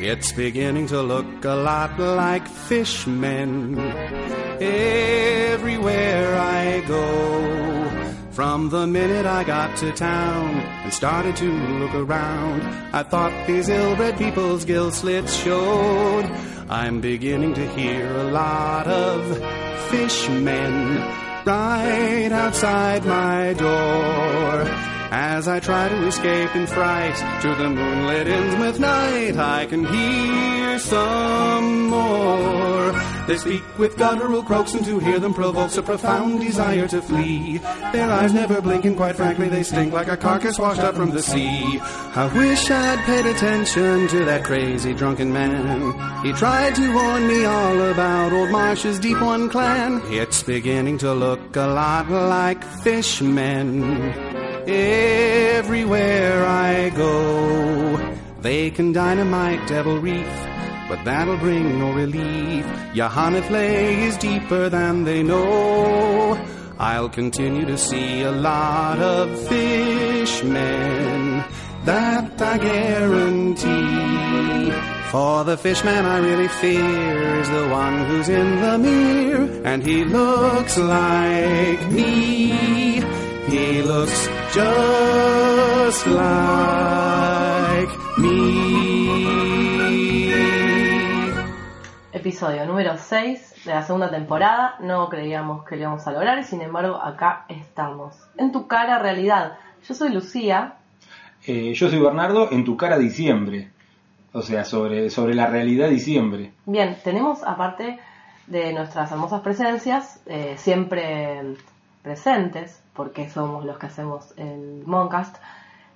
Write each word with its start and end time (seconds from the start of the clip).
It's 0.00 0.32
beginning 0.32 0.86
to 0.88 1.02
look 1.02 1.44
a 1.44 1.54
lot 1.54 1.98
like 1.98 2.48
fishmen 2.48 3.78
everywhere 4.60 6.34
I 6.36 6.80
go. 6.86 8.08
From 8.30 8.70
the 8.70 8.86
minute 8.86 9.26
I 9.26 9.44
got 9.44 9.76
to 9.78 9.92
town 9.92 10.54
and 10.84 10.94
started 10.94 11.36
to 11.36 11.50
look 11.52 11.94
around, 11.94 12.62
I 12.94 13.02
thought 13.02 13.46
these 13.46 13.68
ill-bred 13.68 14.16
people's 14.16 14.64
gill 14.64 14.92
slits 14.92 15.34
showed. 15.34 16.24
I'm 16.70 17.00
beginning 17.00 17.54
to 17.54 17.68
hear 17.70 18.06
a 18.06 18.30
lot 18.30 18.86
of 18.86 19.36
fishmen 19.90 20.98
right 21.44 22.30
outside 22.30 23.04
my 23.04 23.52
door. 23.54 24.97
As 25.10 25.48
I 25.48 25.58
try 25.58 25.88
to 25.88 26.06
escape 26.06 26.54
in 26.54 26.66
fright 26.66 27.16
to 27.42 27.54
the 27.54 27.70
moonlit 27.70 28.26
Innsmouth 28.26 28.78
night, 28.78 29.36
I 29.38 29.64
can 29.64 29.86
hear 29.86 30.78
some 30.78 31.88
more. 31.88 32.92
They 33.26 33.38
speak 33.38 33.78
with 33.78 33.96
guttural 33.96 34.42
croaks, 34.42 34.74
and 34.74 34.84
to 34.84 34.98
hear 34.98 35.18
them 35.18 35.32
provokes 35.32 35.78
a 35.78 35.82
profound 35.82 36.40
desire 36.40 36.86
to 36.88 37.00
flee. 37.00 37.58
Their 37.92 38.10
eyes 38.10 38.34
never 38.34 38.60
blink, 38.60 38.84
and 38.84 38.96
quite 38.96 39.16
frankly, 39.16 39.48
they 39.48 39.62
stink 39.62 39.94
like 39.94 40.08
a 40.08 40.16
carcass 40.16 40.58
washed 40.58 40.80
up 40.80 40.94
from 40.94 41.10
the 41.10 41.22
sea. 41.22 41.80
I 42.14 42.30
wish 42.34 42.70
I'd 42.70 42.98
paid 43.04 43.24
attention 43.26 44.08
to 44.08 44.24
that 44.26 44.44
crazy 44.44 44.92
drunken 44.92 45.32
man. 45.32 45.92
He 46.22 46.32
tried 46.34 46.74
to 46.74 46.94
warn 46.94 47.26
me 47.26 47.46
all 47.46 47.80
about 47.90 48.32
old 48.34 48.50
Marsh's 48.50 48.98
Deep 48.98 49.20
One 49.22 49.48
clan. 49.48 50.02
It's 50.06 50.42
beginning 50.42 50.98
to 50.98 51.14
look 51.14 51.56
a 51.56 51.66
lot 51.66 52.10
like 52.10 52.62
fishmen 52.82 54.37
everywhere 54.68 56.44
I 56.44 56.90
go. 56.90 58.14
They 58.40 58.70
can 58.70 58.92
dynamite 58.92 59.66
Devil 59.66 59.98
Reef, 59.98 60.26
but 60.88 61.02
that'll 61.04 61.38
bring 61.38 61.78
no 61.78 61.92
relief. 61.92 62.66
Johanna 62.94 63.42
Flay 63.42 64.02
is 64.04 64.16
deeper 64.18 64.68
than 64.68 65.04
they 65.04 65.22
know. 65.22 66.38
I'll 66.78 67.08
continue 67.08 67.64
to 67.66 67.76
see 67.76 68.22
a 68.22 68.30
lot 68.30 69.00
of 69.00 69.36
fishmen, 69.48 71.42
that 71.84 72.40
I 72.40 72.58
guarantee. 72.58 74.38
For 75.10 75.42
the 75.42 75.56
fishman 75.56 76.04
I 76.04 76.18
really 76.18 76.48
fear 76.48 77.40
is 77.40 77.48
the 77.48 77.68
one 77.68 78.04
who's 78.04 78.28
in 78.28 78.60
the 78.60 78.78
mirror, 78.78 79.48
and 79.64 79.82
he 79.82 80.04
looks 80.04 80.76
like 80.76 81.90
me. 81.90 83.02
He 83.48 83.82
looks 83.82 84.28
just 84.52 86.06
like 86.06 87.92
me. 88.16 88.48
Episodio 92.12 92.64
número 92.66 92.96
6 92.96 93.64
de 93.64 93.70
la 93.74 93.82
segunda 93.82 94.10
temporada. 94.10 94.76
No 94.80 95.08
creíamos 95.08 95.64
que 95.64 95.76
lo 95.76 95.82
íbamos 95.82 96.06
a 96.06 96.12
lograr 96.12 96.38
y 96.38 96.44
sin 96.44 96.62
embargo 96.62 96.96
acá 96.96 97.44
estamos. 97.48 98.16
En 98.36 98.52
tu 98.52 98.66
cara 98.66 98.98
realidad. 98.98 99.58
Yo 99.86 99.94
soy 99.94 100.10
Lucía. 100.10 100.74
Eh, 101.46 101.74
yo 101.74 101.88
soy 101.88 102.00
Bernardo, 102.00 102.50
en 102.50 102.64
tu 102.64 102.76
cara 102.76 102.98
diciembre. 102.98 103.70
O 104.32 104.42
sea, 104.42 104.64
sobre, 104.64 105.10
sobre 105.10 105.34
la 105.34 105.46
realidad 105.46 105.88
diciembre. 105.88 106.52
Bien, 106.66 106.96
tenemos 107.02 107.42
aparte 107.42 107.98
de 108.46 108.72
nuestras 108.72 109.10
hermosas 109.12 109.42
presencias, 109.42 110.20
eh, 110.26 110.54
siempre 110.56 111.56
presentes, 112.02 112.82
porque 112.94 113.28
somos 113.28 113.64
los 113.64 113.78
que 113.78 113.86
hacemos 113.86 114.32
el 114.36 114.82
Moncast, 114.86 115.36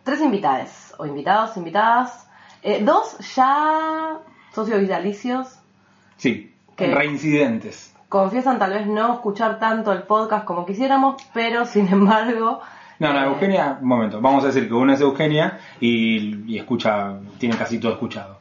tres 0.04 0.20
invitadas, 0.20 0.94
o 0.98 1.06
invitados, 1.06 1.56
invitadas, 1.56 2.28
eh, 2.62 2.82
dos 2.84 3.18
ya 3.34 4.18
socios 4.52 4.80
vitalicios. 4.80 5.58
Sí, 6.16 6.54
que 6.76 6.94
reincidentes. 6.94 7.94
Confiesan 8.08 8.58
tal 8.58 8.72
vez 8.72 8.86
no 8.86 9.14
escuchar 9.14 9.58
tanto 9.58 9.92
el 9.92 10.02
podcast 10.02 10.44
como 10.44 10.66
quisiéramos, 10.66 11.16
pero 11.32 11.64
sin 11.64 11.88
embargo... 11.88 12.60
No, 12.98 13.12
no, 13.12 13.20
eh, 13.20 13.26
Eugenia, 13.26 13.78
un 13.80 13.88
momento, 13.88 14.20
vamos 14.20 14.44
a 14.44 14.48
decir 14.48 14.68
que 14.68 14.74
una 14.74 14.94
es 14.94 15.00
Eugenia 15.00 15.58
y, 15.80 16.52
y 16.52 16.58
escucha, 16.58 17.18
tiene 17.38 17.56
casi 17.56 17.78
todo 17.78 17.92
escuchado. 17.92 18.38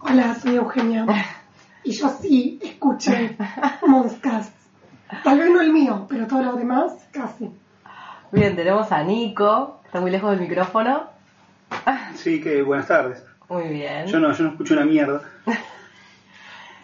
Hola, 0.00 0.34
soy 0.34 0.56
Eugenia. 0.56 1.06
Y 1.84 1.92
yo 1.92 2.08
sí 2.10 2.58
escuché 2.62 3.36
Monscast. 3.86 4.57
Tal 5.24 5.38
vez 5.38 5.50
no 5.50 5.60
el 5.60 5.72
mío, 5.72 6.06
pero 6.08 6.26
todo 6.26 6.42
lo 6.42 6.52
demás 6.54 6.92
casi. 7.12 7.50
Bien, 8.30 8.54
tenemos 8.54 8.92
a 8.92 9.02
Nico, 9.02 9.78
que 9.82 9.86
está 9.88 10.00
muy 10.00 10.10
lejos 10.10 10.30
del 10.30 10.40
micrófono. 10.40 11.04
Sí, 12.14 12.40
que 12.40 12.62
buenas 12.62 12.88
tardes. 12.88 13.24
Muy 13.48 13.68
bien. 13.68 14.06
Yo 14.06 14.18
no, 14.18 14.32
yo 14.32 14.44
no 14.44 14.50
escucho 14.50 14.74
una 14.74 14.84
mierda. 14.84 15.22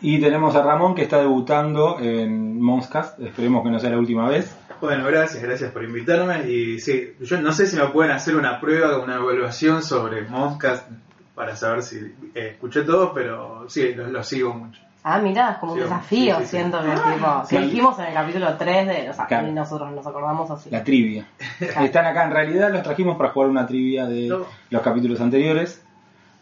Y 0.00 0.20
tenemos 0.20 0.54
a 0.54 0.62
Ramón 0.62 0.94
que 0.94 1.00
está 1.00 1.18
debutando 1.18 1.98
en 1.98 2.60
Monscast, 2.60 3.18
esperemos 3.20 3.64
que 3.64 3.70
no 3.70 3.78
sea 3.78 3.88
la 3.88 3.98
última 3.98 4.28
vez. 4.28 4.54
Bueno, 4.78 5.06
gracias, 5.06 5.42
gracias 5.42 5.72
por 5.72 5.82
invitarme. 5.82 6.46
Y 6.46 6.78
sí, 6.78 7.14
yo 7.20 7.40
no 7.40 7.52
sé 7.52 7.66
si 7.66 7.76
me 7.76 7.86
pueden 7.86 8.12
hacer 8.12 8.36
una 8.36 8.60
prueba, 8.60 8.98
una 9.02 9.14
evaluación 9.14 9.82
sobre 9.82 10.20
Monscast 10.28 10.90
para 11.34 11.56
saber 11.56 11.82
si 11.82 12.00
eh, 12.34 12.50
escuché 12.52 12.82
todo, 12.82 13.14
pero 13.14 13.64
sí, 13.70 13.94
lo, 13.94 14.08
lo 14.08 14.22
sigo 14.22 14.52
mucho. 14.52 14.78
Ah, 15.06 15.18
mira, 15.18 15.50
es 15.52 15.58
como 15.58 15.72
un 15.74 15.78
Sí, 15.78 15.84
desafío, 15.84 16.34
sí, 16.36 16.40
sí, 16.40 16.48
sí. 16.48 16.56
siento 16.56 16.82
que 16.82 16.88
tipo, 16.90 17.42
que 17.48 17.56
Sí. 17.58 17.62
dijimos 17.64 17.98
en 17.98 18.06
el 18.06 18.14
capítulo 18.14 18.56
3 18.56 18.86
de, 18.86 19.10
o 19.10 19.12
sea, 19.12 19.26
Claro. 19.26 19.48
y 19.48 19.52
nosotros 19.52 19.92
nos 19.92 20.06
acordamos 20.06 20.50
así. 20.50 20.70
La 20.70 20.82
trivia. 20.82 21.26
Están 21.60 22.06
acá, 22.06 22.24
en 22.24 22.30
realidad 22.30 22.72
los 22.72 22.82
trajimos 22.82 23.16
para 23.18 23.28
jugar 23.30 23.50
una 23.50 23.66
trivia 23.66 24.06
de 24.06 24.28
No. 24.28 24.46
los 24.70 24.82
capítulos 24.82 25.20
anteriores. 25.20 25.84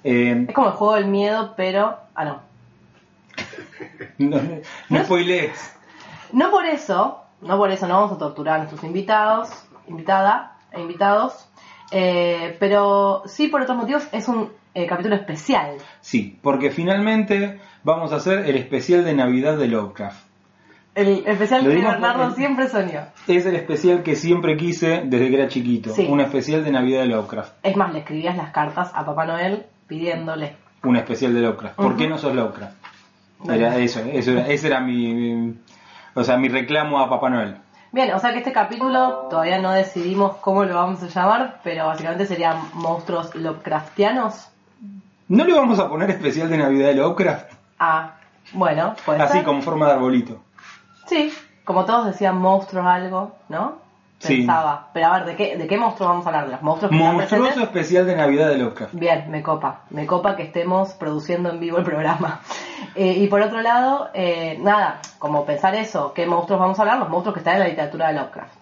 Eh, 0.04 0.46
Es 0.48 0.54
como 0.54 0.68
el 0.68 0.74
juego 0.74 0.94
del 0.94 1.06
miedo, 1.06 1.54
pero, 1.56 1.96
ah 2.14 2.24
no. 2.24 2.40
no, 4.18 4.40
no 4.90 5.04
spoilees. 5.04 5.76
No 6.32 6.50
por 6.50 6.64
eso, 6.66 7.20
no 7.40 7.56
por 7.58 7.70
eso 7.70 7.86
no 7.88 7.96
vamos 7.96 8.12
a 8.12 8.18
torturar 8.18 8.54
a 8.54 8.58
nuestros 8.58 8.84
invitados, 8.84 9.50
invitada 9.88 10.56
e 10.70 10.80
invitados, 10.80 11.48
eh, 11.90 12.56
pero 12.60 13.22
sí 13.26 13.48
por 13.48 13.62
otros 13.62 13.76
motivos 13.76 14.06
es 14.12 14.28
un 14.28 14.50
eh, 14.74 14.86
capítulo 14.86 15.16
especial. 15.16 15.76
Sí, 16.00 16.38
porque 16.42 16.70
finalmente 16.70 17.60
vamos 17.84 18.12
a 18.12 18.16
hacer 18.16 18.40
el 18.46 18.56
especial 18.56 19.04
de 19.04 19.14
Navidad 19.14 19.56
de 19.56 19.68
Lovecraft. 19.68 20.26
El 20.94 21.26
especial 21.26 21.62
que 21.62 21.68
Bernardo 21.68 22.24
por- 22.28 22.34
siempre 22.34 22.68
soñó. 22.68 23.00
Es 23.26 23.46
el 23.46 23.56
especial 23.56 24.02
que 24.02 24.14
siempre 24.14 24.56
quise 24.58 25.02
desde 25.06 25.28
que 25.30 25.34
era 25.36 25.48
chiquito. 25.48 25.90
Sí. 25.94 26.06
Un 26.10 26.20
especial 26.20 26.64
de 26.64 26.70
Navidad 26.70 27.00
de 27.00 27.06
Lovecraft. 27.06 27.52
Es 27.62 27.76
más, 27.76 27.92
le 27.94 28.00
escribías 28.00 28.36
las 28.36 28.50
cartas 28.50 28.90
a 28.94 29.04
Papá 29.06 29.24
Noel 29.24 29.64
pidiéndole. 29.86 30.54
Un 30.84 30.96
especial 30.96 31.32
de 31.32 31.40
Lovecraft. 31.40 31.76
¿Por 31.76 31.96
qué 31.96 32.08
no 32.08 32.18
sos 32.18 32.34
Lovecraft? 32.34 32.74
Era 33.48 33.76
eso, 33.78 34.00
eso 34.00 34.32
era, 34.32 34.46
ese 34.48 34.66
era 34.66 34.80
mi, 34.80 35.14
mi- 35.14 35.54
o 36.14 36.22
sea, 36.24 36.36
mi 36.36 36.48
reclamo 36.48 37.00
a 37.00 37.08
Papá 37.08 37.30
Noel. 37.30 37.56
Bien, 37.90 38.12
o 38.12 38.18
sea 38.18 38.32
que 38.32 38.38
este 38.38 38.52
capítulo 38.52 39.26
todavía 39.30 39.58
no 39.60 39.72
decidimos 39.72 40.36
cómo 40.36 40.64
lo 40.64 40.74
vamos 40.74 41.02
a 41.02 41.08
llamar, 41.08 41.60
pero 41.64 41.86
básicamente 41.86 42.26
serían 42.26 42.56
monstruos 42.74 43.34
Lovecraftianos. 43.34 44.48
¿No 45.28 45.44
le 45.44 45.54
vamos 45.54 45.78
a 45.78 45.88
poner 45.88 46.10
especial 46.10 46.50
de 46.50 46.58
Navidad 46.58 46.88
de 46.88 46.94
Lovecraft? 46.94 47.52
Ah, 47.84 48.14
bueno, 48.52 48.94
Así 49.18 49.38
ser. 49.38 49.44
como 49.44 49.60
forma 49.60 49.86
de 49.86 49.94
arbolito. 49.94 50.40
Sí, 51.08 51.32
como 51.64 51.84
todos 51.84 52.06
decían 52.06 52.38
monstruos 52.38 52.86
algo, 52.86 53.34
¿no? 53.48 53.78
Sí. 54.20 54.36
Pensaba. 54.36 54.90
Pero 54.94 55.08
a 55.08 55.18
ver, 55.18 55.26
¿de 55.26 55.34
qué, 55.36 55.56
¿de 55.56 55.66
qué 55.66 55.76
monstruos 55.76 56.10
vamos 56.10 56.24
a 56.24 56.28
hablar? 56.28 56.46
¿De 56.46 56.52
los 56.52 56.62
monstruos 56.62 56.92
que 56.92 56.96
Monstruoso 56.96 57.60
especial 57.60 58.06
de 58.06 58.14
Navidad 58.14 58.50
de 58.50 58.58
Lovecraft. 58.58 58.94
Bien, 58.94 59.28
me 59.28 59.42
copa. 59.42 59.80
Me 59.90 60.06
copa 60.06 60.36
que 60.36 60.44
estemos 60.44 60.92
produciendo 60.92 61.50
en 61.50 61.58
vivo 61.58 61.78
el 61.78 61.84
programa. 61.84 62.40
Eh, 62.94 63.20
y 63.20 63.26
por 63.28 63.40
otro 63.40 63.62
lado, 63.62 64.10
eh, 64.12 64.58
nada, 64.60 65.00
como 65.18 65.46
pensar 65.46 65.74
eso, 65.76 66.12
¿qué 66.12 66.26
monstruos 66.26 66.60
vamos 66.60 66.78
a 66.78 66.82
hablar? 66.82 66.98
Los 66.98 67.08
monstruos 67.08 67.32
que 67.32 67.38
están 67.40 67.54
en 67.54 67.60
la 67.60 67.68
literatura 67.68 68.08
de 68.08 68.14
Lovecraft. 68.14 68.54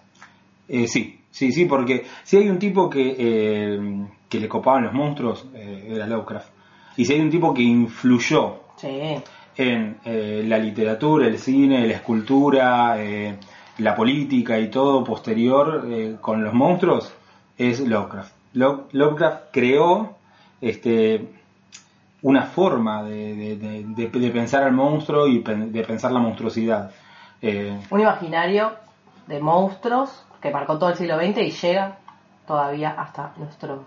Eh, 0.69 0.87
sí, 0.87 1.19
sí, 1.29 1.51
sí, 1.51 1.65
porque 1.65 2.05
si 2.23 2.37
hay 2.37 2.47
un 2.47 2.57
tipo 2.57 2.89
que, 2.89 3.15
eh, 3.17 4.07
que 4.29 4.39
le 4.39 4.47
copaban 4.47 4.83
los 4.83 4.93
monstruos, 4.93 5.47
era 5.53 6.07
Lovecraft. 6.07 6.47
Y 6.95 7.03
si 7.03 7.13
hay 7.13 7.19
un 7.19 7.29
tipo 7.29 7.53
que 7.53 7.63
influyó 7.63 8.61
Sí. 8.81 9.21
en 9.57 9.97
eh, 10.05 10.43
la 10.47 10.57
literatura, 10.57 11.27
el 11.27 11.37
cine, 11.37 11.85
la 11.87 11.93
escultura, 11.93 12.95
eh, 12.97 13.37
la 13.77 13.95
política 13.95 14.57
y 14.59 14.69
todo 14.69 15.03
posterior 15.03 15.85
eh, 15.89 16.15
con 16.19 16.43
los 16.43 16.53
monstruos, 16.53 17.13
es 17.57 17.79
Lovecraft. 17.79 18.33
Lo- 18.53 18.87
Lovecraft 18.91 19.43
creó 19.51 20.15
este, 20.61 21.27
una 22.21 22.43
forma 22.43 23.03
de, 23.03 23.35
de- 23.35 23.55
de- 23.57 23.83
de- 24.09 24.19
de 24.19 24.29
pensar 24.31 24.63
al 24.63 24.71
monstruo 24.73 25.27
y 25.27 25.39
pen- 25.39 25.71
de 25.71 25.83
pensar 25.83 26.11
la 26.11 26.19
monstruosidad. 26.19 26.91
Un 27.89 27.99
imaginario 27.99 28.71
de 29.27 29.39
monstruos 29.39 30.23
que 30.41 30.51
marcó 30.51 30.77
todo 30.79 30.89
el 30.89 30.95
siglo 30.95 31.17
XX 31.17 31.37
y 31.39 31.51
llega 31.51 31.97
todavía 32.47 32.95
hasta 32.97 33.33
nuestro 33.37 33.83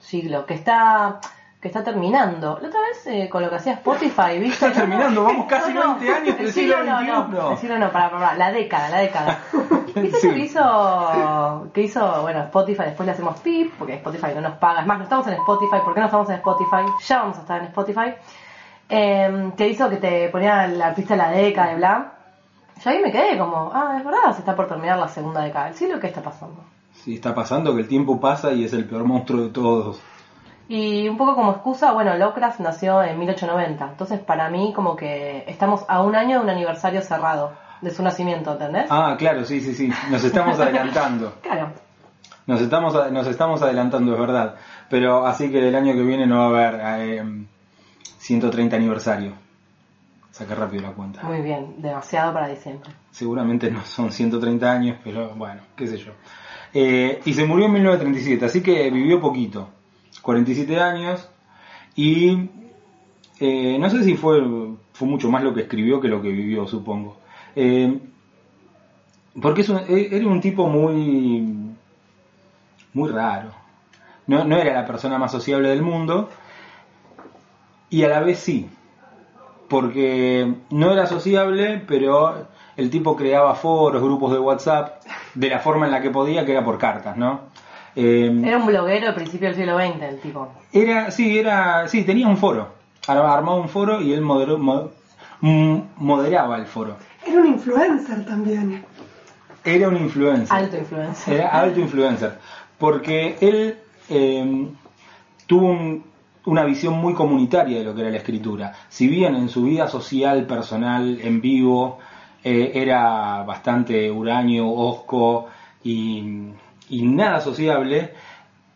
siglo. 0.00 0.44
Que 0.46 0.54
está, 0.54 1.20
que 1.62 1.68
está 1.68 1.84
terminando. 1.84 2.58
La 2.60 2.66
otra 2.68 2.80
vez 2.80 3.06
eh, 3.06 3.28
con 3.30 3.40
lo 3.40 3.48
que 3.48 3.54
hacía 3.54 3.74
Spotify, 3.74 4.36
¿viste? 4.40 4.66
Está 4.66 4.72
terminando, 4.80 5.22
vamos 5.22 5.46
casi 5.46 5.72
20 5.72 6.12
años 6.12 6.36
del 6.36 6.46
el 6.46 6.52
siglo 6.52 6.82
no, 6.82 7.00
no, 7.02 7.26
XXI. 7.28 7.52
el 7.52 7.58
siglo 7.58 7.78
no, 7.78 7.92
para, 7.92 8.10
para, 8.10 8.34
la 8.34 8.50
década, 8.50 8.88
la 8.88 8.98
década. 8.98 9.38
¿Viste 9.94 10.18
Sí. 10.18 10.26
eso 10.26 10.34
que 10.34 10.40
hizo, 10.40 11.70
que 11.72 11.82
hizo, 11.82 12.22
bueno, 12.22 12.40
Spotify, 12.40 12.82
después 12.86 13.06
le 13.06 13.12
hacemos 13.12 13.38
pip, 13.40 13.72
porque 13.78 13.94
Spotify 13.94 14.28
no 14.34 14.40
nos 14.40 14.54
paga, 14.54 14.80
es 14.80 14.86
más, 14.88 14.98
no 14.98 15.04
estamos 15.04 15.26
en 15.28 15.34
Spotify, 15.34 15.76
¿por 15.84 15.94
qué 15.94 16.00
no 16.00 16.06
estamos 16.06 16.28
en 16.30 16.34
Spotify? 16.36 16.82
Ya 17.06 17.18
vamos 17.20 17.38
a 17.38 17.40
estar 17.42 17.60
en 17.60 17.66
Spotify. 17.66 18.14
Eh, 18.88 19.52
que 19.56 19.68
hizo 19.68 19.88
que 19.88 19.96
te 19.98 20.28
ponía 20.30 20.64
el 20.64 20.82
artista 20.82 21.14
de 21.14 21.18
la 21.18 21.30
década 21.30 21.68
de 21.68 21.76
bla. 21.76 22.12
Yo 22.82 22.90
ahí 22.90 23.00
me 23.00 23.12
quedé 23.12 23.38
como, 23.38 23.70
ah, 23.72 23.94
es 23.98 24.04
verdad, 24.04 24.32
se 24.32 24.40
está 24.40 24.56
por 24.56 24.66
terminar 24.66 24.98
la 24.98 25.06
segunda 25.06 25.42
década 25.42 25.66
del 25.66 25.74
siglo, 25.76 26.00
¿qué 26.00 26.08
está 26.08 26.22
pasando? 26.22 26.64
Sí, 26.92 27.14
está 27.14 27.32
pasando 27.34 27.72
que 27.74 27.82
el 27.82 27.88
tiempo 27.88 28.20
pasa 28.20 28.52
y 28.52 28.64
es 28.64 28.72
el 28.72 28.84
peor 28.88 29.04
monstruo 29.04 29.42
de 29.42 29.50
todos. 29.50 30.00
Y 30.74 31.06
un 31.06 31.18
poco 31.18 31.34
como 31.34 31.50
excusa, 31.52 31.92
bueno, 31.92 32.16
Lovecraft 32.16 32.60
nació 32.60 33.02
en 33.02 33.18
1890, 33.18 33.90
entonces 33.90 34.20
para 34.20 34.48
mí 34.48 34.72
como 34.74 34.96
que 34.96 35.44
estamos 35.46 35.84
a 35.86 36.00
un 36.00 36.16
año 36.16 36.38
de 36.38 36.44
un 36.44 36.48
aniversario 36.48 37.02
cerrado 37.02 37.52
de 37.82 37.90
su 37.90 38.02
nacimiento, 38.02 38.52
¿entendés? 38.52 38.86
Ah, 38.88 39.14
claro, 39.18 39.44
sí, 39.44 39.60
sí, 39.60 39.74
sí. 39.74 39.92
Nos 40.10 40.24
estamos 40.24 40.58
adelantando. 40.60 41.34
Claro. 41.42 41.72
Nos 42.46 42.62
estamos, 42.62 42.94
nos 43.12 43.26
estamos 43.26 43.60
adelantando, 43.60 44.14
es 44.14 44.18
verdad. 44.18 44.54
Pero 44.88 45.26
así 45.26 45.50
que 45.50 45.68
el 45.68 45.74
año 45.74 45.92
que 45.92 46.04
viene 46.04 46.26
no 46.26 46.38
va 46.38 46.44
a 46.44 46.48
haber 46.48 46.80
eh, 47.02 47.44
130 48.16 48.74
aniversario. 48.74 49.32
Saca 50.30 50.54
rápido 50.54 50.84
la 50.84 50.92
cuenta. 50.92 51.22
Muy 51.22 51.42
bien, 51.42 51.82
demasiado 51.82 52.32
para 52.32 52.48
diciembre. 52.48 52.90
Seguramente 53.10 53.70
no 53.70 53.84
son 53.84 54.10
130 54.10 54.72
años, 54.72 54.96
pero 55.04 55.34
bueno, 55.34 55.60
qué 55.76 55.86
sé 55.86 55.98
yo. 55.98 56.12
Eh, 56.72 57.20
y 57.26 57.34
se 57.34 57.44
murió 57.44 57.66
en 57.66 57.72
1937, 57.74 58.46
así 58.46 58.62
que 58.62 58.90
vivió 58.90 59.20
poquito. 59.20 59.68
47 60.22 60.80
años. 60.80 61.28
Y 61.94 62.48
eh, 63.40 63.76
no 63.78 63.90
sé 63.90 64.02
si 64.04 64.14
fue, 64.16 64.42
fue 64.92 65.08
mucho 65.08 65.30
más 65.30 65.42
lo 65.42 65.52
que 65.52 65.62
escribió 65.62 66.00
que 66.00 66.08
lo 66.08 66.22
que 66.22 66.28
vivió, 66.30 66.66
supongo. 66.66 67.18
Eh, 67.56 67.98
porque 69.40 69.62
es 69.62 69.68
un- 69.68 69.78
e- 69.88 70.08
era 70.16 70.26
un 70.26 70.40
tipo 70.40 70.68
muy, 70.68 71.74
muy 72.94 73.10
raro. 73.10 73.50
No, 74.26 74.44
no 74.44 74.56
era 74.56 74.72
la 74.74 74.86
persona 74.86 75.18
más 75.18 75.32
sociable 75.32 75.68
del 75.68 75.82
mundo. 75.82 76.28
Y 77.90 78.04
a 78.04 78.08
la 78.08 78.20
vez 78.20 78.38
sí 78.38 78.68
porque 79.68 80.52
no 80.68 80.92
era 80.92 81.06
sociable, 81.06 81.82
pero 81.88 82.46
el 82.76 82.90
tipo 82.90 83.16
creaba 83.16 83.54
foros, 83.54 84.02
grupos 84.02 84.30
de 84.32 84.38
WhatsApp, 84.38 85.02
de 85.34 85.48
la 85.48 85.60
forma 85.60 85.86
en 85.86 85.92
la 85.92 86.02
que 86.02 86.10
podía, 86.10 86.44
que 86.44 86.52
era 86.52 86.62
por 86.62 86.76
cartas, 86.76 87.16
¿no? 87.16 87.40
Eh, 87.94 88.42
Era 88.44 88.56
un 88.58 88.66
bloguero 88.66 89.06
del 89.06 89.14
principio 89.14 89.48
del 89.48 89.56
siglo 89.56 89.76
XX, 89.78 90.02
el 90.02 90.20
tipo. 90.20 90.48
era, 90.72 91.10
sí, 91.10 91.38
era, 91.38 91.86
sí, 91.88 92.04
tenía 92.04 92.26
un 92.26 92.36
foro, 92.38 92.68
Ar- 93.06 93.18
armaba 93.18 93.56
un 93.60 93.68
foro 93.68 94.00
y 94.00 94.12
él 94.12 94.22
moderó- 94.22 94.58
mo- 94.58 94.90
mm, 95.40 95.76
moderaba 95.98 96.56
el 96.56 96.66
foro. 96.66 96.96
Era 97.26 97.40
un 97.40 97.46
influencer 97.48 98.24
también. 98.24 98.84
Era 99.64 99.88
un 99.88 99.96
influencer. 99.96 100.56
Alto 100.56 100.76
influencer. 100.78 101.34
Era 101.34 101.48
alto 101.50 101.80
influencer. 101.80 102.38
Porque 102.78 103.36
él 103.40 103.78
eh, 104.08 104.66
tuvo 105.46 105.68
un- 105.68 106.04
una 106.46 106.64
visión 106.64 106.94
muy 106.94 107.14
comunitaria 107.14 107.78
de 107.78 107.84
lo 107.84 107.94
que 107.94 108.00
era 108.00 108.10
la 108.10 108.16
escritura. 108.16 108.72
Si 108.88 109.06
bien 109.06 109.36
en 109.36 109.48
su 109.48 109.62
vida 109.64 109.86
social, 109.86 110.44
personal, 110.46 111.20
en 111.22 111.40
vivo, 111.40 111.98
eh, 112.42 112.72
era 112.74 113.44
bastante 113.44 114.10
huraño, 114.10 114.68
osco 114.68 115.46
y, 115.84 116.48
y 116.92 117.02
nada 117.02 117.40
sociable, 117.40 118.12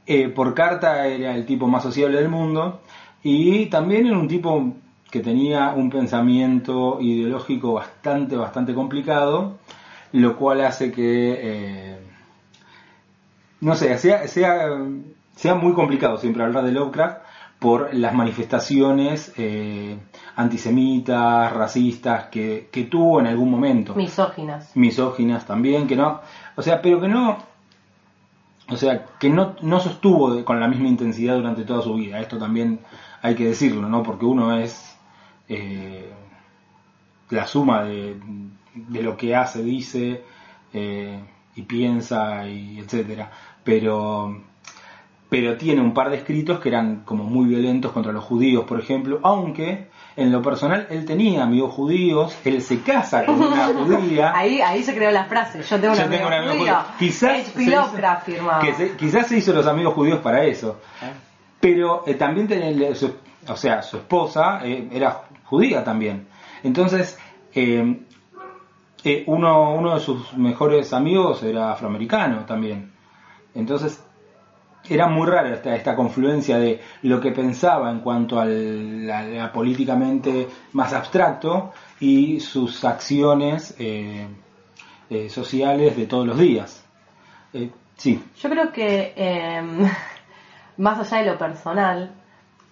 eh, 0.06 0.28
por 0.30 0.54
carta 0.54 1.06
era 1.06 1.34
el 1.36 1.44
tipo 1.44 1.68
más 1.68 1.82
sociable 1.82 2.16
del 2.16 2.30
mundo 2.30 2.80
y 3.22 3.66
también 3.66 4.06
era 4.06 4.16
un 4.16 4.26
tipo 4.26 4.72
que 5.10 5.20
tenía 5.20 5.74
un 5.76 5.90
pensamiento 5.90 6.98
ideológico 7.00 7.74
bastante, 7.74 8.34
bastante 8.36 8.72
complicado, 8.72 9.58
lo 10.12 10.34
cual 10.36 10.62
hace 10.62 10.90
que, 10.90 11.38
eh, 11.38 11.98
no 13.60 13.74
sé, 13.74 13.98
sea, 13.98 14.26
sea, 14.26 14.66
sea 15.34 15.54
muy 15.54 15.74
complicado 15.74 16.16
siempre 16.16 16.42
hablar 16.42 16.64
de 16.64 16.72
Lovecraft 16.72 17.19
por 17.58 17.92
las 17.92 18.14
manifestaciones 18.14 19.30
eh, 19.36 19.98
antisemitas, 20.36 21.52
racistas 21.52 22.28
que, 22.28 22.70
que 22.72 22.84
tuvo 22.84 23.20
en 23.20 23.26
algún 23.26 23.50
momento 23.50 23.94
Misóginas. 23.94 24.74
misóginas 24.74 25.46
también, 25.46 25.86
que 25.86 25.96
no, 25.96 26.22
o 26.54 26.62
sea, 26.62 26.80
pero 26.80 26.98
que 26.98 27.08
no, 27.08 27.56
o 28.68 28.76
sea, 28.76 29.06
que 29.18 29.30
no, 29.30 29.56
no 29.62 29.80
sostuvo 29.80 30.44
con 30.44 30.60
la 30.60 30.68
misma 30.68 30.88
intensidad 30.88 31.36
durante 31.36 31.64
toda 31.64 31.82
su 31.82 31.94
vida. 31.94 32.20
Esto 32.20 32.38
también 32.38 32.80
hay 33.22 33.34
que 33.34 33.46
decirlo, 33.46 33.88
¿no? 33.88 34.02
Porque 34.02 34.24
uno 34.24 34.56
es 34.56 34.98
eh, 35.48 36.12
la 37.30 37.46
suma 37.46 37.84
de, 37.84 38.16
de 38.74 39.02
lo 39.02 39.16
que 39.16 39.36
hace, 39.36 39.62
dice 39.62 40.24
eh, 40.72 41.20
y 41.54 41.62
piensa 41.62 42.46
y 42.48 42.78
etcétera. 42.80 43.30
Pero 43.62 44.42
pero 45.28 45.56
tiene 45.56 45.81
un 45.81 45.93
par 45.93 46.11
de 46.11 46.17
escritos 46.19 46.61
que 46.61 46.69
eran 46.69 47.02
como 47.05 47.25
muy 47.25 47.46
violentos 47.46 47.93
contra 47.93 48.12
los 48.12 48.23
judíos, 48.25 48.64
por 48.64 48.78
ejemplo, 48.81 49.19
aunque 49.23 49.88
en 50.17 50.31
lo 50.32 50.40
personal 50.40 50.87
él 50.88 51.05
tenía 51.05 51.43
amigos 51.43 51.75
judíos, 51.75 52.37
él 52.44 52.62
se 52.62 52.81
casa 52.81 53.26
con 53.26 53.34
una 53.43 53.67
judía. 53.75 54.32
Ahí, 54.34 54.61
ahí 54.61 54.82
se 54.82 54.94
creó 54.94 55.11
la 55.11 55.25
frase. 55.25 55.62
Yo 55.62 55.81
tengo 55.81 55.93
un 55.94 55.99
Yo 55.99 56.05
amigo 56.05 56.17
tengo 56.25 56.28
un 56.28 56.32
amigo 56.34 56.52
judío. 56.55 56.75
judío. 56.75 56.96
Quizás 56.99 57.43
se 57.49 57.62
hizo- 57.62 57.70
Lovecraft 57.76 58.25
firmaba. 58.26 58.61
que 58.61 58.75
se- 58.75 58.96
quizás 58.96 59.26
se 59.26 59.37
hizo 59.38 59.52
los 59.52 59.67
amigos 59.67 59.94
judíos 59.94 60.20
para 60.20 60.44
eso. 60.44 60.81
Pero 61.61 62.05
eh, 62.06 62.14
también 62.14 62.46
tenía, 62.46 62.94
su, 62.94 63.12
o 63.49 63.56
sea, 63.56 63.82
su 63.82 63.96
esposa 63.96 64.61
eh, 64.64 64.88
era 64.93 65.22
judía 65.44 65.82
también. 65.82 66.29
Entonces, 66.62 67.19
eh, 67.55 68.00
eh, 69.05 69.25
uno, 69.26 69.75
uno 69.75 69.94
de 69.94 70.00
sus 70.00 70.34
mejores 70.34 70.93
amigos 70.93 71.43
era 71.43 71.72
afroamericano 71.72 72.44
también. 72.44 72.93
Entonces, 73.55 74.02
era 74.88 75.08
muy 75.08 75.26
rara 75.26 75.54
esta, 75.54 75.74
esta 75.74 75.94
confluencia 75.96 76.58
de 76.58 76.80
lo 77.02 77.20
que 77.20 77.32
pensaba 77.32 77.90
en 77.90 78.00
cuanto 78.00 78.38
a 78.40 78.44
la 78.46 79.52
políticamente 79.52 80.48
más 80.72 80.92
abstracto 80.92 81.72
y 82.00 82.40
sus 82.40 82.84
acciones 82.84 83.74
eh, 83.78 84.26
eh, 85.08 85.28
sociales 85.30 85.96
de 85.96 86.06
todos 86.06 86.26
los 86.26 86.38
días. 86.38 86.84
Eh, 87.52 87.70
sí, 87.96 88.22
Yo 88.40 88.50
creo 88.50 88.72
que 88.72 89.12
eh, 89.16 89.62
más 90.76 90.98
allá 90.98 91.22
de 91.24 91.30
lo 91.30 91.38
personal, 91.38 92.12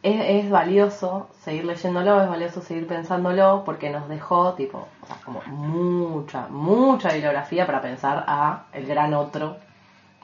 es, 0.03 0.51
valioso 0.51 1.31
seguir 1.41 1.65
leyéndolo, 1.65 2.21
es 2.21 2.29
valioso 2.29 2.61
seguir 2.61 2.87
pensándolo, 2.87 3.63
porque 3.65 3.89
nos 3.89 4.09
dejó, 4.09 4.53
tipo, 4.55 4.89
como 5.25 5.41
mucha, 5.47 6.49
mucha 6.49 7.13
bibliografía 7.13 7.65
para 7.65 7.81
pensar 7.81 8.25
a 8.27 8.67
el 8.73 8.85
gran 8.85 9.15
otro, 9.15 9.57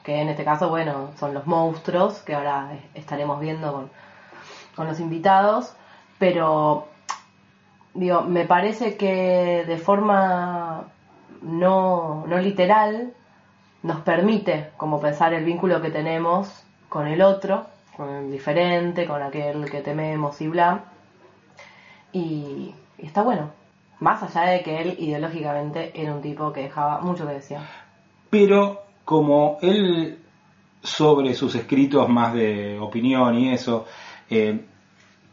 que 0.03 0.21
en 0.21 0.29
este 0.29 0.45
caso, 0.45 0.69
bueno, 0.69 1.11
son 1.19 1.35
los 1.35 1.47
monstruos, 1.47 2.21
que 2.21 2.35
ahora 2.35 2.73
estaremos 2.95 3.41
viendo 3.41 3.73
con, 3.73 3.91
con 4.75 4.87
los 4.87 5.01
invitados, 5.01 5.75
pero 6.19 6.89
digo, 7.95 8.23
me 8.23 8.45
parece 8.45 8.97
que 8.97 9.65
de 9.67 9.79
forma 9.79 10.85
no, 11.43 12.25
no 12.27 12.39
literal 12.39 13.13
nos 13.83 14.01
permite 14.01 14.71
como 14.77 15.01
pensar 15.01 15.33
el 15.33 15.45
vínculo 15.45 15.81
que 15.81 15.91
tenemos 15.91 16.65
con 16.89 17.07
el 17.07 17.23
otro, 17.23 17.67
con 17.97 18.09
el 18.11 18.31
diferente, 18.31 19.07
con 19.07 19.23
aquel 19.23 19.71
que 19.71 19.81
tememos 19.81 20.41
y 20.41 20.49
bla. 20.49 20.85
Y, 22.13 22.75
y 22.99 23.07
está 23.07 23.23
bueno. 23.23 23.51
Más 24.01 24.23
allá 24.23 24.51
de 24.51 24.63
que 24.63 24.81
él 24.81 24.97
ideológicamente 24.99 25.93
era 25.95 26.15
un 26.15 26.23
tipo 26.23 26.53
que 26.53 26.63
dejaba 26.63 27.01
mucho 27.01 27.27
que 27.27 27.35
decía. 27.35 27.61
pero 28.31 28.83
como 29.05 29.59
él 29.63 30.19
sobre 30.83 31.35
sus 31.35 31.55
escritos 31.55 32.09
más 32.09 32.33
de 32.35 32.79
opinión 32.81 33.39
y 33.39 33.51
eso 33.51 33.87
eh, 34.31 34.61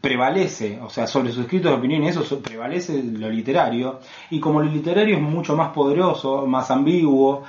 prevalece, 0.00 0.78
o 0.80 0.90
sea, 0.90 1.06
sobre 1.06 1.30
sus 1.32 1.42
escritos 1.44 1.72
de 1.72 1.78
opinión 1.78 2.04
y 2.04 2.08
eso 2.08 2.22
so- 2.22 2.40
prevalece 2.40 3.02
lo 3.02 3.28
literario, 3.30 4.00
y 4.30 4.38
como 4.40 4.60
lo 4.60 4.70
literario 4.70 5.16
es 5.16 5.22
mucho 5.22 5.56
más 5.56 5.70
poderoso, 5.70 6.46
más 6.46 6.70
ambiguo, 6.70 7.42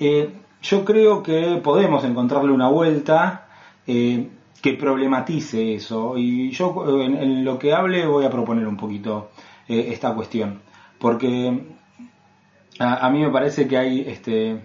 eh, 0.00 0.30
yo 0.62 0.84
creo 0.84 1.22
que 1.22 1.60
podemos 1.62 2.04
encontrarle 2.04 2.52
una 2.52 2.68
vuelta 2.68 3.48
eh, 3.86 4.28
que 4.62 4.74
problematice 4.74 5.74
eso, 5.74 6.16
y 6.18 6.50
yo 6.50 7.00
en, 7.02 7.44
lo 7.44 7.58
que 7.58 7.72
hable 7.72 8.06
voy 8.06 8.24
a 8.24 8.30
proponer 8.30 8.66
un 8.66 8.76
poquito 8.76 9.30
esta 9.68 10.14
cuestión, 10.14 10.60
porque 10.98 11.64
a, 12.78 13.06
a 13.06 13.10
mí 13.10 13.20
me 13.20 13.30
parece 13.30 13.66
que 13.68 13.76
hay 13.78 14.00
este 14.06 14.60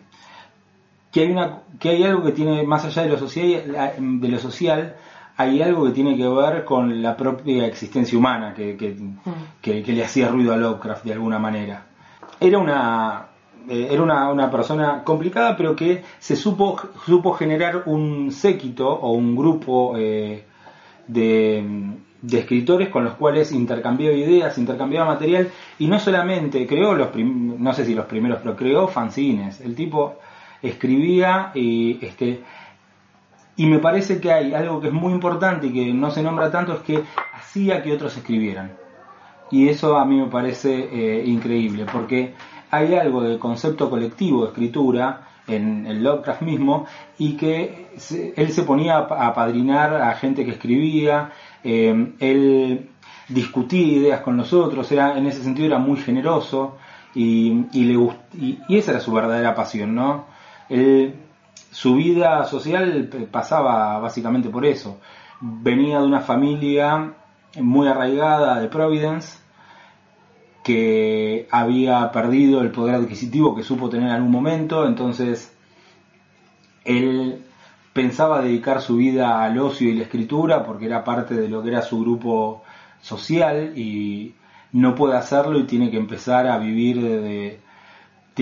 que 1.12 1.22
hay 1.22 1.32
una 1.32 1.60
que 1.80 1.90
hay 1.90 2.04
algo 2.04 2.24
que 2.24 2.32
tiene 2.32 2.64
más 2.64 2.86
allá 2.86 3.04
de 3.04 3.10
lo 3.10 3.18
social 3.18 3.64
de 3.98 4.28
lo 4.30 4.40
social 4.40 4.96
hay 5.38 5.62
algo 5.62 5.86
que 5.86 5.92
tiene 5.92 6.18
que 6.18 6.28
ver 6.28 6.66
con 6.66 7.02
la 7.02 7.16
propia 7.16 7.66
existencia 7.66 8.18
humana 8.18 8.54
que, 8.54 8.76
que, 8.76 8.96
que- 9.62 9.82
que 9.84 9.94
le 9.94 10.04
hacía 10.04 10.28
ruido 10.28 10.54
a 10.54 10.58
Lovecraft 10.58 11.06
de 11.06 11.14
alguna 11.14 11.40
manera 11.40 11.86
era 12.40 12.58
una 12.60 13.26
eh, 13.68 13.88
era 13.92 14.02
una, 14.04 14.30
una 14.32 14.50
persona 14.52 15.04
complicada 15.04 15.56
pero 15.58 15.76
que 15.76 16.04
se 16.20 16.36
supo 16.36 16.78
supo 17.06 17.34
generar 17.34 17.84
un 17.86 18.32
séquito 18.32 18.88
o 18.90 19.12
un 19.14 19.36
grupo 19.36 19.96
eh, 19.98 20.44
de, 21.08 21.64
de 22.22 22.40
escritores 22.40 22.90
con 22.90 23.04
los 23.04 23.14
cuales 23.16 23.52
intercambiaba 23.52 24.16
ideas, 24.16 24.58
intercambiaba 24.58 25.08
material 25.14 25.50
y 25.80 25.88
no 25.88 26.00
solamente 26.00 26.68
creó 26.68 26.94
los, 26.94 27.08
prim- 27.08 27.56
no 27.60 27.74
sé 27.74 27.86
si 27.86 27.96
los 27.96 28.06
primeros, 28.06 28.40
pero 28.44 28.56
creó 28.56 28.88
fanzines. 28.88 29.62
El 29.62 29.76
tipo 29.76 30.20
escribía 30.62 31.52
y 31.56 32.00
este 32.06 32.42
y 33.58 33.66
me 33.66 33.80
parece 33.80 34.22
que 34.22 34.32
hay 34.32 34.54
algo 34.54 34.80
que 34.80 34.88
es 34.88 34.94
muy 34.94 35.12
importante 35.12 35.68
y 35.68 35.74
que 35.74 35.94
no 35.94 36.12
se 36.12 36.24
nombra 36.24 36.50
tanto 36.50 36.74
es 36.74 36.80
que 36.80 37.04
hacía 37.34 37.84
que 37.84 37.92
otros 37.92 38.16
escribieran. 38.16 38.72
Y 39.52 39.68
eso 39.68 39.98
a 39.98 40.06
mí 40.06 40.16
me 40.18 40.28
parece 40.28 40.88
eh, 40.92 41.24
increíble, 41.26 41.86
porque 41.92 42.34
hay 42.72 42.94
algo 42.96 43.22
del 43.22 43.38
concepto 43.38 43.90
colectivo 43.90 44.44
de 44.44 44.50
escritura 44.50 45.28
en 45.48 45.88
el 45.88 46.04
Lovecraft 46.04 46.42
mismo 46.44 46.86
y 47.18 47.34
que 47.34 47.88
se- 47.98 48.34
él 48.38 48.52
se 48.52 48.64
ponía 48.64 48.98
a 49.00 49.28
apadrinar 49.28 49.96
a 49.96 50.14
gente 50.14 50.46
que 50.46 50.52
escribía, 50.52 51.32
eh, 51.64 52.14
él 52.20 52.90
discutía 53.28 53.82
ideas 53.82 54.22
con 54.22 54.38
los 54.38 54.54
otros, 54.54 54.90
era, 54.92 55.18
en 55.18 55.26
ese 55.28 55.44
sentido 55.44 55.68
era 55.68 55.80
muy 55.80 55.98
generoso 56.00 56.78
y, 57.14 57.66
y 57.74 57.84
le 57.86 57.94
y, 58.40 58.60
y 58.70 58.78
esa 58.78 58.92
era 58.92 59.00
su 59.02 59.12
verdadera 59.12 59.54
pasión, 59.56 59.96
¿no? 59.96 60.26
Él, 60.70 61.16
su 61.72 61.96
vida 61.96 62.46
social 62.46 63.08
p- 63.12 63.20
pasaba 63.28 64.00
básicamente 64.00 64.50
por 64.50 64.66
eso. 64.66 65.00
Venía 65.42 66.00
de 66.00 66.06
una 66.06 66.22
familia 66.22 67.14
muy 67.60 67.88
arraigada 67.88 68.60
de 68.60 68.68
Providence, 68.68 69.40
que 70.64 71.48
había 71.52 72.12
perdido 72.12 72.62
el 72.62 72.72
poder 72.72 72.96
adquisitivo 72.96 73.56
que 73.56 73.64
supo 73.64 73.90
tener 73.90 74.08
en 74.08 74.14
algún 74.14 74.32
momento, 74.32 74.86
entonces 74.86 75.56
él 76.86 77.44
pensaba 77.94 78.42
dedicar 78.42 78.82
su 78.82 78.98
vida 78.98 79.44
al 79.44 79.58
ocio 79.58 79.90
y 79.90 79.96
la 79.96 80.04
escritura 80.04 80.64
porque 80.66 80.86
era 80.86 81.04
parte 81.04 81.36
de 81.36 81.50
lo 81.50 81.62
que 81.64 81.70
era 81.70 81.82
su 81.82 82.02
grupo 82.02 82.64
social 83.02 83.74
y 83.78 84.36
no 84.72 84.96
puede 84.96 85.16
hacerlo 85.18 85.58
y 85.60 85.64
tiene 85.64 85.90
que 85.92 85.98
empezar 85.98 86.48
a 86.48 86.58
vivir 86.58 87.02
de, 87.02 87.60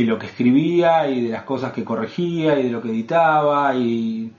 de- 0.01 0.07
lo 0.07 0.17
que 0.19 0.27
escribía 0.27 1.09
y 1.09 1.21
de 1.21 1.29
las 1.29 1.43
cosas 1.43 1.71
que 1.71 1.83
corregía 1.83 2.59
y 2.59 2.63
de 2.63 2.69
lo 2.69 2.81
que 2.81 2.89
editaba 2.89 3.75
y, 3.75 4.31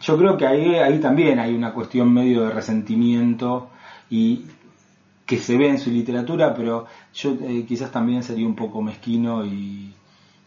yo 0.00 0.16
creo 0.16 0.36
que 0.36 0.46
ahí, 0.46 0.76
ahí 0.76 1.00
también 1.00 1.38
hay 1.38 1.54
una 1.54 1.72
cuestión 1.72 2.12
medio 2.12 2.44
de 2.44 2.50
resentimiento 2.50 3.68
y 4.08 4.44
que 5.26 5.36
se 5.38 5.58
ve 5.58 5.68
en 5.68 5.78
su 5.78 5.90
literatura, 5.90 6.54
pero 6.54 6.86
yo 7.14 7.36
eh, 7.42 7.64
quizás 7.68 7.90
también 7.90 8.22
sería 8.22 8.46
un 8.46 8.54
poco 8.54 8.80
mezquino 8.80 9.44
y, 9.44 9.92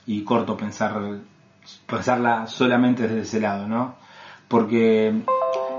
y 0.07 0.21
corto 0.23 0.57
pensar 0.57 1.19
pensarla 1.85 2.47
solamente 2.47 3.03
desde 3.03 3.21
ese 3.21 3.39
lado, 3.39 3.67
¿no? 3.67 3.95
Porque 4.47 5.13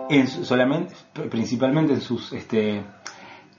en 0.09 0.27
solamente 0.29 0.95
principalmente 1.31 1.95
en 1.95 2.01
sus 2.01 2.33
este 2.33 2.83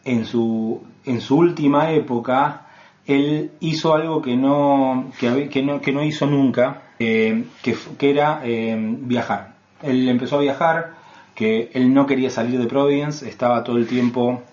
en 0.05 0.25
su 0.25 0.81
en 1.05 1.19
su 1.21 1.37
última 1.37 1.91
época 1.91 2.67
él 3.05 3.51
hizo 3.59 3.93
algo 3.93 4.21
que 4.21 4.35
no 4.35 5.11
que, 5.19 5.61
no 5.63 5.81
que 5.81 5.91
no 5.91 6.03
hizo 6.03 6.25
nunca 6.25 6.83
eh, 6.99 7.45
que, 7.61 8.09
era 8.09 8.41
eh, 8.43 8.75
viajar 8.77 9.55
él 9.81 10.07
empezó 10.07 10.37
a 10.37 10.41
viajar 10.41 10.93
que 11.35 11.71
él 11.73 11.93
no 11.93 12.05
quería 12.05 12.29
salir 12.29 12.59
de 12.59 12.67
Providence 12.67 13.27
estaba 13.27 13.63
todo 13.63 13.77
el 13.77 13.87
tiempo 13.87 14.43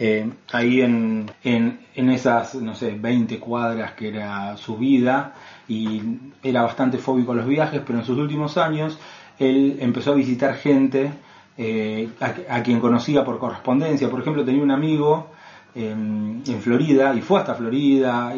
eh, 0.00 0.30
ahí 0.52 0.80
en, 0.80 1.28
en, 1.42 1.80
en 1.96 2.10
esas, 2.10 2.54
no 2.54 2.76
sé, 2.76 2.92
20 2.92 3.40
cuadras 3.40 3.92
que 3.92 4.08
era 4.08 4.56
su 4.56 4.76
vida 4.76 5.34
y 5.66 6.00
era 6.40 6.62
bastante 6.62 6.98
fóbico 6.98 7.32
a 7.32 7.34
los 7.34 7.46
viajes, 7.46 7.82
pero 7.84 7.98
en 7.98 8.04
sus 8.04 8.16
últimos 8.16 8.56
años 8.58 8.96
él 9.40 9.76
empezó 9.80 10.12
a 10.12 10.14
visitar 10.14 10.54
gente 10.54 11.10
eh, 11.56 12.08
a 12.20 12.62
quien 12.62 12.78
conocía 12.78 13.24
por 13.24 13.40
correspondencia. 13.40 14.08
Por 14.08 14.20
ejemplo, 14.20 14.44
tenía 14.44 14.62
un 14.62 14.70
amigo 14.70 15.32
en, 15.86 16.42
Florida 16.60 17.14
y 17.14 17.20
fue 17.20 17.40
hasta 17.40 17.54
Florida 17.54 18.34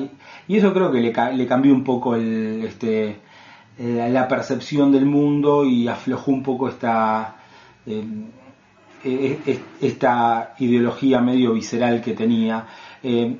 y, 0.48 0.56
eso 0.56 0.72
creo 0.72 0.90
que 0.90 1.00
le, 1.00 1.12
le 1.36 1.46
cambió 1.46 1.72
un 1.72 1.84
poco 1.84 2.14
el, 2.16 2.64
este, 2.64 3.20
eh, 3.78 4.08
la 4.10 4.26
percepción 4.28 4.92
del 4.92 5.06
mundo 5.06 5.64
y 5.64 5.88
aflojó 5.88 6.30
un 6.32 6.42
poco 6.42 6.68
esta... 6.68 7.36
eh, 7.86 8.04
eh, 9.04 9.38
es- 9.46 9.60
esta 9.80 10.54
ideología 10.58 11.20
medio 11.20 11.52
visceral 11.54 12.02
que 12.02 12.12
tenía. 12.12 12.66
Eh, 13.02 13.36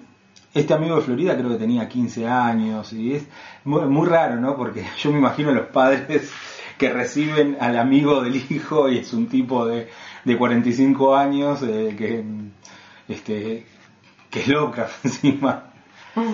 este 0.54 0.74
amigo 0.74 0.96
de 0.96 1.02
Florida 1.02 1.36
creo 1.36 1.50
que 1.50 1.56
tenía 1.56 1.88
15 1.88 2.26
años 2.26 2.92
y 2.92 3.12
es 3.14 3.26
muy, 3.64 3.82
muy 3.86 4.06
raro, 4.08 4.36
¿no? 4.40 4.56
Porque 4.56 4.84
yo 5.02 5.12
me 5.12 5.18
imagino 5.18 5.52
los 5.52 5.66
padres 5.66 6.30
que 6.78 6.90
reciben 6.92 7.56
al 7.60 7.76
amigo 7.78 8.22
del 8.22 8.36
hijo 8.36 8.88
y 8.88 8.98
es 8.98 9.12
un 9.12 9.26
tipo 9.26 9.66
de, 9.66 9.88
de 10.24 10.36
45 10.38 11.14
años 11.14 11.62
eh, 11.62 11.94
que, 11.96 12.24
este, 13.12 13.66
que 14.30 14.40
es 14.40 14.48
Lovecraft 14.48 15.04
encima. 15.04 15.64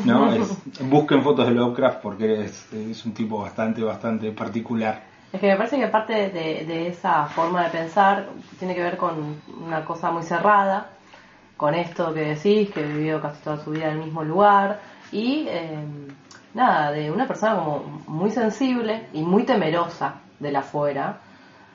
¿no? 0.05 0.33
Es- 0.35 0.63
busquen 0.91 1.23
fotos 1.23 1.47
de 1.47 1.55
Lovecraft 1.55 2.01
porque 2.03 2.45
es, 2.45 2.73
es 2.73 3.05
un 3.05 3.13
tipo 3.15 3.41
bastante, 3.43 3.83
bastante 3.83 4.31
particular. 4.33 5.01
Es 5.33 5.41
que 5.41 5.49
me 5.49 5.57
parece 5.57 5.79
que 5.79 5.87
parte 5.89 6.31
de, 6.31 6.65
de 6.65 6.89
esa 6.89 7.27
forma 7.27 7.65
de 7.65 7.71
pensar 7.71 8.27
tiene 8.59 8.75
que 8.75 8.83
ver 8.83 8.97
con 8.97 9.37
una 9.67 9.85
cosa 9.85 10.11
muy 10.11 10.23
cerrada, 10.23 10.89
con 11.57 11.75
esto 11.75 12.15
que 12.15 12.21
decís, 12.35 12.71
que 12.71 12.83
vivió 12.83 13.21
casi 13.21 13.43
toda 13.43 13.59
su 13.63 13.71
vida 13.71 13.87
en 13.91 13.99
el 13.99 14.05
mismo 14.05 14.23
lugar, 14.23 14.79
y 15.13 15.47
eh, 15.49 15.79
nada, 16.55 16.93
de 16.93 17.11
una 17.11 17.27
persona 17.27 17.57
como 17.57 18.03
muy 18.07 18.31
sensible 18.31 19.09
y 19.13 19.23
muy 19.23 19.43
temerosa 19.45 20.15
de 20.39 20.53
la 20.53 20.61
afuera, 20.61 21.19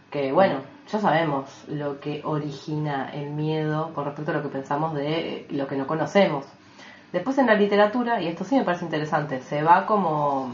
que 0.10 0.32
bueno, 0.32 0.60
ya 0.92 1.00
sabemos 1.00 1.64
lo 1.70 2.00
que 2.00 2.22
origina 2.26 3.10
el 3.14 3.32
miedo 3.32 3.94
con 3.94 4.06
respecto 4.06 4.32
a 4.32 4.36
lo 4.36 4.44
que 4.44 4.50
pensamos 4.50 4.94
de 4.94 5.48
lo 5.50 5.68
que 5.68 5.78
no 5.78 5.88
conocemos. 5.88 6.46
Después 7.14 7.38
en 7.38 7.48
la 7.48 7.56
literatura, 7.56 8.22
y 8.22 8.28
esto 8.28 8.44
sí 8.44 8.56
me 8.56 8.64
parece 8.64 8.86
interesante, 8.86 9.42
se 9.42 9.64
va 9.64 9.86
como 9.86 10.52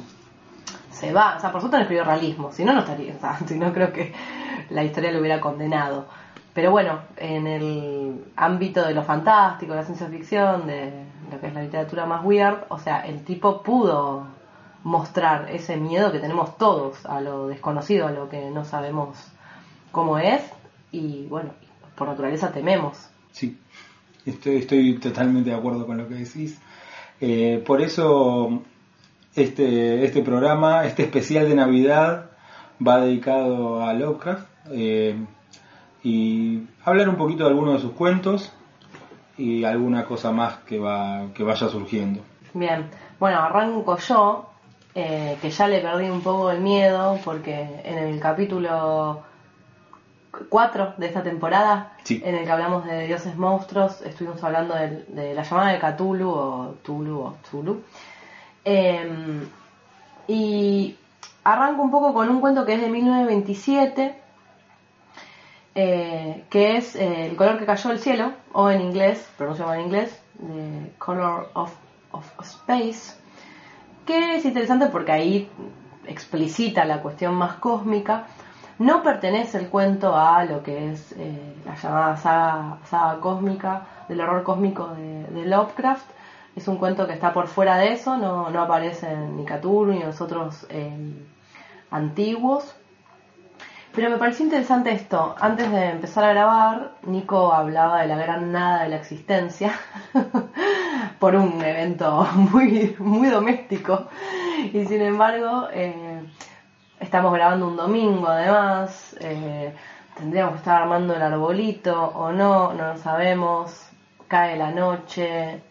se 0.91 1.13
va, 1.13 1.35
o 1.37 1.39
sea, 1.39 1.51
por 1.51 1.61
suerte 1.61 1.77
no 1.77 1.83
escribió 1.83 2.03
realismo, 2.03 2.51
si 2.51 2.65
no, 2.65 2.73
no 2.73 2.79
estaría, 2.79 3.13
o 3.17 3.19
sea, 3.19 3.37
si 3.45 3.57
no 3.57 3.73
creo 3.73 3.91
que 3.91 4.13
la 4.69 4.83
historia 4.83 5.11
lo 5.11 5.19
hubiera 5.19 5.39
condenado. 5.39 6.05
Pero 6.53 6.71
bueno, 6.71 7.01
en 7.17 7.45
el 7.45 8.25
ámbito 8.35 8.83
de 8.83 8.93
lo 8.93 9.03
fantástico, 9.03 9.73
de 9.73 9.79
la 9.79 9.85
ciencia 9.85 10.07
ficción, 10.07 10.65
de 10.65 11.05
lo 11.31 11.39
que 11.39 11.47
es 11.47 11.53
la 11.53 11.61
literatura 11.61 12.05
más 12.07 12.25
weird, 12.25 12.65
o 12.69 12.79
sea, 12.79 13.01
el 13.01 13.23
tipo 13.23 13.61
pudo 13.61 14.25
mostrar 14.83 15.49
ese 15.51 15.77
miedo 15.77 16.11
que 16.11 16.19
tenemos 16.19 16.57
todos 16.57 17.05
a 17.05 17.21
lo 17.21 17.47
desconocido, 17.47 18.07
a 18.07 18.11
lo 18.11 18.27
que 18.29 18.49
no 18.49 18.65
sabemos 18.65 19.31
cómo 19.97 20.19
es, 20.19 20.43
y 20.91 21.25
bueno, 21.25 21.49
por 21.95 22.07
naturaleza 22.07 22.51
tememos. 22.51 23.09
Sí, 23.31 23.57
estoy, 24.27 24.57
estoy 24.57 24.99
totalmente 24.99 25.49
de 25.49 25.55
acuerdo 25.55 25.87
con 25.87 25.97
lo 25.97 26.07
que 26.07 26.13
decís. 26.13 26.61
Eh, 27.19 27.63
por 27.65 27.81
eso 27.81 28.61
este, 29.35 30.05
este 30.05 30.21
programa, 30.21 30.85
este 30.85 31.01
especial 31.01 31.49
de 31.49 31.55
Navidad, 31.55 32.29
va 32.87 33.01
dedicado 33.01 33.83
a 33.83 33.91
Lovecraft 33.93 34.47
eh, 34.69 35.15
y 36.03 36.61
hablar 36.85 37.09
un 37.09 37.15
poquito 37.15 37.45
de 37.45 37.49
algunos 37.49 37.73
de 37.73 37.79
sus 37.79 37.93
cuentos 37.93 38.53
y 39.35 39.63
alguna 39.63 40.05
cosa 40.05 40.31
más 40.31 40.57
que, 40.59 40.77
va, 40.77 41.33
que 41.33 41.41
vaya 41.41 41.69
surgiendo. 41.69 42.21
Bien, 42.53 42.87
bueno, 43.19 43.39
arranco 43.39 43.97
yo, 43.97 44.51
eh, 44.93 45.39
que 45.41 45.49
ya 45.49 45.67
le 45.67 45.79
perdí 45.79 46.07
un 46.07 46.21
poco 46.21 46.51
el 46.51 46.61
miedo, 46.61 47.19
porque 47.25 47.81
en 47.83 47.97
el 47.97 48.19
capítulo 48.19 49.23
4 50.49 50.93
de 50.97 51.07
esta 51.07 51.23
temporada, 51.23 51.93
Sí. 52.03 52.21
en 52.23 52.35
el 52.35 52.45
que 52.45 52.51
hablamos 52.51 52.85
de 52.85 53.07
dioses 53.07 53.35
monstruos, 53.35 54.01
estuvimos 54.01 54.43
hablando 54.43 54.75
de, 54.75 55.33
la 55.33 55.43
llamada 55.43 55.71
de 55.71 55.79
Cthulhu 55.79 56.29
o 56.29 56.75
Tulu 56.83 57.19
o 57.19 57.35
Tulu. 57.49 57.83
Eh, 58.65 59.47
y 60.27 60.97
arranco 61.43 61.81
un 61.81 61.91
poco 61.91 62.13
con 62.13 62.29
un 62.29 62.41
cuento 62.41 62.65
que 62.65 62.73
es 62.73 62.81
de 62.81 62.89
1927, 62.89 64.15
eh, 65.75 66.45
que 66.49 66.77
es 66.77 66.95
eh, 66.95 67.27
El 67.27 67.35
color 67.35 67.59
que 67.59 67.65
cayó 67.65 67.89
del 67.89 67.99
cielo, 67.99 68.33
o 68.51 68.69
en 68.69 68.81
inglés, 68.81 69.29
pronunciado 69.37 69.73
en 69.73 69.81
inglés, 69.81 70.19
The 70.39 70.91
Color 70.97 71.49
of, 71.53 71.73
of 72.11 72.25
Space, 72.41 73.15
que 74.05 74.37
es 74.37 74.45
interesante 74.45 74.87
porque 74.87 75.11
ahí 75.11 75.49
explicita 76.07 76.85
la 76.85 77.01
cuestión 77.01 77.35
más 77.35 77.55
cósmica. 77.55 78.27
No 78.79 79.01
pertenece 79.01 79.57
el 79.57 79.69
cuento 79.69 80.15
a 80.15 80.43
lo 80.45 80.61
que 80.61 80.91
es 80.91 81.13
eh, 81.13 81.55
la 81.65 81.75
llamada 81.75 82.17
saga, 82.17 82.77
saga 82.85 83.19
cósmica, 83.19 83.87
del 84.07 84.21
horror 84.21 84.43
cósmico 84.43 84.89
de, 84.89 85.45
Lovecraft. 85.45 86.05
Es 86.55 86.67
un 86.67 86.77
cuento 86.77 87.07
que 87.07 87.13
está 87.13 87.33
por 87.33 87.47
fuera 87.47 87.77
de 87.77 87.93
eso, 87.93 88.17
no, 88.17 88.49
no 88.49 88.61
aparecen 88.61 89.35
ni 89.35 89.45
Cthulhu 89.45 89.93
ni 89.93 89.99
los 89.99 90.21
otros 90.21 90.65
eh, 90.69 90.91
antiguos. 91.91 92.75
Pero 93.95 94.11
me 94.11 94.17
pareció 94.17 94.45
interesante 94.45 94.91
esto. 94.91 95.35
Antes 95.39 95.71
de 95.71 95.89
empezar 95.89 96.23
a 96.23 96.29
grabar, 96.29 96.91
Nico 97.01 97.51
hablaba 97.51 98.01
de 98.01 98.07
la 98.07 98.15
gran 98.15 98.51
nada 98.51 98.83
de 98.83 98.89
la 98.89 98.97
existencia 98.97 99.73
por 101.19 101.35
un 101.35 101.59
evento 101.63 102.27
muy, 102.35 102.95
muy 102.99 103.29
doméstico. 103.29 104.07
Y 104.71 104.85
sin 104.85 105.01
embargo, 105.01 105.67
eh, 105.73 106.06
estamos 106.99 107.33
grabando 107.33 107.67
un 107.67 107.75
domingo 107.75 108.27
además. 108.27 109.15
eh, 109.19 109.73
tendríamos 110.15 110.53
que 110.53 110.57
estar 110.59 110.81
armando 110.81 111.15
el 111.15 111.21
arbolito 111.21 112.07
o 112.15 112.31
no, 112.31 112.73
no 112.73 112.93
lo 112.93 112.97
sabemos, 112.97 113.89
cae 114.27 114.57
la 114.57 114.71
noche. 114.71 115.61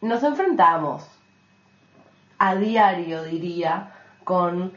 Nos 0.00 0.22
enfrentamos 0.22 1.08
a 2.38 2.54
diario, 2.56 3.22
diría, 3.24 3.92
con 4.24 4.72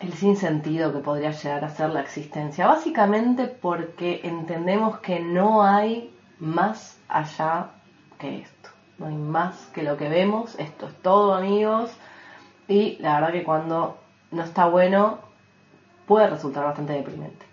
el 0.00 0.12
sinsentido 0.14 0.92
que 0.92 1.00
podría 1.00 1.30
llegar 1.30 1.64
a 1.64 1.70
ser 1.70 1.90
la 1.90 2.00
existencia. 2.00 2.66
Básicamente 2.66 3.46
porque 3.46 4.20
entendemos 4.24 5.00
que 5.00 5.20
no 5.20 5.62
hay 5.62 6.14
más 6.38 6.98
allá 7.08 7.70
que 8.18 8.40
esto. 8.40 8.70
No 8.98 9.06
hay 9.06 9.16
más 9.16 9.66
que 9.74 9.82
lo 9.82 9.96
que 9.96 10.08
vemos. 10.08 10.58
Esto 10.58 10.86
es 10.88 10.94
todo, 11.02 11.34
amigos. 11.34 11.90
Y 12.68 12.96
la 13.00 13.14
verdad 13.14 13.32
que 13.32 13.44
cuando 13.44 13.98
no 14.30 14.42
está 14.42 14.66
bueno, 14.66 15.18
puede 16.06 16.28
resultar 16.28 16.64
bastante 16.64 16.92
deprimente. 16.92 17.46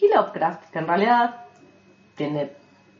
Y 0.00 0.08
Lovecraft, 0.08 0.70
que 0.70 0.78
en 0.78 0.86
realidad 0.86 1.44
tiene 2.14 2.52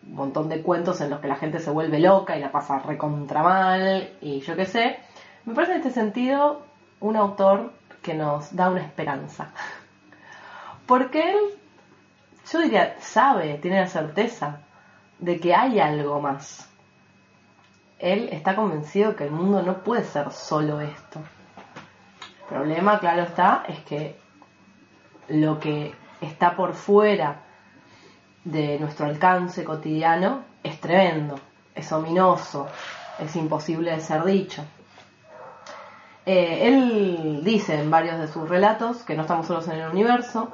un 0.07 0.14
montón 0.14 0.49
de 0.49 0.62
cuentos 0.62 1.00
en 1.00 1.11
los 1.11 1.21
que 1.21 1.28
la 1.28 1.37
gente 1.37 1.59
se 1.59 1.71
vuelve 1.71 2.00
loca 2.00 2.37
y 2.37 2.40
la 2.40 2.50
pasa 2.50 2.78
recontra 2.78 3.42
mal 3.42 4.16
y 4.21 4.40
yo 4.40 4.57
qué 4.57 4.64
sé, 4.64 4.99
me 5.45 5.54
parece 5.54 5.73
en 5.73 5.78
este 5.78 5.92
sentido 5.92 6.62
un 7.00 7.16
autor 7.16 7.73
que 8.02 8.14
nos 8.14 8.54
da 8.54 8.71
una 8.71 8.80
esperanza. 8.80 9.50
Porque 10.87 11.30
él, 11.30 11.38
yo 12.50 12.61
diría, 12.61 12.97
sabe, 13.00 13.59
tiene 13.59 13.80
la 13.80 13.87
certeza 13.87 14.61
de 15.18 15.38
que 15.38 15.54
hay 15.54 15.80
algo 15.80 16.21
más. 16.21 16.68
Él 17.99 18.28
está 18.33 18.54
convencido 18.54 19.16
que 19.16 19.25
el 19.25 19.30
mundo 19.30 19.62
no 19.62 19.83
puede 19.83 20.04
ser 20.04 20.30
solo 20.30 20.80
esto. 20.80 21.21
El 22.50 22.57
problema, 22.57 22.99
claro 22.99 23.23
está, 23.23 23.64
es 23.69 23.81
que 23.81 24.17
lo 25.28 25.61
que 25.61 25.95
está 26.21 26.57
por 26.57 26.73
fuera 26.73 27.43
de 28.45 28.78
nuestro 28.78 29.05
alcance 29.05 29.64
cotidiano 29.64 30.45
es 30.62 30.81
tremendo, 30.81 31.38
es 31.75 31.93
ominoso, 31.93 32.67
es 33.19 33.37
imposible 33.37 33.90
de 33.90 34.00
ser 34.00 34.25
dicho. 34.25 34.64
Eh, 36.25 36.69
él 36.69 37.40
dice 37.45 37.78
en 37.78 37.90
varios 37.90 38.19
de 38.19 38.28
sus 38.28 38.49
relatos 38.49 39.02
que 39.02 39.14
no 39.14 39.23
estamos 39.23 39.47
solos 39.47 39.69
en 39.69 39.81
el 39.81 39.90
universo 39.90 40.50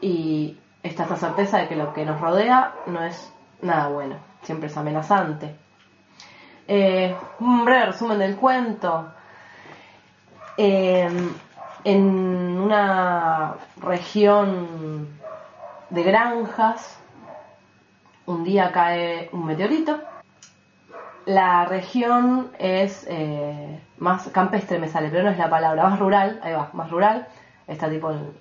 y 0.00 0.58
está 0.82 1.04
esta 1.04 1.16
certeza 1.16 1.58
de 1.58 1.68
que 1.68 1.76
lo 1.76 1.94
que 1.94 2.04
nos 2.04 2.20
rodea 2.20 2.74
no 2.86 3.02
es 3.02 3.32
nada 3.62 3.88
bueno, 3.88 4.16
siempre 4.42 4.68
es 4.68 4.76
amenazante. 4.76 5.56
Eh, 6.68 7.16
un 7.40 7.64
breve 7.64 7.86
resumen 7.86 8.18
del 8.18 8.36
cuento. 8.36 9.12
Eh, 10.56 11.08
en 11.84 12.04
una 12.60 13.54
región 13.80 15.08
de 15.90 16.02
granjas, 16.02 16.98
un 18.26 18.44
día 18.44 18.70
cae 18.72 19.28
un 19.32 19.46
meteorito 19.46 20.00
la 21.26 21.64
región 21.66 22.50
es 22.58 23.06
eh, 23.08 23.80
más 23.98 24.28
campestre, 24.28 24.78
me 24.78 24.88
sale, 24.88 25.08
pero 25.08 25.24
no 25.24 25.30
es 25.30 25.38
la 25.38 25.50
palabra, 25.50 25.84
más 25.84 25.98
rural, 25.98 26.40
ahí 26.42 26.52
va, 26.52 26.70
más 26.72 26.90
rural, 26.90 27.28
está 27.66 27.88
tipo 27.88 28.10
en 28.10 28.32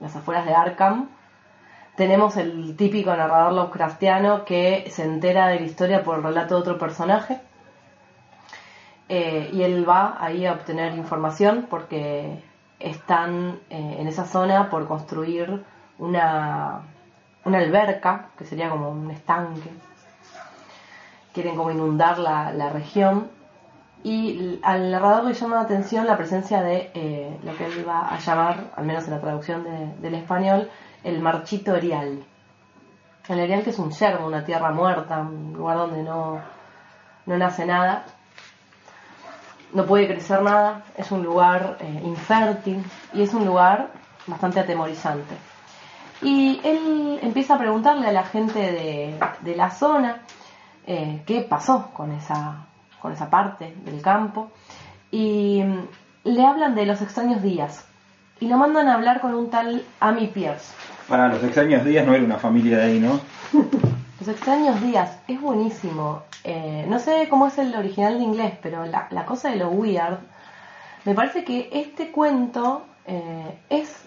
las 0.00 0.16
afueras 0.16 0.46
de 0.46 0.54
Arkham. 0.54 1.08
Tenemos 1.96 2.36
el 2.36 2.76
típico 2.76 3.14
narrador 3.14 3.52
Lovecraftiano 3.52 4.44
que 4.44 4.88
se 4.90 5.04
entera 5.04 5.48
de 5.48 5.60
la 5.60 5.66
historia 5.66 6.02
por 6.02 6.16
el 6.16 6.24
relato 6.24 6.54
de 6.54 6.60
otro 6.60 6.78
personaje. 6.78 7.40
Eh, 9.12 9.50
y 9.52 9.64
él 9.64 9.88
va 9.88 10.18
ahí 10.20 10.46
a 10.46 10.52
obtener 10.52 10.94
información 10.94 11.66
porque 11.68 12.44
están 12.78 13.58
eh, 13.68 13.96
en 13.98 14.06
esa 14.06 14.24
zona 14.24 14.70
por 14.70 14.86
construir 14.86 15.64
una, 15.98 16.82
una 17.44 17.58
alberca, 17.58 18.28
que 18.38 18.44
sería 18.44 18.70
como 18.70 18.88
un 18.88 19.10
estanque, 19.10 19.68
quieren 21.34 21.56
como 21.56 21.72
inundar 21.72 22.20
la, 22.20 22.70
región. 22.70 23.28
Y 24.04 24.60
al 24.62 24.92
narrador 24.92 25.24
le 25.24 25.34
llama 25.34 25.56
la 25.56 25.62
atención 25.62 26.06
la 26.06 26.16
presencia 26.16 26.62
de 26.62 26.92
eh, 26.94 27.36
lo 27.42 27.56
que 27.56 27.66
él 27.66 27.84
va 27.88 28.14
a 28.14 28.18
llamar, 28.20 28.70
al 28.76 28.84
menos 28.84 29.08
en 29.08 29.10
la 29.10 29.20
traducción 29.20 29.66
del 30.00 30.14
español, 30.14 30.70
el 31.02 31.20
marchito 31.20 31.74
erial. 31.74 32.22
El 33.26 33.40
erial 33.40 33.64
que 33.64 33.70
es 33.70 33.78
un 33.80 33.90
yermo, 33.90 34.28
una 34.28 34.44
tierra 34.44 34.70
muerta, 34.70 35.18
un 35.18 35.52
lugar 35.52 35.78
donde 35.78 36.04
no, 36.04 36.40
no 37.26 37.36
nace 37.36 37.66
nada, 37.66 38.04
no 39.72 39.86
puede 39.86 40.06
crecer 40.06 40.42
nada, 40.42 40.84
es 40.96 41.10
un 41.10 41.22
lugar 41.22 41.78
eh, 41.80 42.02
infértil 42.04 42.84
y 43.14 43.22
es 43.22 43.34
un 43.34 43.44
lugar 43.44 43.90
bastante 44.26 44.60
atemorizante. 44.60 45.34
Y 46.22 46.60
él 46.64 47.18
empieza 47.22 47.54
a 47.54 47.58
preguntarle 47.58 48.06
a 48.06 48.12
la 48.12 48.24
gente 48.24 48.58
de, 48.58 49.18
de 49.40 49.56
la 49.56 49.70
zona 49.70 50.22
eh, 50.86 51.22
qué 51.26 51.42
pasó 51.42 51.90
con 51.92 52.12
esa, 52.12 52.66
con 53.00 53.12
esa 53.12 53.30
parte 53.30 53.74
del 53.84 54.02
campo. 54.02 54.50
Y 55.10 55.62
mm, 55.62 55.88
le 56.24 56.44
hablan 56.44 56.74
de 56.74 56.86
los 56.86 57.00
extraños 57.00 57.42
días. 57.42 57.86
Y 58.40 58.48
lo 58.48 58.56
mandan 58.56 58.88
a 58.88 58.94
hablar 58.94 59.20
con 59.20 59.34
un 59.34 59.50
tal 59.50 59.82
Amy 60.00 60.28
Pierce. 60.28 60.72
Para 61.08 61.28
los 61.28 61.42
extraños 61.42 61.84
días 61.84 62.06
no 62.06 62.14
era 62.14 62.24
una 62.24 62.38
familia 62.38 62.78
de 62.78 62.84
ahí, 62.84 63.00
¿no? 63.00 63.20
los 64.20 64.28
extraños 64.28 64.80
días, 64.80 65.18
es 65.26 65.40
buenísimo. 65.40 66.22
Eh, 66.44 66.84
no 66.88 66.98
sé 66.98 67.26
cómo 67.28 67.46
es 67.46 67.58
el 67.58 67.74
original 67.74 68.18
de 68.18 68.24
inglés, 68.24 68.54
pero 68.62 68.84
la, 68.84 69.24
cosa 69.24 69.50
de 69.50 69.56
lo 69.56 69.70
weird, 69.70 70.18
me 71.04 71.14
parece 71.14 71.44
que 71.44 71.70
este 71.72 72.12
cuento 72.12 72.84
eh, 73.06 73.58
es 73.68 74.04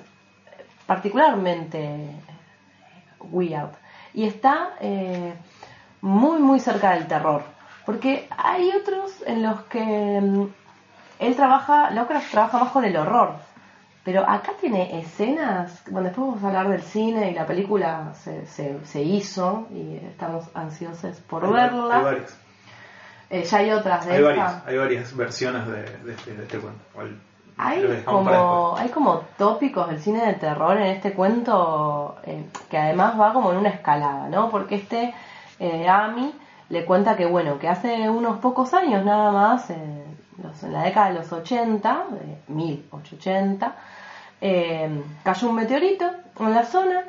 particularmente 0.85 2.11
weird. 3.19 3.71
Y 4.13 4.25
está 4.25 4.73
muy, 6.01 6.39
muy 6.39 6.59
cerca 6.59 6.91
del 6.91 7.07
terror. 7.07 7.43
Porque 7.85 8.27
hay 8.37 8.69
otros 8.69 9.23
en 9.25 9.43
los 9.43 9.63
que 9.63 10.21
mm, 10.21 10.45
él 11.19 11.35
trabaja, 11.35 11.91
Lovecraft 11.91 12.31
trabaja 12.31 12.59
más 12.59 12.71
con 12.71 12.85
el 12.85 12.95
horror. 12.95 13.35
Pero 14.03 14.29
acá 14.29 14.51
tiene 14.59 14.99
escenas, 14.99 15.81
bueno, 15.89 16.09
después 16.09 16.27
vamos 16.27 16.43
a 16.43 16.47
hablar 16.47 16.69
del 16.69 16.81
cine 16.81 17.31
y 17.31 17.33
la 17.33 17.45
película 17.45 18.13
se, 18.15 18.45
se, 18.45 19.01
hizo 19.01 19.67
y 19.71 19.95
estamos 19.95 20.43
ansiosos 20.53 21.17
por 21.21 21.49
verla. 21.51 21.97
Hay 21.97 22.03
varias. 22.03 22.37
Eh, 23.29 23.43
ya 23.43 23.57
hay 23.59 23.71
otras 23.71 24.05
de 24.05 24.13
hay 24.13 24.21
varias, 24.21 24.67
hay 24.67 24.77
varias 24.77 25.15
versiones 25.15 25.65
de, 25.67 26.11
este, 26.11 26.33
este, 26.33 26.59
cuento. 26.59 26.83
hay 27.57 28.03
como, 28.03 28.75
hay 28.77 28.89
como 28.89 29.19
tópicos 29.37 29.89
del 29.89 29.99
cine 29.99 30.25
de 30.25 30.33
terror 30.33 30.77
en 30.77 30.87
este 30.87 31.13
cuento 31.13 32.17
eh, 32.25 32.45
que 32.69 32.77
además 32.77 33.19
va 33.19 33.33
como 33.33 33.51
en 33.51 33.57
una 33.57 33.69
escalada, 33.69 34.27
¿no? 34.27 34.51
Porque 34.51 34.75
este 34.75 35.15
eh, 35.59 35.87
Amy 35.87 36.31
le 36.69 36.85
cuenta 36.85 37.15
que 37.15 37.25
bueno, 37.25 37.57
que 37.57 37.69
hace 37.69 38.09
unos 38.09 38.39
pocos 38.39 38.73
años 38.73 39.03
nada 39.05 39.31
más, 39.31 39.71
en 40.61 40.73
la 40.73 40.83
década 40.83 41.09
de 41.09 41.15
los 41.15 41.31
80, 41.31 42.05
de 42.11 42.53
1880, 42.53 43.75
eh, 44.41 45.03
cayó 45.23 45.49
un 45.49 45.55
meteorito 45.55 46.09
en 46.39 46.53
la 46.53 46.65
zona 46.65 47.03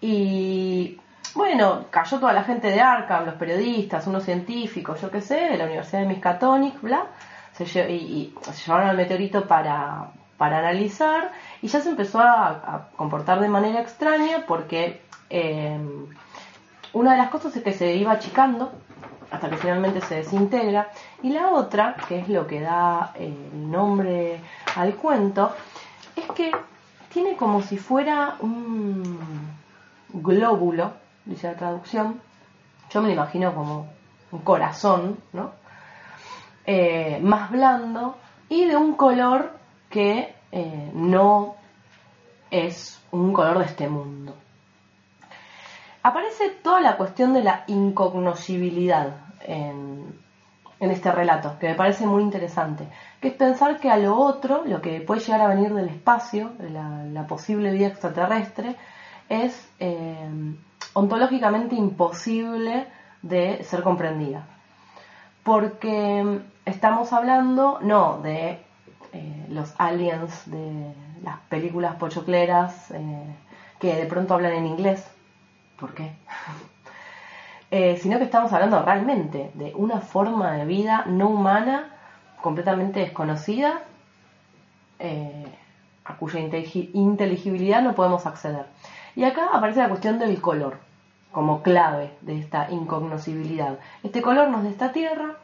y 0.00 1.00
bueno, 1.34 1.86
cayó 1.90 2.20
toda 2.20 2.32
la 2.32 2.44
gente 2.44 2.68
de 2.68 2.80
Arkham, 2.80 3.26
los 3.26 3.34
periodistas, 3.34 4.06
unos 4.06 4.24
científicos, 4.24 5.00
yo 5.00 5.10
qué 5.10 5.20
sé, 5.20 5.34
de 5.34 5.56
la 5.56 5.64
Universidad 5.64 6.02
de 6.02 6.06
Miskatonic, 6.06 6.80
bla, 6.80 7.06
se 7.52 7.64
y, 7.64 8.34
se 8.40 8.52
llevaron 8.52 8.88
al 8.90 8.96
meteorito 8.96 9.46
para, 9.46 10.12
para 10.36 10.58
analizar 10.58 11.32
y 11.62 11.68
ya 11.68 11.80
se 11.80 11.88
empezó 11.88 12.20
a, 12.20 12.88
comportar 12.96 13.40
de 13.40 13.48
manera 13.48 13.80
extraña 13.80 14.44
porque 14.46 15.00
eh, 15.30 15.78
una 16.92 17.12
de 17.12 17.18
las 17.18 17.30
cosas 17.30 17.56
es 17.56 17.62
que 17.62 17.72
se 17.72 17.94
iba 17.96 18.12
achicando 18.12 18.72
hasta 19.34 19.50
que 19.50 19.56
finalmente 19.56 20.00
se 20.00 20.16
desintegra. 20.16 20.90
Y 21.22 21.30
la 21.30 21.50
otra, 21.50 21.96
que 22.08 22.20
es 22.20 22.28
lo 22.28 22.46
que 22.46 22.60
da 22.60 23.12
el 23.16 23.70
nombre 23.70 24.40
al 24.76 24.94
cuento, 24.94 25.52
es 26.14 26.24
que 26.32 26.52
tiene 27.12 27.36
como 27.36 27.60
si 27.60 27.76
fuera 27.76 28.36
un 28.40 29.18
glóbulo, 30.08 30.92
dice 31.24 31.48
la 31.48 31.56
traducción, 31.56 32.20
yo 32.90 33.02
me 33.02 33.08
lo 33.08 33.14
imagino 33.14 33.54
como 33.54 33.88
un 34.30 34.40
corazón, 34.40 35.18
¿no? 35.32 35.52
Eh, 36.66 37.18
más 37.20 37.50
blando 37.50 38.16
y 38.48 38.64
de 38.66 38.76
un 38.76 38.94
color 38.94 39.58
que 39.90 40.34
eh, 40.52 40.90
no 40.94 41.56
es 42.50 43.02
un 43.10 43.32
color 43.32 43.58
de 43.58 43.64
este 43.64 43.88
mundo. 43.88 44.34
Aparece 46.02 46.50
toda 46.50 46.80
la 46.80 46.96
cuestión 46.96 47.32
de 47.34 47.42
la 47.42 47.64
incognoscibilidad 47.66 49.23
en, 49.44 50.22
este 50.80 51.10
relato, 51.10 51.58
que 51.58 51.68
me 51.68 51.74
parece 51.74 52.04
muy 52.06 52.22
interesante, 52.22 52.86
que 53.18 53.28
es 53.28 53.34
pensar 53.34 53.80
que 53.80 53.90
a 53.90 53.96
lo 53.96 54.16
otro, 54.16 54.64
lo 54.66 54.82
que 54.82 55.00
puede 55.00 55.22
llegar 55.22 55.40
a 55.40 55.48
venir 55.48 55.72
del 55.72 55.88
espacio, 55.88 56.52
la, 56.58 57.26
posible 57.26 57.72
vida 57.72 57.86
extraterrestre, 57.86 58.76
es 59.30 59.66
eh, 59.80 60.28
ontológicamente 60.92 61.74
imposible 61.74 62.86
de 63.22 63.64
ser 63.64 63.82
comprendida. 63.82 64.44
Porque 65.42 66.40
estamos 66.66 67.14
hablando 67.14 67.78
no 67.80 68.18
de 68.18 68.58
eh, 69.12 69.46
los 69.48 69.74
aliens 69.78 70.50
de 70.50 70.92
las 71.22 71.38
películas 71.48 71.96
pochocleras, 71.96 72.90
eh, 72.90 73.36
que 73.78 73.94
de 73.94 74.06
pronto 74.06 74.34
hablan 74.34 74.52
en 74.52 74.66
inglés. 74.66 75.06
¿Por 75.78 75.94
qué? 75.94 76.12
Eh, 77.76 77.96
sino 78.00 78.18
que 78.18 78.24
estamos 78.24 78.52
hablando 78.52 78.80
realmente 78.82 79.50
de 79.54 79.72
una 79.74 79.98
forma 79.98 80.52
de 80.52 80.64
vida 80.64 81.02
no 81.08 81.26
humana, 81.26 81.88
completamente 82.40 83.00
desconocida, 83.00 83.80
eh, 85.00 85.52
a 86.04 86.14
cuya 86.14 86.38
intelig- 86.38 86.90
inteligibilidad 86.92 87.82
no 87.82 87.96
podemos 87.96 88.26
acceder. 88.26 88.66
Y 89.16 89.24
acá 89.24 89.48
aparece 89.52 89.80
la 89.80 89.88
cuestión 89.88 90.20
del 90.20 90.40
color, 90.40 90.78
como 91.32 91.62
clave 91.62 92.12
de 92.20 92.38
esta 92.38 92.70
incognoscibilidad. 92.70 93.80
Este 94.04 94.22
color 94.22 94.50
no 94.50 94.58
es 94.58 94.62
de 94.62 94.70
esta 94.70 94.92
Tierra, 94.92 95.34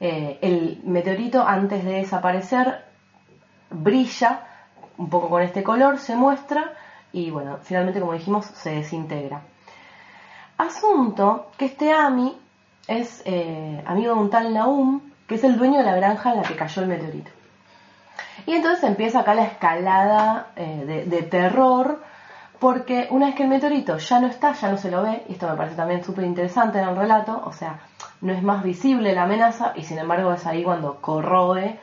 eh, 0.00 0.38
el 0.40 0.80
meteorito 0.84 1.46
antes 1.46 1.84
de 1.84 1.92
desaparecer 1.92 2.86
brilla 3.68 4.46
un 4.96 5.10
poco 5.10 5.28
con 5.28 5.42
este 5.42 5.62
color, 5.62 5.98
se 5.98 6.16
muestra 6.16 6.72
y 7.12 7.28
bueno, 7.30 7.58
finalmente 7.60 8.00
como 8.00 8.14
dijimos 8.14 8.46
se 8.46 8.76
desintegra. 8.76 9.42
Asunto 10.58 11.52
que 11.56 11.66
este 11.66 11.92
Ami 11.92 12.36
es 12.88 13.22
eh, 13.24 13.80
amigo 13.86 14.14
de 14.14 14.20
un 14.20 14.28
tal 14.28 14.52
Naum, 14.52 15.00
que 15.28 15.36
es 15.36 15.44
el 15.44 15.56
dueño 15.56 15.78
de 15.78 15.84
la 15.84 15.94
granja 15.94 16.32
en 16.32 16.42
la 16.42 16.42
que 16.42 16.56
cayó 16.56 16.82
el 16.82 16.88
meteorito. 16.88 17.30
Y 18.44 18.54
entonces 18.54 18.82
empieza 18.82 19.20
acá 19.20 19.34
la 19.34 19.44
escalada 19.44 20.48
eh, 20.56 20.84
de, 20.84 21.04
de 21.04 21.22
terror, 21.22 22.02
porque 22.58 23.06
una 23.10 23.26
vez 23.26 23.36
que 23.36 23.44
el 23.44 23.48
meteorito 23.48 23.98
ya 23.98 24.18
no 24.18 24.26
está, 24.26 24.52
ya 24.52 24.68
no 24.68 24.78
se 24.78 24.90
lo 24.90 25.02
ve, 25.02 25.22
y 25.28 25.34
esto 25.34 25.48
me 25.48 25.56
parece 25.56 25.76
también 25.76 26.02
súper 26.02 26.24
interesante 26.24 26.80
en 26.80 26.88
el 26.88 26.96
relato, 26.96 27.40
o 27.44 27.52
sea, 27.52 27.78
no 28.20 28.32
es 28.32 28.42
más 28.42 28.64
visible 28.64 29.14
la 29.14 29.22
amenaza, 29.24 29.74
y 29.76 29.84
sin 29.84 29.98
embargo 29.98 30.32
es 30.32 30.44
ahí 30.44 30.64
cuando 30.64 31.00
corroe 31.00 31.78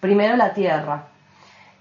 primero 0.00 0.36
la 0.36 0.54
Tierra. 0.54 1.08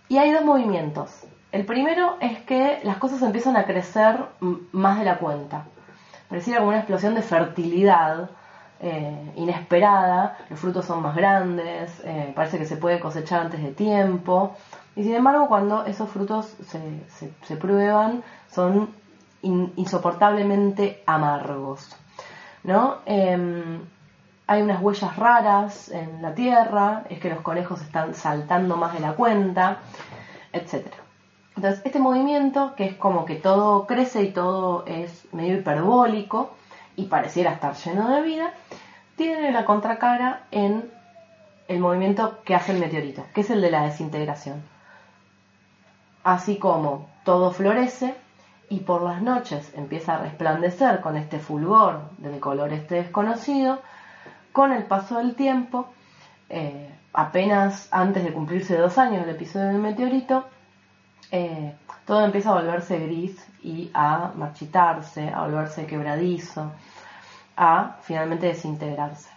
Y 0.10 0.17
hay 0.17 0.34
dos 0.34 0.43
movimientos. 0.43 1.25
El 1.53 1.65
primero 1.65 2.17
es 2.19 2.39
que 2.41 2.82
las 2.84 2.97
cosas 2.97 3.21
empiezan 3.21 3.56
a 3.56 3.63
crecer 3.63 4.25
más 4.73 4.99
de 4.99 5.06
la 5.06 5.19
cuenta. 5.19 5.67
Pareciera 6.34 6.62
como 6.62 6.69
una 6.69 6.80
explosión 6.80 7.13
de 7.13 7.22
fertilidad 7.22 8.28
eh, 8.80 9.32
inesperada, 9.36 10.36
los 10.50 10.60
frutos 10.60 10.84
son 10.84 11.04
más 11.04 11.15
grandes, 11.15 12.02
eh, 12.06 12.34
parece 12.36 12.58
que 12.58 12.65
se 12.65 12.76
puede 12.78 13.00
cosechar 13.00 13.41
antes 13.41 13.62
de 13.62 13.72
tiempo. 13.72 14.56
Y 14.96 15.04
sin 15.04 15.13
embargo, 15.13 15.48
cuando 15.48 15.86
esos 15.86 16.10
frutos 16.10 16.56
se, 16.65 17.56
prueban, 17.58 18.24
son 18.50 18.89
in- 19.43 19.74
insoportablemente 19.76 21.04
amargos. 21.06 21.96
¿no? 22.63 22.96
Em, 23.06 23.82
hay 24.48 24.63
unas 24.63 24.82
huellas 24.82 25.15
raras 25.17 25.89
en 25.89 26.19
la 26.24 26.34
tierra, 26.34 27.04
es 27.12 27.19
que 27.19 27.30
los 27.30 27.41
conejos 27.41 27.80
están 27.80 28.15
saltando 28.15 28.76
más 28.76 28.93
de 28.96 29.02
la 29.02 29.13
cuenta, 29.13 29.78
etc. 30.52 30.88
Entonces, 31.56 31.82
este 31.86 32.00
movimiento, 32.00 32.74
que 32.76 32.86
es 32.86 32.96
como 32.96 33.26
que 33.26 33.36
todo 33.36 33.86
crece 33.86 34.24
y 34.24 34.32
todo 34.32 34.86
es 34.88 35.28
medio 35.34 35.58
hiperbólico 35.58 36.52
y 36.96 37.06
pareciera 37.06 37.54
estar 37.54 37.76
lleno 37.76 38.10
de 38.10 38.22
vida, 38.22 38.54
tiene 39.16 39.52
la 39.52 39.66
contracara 39.66 40.44
en 40.52 40.92
el 41.68 41.80
movimiento 41.80 42.42
que 42.44 42.56
hace 42.56 42.72
el 42.72 42.80
meteorito, 42.80 43.24
que 43.34 43.42
es 43.42 43.50
el 43.50 43.62
de 43.62 43.72
la 43.72 43.84
desintegración. 43.84 44.62
Así 46.24 46.58
como 46.58 47.10
todo 47.24 47.52
florece 47.52 48.16
y 48.70 48.80
por 48.80 49.04
las 49.04 49.22
noches 49.22 49.72
empieza 49.76 50.16
a 50.16 50.20
resplandecer 50.20 51.02
con 51.02 51.16
este 51.18 51.39
fulgor 51.39 52.10
del 52.18 52.39
color 52.39 52.74
este 52.74 52.96
desconocido, 52.96 53.82
con 54.52 54.72
el 54.72 54.84
paso 54.84 55.18
del 55.18 55.36
tiempo, 55.36 55.88
eh, 56.50 56.89
apenas 57.13 57.88
antes 57.92 58.24
de 58.24 58.34
cumplirse 58.34 58.78
dos 58.78 58.98
años 58.98 59.26
del 59.26 59.36
episodio 59.36 59.68
del 59.68 59.78
meteorito, 59.78 60.46
eh, 61.31 61.75
todo 62.05 62.23
empieza 62.23 62.51
a 62.51 62.55
volverse 62.55 62.99
gris 62.99 63.45
y 63.63 63.89
a 63.93 64.31
marchitarse, 64.36 65.29
a 65.29 65.41
volverse 65.41 65.86
quebradizo, 65.86 66.71
a 67.57 67.97
finalmente 68.01 68.47
desintegrarse. 68.47 69.29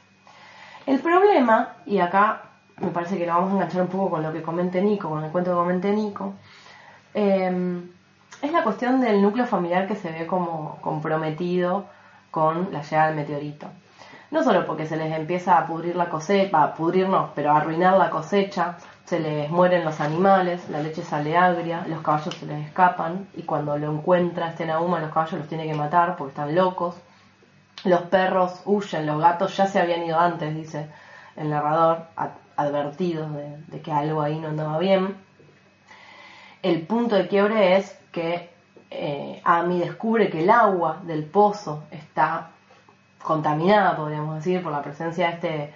El 0.87 1.01
problema, 1.01 1.75
y 1.87 1.99
acá 1.99 2.43
me 2.79 2.89
parece 2.89 3.19
que 3.19 3.27
lo 3.27 3.35
vamos 3.35 3.51
a 3.51 3.55
enganchar 3.55 3.83
un 3.83 3.89
poco 3.89 4.11
con 4.11 4.23
lo 4.23 4.33
que 4.33 4.43
comente 4.43 4.83
Nico, 4.83 5.09
con 5.09 5.25
el 5.25 5.31
cuento 5.31 5.51
que 5.51 5.57
comente 5.57 5.93
Nico, 5.93 6.35
eh, 7.15 7.83
es 8.43 8.53
la 8.53 8.63
cuestión 8.63 9.01
del 9.01 9.23
núcleo 9.23 9.47
familiar 9.47 9.87
que 9.89 9.97
se 9.97 10.11
ve 10.11 10.27
como 10.27 10.79
comprometido 10.83 11.87
con 12.31 12.69
la 12.73 12.83
llegada 12.83 13.09
del 13.09 13.17
meteorito. 13.17 13.69
No 14.31 14.43
solo 14.43 14.67
porque 14.67 14.87
se 14.87 14.97
les 14.97 15.13
empieza 15.17 15.57
a 15.57 15.67
pudrir 15.67 15.95
la 15.97 16.09
cosecha, 16.09 16.63
a 16.63 16.75
pudrir 16.75 17.09
no, 17.09 17.31
pero 17.35 17.53
a 17.53 17.59
arruinar 17.59 17.97
la 17.97 18.11
cosecha, 18.11 18.77
se 19.05 19.21
les 19.21 19.49
mueren 19.51 19.85
los 19.85 20.01
animales, 20.01 20.69
la 20.69 20.81
leche 20.81 21.03
sale 21.03 21.37
agria, 21.37 21.85
los 21.87 22.03
caballos 22.03 22.35
se 22.35 22.47
les 22.47 22.67
escapan 22.67 23.29
y 23.37 23.43
cuando 23.43 23.79
lo 23.79 23.93
encuentra 23.93 24.49
este 24.49 24.67
Nauma 24.67 24.99
los 25.01 25.13
caballos 25.13 25.39
los 25.39 25.49
tiene 25.49 25.67
que 25.67 25.75
matar 25.75 26.17
porque 26.17 26.31
están 26.33 26.55
locos. 26.57 26.97
Los 27.85 28.03
perros 28.03 28.63
huyen, 28.65 29.07
los 29.07 29.21
gatos 29.21 29.57
ya 29.57 29.67
se 29.67 29.79
habían 29.81 30.03
ido 30.05 30.19
antes, 30.19 30.53
dice 30.55 30.89
el 31.37 31.51
narrador, 31.51 32.07
ad- 32.17 32.31
advertidos 32.57 33.33
de, 33.33 33.59
de 33.69 33.81
que 33.81 33.93
algo 33.93 34.23
ahí 34.23 34.41
no 34.41 34.49
andaba 34.49 34.79
bien. 34.79 35.15
El 36.63 36.85
punto 36.87 37.15
de 37.15 37.29
quiebre 37.29 37.77
es 37.77 37.97
que 38.11 38.51
eh, 38.91 39.41
Amy 39.45 39.79
descubre 39.79 40.31
que 40.31 40.43
el 40.43 40.51
agua 40.51 40.99
del 41.05 41.25
pozo 41.25 41.85
está 41.93 42.49
contaminada, 43.27 43.97
podríamos 43.97 44.37
decir, 44.37 44.63
por 44.63 44.73
la 44.73 44.81
presencia 44.83 45.27
de, 45.27 45.35
este, 45.35 45.75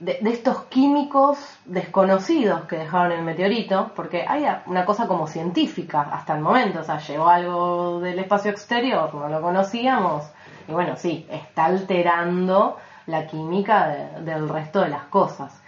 de, 0.00 0.30
estos 0.30 0.64
químicos 0.64 1.38
desconocidos 1.64 2.62
que 2.64 2.76
dejaron 2.76 3.12
el 3.12 3.22
meteorito, 3.22 3.92
porque 3.96 4.26
hay 4.28 4.44
una 4.66 4.84
cosa 4.84 5.06
como 5.06 5.26
científica 5.26 6.02
hasta 6.12 6.34
el 6.34 6.42
momento, 6.42 6.80
o 6.80 6.84
sea, 6.84 6.98
llegó 6.98 7.28
algo 7.28 8.00
del 8.00 8.18
espacio 8.18 8.50
exterior, 8.50 9.14
no 9.14 9.28
lo 9.28 9.40
conocíamos, 9.40 10.24
y 10.68 10.72
bueno, 10.72 10.96
sí, 10.96 11.26
está 11.30 11.66
alterando 11.66 12.76
la 13.06 13.26
química 13.26 13.88
de- 13.88 14.20
del 14.22 14.48
resto 14.48 14.80
de 14.80 14.88
las 14.88 15.04
cosas. 15.04 15.62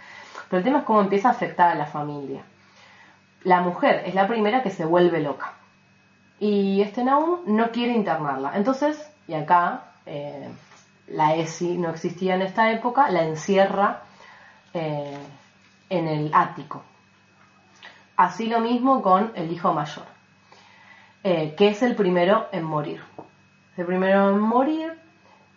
Pero 0.49 0.57
el 0.59 0.63
tema 0.65 0.79
es 0.79 0.85
cómo 0.85 0.99
empieza 1.01 1.29
a 1.29 1.31
afectar 1.31 1.69
a 1.69 1.75
la 1.75 1.85
familia. 1.85 2.41
La 3.43 3.61
mujer 3.61 4.03
es 4.05 4.13
la 4.13 4.27
primera 4.27 4.61
que 4.61 4.71
se 4.71 4.83
vuelve 4.83 5.21
loca. 5.21 5.53
Y 6.39 6.81
este 6.81 7.03
Naum 7.03 7.39
no 7.45 7.71
quiere 7.71 7.93
internarla. 7.93 8.51
Entonces, 8.55 9.09
y 9.27 9.33
acá 9.35 9.83
eh, 10.05 10.49
la 11.11 11.35
ESI 11.35 11.77
no 11.77 11.89
existía 11.89 12.35
en 12.35 12.41
esta 12.41 12.71
época, 12.71 13.09
la 13.09 13.23
encierra 13.23 14.03
eh, 14.73 15.17
en 15.89 16.07
el 16.07 16.31
ático. 16.33 16.83
Así 18.15 18.47
lo 18.47 18.59
mismo 18.59 19.01
con 19.01 19.31
el 19.35 19.51
hijo 19.51 19.73
mayor, 19.73 20.05
eh, 21.23 21.55
que 21.57 21.69
es 21.69 21.81
el 21.81 21.95
primero 21.95 22.47
en 22.51 22.63
morir. 22.63 23.01
Es 23.73 23.79
el 23.79 23.85
primero 23.85 24.29
en 24.29 24.39
morir 24.39 24.99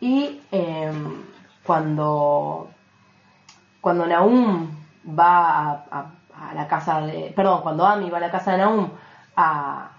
y 0.01 0.41
eh, 0.51 0.93
cuando, 1.65 2.71
cuando 3.81 4.07
Naum 4.07 4.71
va 5.07 5.85
a, 5.91 6.07
la 6.55 6.67
casa 6.67 7.01
de, 7.03 7.33
perdón, 7.35 7.63
cuando 7.63 7.87
Ami 7.87 8.11
va 8.11 8.19
a 8.19 8.23
la 8.23 8.31
casa 8.31 8.53
de 8.53 8.59
Naum 8.59 8.91
a, 9.37 9.91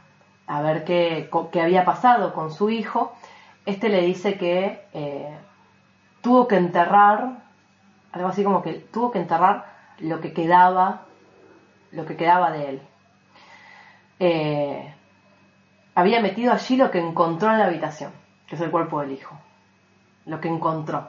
a 0.47 0.61
ver 0.61 0.83
qué, 0.83 1.29
qué 1.51 1.61
había 1.61 1.85
pasado 1.85 2.33
con 2.33 2.51
su 2.51 2.69
hijo, 2.69 3.15
este 3.65 3.89
le 3.89 4.01
dice 4.01 4.37
que 4.37 4.85
eh, 4.93 5.37
tuvo 6.21 6.47
que 6.47 6.57
enterrar, 6.57 7.43
algo 8.11 8.27
así 8.27 8.43
como 8.43 8.61
que 8.61 8.73
tuvo 8.73 9.11
que 9.11 9.19
enterrar 9.19 9.65
lo 9.99 10.21
que 10.21 10.33
quedaba, 10.33 11.03
lo 11.91 12.05
que 12.05 12.15
quedaba 12.15 12.51
de 12.51 12.69
él. 12.69 12.81
Eh, 14.19 14.93
había 15.95 16.21
metido 16.21 16.51
allí 16.51 16.75
lo 16.77 16.91
que 16.91 16.99
encontró 16.99 17.51
en 17.51 17.59
la 17.59 17.65
habitación, 17.65 18.11
que 18.47 18.55
es 18.55 18.61
el 18.61 18.71
cuerpo 18.71 19.01
del 19.01 19.11
hijo. 19.11 19.37
Lo 20.25 20.39
que 20.39 20.47
encontró. 20.47 21.07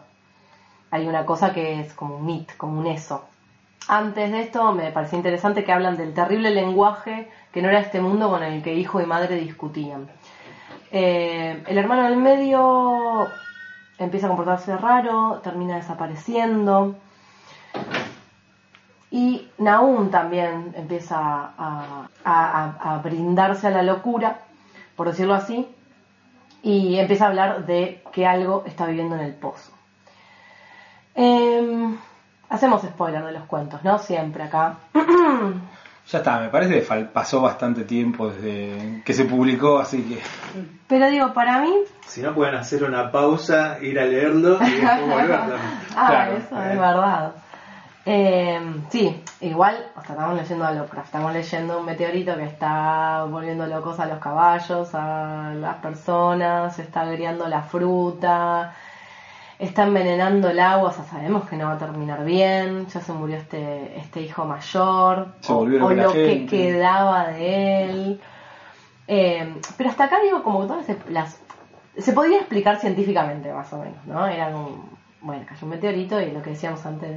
Hay 0.91 1.07
una 1.07 1.25
cosa 1.25 1.53
que 1.53 1.81
es 1.81 1.95
como 1.95 2.17
un 2.17 2.27
mit, 2.27 2.57
como 2.57 2.79
un 2.79 2.87
eso. 2.87 3.25
Antes 3.89 4.33
de 4.33 4.41
esto 4.41 4.73
me 4.73 4.91
pareció 4.93 5.19
interesante 5.19 5.65
que 5.65 5.73
hablan 5.73 5.97
del 5.97 6.15
terrible 6.15 6.51
lenguaje 6.51 7.31
que 7.53 7.63
no 7.63 7.69
era 7.69 7.81
este 7.81 8.01
mundo 8.01 8.31
con 8.31 8.43
el 8.43 8.63
que 8.63 8.75
hijo 8.75 9.01
y 9.01 9.07
madre 9.07 9.37
discutían. 9.37 10.09
Eh, 10.97 11.65
el 11.67 11.77
hermano 11.77 12.05
del 12.05 12.17
medio 12.19 13.27
empieza 13.99 14.27
a 14.27 14.29
comportarse 14.29 14.77
raro, 14.77 15.41
termina 15.43 15.75
desapareciendo. 15.75 16.95
Y 19.11 19.49
Naum 19.59 20.13
también 20.13 20.73
empieza 20.77 21.51
a, 21.59 23.01
brindarse 23.03 23.67
a 23.67 23.71
la 23.71 23.83
locura, 23.83 24.43
por 24.95 25.09
decirlo 25.09 25.35
así, 25.35 25.69
y 26.63 26.97
empieza 26.97 27.25
a 27.25 27.29
hablar 27.29 27.67
de 27.67 28.05
que 28.13 28.25
algo 28.25 28.63
está 28.65 28.87
viviendo 28.87 29.17
en 29.17 29.23
el 29.23 29.35
pozo. 29.35 29.73
Em, 31.17 31.99
hacemos 32.49 32.83
spoiler 32.83 33.25
de 33.25 33.33
los 33.33 33.47
cuentos, 33.47 33.83
¿no? 33.83 33.99
Siempre 33.99 34.45
acá. 34.45 34.77
Ya 36.11 36.19
está, 36.19 36.39
me 36.39 36.49
parece 36.51 36.75
que 36.75 36.87
fal- 36.87 37.09
pasó 37.09 37.41
bastante 37.41 37.85
tiempo 37.85 38.29
desde 38.29 39.03
que 39.05 39.13
se 39.15 39.25
publicó, 39.25 39.79
así 39.79 40.03
que 40.03 40.21
Pero 40.87 41.09
digo, 41.09 41.33
para 41.33 41.61
mí, 41.63 41.73
Si 42.07 42.21
no, 42.21 42.35
pueden 42.35 42.55
hacer 42.57 42.85
una 42.85 43.11
pausa, 43.11 43.79
ir 43.81 43.99
a 43.99 44.05
leerlo 44.05 44.59
y 44.63 44.71
después 44.71 45.01
volver 45.09 45.29
también. 45.31 45.61
ah, 45.97 46.07
Claro, 46.09 46.37
eso 46.37 46.63
eh. 46.63 46.73
es 46.73 46.79
verdad. 46.79 47.33
Eh, 48.07 48.61
sí, 48.91 49.23
igual, 49.41 49.77
o 49.97 50.03
sea, 50.03 50.11
estamos 50.15 50.37
leyendo 50.37 50.67
a 50.67 50.73
Lovecraft, 50.73 51.07
estamos 51.07 51.33
leyendo 51.33 51.79
un 51.79 51.87
meteorito 51.87 52.37
que 52.37 52.45
está 52.45 53.25
volviendo 53.25 53.67
locos 53.67 53.99
a 53.99 54.05
los 54.05 54.19
caballos, 54.19 54.91
a 54.95 55.53
las 55.55 55.77
personas, 55.77 56.79
está 56.79 57.01
agriando 57.01 57.49
la 57.49 57.63
fruta, 57.63 58.75
está 59.59 59.85
envenenando 59.85 60.51
el 60.51 60.61
agua, 60.61 60.91
o 60.91 60.93
sea, 60.93 61.05
sabemos 61.05 61.49
que 61.49 61.57
no 61.57 61.67
va 61.67 61.75
a 61.75 61.79
terminar 61.79 62.25
bien, 62.25 62.87
ya 62.87 63.01
se 63.01 63.13
murió 63.13 63.37
este, 63.37 63.99
este 63.99 64.21
hijo 64.23 64.45
mayor, 64.45 65.29
Se 65.41 65.53
o, 65.53 65.59
o 65.59 65.67
lo 65.91 66.13
que 66.13 66.47
quedaba 66.47 67.29
de 67.29 67.85
él. 67.85 68.21
Eh, 69.07 69.55
pero 69.77 69.91
hasta 69.91 70.05
acá 70.05 70.21
digo 70.23 70.43
como 70.43 70.63
que 70.63 70.67
todas 70.67 70.87
las, 71.11 71.41
se 71.97 72.13
podía 72.13 72.39
explicar 72.39 72.79
científicamente 72.79 73.53
más 73.53 73.73
o 73.73 73.79
menos, 73.79 74.05
¿no? 74.07 74.27
Era 74.27 74.51
como, 74.51 74.89
bueno, 75.21 75.45
cayó 75.47 75.65
un 75.65 75.71
meteorito 75.71 76.21
y 76.21 76.31
lo 76.31 76.43
que 76.43 76.51
decíamos 76.51 76.85
antes 76.87 77.11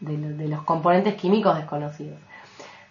de, 0.00 0.16
de 0.16 0.48
los 0.48 0.62
componentes 0.62 1.14
químicos 1.14 1.56
desconocidos. 1.56 2.18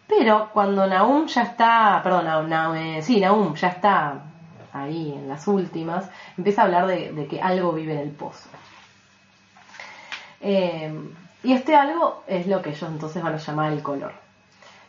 Pero 0.07 0.49
cuando 0.53 0.85
Naum 0.87 1.25
ya 1.27 1.43
está, 1.43 2.01
perdón, 2.03 2.25
Naum, 2.25 2.49
Naum, 2.49 2.75
eh, 2.75 3.01
sí, 3.01 3.21
Naum 3.21 3.55
ya 3.55 3.69
está 3.69 4.19
ahí 4.73 5.13
en 5.13 5.27
las 5.27 5.47
últimas, 5.47 6.09
empieza 6.37 6.61
a 6.61 6.65
hablar 6.65 6.87
de, 6.87 7.13
de 7.13 7.27
que 7.27 7.41
algo 7.41 7.71
vive 7.71 7.93
en 7.93 7.99
el 7.99 8.11
pozo. 8.11 8.49
Eh, 10.41 10.91
y 11.43 11.53
este 11.53 11.75
algo 11.75 12.23
es 12.27 12.47
lo 12.47 12.61
que 12.61 12.69
ellos 12.69 12.89
entonces 12.89 13.21
van 13.21 13.35
a 13.35 13.37
llamar 13.37 13.71
el 13.71 13.81
color. 13.81 14.13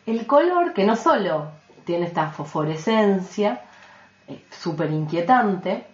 El 0.06 0.26
color 0.26 0.72
que 0.72 0.84
no 0.84 0.96
solo 0.96 1.50
tiene 1.84 2.06
esta 2.06 2.30
fosforescencia 2.30 3.62
eh, 4.28 4.44
súper 4.50 4.90
inquietante, 4.90 5.86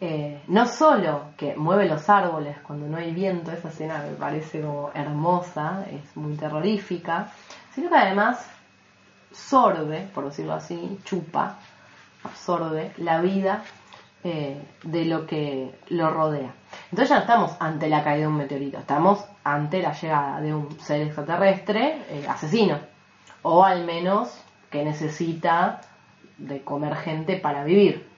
eh, 0.00 0.42
no 0.46 0.66
solo 0.66 1.32
que 1.36 1.56
mueve 1.56 1.88
los 1.88 2.08
árboles 2.08 2.56
cuando 2.62 2.86
no 2.86 2.98
hay 2.98 3.12
viento, 3.12 3.50
esa 3.50 3.68
escena 3.68 3.98
me 3.98 4.14
parece 4.14 4.60
como 4.60 4.90
hermosa, 4.94 5.84
es 5.90 6.16
muy 6.16 6.36
terrorífica, 6.36 7.32
sino 7.74 7.90
que 7.90 7.96
además 7.96 8.48
sorbe, 9.32 10.08
por 10.14 10.26
decirlo 10.26 10.54
así, 10.54 10.98
chupa, 11.04 11.58
absorbe 12.22 12.92
la 12.98 13.20
vida 13.20 13.64
eh, 14.24 14.60
de 14.82 15.04
lo 15.04 15.26
que 15.26 15.78
lo 15.88 16.10
rodea. 16.10 16.52
Entonces 16.90 17.10
ya 17.10 17.16
no 17.16 17.20
estamos 17.20 17.56
ante 17.60 17.88
la 17.88 18.02
caída 18.02 18.22
de 18.22 18.26
un 18.26 18.36
meteorito, 18.36 18.78
estamos 18.78 19.24
ante 19.44 19.80
la 19.80 19.92
llegada 19.92 20.40
de 20.40 20.54
un 20.54 20.80
ser 20.80 21.02
extraterrestre 21.02 22.02
eh, 22.10 22.26
asesino, 22.28 22.78
o 23.42 23.64
al 23.64 23.84
menos 23.84 24.42
que 24.70 24.84
necesita 24.84 25.80
de 26.36 26.62
comer 26.62 26.96
gente 26.96 27.36
para 27.36 27.62
vivir. 27.64 28.08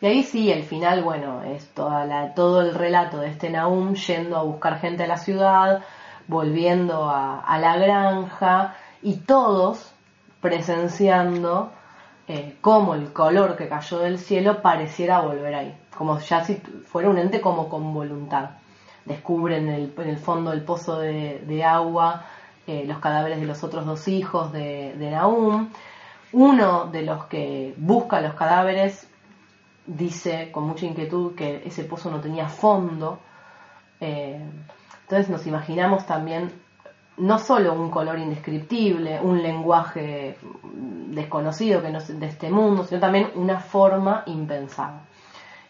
Y 0.00 0.06
ahí 0.06 0.22
sí, 0.22 0.50
el 0.50 0.62
final, 0.62 1.02
bueno, 1.02 1.42
es 1.42 1.68
todo 1.74 2.60
el 2.60 2.74
relato 2.74 3.18
de 3.18 3.28
este 3.28 3.50
Naum 3.50 3.94
yendo 3.94 4.36
a 4.36 4.42
buscar 4.42 4.78
gente 4.78 5.04
a 5.04 5.06
la 5.08 5.16
ciudad, 5.16 5.82
volviendo 6.28 7.10
a 7.10 7.58
la 7.60 7.76
granja 7.76 8.76
y 9.02 9.16
todos 9.16 9.92
presenciando 10.40 11.72
eh, 12.28 12.56
cómo 12.60 12.94
el 12.94 13.12
color 13.12 13.56
que 13.56 13.68
cayó 13.68 13.98
del 13.98 14.18
cielo 14.18 14.62
pareciera 14.62 15.20
volver 15.20 15.54
ahí, 15.54 15.74
como 15.96 16.18
ya 16.20 16.44
si 16.44 16.56
fuera 16.86 17.08
un 17.10 17.18
ente 17.18 17.40
como 17.40 17.68
con 17.68 17.92
voluntad. 17.92 18.50
Descubren 19.04 19.68
en 19.68 19.92
el, 19.96 20.18
fondo 20.18 20.52
el 20.52 20.62
pozo 20.62 20.98
de, 20.98 21.64
agua, 21.64 22.24
eh, 22.66 22.84
los 22.86 22.98
cadáveres 22.98 23.40
de 23.40 23.46
los 23.46 23.64
otros 23.64 23.84
dos 23.84 24.06
hijos 24.06 24.52
de, 24.52 24.94
de. 24.96 25.18
Uno 26.32 26.86
de 26.86 27.02
los 27.02 27.26
que 27.26 27.74
busca 27.76 28.20
los 28.20 28.34
cadáveres 28.34 29.06
dice 29.86 30.50
con 30.52 30.64
mucha 30.64 30.86
inquietud 30.86 31.34
que 31.34 31.62
ese 31.66 31.84
pozo 31.84 32.10
no 32.10 32.20
tenía 32.20 32.48
fondo. 32.48 33.18
Eh, 34.00 34.40
entonces 35.02 35.28
nos 35.28 35.46
imaginamos 35.46 36.06
también 36.06 36.52
no 37.18 37.38
solo 37.38 37.74
un 37.74 37.90
color 37.90 38.18
indescriptible, 38.18 39.20
un 39.20 39.42
lenguaje 39.42 40.36
desconocido 40.62 41.82
que 41.82 41.90
no 41.90 41.98
es 41.98 42.18
de 42.18 42.26
este 42.26 42.50
mundo, 42.50 42.84
sino 42.84 43.00
también 43.00 43.30
una 43.34 43.60
forma 43.60 44.22
impensada. 44.26 45.02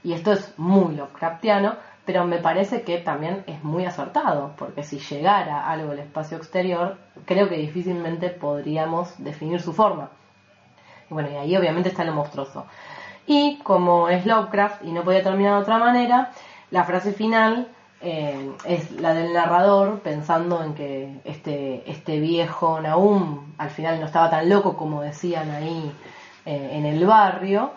Y 0.05 0.13
esto 0.13 0.33
es 0.33 0.55
muy 0.59 0.95
Lovecraftiano, 0.95 1.77
pero 2.05 2.25
me 2.25 2.39
parece 2.39 2.83
que 2.83 2.99
también 2.99 3.45
es 3.47 3.63
muy 3.63 3.85
acertado, 3.85 4.53
porque 4.59 4.83
si 4.83 4.99
llegara 4.99 5.69
algo 5.69 5.91
del 5.91 6.01
espacio 6.01 6.37
exterior, 6.37 6.99
creo 7.25 7.49
que 7.49 7.57
difícilmente 7.57 8.31
podríamos 8.31 9.23
definir 9.23 9.61
su 9.61 9.73
forma. 9.73 10.11
Y 11.11 11.15
bueno, 11.15 11.31
y 11.31 11.37
ahí 11.37 11.57
obviamente 11.57 11.91
está 11.91 12.05
lo 12.05 12.13
monstruoso. 12.13 12.67
Y 13.27 13.59
como 13.59 14.09
es 14.09 14.27
Lovecraft 14.27 14.85
y 14.85 14.93
no 14.93 15.05
podía 15.05 15.23
terminar 15.23 15.55
de 15.55 15.63
otra 15.63 15.79
manera, 15.79 16.33
la 16.71 16.85
frase 16.85 17.13
final 17.13 17.69
eh, 18.03 18.53
es 18.65 18.91
la 18.93 19.15
del 19.15 19.33
narrador 19.33 20.01
pensando 20.01 20.63
en 20.63 20.75
que 20.75 21.21
este, 21.25 21.89
este 21.89 22.19
viejo 22.19 22.81
Naum 22.81 23.55
al 23.59 23.71
final 23.71 24.01
no 24.01 24.07
estaba 24.07 24.29
tan 24.29 24.49
loco 24.49 24.77
como 24.77 25.03
decían 25.03 25.51
ahí 25.51 25.93
eh, 26.45 26.71
en 26.73 26.85
el 26.85 27.07
barrio 27.07 27.73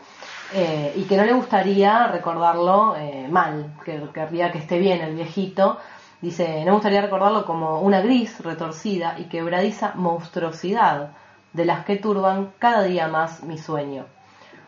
eh, 0.54 0.94
y 0.96 1.04
que 1.04 1.16
no 1.16 1.26
le 1.26 1.34
gustaría 1.34 2.08
recordarlo 2.08 2.96
mal, 3.30 3.74
que 3.86 4.02
querría 4.14 4.52
que 4.52 4.58
esté 4.58 4.80
bien 4.80 5.02
el 5.02 5.16
viejito. 5.16 5.78
Dice, 6.22 6.60
no 6.60 6.66
me 6.66 6.72
gustaría 6.72 7.02
recordarlo 7.02 7.46
como 7.46 7.82
una 7.82 8.02
gris, 8.02 8.40
retorcida 8.44 9.20
y 9.20 9.26
quebradiza 9.26 9.94
monstruosidad 9.96 11.12
de 11.54 11.66
las 11.66 11.86
que 11.86 11.98
turban 11.98 12.52
cada 12.58 12.84
día 12.84 13.08
más 13.08 13.44
mi 13.44 13.58
sueño. 13.58 14.06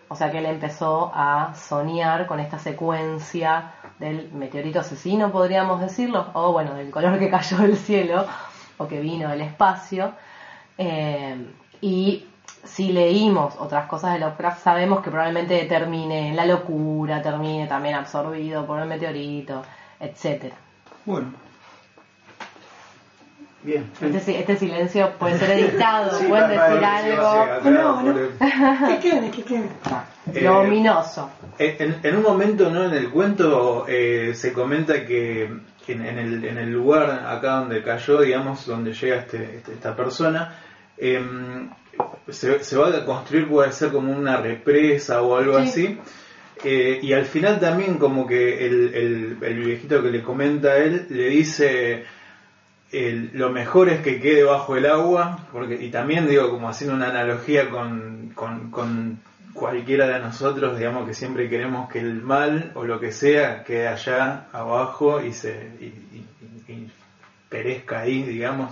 O 0.09 0.15
sea 0.15 0.31
que 0.31 0.37
él 0.37 0.45
empezó 0.45 1.11
a 1.13 1.53
soñar 1.55 2.27
con 2.27 2.39
esta 2.39 2.59
secuencia 2.59 3.73
del 3.99 4.31
meteorito 4.31 4.79
asesino, 4.79 5.31
podríamos 5.31 5.81
decirlo, 5.81 6.27
o 6.33 6.51
bueno, 6.51 6.73
del 6.75 6.91
color 6.91 7.17
que 7.19 7.29
cayó 7.29 7.57
del 7.57 7.77
cielo 7.77 8.25
o 8.77 8.87
que 8.87 8.99
vino 8.99 9.29
del 9.29 9.41
espacio. 9.41 10.13
Eh, 10.77 11.35
y 11.81 12.25
si 12.63 12.91
leímos 12.91 13.55
otras 13.57 13.87
cosas 13.87 14.13
de 14.13 14.19
Lovecraft, 14.19 14.63
sabemos 14.63 15.01
que 15.01 15.09
probablemente 15.09 15.63
termine 15.65 16.29
en 16.29 16.35
la 16.35 16.45
locura, 16.45 17.21
termine 17.21 17.67
también 17.67 17.95
absorbido 17.95 18.65
por 18.65 18.79
el 18.79 18.87
meteorito, 18.87 19.63
etcétera. 19.99 20.55
Bueno, 21.05 21.31
Bien. 23.63 23.91
Este, 23.99 24.39
este 24.39 24.55
silencio 24.55 25.11
puede 25.17 25.37
ser 25.39 25.51
editado, 25.51 26.11
Sí, 26.17 26.25
pueden 26.27 26.49
decir 26.51 26.79
sí, 26.79 26.85
algo 26.85 27.31
sí, 27.31 27.37
atrás, 27.37 27.65
No, 27.65 28.01
no. 28.01 28.13
Que 28.87 28.99
quede, 28.99 29.31
que 29.31 29.43
quede. 29.43 29.69
Eh, 30.33 30.41
luminoso. 30.43 31.29
En, 31.59 31.97
en 32.03 32.15
un 32.17 32.23
momento, 32.23 32.69
¿no? 32.69 32.85
En 32.85 32.93
el 32.93 33.09
cuento 33.09 33.85
eh, 33.87 34.31
se 34.35 34.53
comenta 34.53 35.05
que, 35.05 35.43
en, 35.87 36.05
en 36.05 36.17
el, 36.17 36.45
en 36.45 36.57
el 36.57 36.71
lugar 36.71 37.09
acá 37.27 37.57
donde 37.59 37.81
cayó, 37.83 38.21
digamos, 38.21 38.65
donde 38.65 38.93
llega 38.93 39.17
este, 39.17 39.57
este- 39.57 39.73
esta 39.73 39.95
persona, 39.95 40.55
em, 40.97 41.69
se, 42.29 42.63
se 42.63 42.77
va 42.77 42.89
a 42.89 43.05
construir, 43.05 43.47
puede 43.47 43.71
ser 43.71 43.89
como 43.91 44.11
una 44.11 44.37
represa 44.37 45.21
o 45.21 45.37
algo 45.37 45.57
Sí. 45.61 45.67
así. 45.67 45.99
Eh, 46.63 46.99
y 47.03 47.13
al 47.13 47.25
final 47.25 47.59
también 47.59 47.97
como 47.99 48.25
que 48.25 48.65
el, 48.65 48.93
el, 48.95 49.37
el 49.41 49.59
viejito 49.59 50.01
que 50.01 50.09
le 50.09 50.23
comenta 50.23 50.69
a 50.69 50.77
él 50.77 51.05
le 51.09 51.29
dice 51.29 52.03
el- 52.91 53.29
lo 53.33 53.49
mejor 53.51 53.89
es 53.89 53.99
que 54.01 54.19
quede 54.19 54.43
bajo 54.43 54.75
el 54.75 54.85
agua, 54.87 55.47
porque, 55.51 55.75
y 55.75 55.89
también 55.89 56.27
digo, 56.27 56.49
como 56.49 56.67
haciendo 56.69 56.95
una 56.95 57.09
analogía 57.09 57.69
con, 57.69 58.31
con, 58.33 58.71
con 58.71 59.19
cualquiera 59.57 60.07
de 60.07 60.19
nosotros, 60.19 60.77
digamos 60.77 61.07
que 61.07 61.13
siempre 61.13 61.49
queremos 61.49 61.89
que 61.89 61.99
el 61.99 62.21
mal 62.21 62.71
o 62.75 62.83
lo 62.83 62.99
que 62.99 63.11
sea 63.11 63.63
quede 63.63 63.87
allá 63.87 64.45
abajo 64.53 65.21
y 65.21 65.33
se 65.33 65.49
y, 65.79 65.85
y- 65.85 66.27
y- 66.67 66.71
y 66.73 66.91
perezca 67.49 67.99
ahí, 68.01 68.23
digamos, 68.23 68.71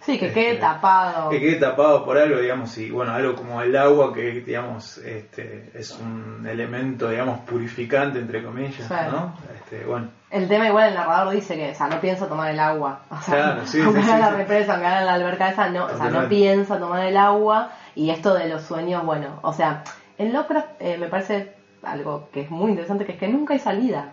Sí, 0.00 0.20
que 0.20 0.32
quede 0.32 0.50
Este, 0.50 0.60
tapado. 0.60 1.30
que 1.30 1.40
quede 1.40 1.56
tapado 1.56 2.04
por 2.04 2.16
algo, 2.16 2.38
digamos, 2.38 2.78
y 2.78 2.92
bueno, 2.92 3.12
algo 3.12 3.34
como 3.34 3.60
el 3.60 3.76
agua 3.76 4.14
que, 4.14 4.40
digamos, 4.40 4.98
este, 4.98 5.70
es 5.74 5.90
un 5.98 6.46
elemento, 6.48 7.08
digamos, 7.10 7.40
purificante, 7.40 8.20
entre 8.20 8.44
comillas, 8.44 8.86
Sí. 8.86 8.94
¿no? 9.10 9.34
Este, 9.56 9.84
bueno, 9.84 10.08
El 10.30 10.46
tema 10.46 10.68
igual 10.68 10.90
el 10.90 10.94
narrador 10.94 11.34
dice 11.34 11.56
que, 11.56 11.70
o 11.72 11.74
sea, 11.74 11.88
no 11.88 12.00
piensa 12.00 12.28
tomar 12.28 12.52
el 12.52 12.60
agua. 12.60 13.00
O 13.10 13.20
sea, 13.20 13.34
Claro, 13.34 13.66
sí, 13.66 13.80
aunque 13.82 14.00
sí, 14.02 14.08
haga 14.10 14.30
la 14.30 14.36
represa, 14.36 14.72
aunque 14.74 14.86
haga 14.86 15.00
la 15.04 15.14
alberca 15.14 15.48
esa, 15.50 15.70
no, 15.70 15.86
o 15.86 15.96
sea, 15.96 16.08
no 16.10 16.28
piensa 16.28 16.78
tomar 16.78 17.04
el 17.04 17.16
agua. 17.16 17.70
Y 17.96 18.10
esto 18.10 18.32
de 18.34 18.48
los 18.48 18.62
sueños, 18.62 19.04
bueno, 19.04 19.40
o 19.42 19.52
sea, 19.52 19.82
en 20.18 20.32
Lovecraft 20.32 20.68
eh, 20.80 20.96
me 20.98 21.08
parece 21.08 21.54
algo 21.82 22.28
que 22.32 22.42
es 22.42 22.50
muy 22.50 22.70
interesante, 22.70 23.04
que 23.04 23.12
es 23.12 23.18
que 23.18 23.28
nunca 23.28 23.54
hay 23.54 23.60
salida. 23.60 24.12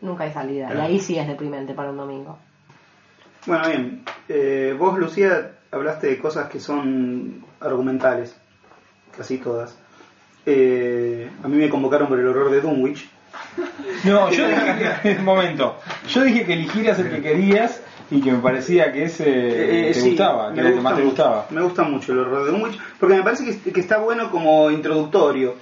Nunca 0.00 0.24
hay 0.24 0.32
salida. 0.32 0.72
Y 0.74 0.78
ahí 0.78 1.00
sí 1.00 1.18
es 1.18 1.26
deprimente 1.26 1.74
para 1.74 1.90
un 1.90 1.96
domingo. 1.96 2.38
Bueno, 3.46 3.68
bien. 3.68 4.04
Eh, 4.28 4.74
vos, 4.78 4.98
Lucía, 4.98 5.52
hablaste 5.70 6.08
de 6.08 6.18
cosas 6.18 6.48
que 6.48 6.60
son 6.60 7.44
argumentales. 7.60 8.36
Casi 9.16 9.38
todas. 9.38 9.78
Eh, 10.44 11.30
a 11.42 11.48
mí 11.48 11.56
me 11.56 11.68
convocaron 11.68 12.08
por 12.08 12.18
el 12.18 12.26
horror 12.28 12.50
de 12.50 12.60
Dunwich. 12.60 13.08
no, 14.04 14.30
yo 14.30 14.48
dije 14.48 14.98
que, 15.02 15.16
un 15.18 15.24
momento, 15.24 15.78
yo 16.08 16.22
dije 16.22 16.44
que 16.44 16.54
eligieras 16.54 16.98
el 16.98 17.10
que 17.10 17.20
querías 17.20 17.82
y 18.10 18.20
que 18.20 18.32
me 18.32 18.38
parecía 18.38 18.92
que 18.92 19.04
ese 19.04 19.28
Eh, 19.28 19.88
eh, 19.88 19.92
te 19.92 20.00
sí, 20.00 20.08
gustaba, 20.10 20.52
que 20.52 20.60
era 20.60 20.68
el 20.68 20.74
que 20.76 20.80
más 20.80 20.96
te 20.96 21.02
gustaba. 21.02 21.46
Me 21.50 21.62
gusta 21.62 21.82
mucho 21.82 22.12
el 22.12 22.18
horror 22.20 22.44
de 22.44 22.52
Dunwich 22.52 22.78
porque 23.00 23.16
me 23.16 23.22
parece 23.22 23.44
que, 23.44 23.72
que 23.72 23.80
está 23.80 23.98
bueno 23.98 24.30
como 24.30 24.70
introductorio. 24.70 25.54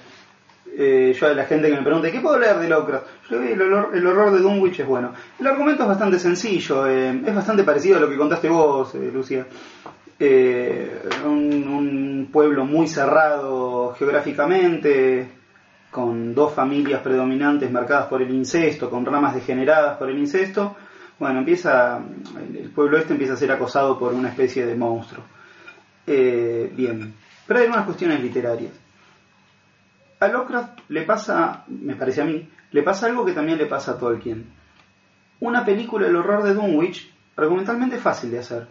Eh, 0.77 1.15
yo 1.17 1.27
a 1.27 1.33
la 1.33 1.45
gente 1.45 1.69
que 1.69 1.75
me 1.75 1.83
pregunta, 1.83 2.11
¿qué 2.11 2.19
puedo 2.19 2.37
leer 2.37 2.57
de 2.59 2.67
Lovecraft? 2.67 3.05
Yo 3.29 3.41
el, 3.41 3.61
horror, 3.61 3.95
el 3.95 4.05
horror 4.05 4.31
de 4.31 4.39
Dunwich 4.39 4.79
es 4.81 4.85
bueno. 4.85 5.13
El 5.39 5.47
argumento 5.47 5.83
es 5.83 5.89
bastante 5.89 6.19
sencillo, 6.19 6.85
eh, 6.85 7.21
es 7.25 7.33
bastante 7.33 7.63
parecido 7.63 7.97
a 7.97 8.01
lo 8.01 8.09
que 8.09 8.17
contaste 8.17 8.49
vos, 8.49 8.93
eh, 8.95 9.09
Lucía. 9.13 9.45
Eh, 10.19 11.01
un, 11.25 11.67
un 11.67 12.29
pueblo 12.31 12.65
muy 12.65 12.87
cerrado 12.87 13.95
geográficamente, 13.97 15.27
con 15.91 16.35
dos 16.35 16.53
familias 16.53 17.01
predominantes 17.01 17.71
marcadas 17.71 18.07
por 18.07 18.21
el 18.21 18.31
incesto, 18.33 18.89
con 18.89 19.05
ramas 19.05 19.33
degeneradas 19.33 19.97
por 19.97 20.09
el 20.09 20.17
incesto. 20.17 20.75
Bueno, 21.19 21.39
empieza, 21.39 22.01
el 22.37 22.69
pueblo 22.71 22.97
este 22.97 23.13
empieza 23.13 23.33
a 23.33 23.37
ser 23.37 23.51
acosado 23.51 23.97
por 23.97 24.13
una 24.13 24.29
especie 24.29 24.65
de 24.65 24.75
monstruo. 24.75 25.23
Eh, 26.05 26.71
bien, 26.75 27.13
pero 27.47 27.59
hay 27.59 27.65
algunas 27.65 27.85
cuestiones 27.85 28.21
literarias. 28.21 28.73
A 30.19 30.27
Lovecraft 30.27 30.79
le 30.89 31.01
pasa, 31.03 31.63
me 31.67 31.95
parece 31.95 32.21
a 32.21 32.25
mí, 32.25 32.47
le 32.71 32.83
pasa 32.83 33.07
algo 33.07 33.25
que 33.25 33.33
también 33.33 33.57
le 33.57 33.65
pasa 33.65 33.91
a 33.91 33.97
Tolkien. 33.97 34.45
Una 35.39 35.65
película 35.65 36.07
El 36.07 36.15
horror 36.15 36.43
de 36.43 36.53
Dunwich, 36.53 37.11
argumentalmente 37.35 37.97
fácil 37.97 38.31
de 38.31 38.39
hacer. 38.39 38.67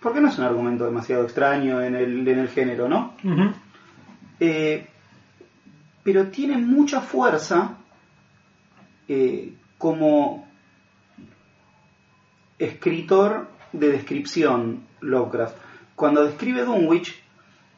Porque 0.00 0.20
no 0.20 0.28
es 0.28 0.38
un 0.38 0.44
argumento 0.44 0.84
demasiado 0.84 1.24
extraño 1.24 1.82
en 1.82 1.96
el, 1.96 2.26
en 2.26 2.38
el 2.38 2.48
género, 2.48 2.88
¿no? 2.88 3.14
Eh, 4.38 4.86
pero 6.04 6.28
tiene 6.28 6.56
mucha 6.56 7.00
fuerza 7.00 7.76
eh, 9.08 9.52
como 9.76 10.47
escritor 12.58 13.48
de 13.72 13.90
descripción 13.90 14.84
Lovecraft. 15.00 15.56
Cuando 15.94 16.24
describe 16.24 16.64
Dunwich, 16.64 17.22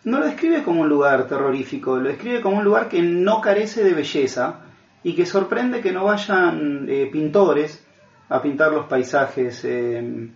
no 0.04 0.18
lo 0.18 0.26
describe 0.26 0.62
como 0.62 0.82
un 0.82 0.88
lugar 0.88 1.26
terrorífico, 1.26 1.96
lo 1.98 2.08
describe 2.08 2.40
como 2.40 2.58
un 2.58 2.64
lugar 2.64 2.88
que 2.88 3.02
no 3.02 3.40
carece 3.40 3.84
de 3.84 3.94
belleza 3.94 4.60
y 5.02 5.14
que 5.14 5.26
sorprende 5.26 5.80
que 5.80 5.92
no 5.92 6.04
vayan 6.04 6.86
eh, 6.88 7.08
pintores 7.12 7.84
a 8.28 8.40
pintar 8.40 8.72
los 8.72 8.86
paisajes 8.86 9.64
eh, 9.64 10.28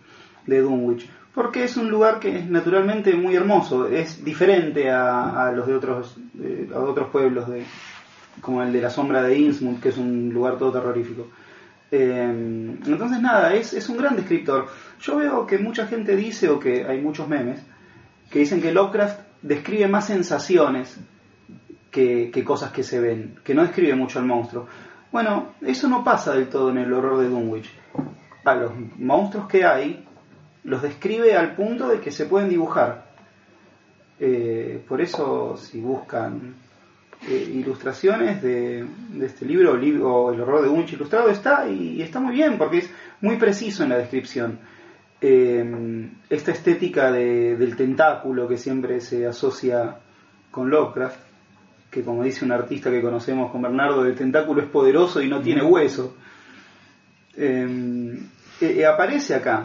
de 0.47 0.61
Dunwich. 0.61 1.09
Porque 1.35 1.65
es 1.65 1.77
un 1.77 1.91
lugar 1.91 2.21
que 2.21 2.39
es 2.39 2.49
naturalmente 2.49 3.15
muy 3.15 3.35
hermoso, 3.35 3.89
es 3.89 4.25
diferente 4.25 4.91
a, 4.91 5.47
a 5.47 5.53
los 5.53 5.67
de 5.67 5.75
otros, 5.75 6.17
eh, 6.41 6.69
a 6.73 6.79
otros 6.79 7.09
pueblos, 7.09 7.49
de, 7.49 7.65
como 8.41 8.63
el 8.63 8.73
de 8.73 8.81
la 8.81 8.91
sombra 8.91 9.23
de 9.23 9.39
Innsmouth, 9.39 9.81
que 9.81 9.89
es 9.89 9.99
un 9.99 10.31
lugar 10.33 10.59
todo 10.59 10.73
terrorífico. 10.73 11.29
Eh, 11.91 12.79
entonces 12.87 13.21
nada, 13.21 13.55
es, 13.55 13.73
es 13.73 13.89
un 13.89 13.99
gran 13.99 14.17
descriptor. 14.17 14.69
Yo 15.01 15.17
veo 15.17 15.47
que 15.47 15.59
mucha 15.59 15.87
gente 15.87 16.17
dice, 16.17 16.49
o 16.49 16.59
que 16.59 16.85
hay 16.85 17.01
muchos 17.01 17.29
memes, 17.29 17.61
que 18.31 18.41
dicen 18.41 18.61
que 18.61 18.73
Lovecraft 18.73 19.21
describe 19.43 19.89
más 19.89 20.07
sensaciones 20.07 20.99
que, 21.91 22.31
que 22.33 22.45
cosas 22.45 22.73
que 22.73 22.83
se 22.83 23.01
ven, 23.01 23.37
que 23.45 23.55
no 23.55 23.63
describe 23.63 23.95
mucho 23.95 24.19
al 24.19 24.27
monstruo. 24.27 24.67
Bueno, 25.13 25.55
eso 25.61 25.89
no 25.89 26.03
pasa 26.03 26.35
del 26.35 26.49
todo 26.49 26.71
en 26.71 26.79
el 26.79 26.93
horror 26.93 27.21
de 27.21 27.29
Dunwich. 27.29 27.71
A 28.45 28.55
los 28.55 28.73
monstruos 28.99 29.47
que 29.47 29.65
hay, 29.65 30.05
los 30.65 30.83
describe 30.83 31.37
al 31.37 31.55
punto 31.55 31.89
de 31.89 32.01
que 32.01 32.11
se 32.11 32.27
pueden 32.27 32.49
dibujar. 32.49 33.13
Eh, 34.19 34.83
por 34.89 35.01
eso, 35.01 35.57
si 35.57 35.81
buscan 35.81 36.55
eh, 37.29 37.51
ilustraciones 37.55 38.43
de, 38.43 38.85
de 39.11 39.27
este 39.27 39.45
libro 39.47 39.73
o, 39.73 40.33
El 40.33 40.41
horror 40.41 40.63
de 40.63 40.69
Dunwich 40.69 40.93
ilustrado, 40.93 41.29
está 41.29 41.69
y, 41.69 41.97
y 41.97 42.03
está 42.03 42.21
muy 42.21 42.35
bien 42.35 42.59
porque 42.59 42.79
es 42.79 42.91
muy 43.21 43.37
preciso 43.37 43.83
en 43.83 43.91
la 43.91 43.99
descripción. 43.99 44.59
Eh, 45.21 46.09
esta 46.29 46.53
estética 46.53 47.11
de- 47.11 47.57
del 47.57 47.77
tentáculo 47.77 48.47
que 48.47 48.59
siempre 48.59 49.01
se 49.01 49.27
asocia 49.27 49.97
con 50.51 50.69
Lovecraft, 50.71 51.19
que 51.91 52.03
como 52.03 52.23
dice 52.25 52.45
un 52.45 52.53
artista 52.53 52.91
que 52.91 53.01
conocemos 53.01 53.51
con 53.51 53.63
Bernardo, 53.63 54.05
el 54.05 54.15
tentáculo 54.15 54.61
es 54.63 54.69
poderoso 54.69 55.23
y 55.23 55.29
no 55.29 55.41
tiene 55.41 55.63
hueso. 55.63 56.17
Eh, 57.37 58.19
eh, 58.61 58.87
aparece 58.87 59.35
acá, 59.35 59.65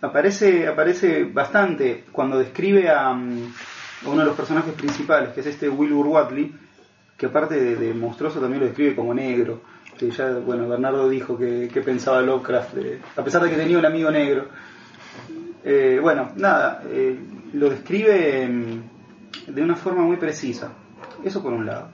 aparece, 0.00 0.66
aparece 0.66 1.24
bastante 1.24 2.04
cuando 2.10 2.38
describe 2.38 2.88
a, 2.90 3.12
mm, 3.12 3.52
a 4.06 4.08
uno 4.08 4.20
de 4.20 4.26
los 4.26 4.36
personajes 4.36 4.72
principales, 4.74 5.30
que 5.30 5.40
es 5.40 5.46
este 5.46 5.68
Wilbur 5.68 6.06
Watley, 6.06 6.52
que 7.16 7.26
aparte 7.26 7.76
de, 7.76 7.94
monstruoso 7.94 8.40
también 8.40 8.60
lo 8.60 8.66
describe 8.66 8.96
como 8.96 9.14
negro. 9.14 9.60
Que 9.98 10.10
ya, 10.10 10.32
bueno, 10.38 10.68
Bernardo 10.68 11.08
dijo 11.08 11.38
que, 11.38 11.68
pensaba 11.84 12.20
Lovecraft, 12.20 12.74
de- 12.74 13.00
a 13.16 13.22
pesar 13.22 13.42
de 13.42 13.50
que 13.50 13.56
tenía 13.56 13.78
un 13.78 13.86
amigo 13.86 14.10
negro. 14.10 14.48
Eh, 15.62 15.98
bueno, 16.02 16.32
nada, 16.36 16.82
eh, 16.86 17.18
lo 17.52 17.70
describe 17.70 18.46
mm, 18.48 19.52
de 19.52 19.62
una 19.62 19.76
forma 19.76 20.02
muy 20.02 20.16
precisa. 20.16 20.72
Eso 21.24 21.42
por 21.42 21.52
un 21.52 21.64
lado. 21.66 21.88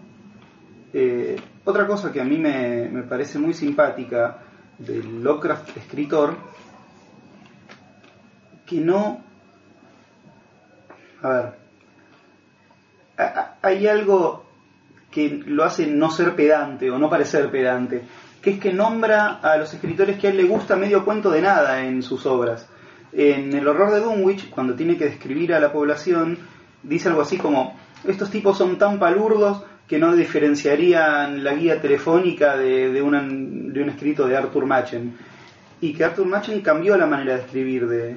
Eh, 0.93 1.37
otra 1.65 1.87
cosa 1.87 2.11
que 2.11 2.21
a 2.21 2.25
mí 2.25 2.39
me, 2.39 2.89
me 2.89 3.03
parece 3.03 3.39
muy 3.39 3.53
simpática 3.55 4.39
del 4.79 5.23
Lovecraft 5.23 5.77
escritor, 5.77 6.35
que 8.67 8.81
no... 8.81 9.23
A 11.23 11.29
ver, 11.29 11.53
hay 13.63 13.87
algo 13.87 14.50
que 15.11 15.43
lo 15.47 15.65
hace 15.65 15.87
no 15.87 16.11
ser 16.11 16.35
pedante 16.35 16.91
o 16.91 16.99
no 16.99 17.11
parecer 17.11 17.51
pedante, 17.51 18.03
que 18.41 18.51
es 18.51 18.59
que 18.59 18.73
nombra 18.73 19.41
a 19.43 19.57
los 19.57 19.73
escritores 19.75 20.19
que 20.19 20.29
a 20.29 20.31
él 20.31 20.37
le 20.37 20.45
gusta 20.45 20.77
medio 20.77 21.05
cuento 21.05 21.31
de 21.31 21.43
nada 21.43 21.85
en 21.85 22.03
sus 22.03 22.27
obras. 22.27 22.69
En 23.13 23.53
El 23.53 23.67
horror 23.67 23.93
de 23.93 24.01
Dunwich, 24.01 24.51
cuando 24.51 24.75
tiene 24.75 24.97
que 24.97 25.07
describir 25.07 25.53
a 25.53 25.61
la 25.61 25.73
población, 25.73 26.39
dice 26.83 27.09
algo 27.09 27.23
así 27.23 27.37
como, 27.37 27.77
estos 28.07 28.31
tipos 28.31 28.57
son 28.57 28.79
tan 28.79 28.99
palurdos 28.99 29.65
que 29.87 29.99
no 29.99 30.15
diferenciarían 30.15 31.43
la 31.43 31.55
guía 31.55 31.81
telefónica 31.81 32.57
de, 32.57 33.03
un 33.03 33.89
escrito 33.89 34.29
de 34.29 34.37
Arthur 34.37 34.65
Machen. 34.65 35.17
Y 35.81 35.93
que 35.93 36.05
Arthur 36.05 36.27
Machen 36.27 36.61
cambió 36.61 36.97
la 36.97 37.07
manera 37.07 37.35
de 37.35 37.41
escribir 37.41 37.89
de, 37.89 38.17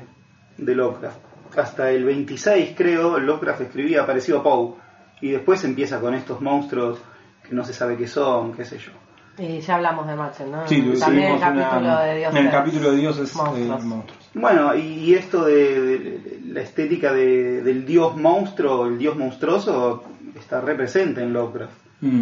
de 0.57 0.75
Lovecraft. 0.75 1.17
Hasta 1.57 1.89
el 1.89 2.03
26, 2.03 2.73
creo, 2.75 3.17
Lovecraft 3.17 3.61
escribía 3.61 4.05
parecido 4.05 4.39
a 4.39 4.43
Poe. 4.43 4.82
Y 5.23 5.31
después 5.31 5.63
empieza 5.63 5.99
con 6.01 6.13
estos 6.13 6.41
monstruos 6.41 6.99
que 7.47 7.55
no 7.55 7.63
se 7.63 7.73
sabe 7.73 7.95
qué 7.97 8.07
son, 8.07 8.53
qué 8.53 8.65
sé 8.65 8.77
yo. 8.77 8.91
Y 9.37 9.61
ya 9.61 9.75
hablamos 9.75 10.05
de 10.07 10.15
Machen, 10.15 10.51
¿no? 10.51 10.67
Sí, 10.67 10.81
También 10.99 11.29
el 11.31 11.35
hicimos 11.37 11.41
capítulo 11.41 11.79
una- 11.79 12.01
de 12.03 12.17
Dioses. 12.17 12.39
en 12.39 12.45
el 12.45 12.51
capítulo 12.51 12.91
de 12.91 12.97
dioses 12.97 13.35
Monstruos. 13.35 13.81
eh, 13.83 13.85
monstruos. 13.87 14.29
Bueno, 14.35 14.75
y, 14.75 14.81
y 14.81 15.13
esto 15.15 15.45
de, 15.45 15.81
de- 15.81 16.39
la 16.47 16.61
estética 16.61 17.11
de- 17.13 17.61
del 17.63 17.85
dios 17.85 18.15
monstruo, 18.17 18.85
el 18.87 18.97
dios 18.99 19.15
monstruoso, 19.17 20.03
está 20.35 20.61
re 20.61 20.75
presente 20.75 21.23
en 21.23 21.33
Lovecraft. 21.33 21.73
Mm. 22.01 22.21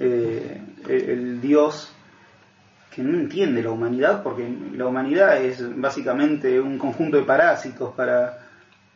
Eh, 0.00 0.60
el, 0.88 1.10
el 1.10 1.40
dios 1.40 1.94
que 2.94 3.02
no 3.02 3.16
entiende 3.18 3.62
la 3.62 3.70
humanidad, 3.70 4.22
porque 4.22 4.46
la 4.74 4.86
humanidad 4.86 5.38
es 5.42 5.64
básicamente 5.80 6.60
un 6.60 6.76
conjunto 6.76 7.16
de 7.16 7.22
parásitos 7.22 7.94
para, 7.94 8.38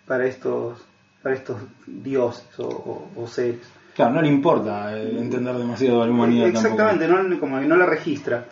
para, 0.07 0.27
estos, 0.27 0.86
para 1.27 1.35
estos 1.35 1.61
dioses 1.89 2.47
o, 2.61 2.69
o- 2.69 3.11
o 3.21 3.27
seres. 3.27 3.59
Claro, 3.97 4.15
no 4.15 4.23
le 4.23 4.29
importa 4.29 4.97
eh, 4.97 5.19
entender 5.19 5.57
demasiado 5.57 6.03
a 6.03 6.07
la 6.07 6.13
humanidad 6.13 6.47
Exactamente, 6.47 7.09
no, 7.09 7.41
como 7.41 7.59
que 7.59 7.67
no 7.67 7.77
la 7.77 7.85
registra. 7.87 8.45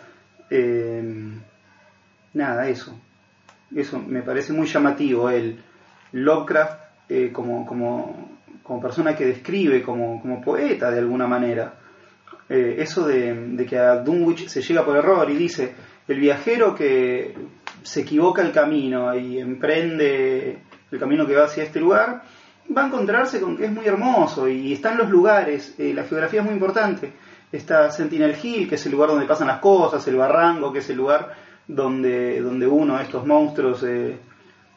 Eh, 0.49 1.31
nada, 2.33 2.67
eso. 2.67 2.99
Eso 3.73 3.97
me 3.99 4.23
parece 4.23 4.51
muy 4.51 4.67
llamativo. 4.67 5.29
El 5.29 5.57
Lovecraft 6.11 6.79
eh, 7.07 7.31
como, 7.31 7.65
como, 7.65 8.37
como 8.61 8.81
persona 8.81 9.15
que 9.15 9.25
describe, 9.25 9.81
como, 9.81 10.19
como 10.21 10.41
poeta 10.41 10.91
de 10.91 10.99
alguna 10.99 11.27
manera. 11.27 11.75
Eh, 12.49 12.75
eso 12.79 13.07
de, 13.07 13.33
de 13.51 13.65
que 13.65 13.77
a 13.77 13.95
Dunwich 13.99 14.49
se 14.49 14.61
llega 14.61 14.83
por 14.83 14.97
error 14.97 15.29
y 15.31 15.35
dice, 15.37 15.73
el 16.09 16.19
viajero 16.19 16.75
que 16.75 17.33
se 17.83 18.01
equivoca 18.01 18.41
el 18.41 18.51
camino 18.51 19.15
y 19.15 19.39
emprende 19.39 20.59
el 20.91 20.99
camino 20.99 21.25
que 21.25 21.35
va 21.35 21.45
hacia 21.45 21.63
este 21.63 21.79
lugar, 21.79 22.23
va 22.75 22.83
a 22.83 22.87
encontrarse 22.87 23.39
con 23.41 23.57
que 23.57 23.65
es 23.65 23.71
muy 23.71 23.85
hermoso 23.85 24.47
y 24.47 24.73
están 24.73 24.97
los 24.97 25.09
lugares, 25.09 25.75
eh, 25.77 25.93
la 25.93 26.03
geografía 26.03 26.39
es 26.41 26.45
muy 26.45 26.55
importante. 26.55 27.13
Está 27.51 27.89
Sentinel 27.91 28.35
Hill, 28.41 28.67
que 28.67 28.75
es 28.75 28.85
el 28.85 28.91
lugar 28.91 29.09
donde 29.09 29.25
pasan 29.25 29.47
las 29.47 29.59
cosas, 29.59 30.05
el 30.07 30.15
barranco, 30.17 30.73
que 30.73 30.79
es 30.79 30.89
el 30.89 30.97
lugar 30.97 31.33
donde, 31.67 32.41
donde 32.41 32.67
uno 32.67 32.97
de 32.97 33.03
estos 33.03 33.25
monstruos 33.25 33.83
eh, 33.83 34.17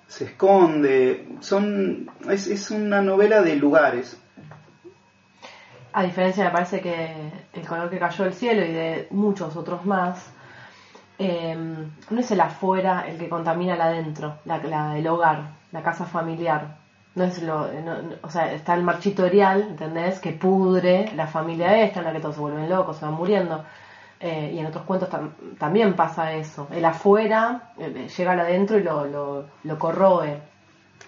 se 0.07 0.25
esconde. 0.27 1.29
Son, 1.41 2.09
es, 2.29 2.47
es 2.47 2.71
una 2.71 3.01
novela 3.01 3.41
de 3.43 3.57
lugares. 3.57 4.17
A 5.93 6.03
diferencia, 6.05 6.45
me 6.45 6.51
parece 6.51 6.81
que 6.81 7.33
el 7.55 7.67
color 7.67 7.91
que 7.91 7.99
cayó 7.99 8.25
del 8.25 8.35
cielo 8.35 8.65
y 8.65 8.71
de 8.73 9.09
muchos 9.11 9.57
otros 9.57 9.85
más, 9.85 10.31
eh, 11.19 11.57
no 12.11 12.21
es 12.21 12.31
el 12.31 12.41
afuera 12.41 13.07
el 13.09 13.19
que 13.19 13.29
contamina 13.29 13.75
el 13.75 13.81
adentro, 13.81 14.37
la, 14.45 14.59
la- 14.59 14.97
el 14.99 15.07
hogar, 15.09 15.51
la 15.73 15.83
casa 15.83 16.05
familiar. 16.05 16.77
No 17.19 17.25
es 17.25 17.43
lo, 17.43 17.71
no- 17.73 18.03
no- 18.03 18.15
o 18.23 18.31
sea, 18.31 18.53
está 18.53 18.75
el 18.75 18.83
marchito 18.83 19.27
erial, 19.27 19.63
¿entendés? 19.71 20.19
Que 20.21 20.33
pudre 20.33 21.11
la 21.17 21.27
familia 21.27 21.83
esta, 21.83 21.99
en 22.01 22.07
la 22.07 22.13
que 22.13 22.21
todos 22.21 22.37
se 22.37 22.41
vuelven 22.41 22.69
locos, 22.71 22.97
se 22.97 23.05
van 23.05 23.15
muriendo. 23.15 23.65
Eh, 24.21 24.53
y 24.55 24.59
en 24.59 24.67
otros 24.67 24.85
cuentos 24.85 25.09
tam- 25.11 25.31
también 25.59 25.95
pasa 25.95 26.33
eso. 26.33 26.67
El 26.73 26.85
afuera 26.85 27.73
eh, 27.79 28.09
llega 28.17 28.33
al 28.33 28.41
adentro 28.41 28.79
y 28.79 28.83
lo, 28.83 29.05
lo, 29.07 29.45
lo 29.65 29.79
corroe. 29.79 30.39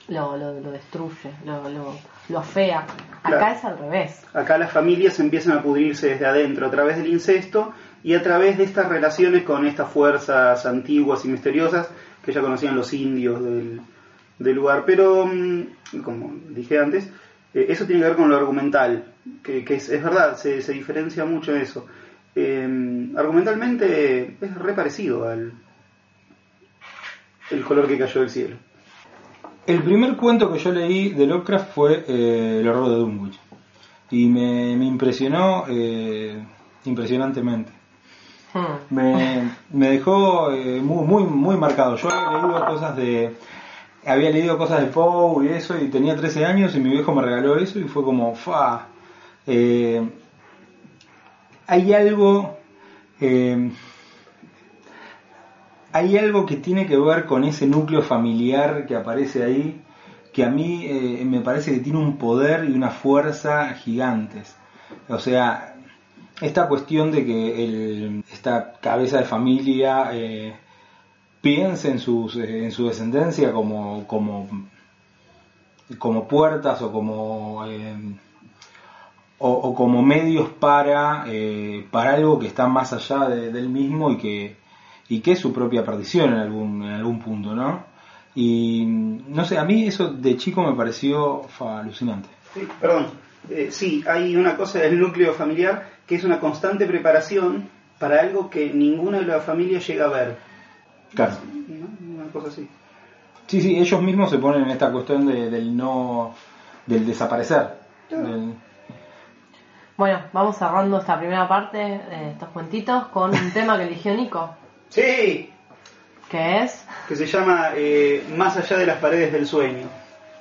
lo, 0.08 0.36
lo, 0.36 0.70
destruye, 0.72 1.30
lo, 1.44 1.68
lo, 1.68 1.94
lo 2.28 2.38
afea. 2.38 2.80
Acá 3.22 3.38
Claro. 3.38 3.46
es 3.56 3.64
al 3.64 3.78
revés. 3.78 4.22
Acá 4.34 4.58
las 4.58 4.72
familias 4.72 5.20
empiezan 5.20 5.58
a 5.58 5.62
pudrirse 5.62 6.08
desde 6.10 6.26
adentro 6.26 6.66
a 6.66 6.70
través 6.70 6.96
del 6.96 7.06
incesto 7.06 7.72
y 8.02 8.14
a 8.14 8.22
través 8.22 8.58
de 8.58 8.64
estas 8.64 8.88
relaciones 8.88 9.42
con 9.44 9.66
estas 9.66 9.88
fuerzas 9.88 10.66
antiguas 10.66 11.24
y 11.24 11.28
misteriosas 11.28 11.88
que 12.24 12.32
ya 12.32 12.40
conocían 12.40 12.74
los 12.76 12.92
indios 12.92 13.40
del, 13.44 13.80
del 14.40 14.56
lugar. 14.56 14.82
Pero, 14.84 15.26
mm, 15.26 16.00
como 16.02 16.34
dije 16.48 16.80
antes, 16.80 17.08
eh, 17.54 17.66
eso 17.68 17.86
tiene 17.86 18.02
que 18.02 18.08
ver 18.08 18.16
con 18.16 18.28
lo 18.28 18.36
argumental, 18.36 19.04
que, 19.44 19.64
que 19.64 19.74
es, 19.74 19.88
es 19.88 20.02
verdad, 20.02 20.36
se, 20.36 20.60
se 20.62 20.72
diferencia 20.72 21.24
mucho 21.24 21.54
eso. 21.54 21.86
Eh, 22.34 23.08
argumentalmente 23.16 24.36
es 24.40 24.54
re 24.56 24.72
parecido 24.72 25.28
al 25.28 25.52
el 27.50 27.64
color 27.64 27.88
que 27.88 27.98
cayó 27.98 28.20
del 28.20 28.30
cielo. 28.30 28.56
El 29.66 29.82
primer 29.82 30.16
cuento 30.16 30.52
que 30.52 30.58
yo 30.58 30.72
leí 30.72 31.10
de 31.10 31.26
Lovecraft 31.26 31.74
fue 31.74 32.04
eh, 32.08 32.58
El 32.60 32.68
horror 32.68 32.88
de 32.88 32.96
Dunwich. 32.96 33.38
Y 34.10 34.26
me, 34.26 34.76
me 34.76 34.86
impresionó 34.86 35.64
eh, 35.68 36.42
impresionantemente. 36.84 37.72
Hmm. 38.52 38.94
Me, 38.94 39.50
me 39.70 39.90
dejó 39.90 40.50
eh, 40.50 40.80
muy, 40.80 41.06
muy, 41.06 41.24
muy 41.24 41.56
marcado. 41.56 41.96
Yo 41.96 42.10
había 42.10 42.42
leído 42.42 42.66
cosas 42.66 42.96
de. 42.96 43.36
Había 44.06 44.30
leído 44.30 44.56
cosas 44.58 44.80
de 44.80 44.86
Poe 44.86 45.44
y 45.44 45.48
eso, 45.48 45.76
y 45.78 45.88
tenía 45.88 46.16
13 46.16 46.44
años 46.46 46.74
y 46.74 46.80
mi 46.80 46.90
viejo 46.90 47.14
me 47.14 47.22
regaló 47.22 47.56
eso 47.56 47.78
y 47.78 47.84
fue 47.84 48.02
como, 48.02 48.34
fa. 48.34 48.88
Eh, 49.46 50.02
hay 51.66 51.92
algo. 51.94 52.58
eh, 53.20 53.70
hay 55.92 56.16
algo 56.18 56.46
que 56.46 56.56
tiene 56.56 56.86
que 56.86 56.96
ver 56.96 57.26
con 57.26 57.44
ese 57.44 57.66
núcleo 57.66 58.02
familiar 58.02 58.86
que 58.86 58.94
aparece 58.96 59.42
ahí, 59.44 59.80
que 60.32 60.44
a 60.44 60.50
mí 60.50 60.84
eh, 60.86 61.24
me 61.24 61.40
parece 61.40 61.72
que 61.74 61.80
tiene 61.80 61.98
un 61.98 62.16
poder 62.16 62.64
y 62.68 62.72
una 62.72 62.90
fuerza 62.90 63.70
gigantes. 63.74 64.54
O 65.08 65.18
sea, 65.18 65.74
esta 66.40 66.68
cuestión 66.68 67.10
de 67.12 67.26
que 67.26 67.64
el- 67.64 68.24
esta 68.32 68.74
cabeza 68.80 69.18
de 69.18 69.24
familia 69.24 70.10
piense 71.40 71.90
en, 71.90 71.98
sus, 71.98 72.36
eh, 72.36 72.64
en 72.64 72.72
su 72.72 72.86
descendencia 72.86 73.52
como, 73.52 74.06
como, 74.06 74.48
como 75.98 76.28
puertas 76.28 76.80
o 76.82 76.92
como, 76.92 77.64
eh, 77.66 77.94
o, 79.38 79.74
como 79.74 80.02
medios 80.02 80.48
para, 80.50 81.24
eh, 81.26 81.86
para 81.90 82.14
algo 82.14 82.38
que 82.38 82.46
está 82.46 82.66
más 82.66 82.92
allá 82.92 83.28
de- 83.28 83.50
del 83.50 83.68
mismo 83.70 84.10
y 84.12 84.18
que, 84.18 84.56
y 85.08 85.20
que 85.20 85.32
es 85.32 85.38
su 85.38 85.52
propia 85.52 85.84
perdición 85.84 86.34
en 86.34 86.40
algún, 86.40 86.82
en 86.84 86.92
algún 86.92 87.18
punto, 87.20 87.54
¿no? 87.54 87.84
Y 88.34 88.84
no 88.86 89.44
sé, 89.44 89.58
a 89.58 89.64
mí 89.64 89.86
eso 89.86 90.12
de 90.12 90.36
chico 90.36 90.62
me 90.62 90.74
pareció 90.74 91.42
alucinante. 91.58 92.28
Sí, 92.54 92.68
perdón. 92.80 93.06
Eh, 93.48 93.68
sí, 93.70 94.04
hay 94.06 94.36
una 94.36 94.56
cosa 94.56 94.78
del 94.80 95.00
núcleo 95.00 95.32
familiar 95.32 95.88
que 96.06 96.16
es 96.16 96.24
una 96.24 96.38
constante 96.38 96.86
preparación 96.86 97.68
para 97.98 98.20
algo 98.20 98.50
que 98.50 98.72
ninguna 98.72 99.18
de 99.20 99.26
las 99.26 99.44
familias 99.44 99.86
llega 99.86 100.04
a 100.04 100.08
ver. 100.10 100.49
Claro. 101.14 101.32
¿no? 101.68 102.22
Una 102.22 102.32
cosa 102.32 102.48
así. 102.48 102.68
Sí, 103.46 103.60
sí, 103.60 103.78
ellos 103.78 104.00
mismos 104.02 104.30
se 104.30 104.38
ponen 104.38 104.62
en 104.62 104.70
esta 104.70 104.90
cuestión 104.92 105.26
de- 105.26 105.50
del 105.50 105.76
no, 105.76 106.34
del 106.86 107.04
desaparecer. 107.06 107.78
Del- 108.08 108.54
Bueno, 109.96 110.20
vamos 110.32 110.56
cerrando 110.56 110.98
esta 110.98 111.18
primera 111.18 111.46
parte 111.48 111.76
de 111.78 112.30
estos 112.30 112.48
cuentitos 112.50 113.06
con 113.08 113.30
un 113.34 113.50
tema 113.52 113.76
que 113.76 113.84
eligió 113.84 114.14
Nico, 114.14 114.54
Sí, 114.88 115.52
que 116.30 116.62
es 116.62 116.84
que 117.08 117.14
se 117.16 117.26
llama 117.26 117.70
eh, 117.74 118.24
Más 118.36 118.56
allá 118.56 118.78
de 118.78 118.86
las 118.86 118.98
paredes 118.98 119.32
del 119.32 119.46
sueño. 119.46 119.86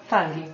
Tranqui. 0.08 0.46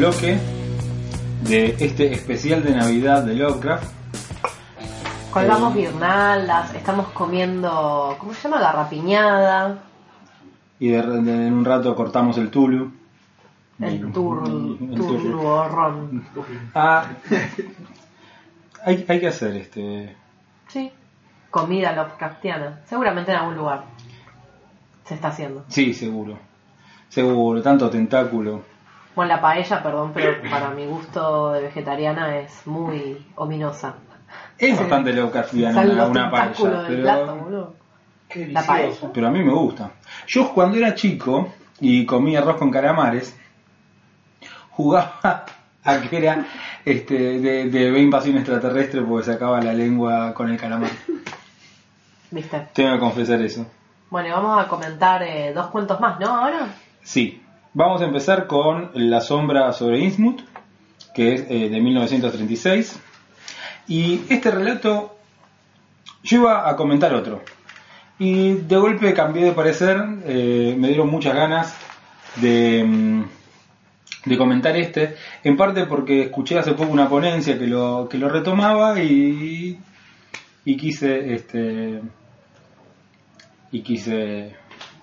Bloque 0.00 0.38
de 1.42 1.76
este 1.78 2.10
especial 2.14 2.64
de 2.64 2.74
Navidad 2.74 3.22
de 3.22 3.34
Lovecraft. 3.34 3.84
Colgamos 5.30 5.74
guirnaldas, 5.74 6.74
estamos 6.74 7.08
comiendo, 7.08 8.16
¿cómo 8.18 8.32
se 8.32 8.48
llama? 8.48 8.62
Garrapiñada. 8.62 9.78
Y 10.78 10.88
de- 10.88 11.02
de- 11.02 11.46
en 11.48 11.52
un 11.52 11.66
rato 11.66 11.94
cortamos 11.94 12.38
el 12.38 12.50
Tulu. 12.50 12.90
El 13.78 14.10
tur, 14.10 14.42
El 14.48 14.96
tur- 14.96 15.22
turborrón. 15.22 16.24
Ah, 16.74 17.04
hay, 18.86 19.04
hay 19.06 19.20
que 19.20 19.28
hacer 19.28 19.54
este. 19.56 20.16
Sí. 20.68 20.90
Comida 21.50 21.92
Lovecraftiana. 21.94 22.80
Seguramente 22.86 23.32
en 23.32 23.36
algún 23.36 23.56
lugar 23.58 23.84
se 25.04 25.12
está 25.14 25.28
haciendo. 25.28 25.62
Sí, 25.68 25.92
seguro. 25.92 26.38
Seguro, 27.10 27.60
tanto 27.60 27.90
tentáculo. 27.90 28.69
Bueno, 29.20 29.34
la 29.34 29.40
paella, 29.42 29.82
perdón, 29.82 30.12
pero 30.14 30.40
para 30.50 30.70
mi 30.70 30.86
gusto 30.86 31.52
de 31.52 31.60
vegetariana 31.60 32.38
es 32.38 32.66
muy 32.66 33.22
ominosa. 33.36 33.96
Es 34.56 34.70
Sí. 34.74 34.80
bastante 34.80 35.12
Salen 35.74 35.96
los 35.98 36.08
una 36.08 36.30
tentáculos 36.30 36.72
paella, 36.74 36.88
del 36.88 37.02
plato, 37.02 37.20
pero, 37.26 37.36
boludo. 37.36 37.74
Qué 38.30 38.46
La 38.46 38.62
paella. 38.62 39.10
pero 39.12 39.26
a 39.26 39.30
mí 39.30 39.42
me 39.44 39.52
gusta. 39.52 39.90
Yo 40.26 40.54
cuando 40.54 40.78
era 40.78 40.94
chico 40.94 41.52
y 41.80 42.06
comía 42.06 42.38
arroz 42.38 42.56
con 42.56 42.70
calamares, 42.70 43.38
jugaba 44.70 45.44
a 45.84 46.00
que 46.00 46.16
era 46.16 46.46
este, 46.86 47.40
de, 47.40 47.68
de 47.68 48.00
invasión 48.00 48.38
extraterrestre 48.38 49.02
porque 49.02 49.26
sacaba 49.26 49.60
la 49.60 49.74
lengua 49.74 50.32
con 50.32 50.48
el 50.48 50.56
calamar. 50.56 50.92
¿Viste? 52.30 52.68
Tengo 52.72 52.94
que 52.94 52.98
confesar 53.00 53.42
eso. 53.42 53.66
Bueno, 54.08 54.28
y 54.28 54.30
vamos 54.30 54.58
a 54.64 54.66
comentar 54.66 55.22
eh, 55.22 55.52
dos 55.54 55.66
cuentos 55.66 56.00
más, 56.00 56.18
¿no? 56.18 56.28
Ahora. 56.28 56.68
Sí, 57.02 57.42
vamos 57.74 58.02
a 58.02 58.06
empezar 58.06 58.46
con 58.46 58.90
La 58.94 59.20
sombra 59.20 59.72
sobre 59.72 60.00
Innsmouth, 60.00 60.40
que 61.14 61.34
es 61.34 61.40
eh, 61.48 61.68
de 61.68 61.80
1936. 61.80 63.00
Y 63.88 64.22
este 64.28 64.50
relato, 64.50 65.16
yo 66.22 66.38
iba 66.38 66.68
a 66.68 66.76
comentar 66.76 67.14
otro. 67.14 67.42
Y 68.18 68.52
de 68.52 68.76
golpe 68.76 69.14
cambié 69.14 69.44
de 69.44 69.52
parecer, 69.52 69.96
eh, 70.24 70.76
me 70.78 70.88
dieron 70.88 71.08
muchas 71.08 71.34
ganas 71.34 71.76
de, 72.36 72.84
mm, 72.84 73.24
de 74.26 74.38
comentar 74.38 74.76
este, 74.76 75.16
en 75.42 75.56
parte 75.56 75.86
porque 75.86 76.24
escuché 76.24 76.58
hace 76.58 76.72
poco 76.72 76.92
una 76.92 77.08
ponencia 77.08 77.58
que 77.58 77.66
lo, 77.66 78.08
que 78.10 78.18
lo 78.18 78.28
retomaba 78.28 79.02
y, 79.02 79.78
y 80.64 80.76
quise, 80.76 81.34
este, 81.34 82.02
y 83.72 83.80
quise... 83.82 84.59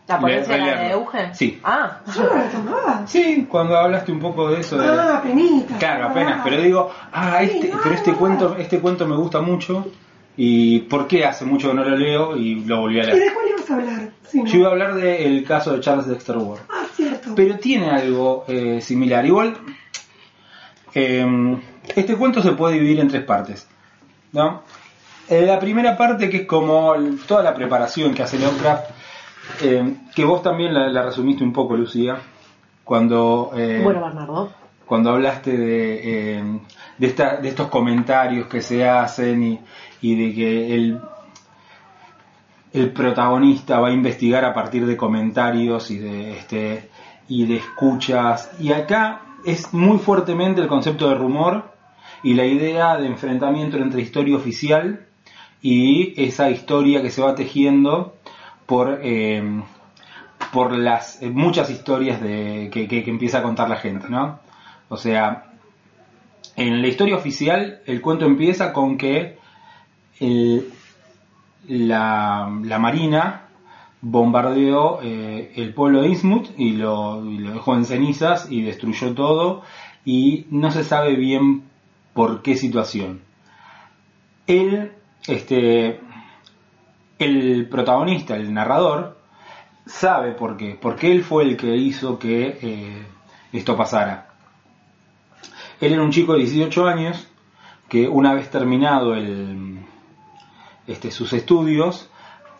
¿La 0.08 0.20
ponencia 0.20 0.56
de. 0.56 0.92
Euge? 0.92 1.34
Sí. 1.36 1.60
Ah, 1.64 2.00
Yo 2.16 2.24
no 2.24 2.36
la 2.36 2.50
tomaba. 2.50 3.08
Sí, 3.08 3.46
cuando 3.50 3.78
hablaste 3.78 4.12
un 4.12 4.20
poco 4.20 4.50
de 4.52 4.62
eso 4.62 4.78
de... 4.78 4.88
Ah, 4.88 5.20
penita. 5.22 5.78
Claro, 5.78 6.08
apenas, 6.08 6.42
pero 6.44 6.62
digo, 6.62 6.92
ah, 7.12 7.42
este, 7.44 7.72
pero 7.84 7.94
este 7.96 8.14
cuento, 8.14 8.56
este 8.58 8.80
cuento 8.80 9.06
me 9.06 9.18
gusta 9.18 9.42
mucho 9.42 9.88
y 10.38 10.80
¿por 10.82 11.08
qué 11.08 11.26
hace 11.26 11.44
mucho 11.46 11.70
que 11.70 11.74
no 11.74 11.84
lo 11.84 11.96
leo 11.98 12.38
y 12.38 12.64
lo 12.64 12.82
volví 12.82 13.00
a 13.00 13.04
¿Y 13.04 13.08
leer? 13.08 13.20
de 13.20 13.34
cuál 13.34 13.48
ibas 13.50 13.70
a 13.70 13.74
hablar? 13.76 14.10
Yo 14.34 14.58
iba 14.60 14.68
a 14.68 14.72
hablar 14.72 14.94
del 14.96 15.44
caso 15.44 15.74
de 15.74 15.80
Charles 15.82 16.08
Dexter 16.08 16.38
Ward, 16.38 16.60
Ah, 16.70 16.86
cierto. 16.96 17.34
pero 17.36 17.58
tiene 17.60 17.90
algo 17.90 18.46
eh, 18.48 18.80
similar. 18.82 19.26
Igual, 19.26 19.58
eh, 20.94 21.58
este 21.96 22.16
cuento 22.16 22.42
se 22.42 22.52
puede 22.54 22.76
dividir 22.76 23.00
en 23.00 23.08
tres 23.08 23.24
partes, 23.24 23.68
¿no? 24.32 24.64
Eh, 25.30 25.46
la 25.46 25.60
primera 25.60 25.98
parte 25.98 26.30
que 26.30 26.38
es 26.38 26.46
como 26.48 26.94
toda 27.28 27.44
la 27.44 27.54
preparación 27.54 28.14
que 28.14 28.24
hace 28.24 28.40
Lovecraft, 28.40 28.92
eh, 29.62 29.96
que 30.16 30.26
vos 30.26 30.42
también 30.42 30.74
la, 30.74 30.88
la 30.90 31.04
resumiste 31.04 31.44
un 31.44 31.54
poco, 31.54 31.76
Lucía, 31.76 32.18
cuando... 32.84 33.52
eh, 33.56 33.82
bueno, 33.84 34.02
Bernardo. 34.04 34.52
cuando 34.86 35.12
hablaste 35.12 35.58
de, 35.58 36.38
eh, 36.40 36.44
de, 36.98 37.08
esta- 37.08 37.38
de 37.38 37.50
estos 37.50 37.68
comentarios 37.68 38.48
que 38.48 38.62
se 38.62 38.88
hacen 38.88 39.44
y, 39.44 39.60
y 40.02 40.16
de 40.16 40.34
que 40.36 40.74
el, 40.76 41.00
el 42.74 42.92
protagonista 42.92 43.80
va 43.80 43.90
a 43.90 43.92
investigar 43.94 44.46
a 44.46 44.54
partir 44.54 44.86
de 44.86 44.96
comentarios 44.98 45.90
y 45.92 45.98
de, 45.98 46.38
este, 46.38 46.90
y 47.28 47.46
de 47.46 47.58
escuchas. 47.58 48.52
Y 48.60 48.72
acá 48.72 49.22
es 49.46 49.74
muy 49.74 49.98
fuertemente 50.00 50.62
el 50.62 50.68
concepto 50.68 51.10
de 51.10 51.16
rumor 51.16 51.72
y 52.24 52.34
la 52.34 52.46
idea 52.46 52.98
de 52.98 53.08
enfrentamiento 53.08 53.78
entre 53.78 54.02
historia 54.02 54.36
oficial 54.36 55.06
y 55.62 56.14
esa 56.22 56.50
historia 56.50 57.02
que 57.02 57.10
se 57.10 57.22
va 57.22 57.36
tejiendo 57.36 58.16
por, 58.68 59.00
eh, 59.04 59.44
por 60.54 60.74
las 60.78 61.22
eh, 61.22 61.30
muchas 61.30 61.70
historias 61.70 62.22
de, 62.22 62.70
que, 62.72 62.88
que- 62.88 63.04
empieza 63.10 63.40
a 63.40 63.44
contar 63.44 63.70
la 63.70 63.78
gente, 63.78 64.08
¿no? 64.10 64.40
O 64.90 64.98
sea, 64.98 65.52
en 66.56 66.82
la 66.82 66.88
historia 66.88 67.16
oficial 67.16 67.82
el 67.86 68.02
cuento 68.02 68.26
empieza 68.26 68.74
con 68.74 68.98
que 68.98 69.38
el- 70.20 70.72
la, 71.68 72.50
la 72.64 72.80
marina 72.80 73.44
bombardeó 74.02 75.00
eh, 75.02 75.52
el 75.56 75.74
pueblo 75.74 76.02
de 76.02 76.10
Innsmouth 76.10 76.50
y 76.58 76.74
lo, 76.74 77.26
y 77.26 77.40
lo 77.40 77.52
dejó 77.54 77.76
en 77.76 77.86
cenizas 77.86 78.48
y 78.52 78.62
destruyó 78.62 79.14
todo 79.14 79.64
y 80.06 80.46
no 80.52 80.72
se 80.72 80.84
sabe 80.84 81.16
bien 81.16 81.64
por 82.14 82.42
qué 82.42 82.56
situación. 82.56 83.22
Él, 84.48 84.92
este, 85.28 86.00
el 87.20 87.68
protagonista, 87.70 88.36
el 88.36 88.54
narrador, 88.54 89.18
sabe 89.86 90.34
por 90.34 90.58
qué, 90.58 90.78
porque 90.80 91.12
él 91.12 91.24
fue 91.24 91.44
el 91.44 91.58
que 91.58 91.76
hizo 91.76 92.20
que 92.20 92.58
eh, 92.62 93.08
esto 93.52 93.76
pasara. 93.76 94.30
Él 95.80 95.94
era 95.94 96.04
un 96.04 96.12
chico 96.12 96.34
de 96.34 96.40
18 96.40 96.86
años 96.88 97.28
que 97.88 98.08
una 98.08 98.34
vez 98.34 98.50
terminado 98.50 99.16
este, 100.86 101.12
sus 101.12 101.32
estudios, 101.34 102.10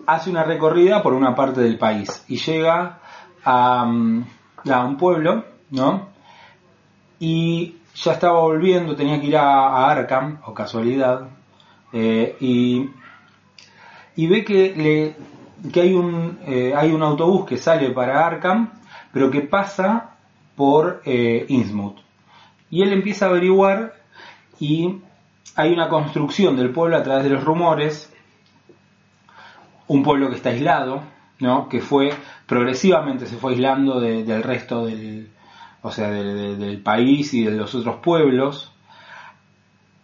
hace 0.06 0.30
una 0.30 0.44
recorrida 0.44 1.04
por 1.04 1.14
una 1.14 1.36
parte 1.36 1.62
del 1.62 1.78
país 1.78 2.24
y 2.28 2.38
llega 2.38 3.00
a, 3.44 3.86
mm, 3.86 4.26
a 4.72 4.86
un 4.86 4.98
pueblo, 4.98 5.46
¿no? 5.72 6.10
Y 7.20 7.76
ya 7.96 8.14
estaba 8.14 8.40
volviendo, 8.40 8.96
tenía 8.96 9.20
que 9.20 9.28
ir 9.28 9.38
a, 9.38 9.68
a 9.68 9.92
Arkham, 9.92 10.40
o 10.46 10.54
casualidad, 10.54 11.30
eh, 11.92 12.38
y, 12.40 12.90
y 14.18 14.28
ve 14.28 14.44
que, 14.44 14.74
le, 14.76 15.72
que 15.72 15.82
hay, 15.82 15.94
un, 15.94 16.40
eh, 16.46 16.74
hay 16.76 16.92
un 16.92 17.02
autobús 17.04 17.46
que 17.46 17.58
sale 17.58 17.92
para 17.92 18.26
Arkham, 18.28 18.72
pero 19.14 19.32
que 19.32 19.42
pasa 19.42 20.18
por 20.58 21.02
eh, 21.06 21.46
Innsmouth. 21.48 21.98
Y 22.70 22.82
él 22.82 22.92
empieza 22.92 23.28
a 23.28 23.30
averiguar 23.30 23.94
y 24.60 24.98
hay 25.56 25.72
una 25.72 25.88
construcción 25.88 26.58
del 26.58 26.72
pueblo 26.72 26.98
a 26.98 27.04
través 27.04 27.24
de 27.24 27.30
los 27.30 27.44
rumores, 27.46 28.14
un 29.88 30.04
pueblo 30.04 30.30
que 30.30 30.36
está 30.36 30.50
aislado, 30.50 31.02
¿no? 31.40 31.70
que 31.70 31.80
fue 31.80 32.10
progresivamente 32.46 33.26
se 33.26 33.38
fue 33.38 33.54
aislando 33.54 34.00
de- 34.00 34.24
del 34.24 34.44
resto 34.44 34.86
del, 34.86 35.30
o 35.82 35.92
sea, 35.92 36.10
de- 36.10 36.34
de- 36.34 36.56
del 36.58 36.82
país 36.82 37.34
y 37.34 37.44
de 37.46 37.52
los 37.52 37.74
otros 37.76 37.98
pueblos. 38.04 38.74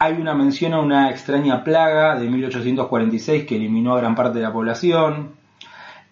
Hay 0.03 0.13
una 0.19 0.33
mención 0.33 0.73
a 0.73 0.81
una 0.81 1.09
extraña 1.09 1.63
plaga 1.63 2.19
de 2.19 2.29
1846 2.29 3.45
que 3.45 3.55
eliminó 3.55 3.93
a 3.93 3.99
gran 3.99 4.15
parte 4.15 4.39
de 4.39 4.43
la 4.43 4.51
población. 4.51 5.29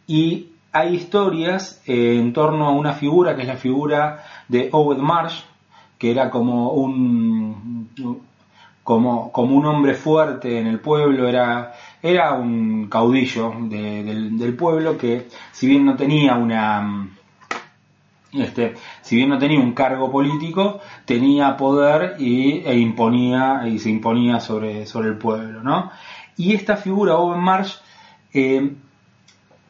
Y 0.07 0.47
hay 0.71 0.95
historias 0.95 1.81
eh, 1.85 2.15
en 2.17 2.31
torno 2.31 2.67
a 2.67 2.71
una 2.71 2.93
figura 2.93 3.35
que 3.35 3.41
es 3.41 3.47
la 3.49 3.57
figura 3.57 4.23
de 4.47 4.69
Owen 4.71 5.01
Marsh, 5.03 5.41
que 5.97 6.09
era 6.11 6.29
como 6.29 6.71
un 6.71 7.89
como, 8.83 9.31
como 9.31 9.55
un 9.57 9.65
hombre 9.65 9.93
fuerte 9.93 10.57
en 10.59 10.67
el 10.67 10.79
pueblo, 10.79 11.27
era, 11.27 11.73
era 12.01 12.33
un 12.33 12.87
caudillo 12.89 13.53
de- 13.69 14.03
del, 14.03 14.37
del 14.37 14.55
pueblo 14.55 14.97
que 14.97 15.27
si 15.51 15.67
bien 15.67 15.85
no 15.85 15.95
tenía 15.95 16.35
una 16.35 17.09
este, 18.34 18.75
si 19.01 19.15
bien 19.15 19.29
no 19.29 19.38
tenía 19.38 19.59
un 19.59 19.73
cargo 19.73 20.11
político, 20.11 20.79
tenía 21.05 21.57
poder 21.57 22.15
y, 22.19 22.59
e 22.65 22.77
imponía 22.77 23.67
y 23.67 23.79
se 23.79 23.89
imponía 23.89 24.39
sobre, 24.39 24.86
sobre 24.86 25.09
el 25.09 25.17
pueblo, 25.17 25.61
¿no? 25.63 25.91
Y 26.38 26.53
esta 26.53 26.77
figura, 26.77 27.17
Owen 27.17 27.41
Marsh, 27.41 27.75
eh, 28.34 28.73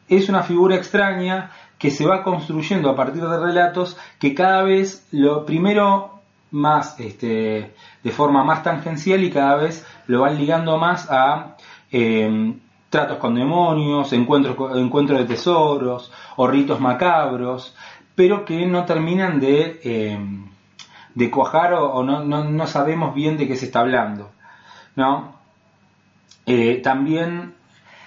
es 0.08 0.28
una 0.28 0.42
figura 0.42 0.76
extraña 0.76 1.50
que 1.78 1.90
se 1.90 2.06
va 2.06 2.22
construyendo 2.22 2.88
a 2.90 2.96
partir 2.96 3.22
de 3.22 3.38
relatos 3.38 3.96
que 4.18 4.34
cada 4.34 4.62
vez 4.62 5.06
lo 5.10 5.44
primero 5.44 6.20
más 6.52 7.00
este, 7.00 7.74
de 8.04 8.10
forma 8.10 8.44
más 8.44 8.62
tangencial 8.62 9.24
y 9.24 9.30
cada 9.30 9.56
vez 9.56 9.84
lo 10.06 10.20
van 10.20 10.38
ligando 10.38 10.78
más 10.78 11.10
a 11.10 11.56
eh, 11.90 12.54
tratos 12.88 13.16
con 13.16 13.34
demonios, 13.34 14.12
encuentros, 14.12 14.76
encuentros 14.76 15.18
de 15.18 15.24
tesoros 15.24 16.12
o 16.36 16.46
ritos 16.46 16.78
macabros, 16.78 17.74
pero 18.14 18.44
que 18.44 18.66
no 18.66 18.84
terminan 18.84 19.40
de, 19.40 19.80
eh, 19.84 21.30
cuajar 21.30 21.74
o, 21.74 22.02
no, 22.02 22.24
no, 22.24 22.44
no 22.44 22.66
sabemos 22.66 23.14
bien 23.14 23.36
de 23.36 23.46
qué 23.48 23.56
se 23.56 23.66
está 23.66 23.80
hablando. 23.80 24.30
¿no? 24.96 25.34
Eh, 26.46 26.80
también 26.82 27.54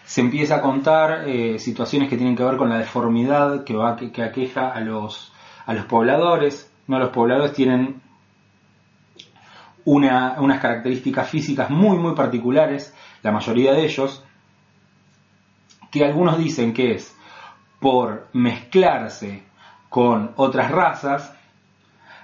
se 0.06 0.22
empieza 0.22 0.58
a 0.58 0.62
contar 0.62 1.28
eh, 1.28 1.58
situaciones 1.60 2.10
que 2.10 2.18
tienen 2.18 2.36
que 2.36 2.44
ver 2.44 2.58
con 2.58 2.70
la 2.70 2.78
deformidad 2.78 3.64
que, 3.64 3.76
va, 3.76 3.96
que 3.96 4.24
aqueja 4.24 4.70
a 4.70 4.80
los, 4.82 5.32
a 5.66 5.74
los 5.74 5.86
pobladores. 5.86 6.72
¿no? 6.88 7.00
Los 7.00 7.10
pobladores 7.10 7.54
tienen 7.54 8.02
una- 9.86 10.36
unas 10.40 10.60
características 10.60 11.30
físicas 11.30 11.70
muy 11.70 11.98
muy 11.98 12.16
particulares, 12.16 12.94
la 13.24 13.32
mayoría 13.32 13.74
de 13.74 13.86
ellos, 13.86 14.24
que 15.92 16.04
algunos 16.06 16.38
dicen 16.38 16.74
que 16.74 16.94
es 16.96 17.16
por 17.80 18.28
mezclarse 18.34 19.44
con 19.96 20.32
otras 20.36 20.72
razas, 20.72 21.34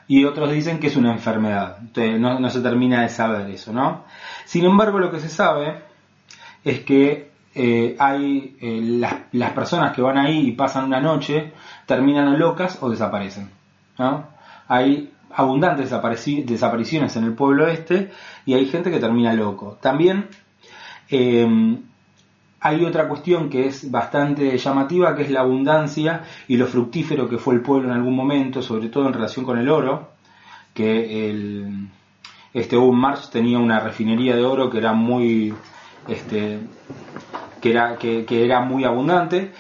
y 0.06 0.26
otros 0.26 0.52
dicen 0.52 0.78
que 0.78 0.88
es 0.88 0.98
una 0.98 1.14
enfermedad. 1.14 1.78
Entonces 1.80 2.20
no, 2.20 2.38
no 2.38 2.50
se 2.50 2.60
termina 2.60 3.04
de 3.04 3.08
saber 3.08 3.50
eso, 3.50 3.72
¿no? 3.72 4.04
Sin 4.44 4.66
embargo, 4.66 5.00
lo 5.00 5.10
que 5.10 5.22
se 5.22 5.30
sabe 5.30 5.82
es 6.66 6.82
que 6.82 7.32
eh, 7.56 7.96
hay 7.98 8.58
eh, 8.60 8.82
las, 8.84 9.16
las 9.32 9.52
personas 9.52 9.94
que 9.96 10.02
van 10.02 10.18
ahí 10.18 10.50
y 10.50 10.52
pasan 10.52 10.84
una 10.84 11.00
noche 11.00 11.54
terminan 11.86 12.38
locas 12.38 12.78
o 12.82 12.90
desaparecen. 12.90 13.50
¿no? 13.98 14.26
Hay 14.68 15.14
abundantes 15.34 15.90
desapariciones 15.90 17.16
en 17.16 17.24
el 17.24 17.34
pueblo 17.36 17.70
este 17.70 18.12
y 18.46 18.54
hay 18.54 18.66
gente 18.66 18.92
que 18.92 19.00
termina 19.00 19.34
loco. 19.34 19.78
También 19.82 20.28
eh, 21.10 21.48
hay 22.62 22.86
otra 22.86 23.08
cuestión 23.08 23.50
que 23.50 23.66
es 23.66 23.90
bastante 23.90 24.56
llamativa, 24.56 25.16
que 25.16 25.24
es 25.24 25.32
la 25.32 25.42
abundancia 25.42 26.22
y 26.48 26.58
lo 26.58 26.68
fructífero 26.68 27.28
que 27.28 27.40
fue 27.40 27.56
el 27.56 27.62
pueblo 27.62 27.90
en 27.90 27.96
algún 27.96 28.16
momento, 28.16 28.62
sobre 28.62 28.90
todo 28.90 29.08
en 29.08 29.14
relación 29.14 29.44
con 29.44 29.58
el 29.58 29.68
oro, 29.68 30.12
que 30.74 31.30
el, 31.30 31.88
este 32.54 32.78
Owen 32.78 33.02
tenía 33.32 33.58
una 33.58 33.80
refinería 33.80 34.36
de 34.36 34.44
oro 34.44 34.70
que 34.70 34.78
era 34.78 34.94
muy 34.94 35.54
este, 36.08 36.60
que 37.60 37.72
era, 37.72 37.98
que, 37.98 38.26
que 38.26 38.46
era 38.46 38.62
muy 38.62 38.84
abundante 38.84 39.52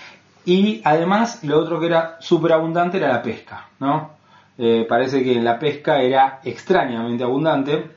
y 0.45 0.81
además 0.83 1.43
lo 1.43 1.59
otro 1.59 1.79
que 1.79 1.87
era 1.87 2.17
súper 2.19 2.53
abundante 2.53 2.97
era 2.97 3.09
la 3.09 3.21
pesca, 3.23 3.69
¿no? 3.79 4.11
Eh, 4.57 4.85
parece 4.87 5.23
que 5.23 5.41
la 5.41 5.57
pesca 5.57 6.01
era 6.01 6.39
extrañamente 6.43 7.23
abundante 7.23 7.91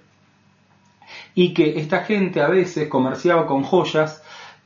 y 1.35 1.53
que 1.53 1.79
esta 1.79 2.05
gente 2.05 2.41
a 2.41 2.49
veces 2.49 2.89
comerciaba 2.89 3.47
con 3.47 3.63
joyas 3.63 4.24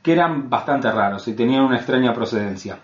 que 0.09 0.13
eran 0.13 0.49
bastante 0.49 0.91
raros 0.91 1.27
y 1.27 1.35
tenían 1.35 1.65
una 1.65 1.77
extraña 1.77 2.11
procedencia. 2.15 2.79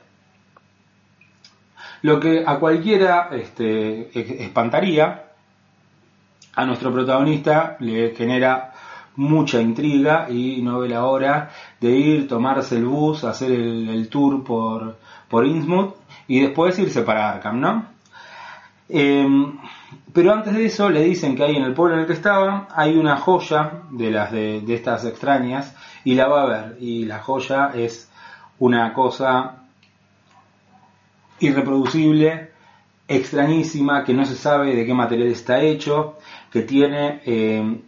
Lo 2.03 2.19
que 2.19 2.43
a 2.45 2.59
cualquiera 2.59 3.29
este, 3.31 4.11
e- 4.13 4.43
espantaría, 4.43 5.23
a 6.53 6.65
nuestro 6.67 6.93
protagonista 6.93 7.77
le 7.79 8.13
genera 8.15 8.73
mucha 9.15 9.59
intriga 9.59 10.27
y 10.29 10.61
no 10.61 10.81
ve 10.81 10.89
la 10.89 11.05
hora 11.05 11.49
de 11.81 11.89
ir, 11.89 12.27
tomarse 12.27 12.77
el 12.77 12.85
bus, 12.85 13.23
hacer 13.23 13.51
el, 13.53 14.07
tour 14.07 14.43
por, 14.43 14.99
por 15.27 15.47
Innsmouth 15.47 15.95
y 16.27 16.41
después 16.41 16.77
irse 16.77 17.01
para 17.01 17.31
Arkham, 17.31 17.59
¿no? 17.59 17.85
Eh, 18.87 19.27
pero 20.13 20.31
antes 20.31 20.53
de 20.53 20.65
eso 20.65 20.91
le 20.91 21.01
dicen 21.01 21.35
que 21.35 21.43
ahí 21.43 21.55
en 21.55 21.63
el 21.63 21.73
pueblo 21.73 21.95
en 21.95 22.01
el 22.01 22.05
que 22.05 22.13
estaba 22.13 22.67
hay 22.75 22.95
una 22.95 23.17
joya 23.17 23.81
de 23.89 24.11
las 24.11 24.31
de 24.31 24.63
estas 24.67 25.05
extrañas 25.05 25.75
y 26.05 26.15
la 26.15 26.27
va 26.27 26.43
a 26.43 26.45
ver 26.45 26.77
y 26.79 27.03
la 27.05 27.19
joya 27.19 27.71
es 27.75 28.09
una 28.59 28.93
cosa 28.93 29.63
irreproducible, 31.39 32.51
extrañísima, 33.07 34.05
que 34.05 34.13
no 34.13 34.23
se 34.23 34.35
sabe 34.35 34.73
de 34.73 34.85
qué 34.85 34.93
material 34.93 35.27
está 35.27 35.61
hecho, 35.61 36.17
que 36.49 36.61
tiene 36.61 37.21
eh, 37.25 37.81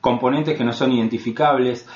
componentes 0.00 0.56
que 0.56 0.64
no 0.64 0.72
son 0.72 0.92
identificables, 0.92 1.86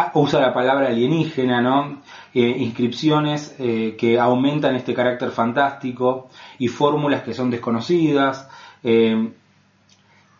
Ah, 0.00 0.12
usa 0.14 0.40
la 0.40 0.54
palabra 0.54 0.86
alienígena, 0.86 1.60
¿no? 1.60 2.02
Eh, 2.32 2.54
inscripciones 2.58 3.56
eh, 3.58 3.96
que 3.98 4.16
aumentan 4.16 4.76
este 4.76 4.94
carácter 4.94 5.32
fantástico 5.32 6.28
y 6.56 6.68
fórmulas 6.68 7.22
que 7.22 7.34
son 7.34 7.50
desconocidas. 7.50 8.48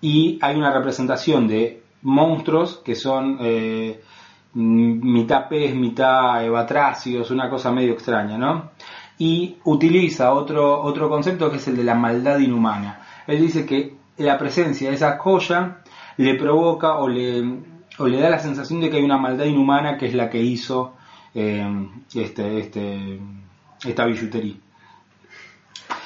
y 0.00 0.38
hay 0.40 0.56
una 0.56 0.70
representación 0.70 1.48
de 1.48 1.82
monstruos 2.02 2.80
que 2.84 2.94
son 2.94 3.38
mitad 4.54 5.48
pez, 5.48 5.74
mitad 5.74 6.44
evatracios, 6.44 7.30
una 7.30 7.48
cosa 7.48 7.70
medio 7.70 7.92
extraña, 7.92 8.38
¿no? 8.38 8.70
Y 9.18 9.56
utiliza 9.64 10.32
otro, 10.32 10.80
otro 10.82 11.08
concepto 11.08 11.50
que 11.50 11.56
es 11.56 11.68
el 11.68 11.76
de 11.76 11.84
la 11.84 11.94
maldad 11.94 12.38
inhumana. 12.38 13.00
Él 13.26 13.40
dice 13.40 13.66
que 13.66 13.96
la 14.18 14.38
presencia 14.38 14.88
de 14.88 14.96
esa 14.96 15.18
joya 15.18 15.78
le 16.16 16.34
provoca 16.34 16.98
o 16.98 17.08
le, 17.08 17.62
o 17.98 18.06
le 18.06 18.20
da 18.20 18.30
la 18.30 18.38
sensación 18.38 18.80
de 18.80 18.90
que 18.90 18.96
hay 18.96 19.04
una 19.04 19.18
maldad 19.18 19.44
inhumana 19.44 19.96
que 19.96 20.06
es 20.06 20.14
la 20.14 20.28
que 20.30 20.40
hizo 20.40 20.94
eh, 21.34 21.88
este, 22.14 22.58
este, 22.58 23.20
esta 23.84 24.04
billutería. 24.04 24.56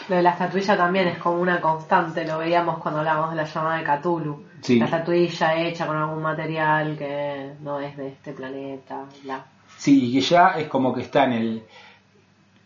Lo 0.08 0.16
de 0.16 0.22
la 0.22 0.30
estatuilla 0.30 0.76
también 0.76 1.08
es 1.08 1.18
como 1.18 1.40
una 1.40 1.60
constante, 1.60 2.26
lo 2.26 2.38
veíamos 2.38 2.78
cuando 2.78 3.00
hablábamos 3.00 3.30
de 3.30 3.36
la 3.36 3.44
llamada 3.44 3.78
de 3.78 3.84
Cthulhu. 3.84 4.51
Sí. 4.62 4.78
La 4.78 4.84
estatuilla 4.86 5.56
hecha 5.56 5.86
con 5.86 5.96
algún 5.96 6.22
material 6.22 6.96
que 6.96 7.52
no 7.60 7.80
es 7.80 7.96
de 7.96 8.08
este 8.08 8.32
planeta, 8.32 9.04
bla. 9.24 9.44
Sí, 9.76 10.06
y 10.08 10.12
que 10.14 10.20
ya 10.20 10.48
es 10.58 10.68
como 10.68 10.94
que 10.94 11.02
está 11.02 11.24
en 11.24 11.32
el... 11.32 11.62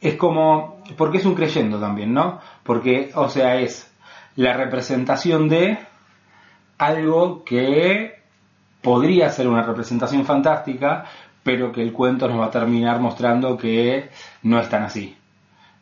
Es 0.00 0.14
como... 0.16 0.82
Porque 0.96 1.18
es 1.18 1.24
un 1.24 1.34
creyendo 1.34 1.80
también, 1.80 2.12
¿no? 2.12 2.38
Porque, 2.62 3.10
o 3.14 3.28
sea, 3.30 3.56
es 3.56 3.90
la 4.36 4.52
representación 4.52 5.48
de 5.48 5.78
algo 6.78 7.42
que 7.44 8.14
podría 8.82 9.30
ser 9.30 9.48
una 9.48 9.62
representación 9.62 10.24
fantástica, 10.26 11.06
pero 11.42 11.72
que 11.72 11.82
el 11.82 11.92
cuento 11.92 12.28
nos 12.28 12.38
va 12.40 12.46
a 12.46 12.50
terminar 12.50 13.00
mostrando 13.00 13.56
que 13.56 14.10
no 14.42 14.60
es 14.60 14.68
tan 14.68 14.82
así. 14.82 15.16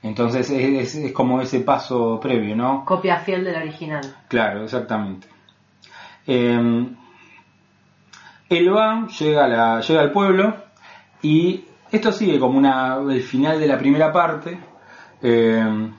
Entonces 0.02 0.48
es, 0.50 0.94
es- 0.94 1.04
es 1.06 1.12
como 1.12 1.40
ese 1.40 1.60
paso 1.60 2.20
previo, 2.20 2.54
¿no? 2.54 2.84
Copia 2.84 3.16
fiel 3.18 3.42
del 3.44 3.56
original. 3.56 4.02
Claro, 4.28 4.62
exactamente. 4.64 5.26
Eh, 6.26 6.86
él 8.50 8.74
va, 8.74 9.06
llega, 9.06 9.48
la- 9.48 9.80
llega 9.80 10.00
al 10.00 10.12
pueblo 10.12 10.54
y 11.22 11.64
esto 11.90 12.12
sigue 12.12 12.38
como 12.38 12.58
una, 12.58 12.96
el 13.10 13.22
final 13.22 13.58
de 13.60 13.66
la 13.66 13.78
primera 13.78 14.12
parte, 14.12 14.58
eh, 15.22 15.90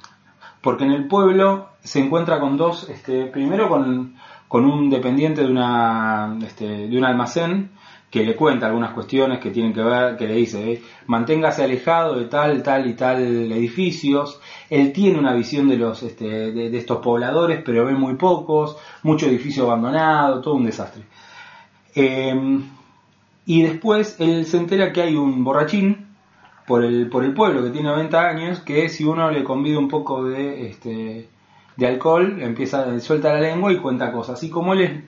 porque 0.61 0.83
en 0.83 0.91
el 0.91 1.07
pueblo 1.07 1.69
se 1.83 1.99
encuentra 1.99 2.39
con 2.39 2.57
dos, 2.57 2.89
este, 2.89 3.25
primero 3.25 3.69
con, 3.69 4.15
con 4.47 4.65
un 4.65 4.89
dependiente 4.89 5.41
de, 5.43 5.51
una, 5.51 6.35
este, 6.43 6.87
de 6.87 6.97
un 6.97 7.05
almacén 7.05 7.71
que 8.15 8.23
le 8.23 8.33
cuenta 8.33 8.67
algunas 8.67 8.93
cuestiones 8.93 9.39
que 9.39 9.51
tienen 9.51 9.73
que 9.73 9.83
ver, 9.83 10.15
que 10.15 10.25
le 10.25 10.35
dice, 10.35 10.71
eh, 10.71 10.81
manténgase 11.07 11.65
alejado 11.65 12.15
de 12.15 12.27
tal, 12.27 12.63
tal 12.63 12.87
y 12.87 12.93
tal 12.93 13.21
edificios. 13.51 14.39
Él 14.69 14.93
tiene 14.93 15.19
una 15.19 15.33
visión 15.33 15.67
de 15.67 15.75
los, 15.75 16.01
este, 16.01 16.53
de, 16.53 16.77
estos 16.77 16.99
pobladores, 16.99 17.61
pero 17.65 17.83
ve 17.83 17.91
muy 17.91 18.15
pocos, 18.15 18.77
mucho 19.03 19.25
edificio 19.25 19.65
abandonado, 19.65 20.39
todo 20.39 20.53
un 20.53 20.63
desastre. 20.63 21.03
Eh, 21.93 22.61
y 23.47 23.63
después 23.63 24.15
él 24.21 24.45
se 24.45 24.59
entera 24.59 24.93
que 24.93 25.01
hay 25.01 25.17
un 25.17 25.43
borrachín 25.43 26.07
por 26.65 26.85
el, 26.85 27.09
por 27.09 27.25
el 27.25 27.33
pueblo 27.33 27.63
que 27.63 27.71
tiene 27.71 27.89
90 27.89 28.17
años, 28.17 28.59
que 28.61 28.87
si 28.87 29.03
uno 29.03 29.29
le 29.29 29.43
convida 29.43 29.77
un 29.77 29.89
poco 29.89 30.23
de, 30.23 30.69
este, 30.69 31.27
de 31.75 31.85
alcohol, 31.85 32.37
empieza, 32.41 32.97
suelta 33.01 33.33
la 33.33 33.41
lengua 33.41 33.73
y 33.73 33.77
cuenta 33.79 34.13
cosas. 34.13 34.37
Así 34.37 34.49
como 34.49 34.71
él 34.71 35.03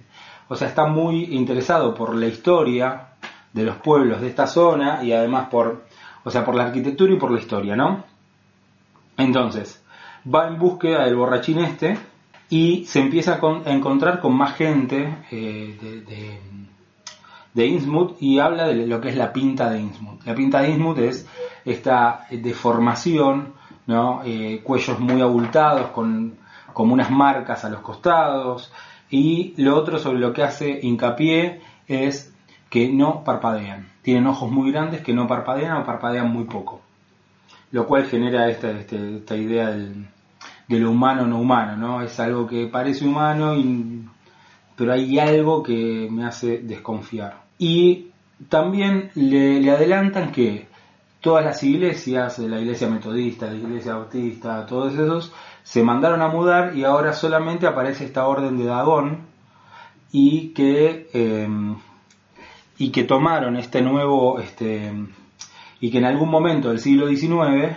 o 0.50 0.56
sea, 0.56 0.68
está 0.68 0.86
muy 0.86 1.36
interesado 1.36 1.94
por 1.94 2.16
la 2.16 2.28
historia 2.28 3.08
de 3.54 3.64
los 3.64 3.78
pueblos 3.78 4.22
de 4.22 4.28
esta 4.28 4.48
zona 4.48 5.04
y 5.04 5.12
además 5.12 5.48
por, 5.50 5.86
o 6.24 6.32
sea, 6.32 6.46
por 6.46 6.56
la 6.56 6.66
arquitectura 6.66 7.14
y 7.14 7.18
por 7.18 7.32
la 7.32 7.40
historia, 7.40 7.76
¿no? 7.76 8.04
Entonces, 9.18 9.84
va 10.34 10.48
en 10.48 10.58
búsqueda 10.60 11.06
del 11.06 11.16
borrachín 11.16 11.60
este 11.60 11.98
y 12.50 12.86
se 12.86 13.00
empieza 13.02 13.36
a, 13.36 13.40
con- 13.40 13.68
encontrar 13.68 14.20
con 14.20 14.36
más 14.36 14.56
gente 14.56 15.18
eh, 15.32 15.78
de, 15.82 16.40
de, 17.54 17.66
Innsmouth 17.66 18.18
y 18.22 18.40
habla 18.40 18.68
de 18.68 18.86
lo 18.86 19.02
que 19.02 19.10
es 19.10 19.16
la 19.18 19.34
pinta 19.34 19.70
de 19.70 19.80
Innsmouth. 19.80 20.24
La 20.26 20.36
pinta 20.36 20.62
de 20.62 20.70
Innsmouth 20.70 21.00
es 21.00 21.28
esta 21.66 22.26
deformación, 22.30 23.54
¿no? 23.88 24.22
Eh, 24.24 24.62
cuellos 24.64 25.00
muy 25.00 25.22
abultados 25.22 25.88
con 25.88 26.36
como 26.74 26.94
unas 26.94 27.10
marcas 27.10 27.66
a 27.66 27.70
los 27.70 27.82
costados 27.82 28.72
y 29.10 29.54
lo 29.58 29.76
otro 29.78 30.00
sobre 30.00 30.20
lo 30.20 30.34
que 30.34 30.44
hace 30.44 30.80
hincapié 30.82 31.62
es 31.88 32.34
que 32.70 32.90
no 32.90 33.24
parpadean. 33.24 33.88
Tienen 34.02 34.28
ojos 34.28 34.52
muy 34.52 34.72
grandes 34.72 35.02
que 35.02 35.14
no 35.14 35.28
parpadean 35.28 35.78
o 35.78 35.86
parpadean 35.86 36.30
muy 36.32 36.44
poco. 36.46 36.82
Lo 37.72 37.86
cual 37.88 38.06
genera 38.06 38.50
esta, 38.50 38.72
este- 38.72 39.18
esta 39.18 39.36
idea 39.36 39.70
del, 39.70 40.08
de 40.68 40.80
lo 40.80 40.92
humano 40.92 41.26
no 41.28 41.40
humano, 41.40 41.78
¿no? 41.78 42.02
Es 42.02 42.20
algo 42.20 42.48
que 42.48 42.68
parece 42.68 43.06
humano, 43.06 43.56
y- 43.56 44.04
pero 44.76 44.94
hay 44.94 45.18
algo 45.20 45.64
que 45.64 46.08
me 46.12 46.26
hace 46.26 46.60
desconfiar. 46.60 47.42
Y 47.58 48.08
también 48.50 49.10
le, 49.16 49.60
le 49.60 49.72
adelantan 49.72 50.32
que 50.32 50.68
todas 51.22 51.44
las 51.44 51.64
iglesias, 51.64 52.38
la 52.40 52.60
iglesia 52.60 52.88
metodista, 52.90 53.48
la 53.48 53.56
iglesia 53.56 53.96
bautista, 53.96 54.66
todos 54.66 54.94
esos, 54.94 55.34
se 55.68 55.84
mandaron 55.84 56.22
a 56.22 56.30
mudar 56.30 56.78
y 56.78 56.86
ahora 56.86 57.12
solamente 57.12 57.68
aparece 57.68 58.06
esta 58.06 58.26
orden 58.26 58.58
de 58.58 58.64
Dagón 58.64 59.26
y 60.14 60.54
que, 60.54 61.10
eh, 61.14 61.50
y 62.78 62.90
que 62.92 63.04
tomaron 63.04 63.58
este 63.58 63.82
nuevo, 63.82 64.40
este, 64.40 64.94
y 65.82 65.92
que 65.92 65.98
en 65.98 66.06
algún 66.06 66.30
momento 66.30 66.70
del 66.70 66.80
siglo 66.80 67.06
XIX 67.10 67.76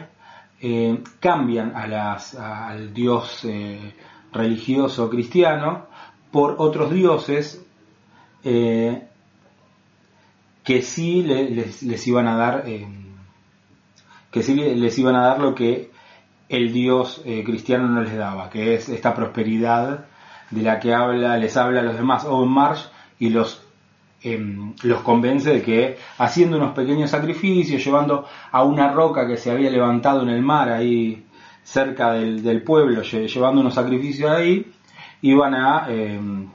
eh, 0.60 1.02
cambian 1.18 1.74
a 1.74 1.88
las, 1.88 2.36
al 2.36 2.94
dios 2.94 3.40
eh, 3.44 3.92
religioso 4.32 5.10
cristiano 5.10 5.86
por 6.30 6.54
otros 6.58 6.92
dioses 6.92 7.60
eh, 8.44 9.02
que 10.62 10.82
sí 10.82 11.24
le- 11.24 11.50
les, 11.50 11.82
les 11.82 12.06
iban 12.06 12.28
a 12.28 12.36
dar 12.36 12.62
eh, 12.66 12.86
que 14.30 14.44
sí 14.44 14.54
le- 14.54 14.76
les 14.76 14.96
iban 14.96 15.16
a 15.16 15.22
dar 15.22 15.40
lo 15.40 15.56
que 15.56 15.89
el 16.50 16.72
dios 16.72 17.22
eh, 17.24 17.42
cristiano 17.44 17.88
no 17.88 18.02
les 18.02 18.14
daba, 18.16 18.50
que 18.50 18.74
es 18.74 18.88
esta 18.90 19.14
prosperidad 19.14 20.04
de 20.50 20.62
la 20.62 20.78
que 20.80 20.92
habla, 20.92 21.38
les 21.38 21.56
habla 21.56 21.80
a 21.80 21.84
los 21.84 21.96
demás 21.96 22.24
Owen 22.26 22.50
Marsh 22.50 22.84
y 23.18 23.30
los 23.30 23.62
em, 24.22 24.74
los 24.82 25.00
convence 25.00 25.48
de 25.50 25.62
que 25.62 25.96
haciendo 26.18 26.58
unos 26.58 26.72
pequeños 26.74 27.08
sacrificios, 27.10 27.82
llevando 27.82 28.26
a 28.52 28.64
una 28.64 28.92
roca 28.92 29.26
que 29.26 29.38
se 29.38 29.50
había 29.50 29.70
levantado 29.70 30.22
en 30.22 30.28
el 30.28 30.42
mar 30.42 30.68
ahí 30.68 31.24
cerca 31.62 32.12
del, 32.12 32.62
pueblo, 32.62 33.00
lle- 33.02 33.26
llevando 33.32 33.60
unos 33.62 33.74
sacrificios 33.74 34.30
ahí, 34.30 34.70
iban 35.22 35.54
a, 35.54 35.86
em, 35.88 36.48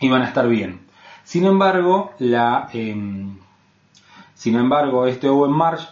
iban 0.00 0.22
a 0.22 0.26
estar 0.26 0.46
bien. 0.48 0.80
Sin 1.24 1.44
embargo, 1.46 2.12
la, 2.18 2.68
em, 2.72 3.36
sin 4.34 4.56
embargo, 4.56 5.06
este 5.06 5.28
Owen 5.28 5.52
Marsh 5.52 5.86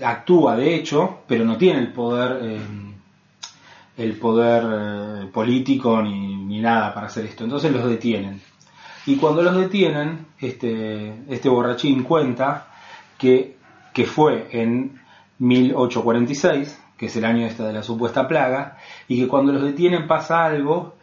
actúa 0.00 0.56
de 0.56 0.74
hecho, 0.74 1.20
pero 1.26 1.44
no 1.44 1.56
tiene 1.56 1.80
el 1.80 1.92
poder, 1.92 2.42
em, 2.42 2.94
el 3.96 4.16
poder 4.16 4.64
eh, 4.64 5.26
político 5.32 6.00
ni, 6.02 6.36
ni 6.36 6.60
nada 6.60 6.94
para 6.94 7.06
hacer 7.08 7.26
esto. 7.26 7.44
Entonces 7.44 7.72
los 7.72 7.84
detienen. 7.88 8.40
Y 9.04 9.16
cuando 9.16 9.42
los 9.42 9.56
detienen, 9.56 10.26
este, 10.38 11.24
este 11.28 11.48
borrachín 11.48 12.04
cuenta 12.04 12.68
que, 13.18 13.56
que 13.92 14.06
fue 14.06 14.48
en 14.52 15.00
1846, 15.38 16.80
que 16.96 17.06
es 17.06 17.16
el 17.16 17.24
año 17.24 17.46
este 17.46 17.64
de 17.64 17.72
la 17.72 17.82
supuesta 17.82 18.28
plaga, 18.28 18.78
y 19.08 19.20
que 19.20 19.28
cuando 19.28 19.52
los 19.52 19.62
detienen 19.62 20.06
pasa 20.06 20.44
algo 20.44 20.94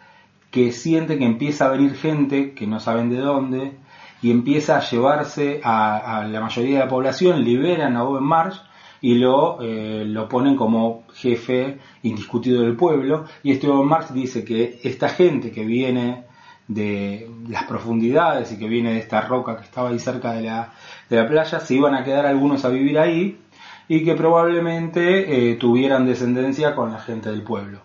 que 0.50 0.72
siente 0.72 1.18
que 1.18 1.26
empieza 1.26 1.66
a 1.66 1.70
venir 1.70 1.96
gente 1.96 2.54
que 2.54 2.66
no 2.66 2.80
saben 2.80 3.10
de 3.10 3.18
dónde 3.18 3.78
y 4.22 4.32
empieza 4.32 4.78
a 4.78 4.82
llevarse 4.82 5.60
a, 5.64 6.20
a 6.20 6.28
la 6.28 6.42
mayoría 6.42 6.80
de 6.80 6.86
la 6.86 6.90
población, 6.90 7.44
liberan 7.44 7.98
a 7.98 8.04
Owen 8.04 8.24
Marsh 8.24 8.60
y 9.02 9.16
lo, 9.16 9.62
eh, 9.62 10.04
lo 10.06 10.28
ponen 10.28 10.56
como 10.56 11.04
jefe 11.14 11.80
indiscutido 12.04 12.62
del 12.62 12.76
pueblo. 12.76 13.26
Y 13.44 13.52
este 13.52 13.68
Owen 13.68 13.88
Marsh 13.88 14.10
dice 14.10 14.44
que 14.44 14.80
esta 14.84 15.10
gente 15.10 15.52
que 15.52 15.66
viene 15.66 16.26
de 16.68 17.30
las 17.48 17.64
profundidades 17.64 18.52
y 18.52 18.60
que 18.60 18.68
viene 18.68 18.94
de 18.94 19.00
esta 19.00 19.22
roca 19.22 19.58
que 19.58 19.64
estaba 19.64 19.90
ahí 19.90 20.00
cerca 20.00 20.34
de 20.34 20.44
la, 20.44 20.74
de 21.10 21.18
la 21.18 21.28
playa, 21.28 21.60
se 21.60 21.76
iban 21.76 21.96
a 21.96 22.04
quedar 22.04 22.26
algunos 22.28 22.64
a 22.64 22.70
vivir 22.70 23.00
ahí 23.00 23.40
y 23.88 24.04
que 24.04 24.14
probablemente 24.14 25.52
eh, 25.52 25.56
tuvieran 25.56 26.06
descendencia 26.06 26.76
con 26.76 26.92
la 26.92 27.00
gente 27.00 27.32
del 27.32 27.42
pueblo. 27.42 27.80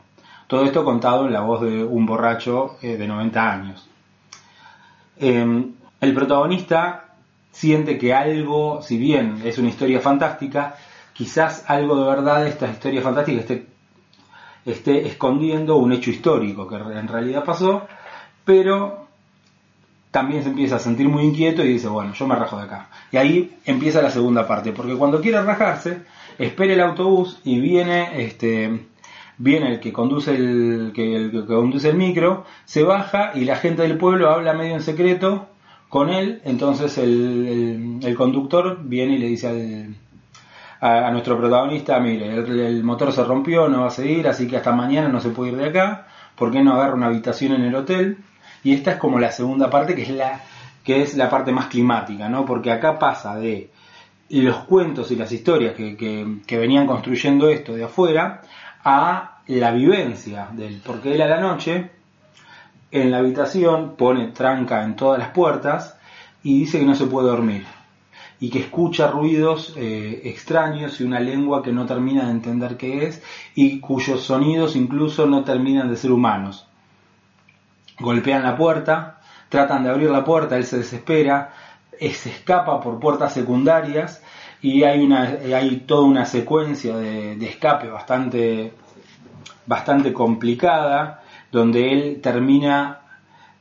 Todo 0.46 0.66
esto 0.66 0.84
contado 0.84 1.26
en 1.26 1.32
la 1.32 1.40
voz 1.40 1.62
de 1.62 1.82
un 1.82 2.04
borracho 2.04 2.76
eh, 2.82 2.98
de 2.98 3.08
90 3.08 3.52
años. 3.52 3.88
Eh, 5.16 5.64
el 6.00 6.14
protagonista 6.14 7.14
siente 7.50 7.96
que 7.96 8.12
algo, 8.12 8.82
si 8.82 8.98
bien 8.98 9.40
es 9.44 9.56
una 9.56 9.70
historia 9.70 10.00
fantástica, 10.00 10.76
quizás 11.14 11.64
algo 11.68 11.96
de 11.96 12.04
verdad 12.10 12.42
de 12.44 12.50
esta 12.50 12.68
historia 12.68 13.00
fantástica 13.00 13.40
esté, 13.40 13.66
esté 14.66 15.06
escondiendo 15.06 15.76
un 15.76 15.92
hecho 15.92 16.10
histórico 16.10 16.68
que 16.68 16.76
en 16.76 17.08
realidad 17.08 17.44
pasó, 17.44 17.86
pero 18.44 19.04
también 20.10 20.42
se 20.42 20.50
empieza 20.50 20.76
a 20.76 20.78
sentir 20.78 21.08
muy 21.08 21.24
inquieto 21.24 21.64
y 21.64 21.68
dice, 21.68 21.88
bueno, 21.88 22.12
yo 22.14 22.26
me 22.28 22.36
rajo 22.36 22.56
de 22.56 22.64
acá. 22.64 22.88
Y 23.10 23.16
ahí 23.16 23.56
empieza 23.64 24.00
la 24.00 24.10
segunda 24.10 24.46
parte, 24.46 24.72
porque 24.72 24.94
cuando 24.94 25.20
quiere 25.20 25.42
rajarse, 25.42 26.02
espera 26.38 26.72
el 26.74 26.80
autobús 26.80 27.40
y 27.44 27.58
viene 27.60 28.22
este 28.24 28.86
viene 29.36 29.72
el 29.72 29.80
que 29.80 29.92
conduce 29.92 30.30
el 30.32 30.92
que, 30.94 31.44
conduce 31.46 31.88
el 31.90 31.96
micro, 31.96 32.44
se 32.64 32.84
baja 32.84 33.32
y 33.34 33.44
la 33.44 33.56
gente 33.56 33.82
del 33.82 33.98
pueblo 33.98 34.30
habla 34.30 34.52
medio 34.52 34.74
en 34.74 34.82
secreto 34.82 35.48
con 35.88 36.10
él, 36.10 36.40
entonces 36.44 36.96
el, 36.98 37.48
el- 37.48 38.06
el 38.06 38.14
conductor 38.14 38.78
viene 38.84 39.14
y 39.14 39.18
le 39.18 39.26
dice 39.28 39.48
al, 39.48 39.96
a, 40.81 41.11
nuestro 41.11 41.39
protagonista, 41.39 41.99
mire, 42.01 42.35
el, 42.35 42.61
el 42.61 42.85
motor 42.85 43.12
se 43.12 43.25
rompió, 43.25 43.68
no 43.68 43.83
va 43.83 43.87
a 43.89 43.91
seguir, 43.91 44.29
así 44.29 44.47
que 44.47 44.57
hasta 44.57 44.72
mañana 44.72 45.09
no 45.09 45.20
se 45.20 45.31
puede 45.31 45.53
ir 45.53 45.57
de 45.59 45.68
acá, 45.68 46.07
¿por 46.37 46.51
qué 46.51 46.62
no 46.62 46.75
agarra 46.75 46.95
una 46.95 47.07
habitación 47.07 47.53
en 47.55 47.62
el 47.64 47.75
hotel? 47.75 48.18
Y 48.62 48.75
esta 48.75 48.93
es 48.93 48.97
como 48.99 49.18
la 49.18 49.31
segunda 49.31 49.70
parte, 49.70 49.95
que 49.95 50.03
es 50.03 50.11
la, 50.11 50.41
que 50.83 51.03
es 51.03 51.14
la 51.16 51.29
parte 51.31 51.53
más 51.53 51.66
climática, 51.66 52.29
¿no? 52.29 52.45
Porque 52.45 52.70
acá 52.72 52.99
pasa 52.99 53.37
de 53.37 53.70
los 54.31 54.57
cuentos 54.64 55.11
y 55.11 55.16
las 55.16 55.31
historias 55.33 55.75
que, 55.75 55.97
que- 55.97 56.39
que 56.47 56.59
venían 56.59 56.87
construyendo 56.87 57.49
esto 57.49 57.75
de 57.75 57.85
afuera 57.85 58.41
a 58.85 59.39
la 59.47 59.70
vivencia 59.72 60.49
del 60.53 60.81
porque 60.85 61.14
él 61.14 61.22
a 61.22 61.27
la 61.27 61.41
noche 61.41 61.91
en 62.91 63.11
la 63.11 63.18
habitación 63.18 63.97
pone 63.97 64.29
tranca 64.29 64.83
en 64.85 64.97
todas 64.97 65.18
las 65.18 65.29
puertas 65.29 65.99
y 66.43 66.61
dice 66.61 66.79
que 66.79 66.87
no 66.87 66.95
se 66.95 67.07
puede 67.07 67.29
dormir 67.29 67.66
y 68.41 68.51
que 68.51 68.61
escucha 68.61 69.09
ruidos 69.09 69.74
eh, 69.76 70.22
extraños 70.24 71.01
y 71.01 71.05
una 71.05 71.20
lengua 71.20 71.62
que 71.62 71.72
no 71.72 71.87
termina 71.87 72.24
de 72.24 72.32
entender 72.32 72.76
qué 72.76 73.07
es 73.07 73.22
y 73.55 73.80
cuyos 73.80 74.22
sonidos 74.22 74.76
incluso 74.76 75.26
no 75.26 75.45
terminan 75.45 75.89
de 75.89 75.97
ser 75.97 76.12
humanos. 76.12 76.66
Golpean 77.99 78.43
la 78.43 78.57
puerta, 78.57 79.20
tratan 79.49 79.85
de 79.85 79.91
abrir 79.91 80.11
la 80.11 80.24
puerta, 80.24 80.57
él 80.57 80.64
se 80.64 80.78
desespera, 80.78 81.53
eh, 81.99 82.12
se 82.12 82.30
escapa 82.30 82.80
por 82.80 82.99
puertas 82.99 83.32
secundarias 83.32 84.22
y 84.61 84.82
hay, 84.82 85.05
una, 85.05 85.22
hay 85.57 85.76
toda 85.87 86.03
una 86.03 86.24
secuencia 86.24 86.97
de, 86.97 87.47
escape 87.47 87.89
bastante, 87.89 88.72
bastante 89.66 90.12
complicada 90.12 91.22
donde 91.53 91.93
él 91.93 92.20
termina 92.20 93.01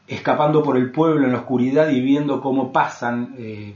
escapando 0.08 0.64
por 0.64 0.78
el 0.78 0.92
pueblo 0.92 1.26
en 1.26 1.34
la 1.34 1.40
oscuridad 1.40 1.90
y 1.90 2.02
viendo 2.02 2.42
cómo 2.42 2.72
pasan 2.72 3.36
eh, 3.38 3.76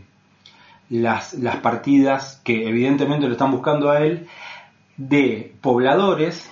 las, 0.90 1.34
las 1.34 1.58
partidas 1.58 2.42
que 2.44 2.68
evidentemente 2.68 3.28
lo 3.28 3.34
están 3.34 3.52
buscando 3.52 3.90
a 3.90 4.00
él 4.00 4.28
de 4.98 5.54
pobladores 5.62 6.50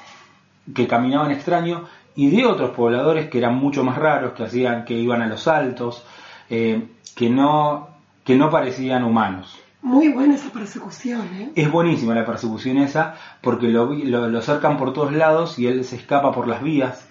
que 0.73 0.87
caminaban 0.87 1.31
extraño 1.31 1.85
y 2.15 2.29
de 2.29 2.45
otros 2.45 2.71
pobladores 2.71 3.29
que 3.29 3.37
eran 3.37 3.55
mucho 3.55 3.83
más 3.83 3.97
raros, 3.97 4.33
que 4.33 4.43
hacían, 4.43 4.85
que 4.85 4.93
iban 4.93 5.21
a 5.21 5.27
los 5.27 5.47
altos, 5.47 6.05
eh, 6.49 6.87
que 7.15 7.29
no, 7.29 7.89
que 8.23 8.35
no 8.35 8.49
parecían 8.49 9.03
humanos. 9.03 9.59
Muy 9.81 10.07
buena 10.07 10.35
esa 10.35 10.49
persecución, 10.49 11.27
¿eh? 11.35 11.51
Es 11.55 11.69
buenísima 11.69 12.15
la 12.15 12.25
persecución 12.25 12.77
esa, 12.77 13.15
porque 13.41 13.67
lo, 13.67 13.93
lo 13.93 14.41
cercan 14.41 14.77
por 14.77 14.93
todos 14.93 15.13
lados 15.13 15.59
y 15.59 15.67
él 15.67 15.83
se 15.83 15.97
escapa 15.97 16.31
por 16.31 16.47
las 16.47 16.63
vías, 16.63 17.07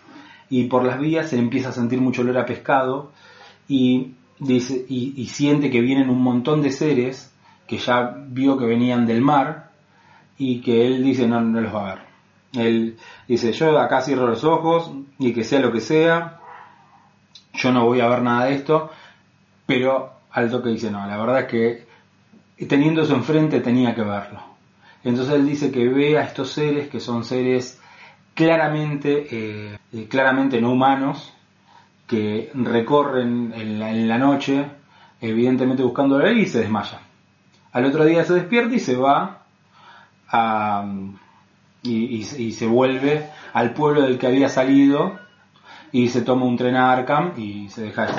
y 0.50 0.64
por 0.64 0.84
las 0.84 0.98
vías 0.98 1.30
se 1.30 1.38
empieza 1.38 1.68
a 1.68 1.72
sentir 1.72 2.00
mucho 2.00 2.22
olor 2.22 2.38
a 2.38 2.46
pescado, 2.46 3.12
y, 3.68 4.14
dice, 4.46 4.84
y, 4.88 5.14
y 5.16 5.26
siente 5.26 5.70
que 5.70 5.80
vienen 5.80 6.10
un 6.10 6.22
montón 6.22 6.62
de 6.62 6.70
seres 6.70 7.32
que 7.66 7.78
ya 7.78 8.14
vio 8.28 8.58
que 8.58 8.66
venían 8.66 9.06
del 9.06 9.22
mar, 9.22 9.70
y 10.38 10.60
que 10.60 10.86
él 10.86 11.02
dice 11.02 11.26
no, 11.26 11.40
no 11.40 11.60
los 11.60 11.74
va 11.74 11.90
a 11.90 11.94
ver. 11.94 12.04
Él 12.54 12.96
dice, 13.26 13.52
yo 13.52 13.78
acá 13.78 14.00
cierro 14.00 14.26
los 14.26 14.44
ojos, 14.44 14.90
y 15.18 15.32
que 15.32 15.44
sea 15.44 15.60
lo 15.60 15.72
que 15.72 15.80
sea, 15.80 16.40
yo 17.52 17.72
no 17.72 17.84
voy 17.84 18.00
a 18.00 18.08
ver 18.08 18.22
nada 18.22 18.46
de 18.46 18.54
esto, 18.54 18.90
pero 19.66 20.12
al 20.30 20.50
toque 20.50 20.70
dice, 20.70 20.90
no, 20.90 21.06
la 21.06 21.16
verdad 21.16 21.40
es 21.40 21.46
que 21.46 22.66
teniendo 22.66 23.02
eso 23.02 23.14
enfrente 23.14 23.60
tenía 23.60 23.94
que 23.94 24.02
verlo. 24.02 24.40
Entonces 25.02 25.34
él 25.34 25.46
dice 25.46 25.70
que 25.70 25.88
ve 25.88 26.18
a 26.18 26.22
estos 26.22 26.50
seres 26.50 26.88
que 26.88 27.00
son 27.00 27.24
seres 27.24 27.80
claramente, 28.34 29.26
eh, 29.30 29.78
eh, 29.92 30.08
claramente 30.08 30.60
no 30.60 30.72
humanos, 30.72 31.32
que 32.06 32.50
recorren 32.54 33.52
en 33.56 33.78
la, 33.78 33.90
en 33.90 34.08
la 34.08 34.18
noche, 34.18 34.64
evidentemente 35.20 35.82
buscando 35.82 36.18
la 36.18 36.26
ley 36.28 36.42
y 36.42 36.46
se 36.46 36.60
desmaya. 36.60 37.00
Al 37.72 37.84
otro 37.86 38.04
día 38.04 38.24
se 38.24 38.34
despierta 38.34 38.74
y 38.74 38.78
se 38.80 38.96
va 38.96 39.42
a, 40.28 40.84
y, 41.82 42.22
se 42.24 42.66
vuelve 42.66 43.28
al 43.52 43.72
pueblo 43.72 44.02
del 44.02 44.18
que 44.18 44.26
había 44.26 44.48
salido 44.48 45.18
y 45.92 46.08
se 46.08 46.22
toma 46.22 46.46
un 46.46 46.56
tren 46.56 46.76
a 46.76 46.92
Arkham 46.92 47.32
y 47.36 47.68
se 47.68 47.82
deja 47.82 48.06
de. 48.06 48.12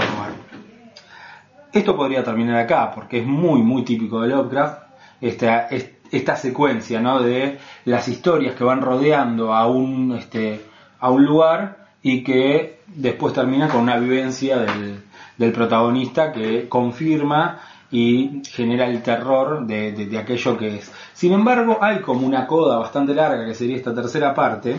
Esto 1.73 1.95
podría 1.95 2.23
terminar 2.23 2.57
acá, 2.57 2.91
porque 2.93 3.19
es 3.19 3.25
muy, 3.25 3.61
muy 3.61 3.83
típico 3.83 4.21
de 4.21 4.29
Lovecraft, 4.29 4.83
esta, 5.21 5.67
es- 5.67 5.91
esta 6.11 6.36
secuencia 6.38 7.01
¿no? 7.01 7.21
de 7.21 7.57
las 7.86 8.07
historias 8.07 8.55
que 8.55 8.63
van 8.63 8.81
rodeando 8.81 9.53
a 9.53 9.67
un, 9.67 10.13
este, 10.17 10.61
a 10.99 11.09
un 11.09 11.25
lugar 11.25 11.88
y 12.01 12.23
que 12.23 12.74
después 12.88 13.33
termina 13.33 13.67
con 13.67 13.81
una 13.81 13.97
vivencia 13.97 14.57
del, 14.57 15.51
protagonista 15.51 16.31
que 16.31 16.69
confirma 16.69 17.59
y 17.91 18.41
genera 18.49 18.88
el 18.88 19.01
terror 19.03 19.65
de 19.65 20.17
aquello 20.17 20.57
que 20.57 20.77
es. 20.77 20.91
Sin 21.13 21.33
embargo, 21.33 21.77
hay 21.81 22.01
como 22.01 22.27
una 22.27 22.45
coda 22.47 22.77
bastante 22.77 23.13
larga, 23.13 23.45
que 23.45 23.53
sería 23.53 23.77
esta 23.77 23.93
tercera 23.93 24.33
parte, 24.33 24.77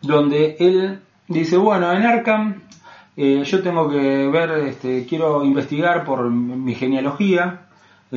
donde 0.00 0.56
él 0.58 1.00
dice, 1.28 1.56
bueno, 1.56 1.92
en 1.92 2.02
Arkham 2.02 2.62
eh, 3.16 3.42
yo 3.44 3.62
tengo 3.62 3.90
que 3.90 4.28
ver, 4.28 4.50
este, 4.66 5.06
quiero 5.06 5.44
investigar 5.44 6.04
por 6.04 6.30
mi 6.30 6.74
genealogía. 6.74 7.66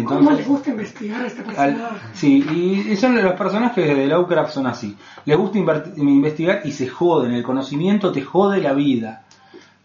¿Cómo 0.03 0.19
le 0.19 0.25
Entonces, 0.25 0.47
gusta 0.47 0.69
investigar 0.71 1.21
a 1.21 1.27
este 1.27 1.41
al- 1.41 1.45
personaje? 1.75 2.05
sí, 2.13 2.45
y 2.51 2.91
y 2.91 2.95
son 2.97 3.15
los 3.23 3.33
personajes 3.33 3.87
de 3.95 4.07
Lovecraft 4.07 4.51
son 4.53 4.67
así. 4.67 4.97
Les 5.23 5.37
gusta 5.37 5.57
investigar 5.57 6.61
y 6.65 6.71
se 6.73 6.87
joden. 6.89 7.31
El 7.31 7.43
conocimiento 7.43 8.11
te 8.11 8.21
jode 8.21 8.59
la 8.61 8.73
vida. 8.73 9.23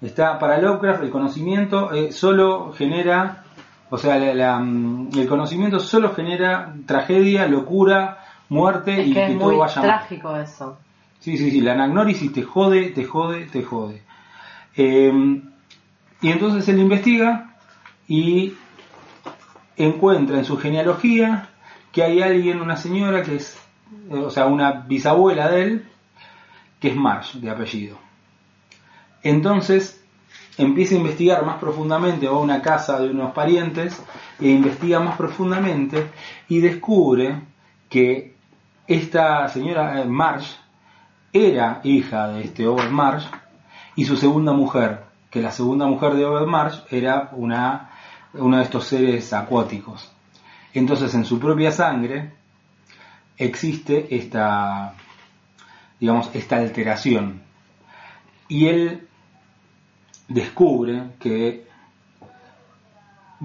Está 0.02 0.38
para 0.38 0.58
Lovecraft 0.61 1.04
el 1.04 1.11
conocimiento 1.11 1.92
eh, 1.92 2.11
solo 2.11 2.72
genera, 2.72 3.44
o 3.88 3.96
sea, 3.98 4.18
la- 4.18 4.34
la, 4.34 4.58
mm, 4.58 5.11
el 5.16 5.28
conocimiento 5.28 5.78
solo 5.78 6.12
genera 6.12 6.74
tragedia, 6.86 7.46
locura, 7.46 8.18
muerte 8.48 9.00
Es 9.00 9.06
y 9.06 9.12
que 9.14 9.26
que 9.26 9.32
es 9.34 9.38
todo 9.38 9.48
muy 9.50 9.58
vaya 9.58 9.80
mal. 9.82 9.90
trágico 9.90 10.36
eso. 10.36 10.76
Sí, 11.20 11.36
sí, 11.36 11.50
sí, 11.52 11.61
la 11.61 11.74
anagnórisis 11.74 12.32
te 12.32 12.42
jode, 12.42 12.88
te 12.90 13.04
jode, 13.04 13.44
te 13.44 13.62
jode. 13.62 14.02
Eh, 14.76 15.12
y 16.22 16.30
entonces 16.30 16.68
él 16.68 16.80
investiga 16.80 17.54
y 18.08 18.54
encuentra 19.76 20.38
en 20.38 20.44
su 20.44 20.56
genealogía 20.56 21.48
que 21.92 22.02
hay 22.02 22.22
alguien, 22.22 22.60
una 22.60 22.76
señora 22.76 23.22
que 23.22 23.36
es, 23.36 23.58
o 24.10 24.30
sea, 24.30 24.46
una 24.46 24.72
bisabuela 24.72 25.50
de 25.50 25.62
él, 25.62 25.88
que 26.78 26.88
es 26.88 26.96
Marsh 26.96 27.34
de 27.34 27.50
apellido. 27.50 27.98
Entonces 29.22 30.02
empieza 30.56 30.94
a 30.94 30.98
investigar 30.98 31.44
más 31.44 31.58
profundamente, 31.58 32.26
va 32.26 32.36
a 32.36 32.40
una 32.40 32.62
casa 32.62 33.00
de 33.00 33.10
unos 33.10 33.32
parientes 33.32 34.02
e 34.38 34.48
investiga 34.48 35.00
más 35.00 35.16
profundamente 35.16 36.10
y 36.48 36.60
descubre 36.60 37.40
que 37.88 38.34
esta 38.86 39.48
señora 39.48 40.00
eh, 40.00 40.04
Marsh 40.04 40.56
era 41.32 41.80
hija 41.84 42.28
de 42.28 42.42
este 42.42 42.66
Obed 42.66 42.90
Marsh 42.90 43.26
y 43.96 44.04
su 44.04 44.16
segunda 44.16 44.52
mujer, 44.52 45.04
que 45.30 45.40
la 45.40 45.52
segunda 45.52 45.86
mujer 45.86 46.14
de 46.14 46.24
Obed 46.24 46.46
Marsh 46.46 46.80
era 46.90 47.30
una, 47.32 47.89
uno 48.35 48.59
de 48.59 48.64
estos 48.64 48.85
seres 48.85 49.33
acuáticos. 49.33 50.11
Entonces 50.72 51.14
en 51.14 51.24
su 51.24 51.39
propia 51.39 51.72
sangre 51.72 52.33
existe 53.37 54.14
esta, 54.14 54.95
digamos, 55.99 56.31
esta 56.35 56.57
alteración. 56.57 57.43
Y 58.49 58.66
él 58.66 59.09
descubre 60.28 61.12
que 61.18 61.66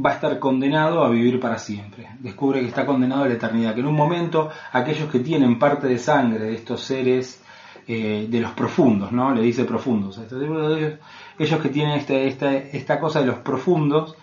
va 0.04 0.12
a 0.12 0.14
estar 0.14 0.40
condenado 0.40 1.04
a 1.04 1.10
vivir 1.10 1.40
para 1.40 1.58
siempre. 1.58 2.10
Descubre 2.20 2.60
que 2.60 2.68
está 2.68 2.86
condenado 2.86 3.24
a 3.24 3.28
la 3.28 3.36
eternidad. 3.36 3.74
Que 3.74 3.80
en 3.82 3.88
un 3.88 3.96
momento 3.96 4.50
aquellos 4.72 5.10
que 5.10 5.20
tienen 5.20 5.58
parte 5.58 5.88
de 5.88 5.98
sangre 5.98 6.46
de 6.46 6.56
estos 6.56 6.82
seres 6.82 7.42
eh, 7.88 8.28
de 8.30 8.40
los 8.40 8.52
profundos, 8.52 9.12
¿no? 9.12 9.34
Le 9.34 9.42
dice 9.42 9.64
profundos. 9.64 10.18
Ellos, 10.18 10.94
ellos 11.40 11.62
que 11.62 11.70
tienen 11.70 11.98
este, 11.98 12.28
esta, 12.28 12.54
esta 12.54 13.00
cosa 13.00 13.22
de 13.22 13.28
los 13.28 13.38
profundos, 13.38 14.16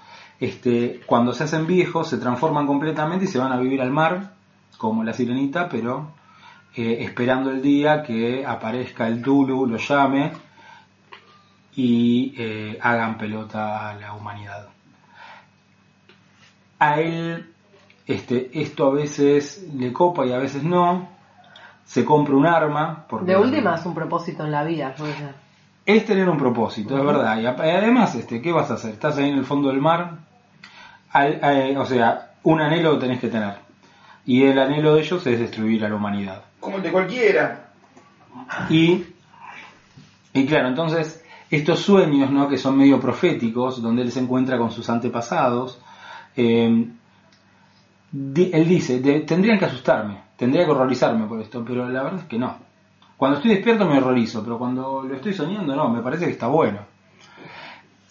este, 0.42 1.00
cuando 1.06 1.32
se 1.32 1.44
hacen 1.44 1.68
viejos 1.68 2.08
se 2.08 2.18
transforman 2.18 2.66
completamente 2.66 3.26
y 3.26 3.28
se 3.28 3.38
van 3.38 3.52
a 3.52 3.58
vivir 3.58 3.80
al 3.80 3.92
mar, 3.92 4.32
como 4.76 5.04
la 5.04 5.12
sirenita, 5.12 5.68
pero 5.68 6.10
eh, 6.74 6.96
esperando 7.00 7.52
el 7.52 7.62
día 7.62 8.02
que 8.02 8.44
aparezca 8.44 9.06
el 9.06 9.22
Tulu, 9.22 9.66
lo 9.66 9.76
llame 9.76 10.32
y 11.76 12.34
eh, 12.36 12.76
hagan 12.80 13.16
pelota 13.16 13.90
a 13.90 13.94
la 13.94 14.14
humanidad. 14.14 14.66
A 16.80 17.00
él 17.00 17.52
este, 18.04 18.50
esto 18.60 18.88
a 18.88 18.94
veces 18.94 19.68
le 19.72 19.92
copa 19.92 20.26
y 20.26 20.32
a 20.32 20.38
veces 20.38 20.64
no. 20.64 21.08
Se 21.84 22.04
compra 22.04 22.34
un 22.34 22.46
arma. 22.46 23.06
Porque 23.08 23.26
De 23.26 23.36
última 23.36 23.76
es 23.76 23.86
un 23.86 23.94
propósito 23.94 24.44
en 24.44 24.50
la 24.50 24.64
vida, 24.64 24.92
es 25.84 26.06
tener 26.06 26.28
un 26.28 26.38
propósito, 26.38 26.96
es 26.96 27.04
verdad. 27.04 27.40
Y 27.40 27.46
además, 27.46 28.14
este, 28.14 28.40
¿qué 28.40 28.52
vas 28.52 28.70
a 28.70 28.74
hacer? 28.74 28.92
Estás 28.92 29.18
ahí 29.18 29.30
en 29.30 29.38
el 29.38 29.44
fondo 29.44 29.68
del 29.68 29.80
mar. 29.80 30.31
Al- 31.12 31.40
eh, 31.42 31.74
o 31.76 31.84
sea, 31.84 32.32
un 32.44 32.60
anhelo 32.60 32.98
tenés 32.98 33.20
que 33.20 33.28
tener. 33.28 33.54
Y 34.24 34.44
el 34.44 34.58
anhelo 34.58 34.94
de 34.94 35.02
ellos 35.02 35.26
es 35.26 35.38
destruir 35.38 35.84
a 35.84 35.88
la 35.88 35.96
humanidad. 35.96 36.42
Como 36.60 36.76
el 36.76 36.82
de 36.82 36.92
cualquiera. 36.92 37.68
Y, 38.70 39.04
y 40.32 40.46
claro, 40.46 40.68
entonces 40.68 41.22
estos 41.50 41.80
sueños, 41.80 42.30
¿no? 42.30 42.48
que 42.48 42.56
son 42.56 42.78
medio 42.78 42.98
proféticos, 42.98 43.82
donde 43.82 44.02
él 44.02 44.10
se 44.12 44.20
encuentra 44.20 44.56
con 44.56 44.70
sus 44.70 44.88
antepasados, 44.88 45.78
eh, 46.36 46.86
di- 48.10 48.50
él 48.52 48.68
dice, 48.68 49.00
"De- 49.00 49.20
tendrían 49.20 49.58
que 49.58 49.66
asustarme, 49.66 50.18
tendría 50.36 50.64
que 50.64 50.70
horrorizarme 50.70 51.26
por 51.26 51.40
esto, 51.40 51.62
pero 51.66 51.88
la 51.88 52.02
verdad 52.04 52.20
es 52.20 52.26
que 52.26 52.38
no. 52.38 52.56
Cuando 53.18 53.36
estoy 53.36 53.52
despierto 53.54 53.86
me 53.86 53.98
horrorizo, 53.98 54.42
pero 54.42 54.58
cuando 54.58 55.02
lo 55.02 55.14
estoy 55.14 55.34
soñando 55.34 55.76
no, 55.76 55.88
me 55.90 56.00
parece 56.00 56.24
que 56.24 56.30
está 56.32 56.46
bueno. 56.46 56.78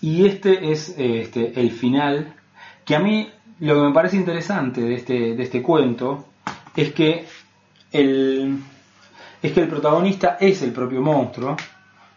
Y 0.02 0.26
este 0.28 0.72
es 0.72 0.95
este, 0.97 1.60
el 1.60 1.72
final, 1.72 2.34
que 2.91 2.97
a 2.97 2.99
mí 2.99 3.25
lo 3.61 3.75
que 3.75 3.81
me 3.83 3.93
parece 3.93 4.17
interesante 4.17 4.81
de 4.81 4.95
este, 4.95 5.33
de 5.33 5.43
este 5.43 5.61
cuento 5.61 6.25
es 6.75 6.91
que 6.91 7.25
el, 7.89 8.59
es 9.41 9.53
que 9.53 9.61
el 9.61 9.69
protagonista 9.69 10.35
es 10.37 10.61
el 10.61 10.73
propio 10.73 10.99
monstruo, 10.99 11.55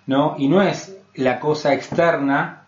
¿no? 0.08 0.34
Y 0.36 0.48
no 0.48 0.60
es 0.62 0.98
la 1.14 1.38
cosa 1.38 1.72
externa 1.74 2.64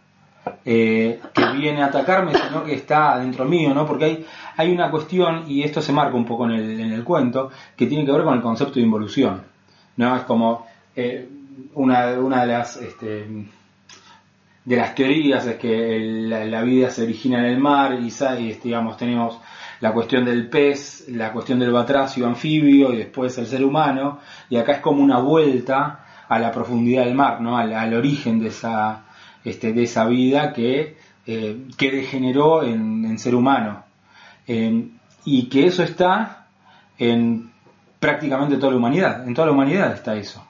eh, 0.64 1.20
que 1.34 1.46
viene 1.54 1.82
a 1.82 1.86
atacarme, 1.86 2.32
sino 2.32 2.62
que 2.62 2.74
está 2.74 3.18
dentro 3.18 3.44
mío, 3.44 3.74
¿no? 3.74 3.84
Porque 3.84 4.04
hay, 4.04 4.26
hay 4.56 4.70
una 4.70 4.88
cuestión, 4.88 5.42
y 5.48 5.64
esto 5.64 5.82
se 5.82 5.92
marca 5.92 6.14
un 6.14 6.26
poco 6.26 6.44
en 6.44 6.52
el, 6.52 6.78
en 6.78 6.92
el 6.92 7.02
cuento, 7.02 7.50
que 7.76 7.86
tiene 7.88 8.06
que 8.06 8.12
ver 8.12 8.22
con 8.22 8.34
el 8.34 8.40
concepto 8.40 8.74
de 8.74 8.82
involución, 8.82 9.42
¿no? 9.96 10.14
Es 10.14 10.22
como 10.22 10.64
eh, 10.94 11.28
una, 11.74 12.10
una 12.20 12.42
de 12.42 12.46
las... 12.46 12.76
Este, 12.76 13.26
de 14.66 14.76
las 14.76 14.96
teorías 14.96 15.46
es 15.46 15.56
que 15.56 15.98
la, 16.00 16.62
vida 16.62 16.90
se 16.90 17.04
origina 17.04 17.38
en 17.38 17.44
el 17.44 17.58
mar 17.58 17.94
y, 17.94 18.08
y, 18.08 18.52
digamos 18.54 18.96
tenemos 18.96 19.40
la 19.80 19.92
cuestión 19.92 20.24
del 20.24 20.48
pez, 20.48 21.04
la 21.08 21.32
cuestión 21.32 21.60
del 21.60 21.70
batracio 21.70 22.26
anfibio 22.26 22.92
y 22.92 22.96
después 22.96 23.38
el 23.38 23.46
ser 23.46 23.64
humano 23.64 24.18
y 24.50 24.56
acá 24.56 24.72
es 24.72 24.80
como 24.80 25.02
una 25.02 25.20
vuelta 25.20 26.04
a 26.28 26.38
la 26.40 26.50
profundidad 26.50 27.04
del 27.04 27.14
mar, 27.14 27.40
¿no? 27.40 27.56
al, 27.56 27.94
origen 27.94 28.40
de 28.40 28.48
esa, 28.48 29.04
este, 29.44 29.72
de 29.72 29.84
esa 29.84 30.04
vida 30.06 30.52
que, 30.52 30.96
eh, 31.26 31.66
que 31.76 31.90
degeneró 31.92 32.62
en, 32.62 33.18
ser 33.18 33.34
humano 33.34 33.84
Eh, 34.48 34.88
y 35.24 35.48
que 35.48 35.66
eso 35.66 35.82
está 35.82 36.46
en 36.98 37.50
prácticamente 37.98 38.56
toda 38.56 38.72
la 38.72 38.78
humanidad, 38.78 39.26
en 39.26 39.34
toda 39.34 39.46
la 39.46 39.52
humanidad 39.52 39.92
está 39.92 40.14
eso, 40.14 40.44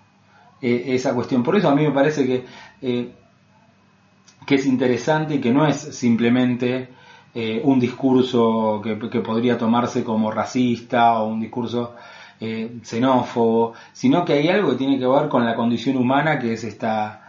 eh, 0.60 0.84
esa 0.88 1.14
cuestión. 1.14 1.42
Por 1.42 1.56
eso 1.56 1.68
a 1.68 1.74
mí 1.74 1.82
me 1.82 1.92
parece 1.92 2.26
que 2.26 2.44
que 4.46 4.54
es 4.54 4.66
interesante 4.66 5.34
y 5.34 5.40
que 5.40 5.52
no 5.52 5.66
es 5.66 5.76
simplemente 5.76 6.88
eh, 7.34 7.60
un 7.64 7.78
discurso 7.78 8.80
que, 8.82 8.96
podría 9.20 9.58
tomarse 9.58 10.04
como 10.04 10.30
racista 10.30 11.18
o 11.20 11.26
un 11.28 11.40
discurso 11.40 11.94
eh, 12.40 12.78
xenófobo, 12.82 13.74
sino 13.92 14.24
que 14.24 14.34
hay 14.34 14.48
algo 14.48 14.70
que 14.70 14.76
tiene 14.76 14.98
que 14.98 15.06
ver 15.06 15.28
con 15.28 15.44
la 15.44 15.54
condición 15.54 15.96
humana 15.96 16.38
que 16.38 16.52
es 16.54 16.64
esta, 16.64 17.22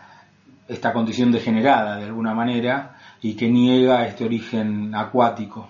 esta 0.67 0.93
condición 0.93 1.31
degenerada 1.31 1.97
de 1.97 2.05
alguna 2.05 2.33
manera 2.33 2.95
y 3.21 3.33
que 3.35 3.49
niega 3.49 4.05
este 4.05 4.25
origen 4.25 4.93
acuático. 4.95 5.69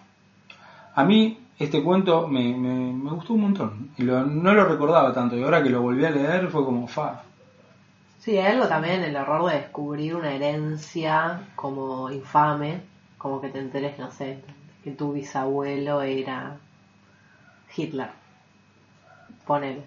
A 0.96 1.04
mí 1.04 1.38
este 1.60 1.82
cuento 1.82 2.28
me, 2.28 2.56
me- 2.56 3.10
gustó 3.12 3.34
un 3.34 3.42
montón 3.42 3.90
lo- 3.98 4.26
no 4.26 4.54
lo 4.54 4.66
recordaba 4.66 5.14
tanto 5.14 5.36
y 5.38 5.44
ahora 5.44 5.64
que 5.64 5.70
lo 5.70 5.82
volví 5.82 6.04
a 6.06 6.12
leer 6.12 6.50
fue 6.50 6.64
como 6.66 6.88
fa. 6.88 7.24
Sí, 8.28 8.38
hay 8.38 8.56
algo 8.56 8.68
también 8.68 9.06
el 9.06 9.16
error 9.16 9.50
de 9.50 9.56
descubrir 9.58 10.14
una 10.14 10.34
herencia 10.34 11.44
como 11.56 12.12
infame, 12.12 12.82
como 13.18 13.40
que 13.40 13.48
te 13.48 13.60
enteres, 13.60 13.98
no 13.98 14.12
sé, 14.12 14.44
que 14.84 14.92
tu 14.92 15.14
bisabuelo 15.14 16.02
era 16.02 16.58
Hitler. 17.74 18.10
Ponele. 19.46 19.84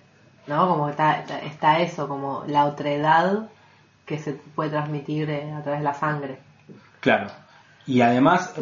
¿No? 0.47 0.67
Como 0.71 0.89
está, 0.89 1.21
está, 1.21 1.81
eso, 1.81 2.09
como 2.09 2.45
la 2.47 2.65
otredad 2.65 3.51
que 4.07 4.19
se 4.19 4.33
puede 4.33 4.71
transmitir 4.71 5.29
eh, 5.29 5.53
a 5.53 5.61
través 5.61 5.81
de 5.81 5.85
la 5.85 5.93
sangre. 5.93 6.39
Claro. 7.01 7.27
Y 7.87 8.01
además 8.01 8.55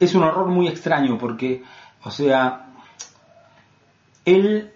es 0.00 0.16
un 0.16 0.24
horror 0.24 0.48
muy 0.48 0.66
extraño 0.66 1.16
porque, 1.16 1.62
o 2.02 2.10
sea, 2.10 2.70
él, 4.24 4.74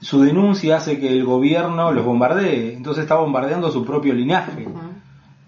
su 0.00 0.20
denuncia 0.20 0.76
hace 0.76 0.98
que 0.98 1.08
el 1.08 1.24
gobierno 1.24 1.92
los 1.92 2.04
bombardee, 2.04 2.74
entonces 2.74 3.02
está 3.02 3.16
bombardeando 3.16 3.70
su 3.70 3.84
propio 3.84 4.14
linaje, 4.14 4.68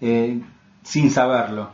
eh, 0.01 0.41
sin 0.83 1.11
saberlo. 1.11 1.69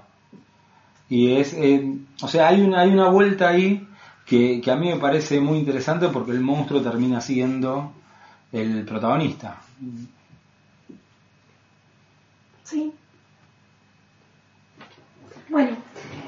Y 1.10 1.34
es, 1.34 1.54
eh, 1.54 1.98
o 2.22 2.28
sea, 2.28 2.50
hay 2.50 2.62
una, 2.62 2.82
hay 2.82 2.92
una 2.92 3.10
vuelta 3.10 3.50
ahí 3.50 3.88
que, 4.26 4.62
que 4.62 4.72
a 4.72 4.76
mí 4.76 4.90
me 4.90 4.98
parece 4.98 5.40
muy 5.40 5.60
interesante 5.60 6.10
porque 6.10 6.32
el 6.32 6.42
monstruo 6.42 6.82
termina 6.82 7.22
siendo 7.22 7.94
el 8.52 8.86
protagonista. 8.86 9.62
Sí. 12.64 12.94
Bueno, 15.50 15.78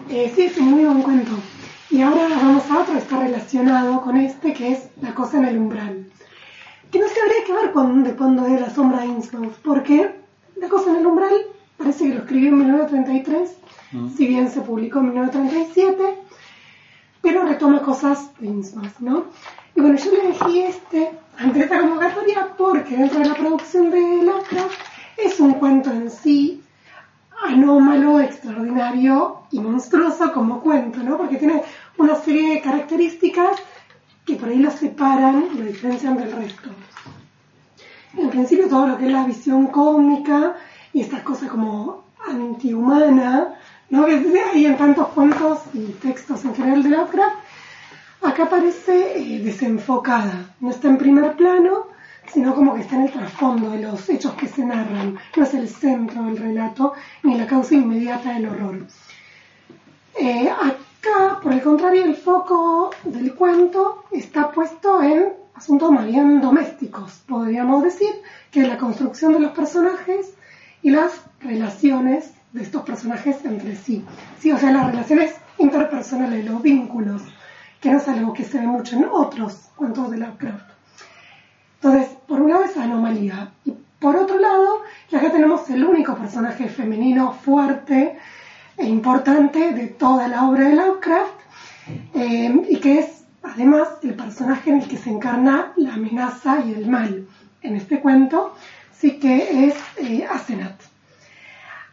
eh, 0.10 0.32
sí, 0.34 0.43
es 0.43 0.58
un 0.58 0.72
muy 0.72 0.86
buen 0.86 1.02
cuento. 1.02 1.32
Y 1.91 2.02
ahora 2.02 2.30
vamos 2.30 2.70
a 2.70 2.80
otro 2.80 2.93
que 2.93 3.00
está 3.00 3.20
relacionado 3.20 4.02
con 4.02 4.16
este, 4.18 4.54
que 4.54 4.72
es 4.72 4.89
La 5.02 5.14
cosa 5.14 5.39
en 5.39 5.45
el 5.45 5.58
umbral. 5.58 6.06
Que 6.92 7.00
no 7.00 7.08
se 7.08 7.22
habría 7.22 7.44
que 7.46 7.54
ver 7.54 7.72
con 7.72 8.04
cuando 8.18 8.44
de 8.44 8.60
la 8.60 8.70
sombra 8.70 9.02
de 9.02 9.08
Innsmouth, 9.08 9.56
porque 9.64 10.16
La 10.56 10.68
cosa 10.68 10.90
en 10.90 10.98
el 10.98 11.06
umbral 11.08 11.34
parece 11.78 12.06
que 12.06 12.14
lo 12.16 12.20
escribió 12.22 12.50
en 12.50 12.58
1933, 12.58 13.56
Mm. 13.92 14.10
si 14.16 14.28
bien 14.28 14.52
se 14.52 14.62
publicó 14.62 15.00
en 15.00 15.06
1937, 15.06 16.16
pero 17.22 17.46
retoma 17.46 17.82
cosas 17.82 18.32
de 18.40 18.48
Innsmouth, 18.48 19.00
¿no? 19.00 19.26
Y 19.76 19.82
bueno, 19.82 19.98
yo 19.98 20.12
le 20.12 20.26
elegí 20.26 20.60
este 20.60 21.12
ante 21.38 21.62
esta 21.62 21.80
convocatoria 21.80 22.50
porque 22.58 22.98
dentro 22.98 23.20
de 23.20 23.26
la 23.30 23.36
producción 23.36 23.90
de 23.90 24.24
Lovecraft 24.24 24.80
es 25.18 25.40
un 25.40 25.54
cuento 25.54 25.92
en 25.92 26.12
sí 26.12 26.64
anómalo, 27.42 28.20
extraordinario 28.20 29.44
y 29.52 29.60
monstruoso 29.60 30.32
como 30.34 30.62
cuento, 30.62 31.00
¿no? 31.02 31.18
Porque 31.18 31.38
tiene 31.38 31.64
una 31.98 32.16
serie 32.16 32.56
de 32.56 32.62
características 32.62 33.58
que 34.26 34.36
por 34.36 34.50
ahí 34.50 34.60
lo 34.60 34.72
separan 34.72 35.50
y 35.54 35.58
lo 35.58 35.66
diferencian 35.66 36.18
del 36.18 36.32
resto. 36.32 36.70
en 38.18 38.30
principio 38.30 38.68
todo 38.68 38.88
lo 38.88 38.98
que 38.98 39.06
es 39.06 39.12
la 39.12 39.26
visión 39.26 39.68
cómica 39.68 40.56
y 40.94 41.02
estas 41.02 41.22
cosas 41.22 41.50
como 41.50 42.04
antihumana, 42.28 43.56
¿no? 43.90 44.06
que 44.06 44.42
hay 44.54 44.66
en 44.66 44.78
tantos 44.78 45.08
cuentos 45.10 45.60
y 45.74 45.86
textos 45.94 46.46
en 46.46 46.56
general 46.56 46.84
de 46.84 46.90
Lovecraft, 46.90 47.36
acá 48.22 48.50
parece 48.50 49.18
eh, 49.18 49.40
desenfocada, 49.40 50.56
no 50.60 50.70
está 50.70 50.90
en 50.90 50.98
primer 50.98 51.36
plano, 51.36 51.88
sino 52.32 52.54
como 52.54 52.76
que 52.76 52.82
está 52.82 52.96
en 52.96 53.04
el 53.04 53.12
trasfondo 53.12 53.72
de 53.72 53.80
los 53.80 54.08
hechos 54.10 54.34
que 54.34 54.48
se 54.48 54.66
narran, 54.66 55.18
no 55.36 55.44
es 55.44 55.54
el 55.54 55.68
centro 55.68 56.24
del 56.24 56.38
relato 56.38 56.94
ni 57.24 57.36
la 57.36 57.48
causa 57.48 57.76
inmediata 57.76 58.34
del 58.34 58.48
horror. 58.48 58.86
Eh, 60.20 60.52
acá, 61.00 61.39
por 61.41 61.54
el 61.54 61.62
contrario, 61.62 62.04
el 62.06 62.16
foco 62.16 62.91
del 63.04 63.34
cuento 63.34 64.04
está 64.12 64.52
puesto 64.52 65.02
en 65.02 65.34
asuntos 65.56 65.91
más 65.91 66.06
bien 66.06 66.41
domésticos, 66.41 67.22
podríamos 67.28 67.84
decir, 67.84 68.10
que 68.52 68.62
es 68.62 68.68
la 68.68 68.78
construcción 68.78 69.34
de 69.34 69.39
los 69.39 69.52
personajes 69.52 70.34
y 70.82 70.89
las 70.89 71.22
relaciones 71.41 72.34
de 72.54 72.64
estos 72.64 72.84
personajes 72.84 73.43
entre 73.45 73.76
sí. 73.76 74.04
Sí, 74.39 74.52
o 74.52 74.58
sea, 74.58 74.72
las 74.72 74.88
relaciones 74.88 75.36
interpersonales, 75.58 76.45
los 76.45 76.62
vínculos, 76.62 77.22
que 77.82 77.91
no 77.91 77.97
es 77.97 78.08
algo 78.08 78.34
que 78.34 78.43
se 78.43 78.60
ve 78.60 78.68
mucho 78.68 78.95
en 78.95 79.06
otros 79.06 79.70
cuentos 79.76 80.10
de 80.12 80.18
Lovecraft. 80.18 80.70
Entonces, 81.76 82.10
por 82.28 82.41
un 82.41 82.50
lado 82.50 82.64
esa 82.64 82.84
anomalía. 82.84 83.52
Y 83.66 83.74
por 84.00 84.16
otro 84.16 84.38
lado, 84.38 84.82
ya 85.10 85.20
que 85.20 85.30
tenemos 85.30 85.70
el 85.70 85.84
único 85.84 86.16
personaje 86.16 86.68
femenino 86.68 87.34
fuerte 87.34 88.18
e 88.80 88.88
importante 88.88 89.74
de 89.74 89.88
toda 89.88 90.28
la 90.30 90.48
obra 90.48 90.70
de 90.70 90.76
Lovecraft, 90.76 91.40
eh, 92.14 92.66
y 92.70 92.78
que 92.78 93.00
es 93.00 93.24
además 93.44 93.90
el 94.04 94.14
personaje 94.14 94.70
en 94.70 94.82
el 94.82 94.88
que 94.88 94.98
se 94.98 95.10
encarna 95.10 95.74
la 95.76 95.96
amenaza 95.96 96.64
y 96.66 96.74
el 96.74 96.88
mal. 96.88 97.28
En 97.62 97.76
este 97.76 98.00
cuento 98.00 98.56
sí 98.98 99.20
que 99.20 99.68
es 99.68 99.76
eh, 99.98 100.26
Asenat. 100.26 100.80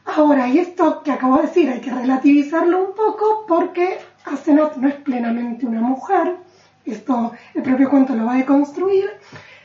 Ahora, 0.05 0.49
y 0.49 0.59
esto 0.59 1.03
que 1.03 1.11
acabo 1.11 1.37
de 1.39 1.49
decir 1.49 1.68
hay 1.68 1.80
que 1.80 1.93
relativizarlo 1.93 2.84
un 2.89 2.95
poco 2.95 3.45
porque 3.49 3.99
Asenat 4.24 4.76
no 4.76 4.89
es 4.89 4.95
plenamente 4.95 5.66
una 5.66 5.80
mujer, 5.80 6.37
esto 6.84 7.32
el 7.55 7.62
propio 7.62 7.91
cuento 7.91 8.14
lo 8.14 8.26
va 8.26 8.34
a 8.34 8.39
deconstruir, 8.39 9.11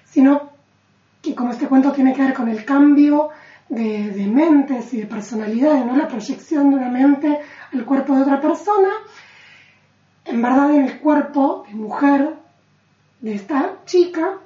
sino 0.05 0.49
que 1.22 1.36
como 1.36 1.51
este 1.51 1.67
cuento 1.67 1.91
tiene 1.91 2.13
que 2.13 2.24
ver 2.24 2.34
con 2.34 2.49
el 2.49 2.65
cambio 2.65 3.30
de, 3.72 4.28
mentes 4.28 4.93
y 4.93 4.97
de 4.97 5.07
personalidades, 5.07 5.86
¿no? 5.86 5.95
la 5.95 6.07
proyección 6.07 6.72
de 6.72 6.76
una 6.76 6.89
mente 6.89 7.39
al 7.72 7.86
cuerpo 7.86 8.15
de 8.15 8.24
otra 8.24 8.41
persona, 8.41 8.89
en 10.26 10.41
verdad 10.41 10.76
en 10.76 10.86
el 10.86 10.99
cuerpo 10.99 11.65
de 11.67 11.76
mujer 11.76 12.36
de 13.22 13.34
esta 13.34 13.78
chica, 13.86 14.39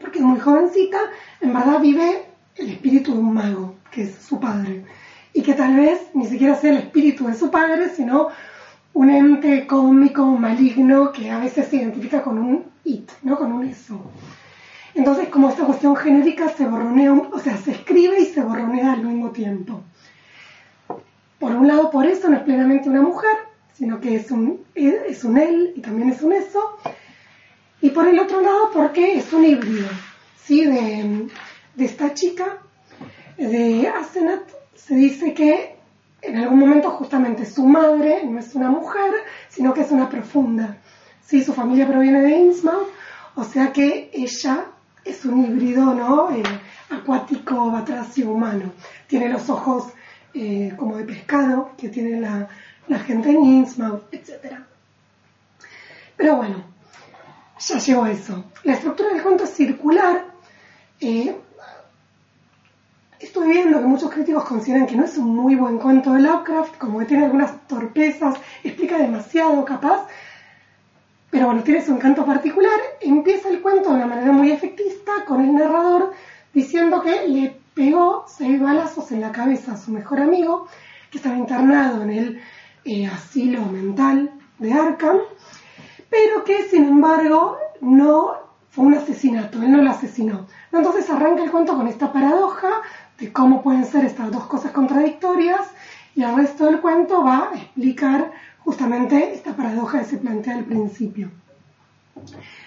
porque 0.00 0.18
es 0.18 0.24
muy 0.24 0.40
jovencita, 0.40 0.98
en 1.40 1.54
verdad 1.54 1.80
vive 1.80 2.26
el 2.56 2.70
espíritu 2.70 3.12
de 3.12 3.18
un 3.20 3.32
mago, 3.32 3.76
que 3.92 4.02
es 4.02 4.16
su 4.16 4.40
padre, 4.40 4.84
y 5.32 5.42
que 5.42 5.54
tal 5.54 5.76
vez 5.76 6.10
ni 6.14 6.26
siquiera 6.26 6.56
sea 6.56 6.72
el 6.72 6.78
espíritu 6.78 7.28
de 7.28 7.34
su 7.34 7.52
padre, 7.52 7.90
sino 7.90 8.28
un 8.94 9.10
ente 9.10 9.68
cómico, 9.68 10.26
maligno, 10.26 11.12
que 11.12 11.30
a 11.30 11.38
veces 11.38 11.68
se 11.68 11.76
identifica 11.76 12.22
con 12.22 12.38
un 12.38 12.64
it, 12.82 13.08
¿no? 13.22 13.38
con 13.38 13.52
un 13.52 13.68
eso. 13.68 14.00
Entonces, 14.94 15.28
como 15.28 15.48
esta 15.48 15.64
cuestión 15.64 15.94
genérica 15.96 16.48
se 16.48 16.66
borronea, 16.66 17.12
o 17.12 17.38
sea, 17.38 17.56
se 17.56 17.72
escribe 17.72 18.20
y 18.20 18.26
se 18.26 18.42
borronea 18.42 18.92
al 18.92 19.04
mismo 19.04 19.30
tiempo. 19.30 19.82
Por 21.38 21.52
un 21.52 21.68
lado, 21.68 21.90
por 21.90 22.06
eso 22.06 22.28
no 22.28 22.36
es 22.36 22.42
plenamente 22.42 22.88
una 22.88 23.02
mujer, 23.02 23.36
sino 23.74 24.00
que 24.00 24.16
es 24.16 24.30
un, 24.30 24.64
es 24.74 25.24
un 25.24 25.38
él 25.38 25.72
y 25.76 25.80
también 25.80 26.10
es 26.10 26.22
un 26.22 26.32
eso. 26.32 26.78
Y 27.80 27.90
por 27.90 28.08
el 28.08 28.18
otro 28.18 28.40
lado, 28.40 28.70
porque 28.72 29.18
es 29.18 29.32
un 29.32 29.44
híbrido, 29.44 29.88
¿sí? 30.36 30.64
De, 30.64 31.28
de 31.76 31.84
esta 31.84 32.12
chica, 32.12 32.58
de 33.36 33.86
Asenat, 33.88 34.42
se 34.74 34.96
dice 34.96 35.32
que 35.32 35.76
en 36.22 36.36
algún 36.36 36.58
momento 36.58 36.90
justamente 36.90 37.46
su 37.46 37.64
madre 37.66 38.24
no 38.24 38.38
es 38.38 38.54
una 38.54 38.70
mujer, 38.70 39.12
sino 39.48 39.72
que 39.72 39.82
es 39.82 39.90
una 39.90 40.08
profunda. 40.08 40.78
¿sí? 41.24 41.44
Su 41.44 41.52
familia 41.52 41.86
proviene 41.86 42.22
de 42.22 42.30
Innsmouth, 42.30 42.88
o 43.36 43.44
sea 43.44 43.72
que 43.72 44.10
ella 44.12 44.66
es 45.08 45.24
un 45.24 45.44
híbrido 45.44 45.94
¿no? 45.94 46.30
Eh, 46.30 46.42
acuático, 46.90 47.70
batracio, 47.70 48.30
humano. 48.30 48.72
Tiene 49.06 49.28
los 49.28 49.48
ojos 49.48 49.92
eh, 50.34 50.72
como 50.76 50.96
de 50.96 51.04
pescado 51.04 51.72
que 51.76 51.88
tiene 51.88 52.20
la, 52.20 52.48
gente 53.00 53.30
en 53.30 53.44
Innsmouth, 53.44 54.12
etc. 54.12 54.58
Pero 56.16 56.36
bueno, 56.36 56.64
ya 57.58 57.78
llegó 57.78 58.06
eso. 58.06 58.44
La 58.64 58.74
estructura 58.74 59.10
del 59.10 59.22
cuento 59.22 59.44
es 59.44 59.50
circular. 59.50 60.26
Eh, 61.00 61.36
estoy 63.20 63.48
viendo 63.48 63.80
que 63.80 63.86
muchos 63.86 64.10
críticos 64.10 64.44
consideran 64.44 64.86
que 64.86 64.96
no 64.96 65.04
es 65.04 65.16
un 65.16 65.34
muy 65.34 65.54
buen 65.54 65.78
cuento 65.78 66.12
de 66.12 66.20
Lovecraft, 66.20 66.76
como 66.78 66.98
que 66.98 67.06
tiene 67.06 67.24
algunas 67.24 67.66
torpezas, 67.66 68.36
explica 68.64 68.98
demasiado 68.98 69.64
capaz, 69.64 70.06
pero 71.38 71.50
bueno, 71.50 71.62
tiene 71.62 71.84
su 71.84 71.94
encanto 71.94 72.26
particular. 72.26 72.80
Empieza 73.00 73.48
el 73.48 73.62
cuento 73.62 73.90
de 73.90 73.94
una 73.94 74.06
manera 74.06 74.32
muy 74.32 74.50
efectista 74.50 75.24
con 75.24 75.40
el 75.40 75.54
narrador 75.54 76.10
diciendo 76.52 77.00
que 77.00 77.28
le 77.28 77.60
pegó 77.74 78.24
seis 78.26 78.60
balazos 78.60 79.12
en 79.12 79.20
la 79.20 79.30
cabeza 79.30 79.74
a 79.74 79.76
su 79.76 79.92
mejor 79.92 80.18
amigo, 80.18 80.66
que 81.12 81.18
estaba 81.18 81.36
internado 81.36 82.02
en 82.02 82.10
el 82.10 82.42
eh, 82.84 83.06
asilo 83.06 83.60
mental 83.66 84.32
de 84.58 84.72
Arkham, 84.72 85.18
pero 86.10 86.42
que 86.42 86.64
sin 86.64 86.86
embargo 86.86 87.56
no 87.82 88.32
fue 88.70 88.86
un 88.86 88.94
asesinato, 88.94 89.62
él 89.62 89.70
no 89.70 89.82
lo 89.82 89.92
asesinó. 89.92 90.48
Entonces 90.72 91.08
arranca 91.08 91.44
el 91.44 91.52
cuento 91.52 91.76
con 91.76 91.86
esta 91.86 92.12
paradoja 92.12 92.82
de 93.16 93.32
cómo 93.32 93.62
pueden 93.62 93.86
ser 93.86 94.04
estas 94.04 94.32
dos 94.32 94.42
cosas 94.46 94.72
contradictorias 94.72 95.70
y 96.16 96.24
el 96.24 96.34
resto 96.34 96.64
del 96.64 96.80
cuento 96.80 97.22
va 97.22 97.50
a 97.52 97.56
explicar 97.56 98.32
justamente 98.68 99.32
esta 99.32 99.56
paradoja 99.56 100.00
que 100.00 100.04
se 100.04 100.18
plantea 100.18 100.54
al 100.56 100.64
principio. 100.64 101.30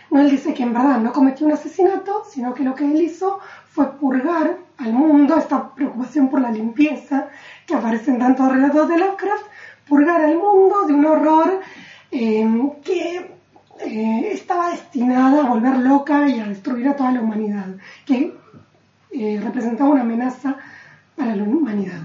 No, 0.10 0.20
él 0.20 0.32
dice 0.32 0.52
que 0.56 0.64
en 0.64 0.74
verdad 0.74 1.00
no 1.00 1.14
cometió 1.14 1.46
un 1.46 1.54
asesinato, 1.54 2.24
sino 2.28 2.56
que 2.56 2.64
lo 2.64 2.74
que 2.74 2.86
él 2.92 3.00
hizo 3.00 3.38
fue 3.70 4.00
purgar 4.00 4.58
al 4.80 4.94
mundo, 4.94 5.38
esta 5.38 5.76
preocupación 5.76 6.28
por 6.28 6.42
la 6.42 6.50
limpieza 6.50 7.28
que 7.68 7.76
aparece 7.76 8.10
en 8.10 8.18
tantos 8.18 8.52
relatos 8.52 8.90
de 8.90 8.98
Lovecraft, 8.98 9.46
purgar 9.88 10.22
al 10.22 10.38
mundo 10.40 10.88
de 10.88 10.94
un 10.96 11.06
horror 11.06 11.60
eh, 12.10 12.50
que 12.84 13.36
eh, 13.86 14.30
estaba 14.32 14.72
destinada 14.72 15.46
a 15.46 15.50
volver 15.50 15.78
loca 15.78 16.28
y 16.28 16.40
a 16.40 16.48
destruir 16.48 16.88
a 16.88 16.96
toda 16.96 17.12
la 17.12 17.22
humanidad, 17.22 17.68
que 18.08 18.36
eh, 19.12 19.40
representaba 19.40 19.92
una 19.92 20.02
amenaza 20.02 20.58
para 21.16 21.36
la 21.36 21.44
humanidad 21.44 22.02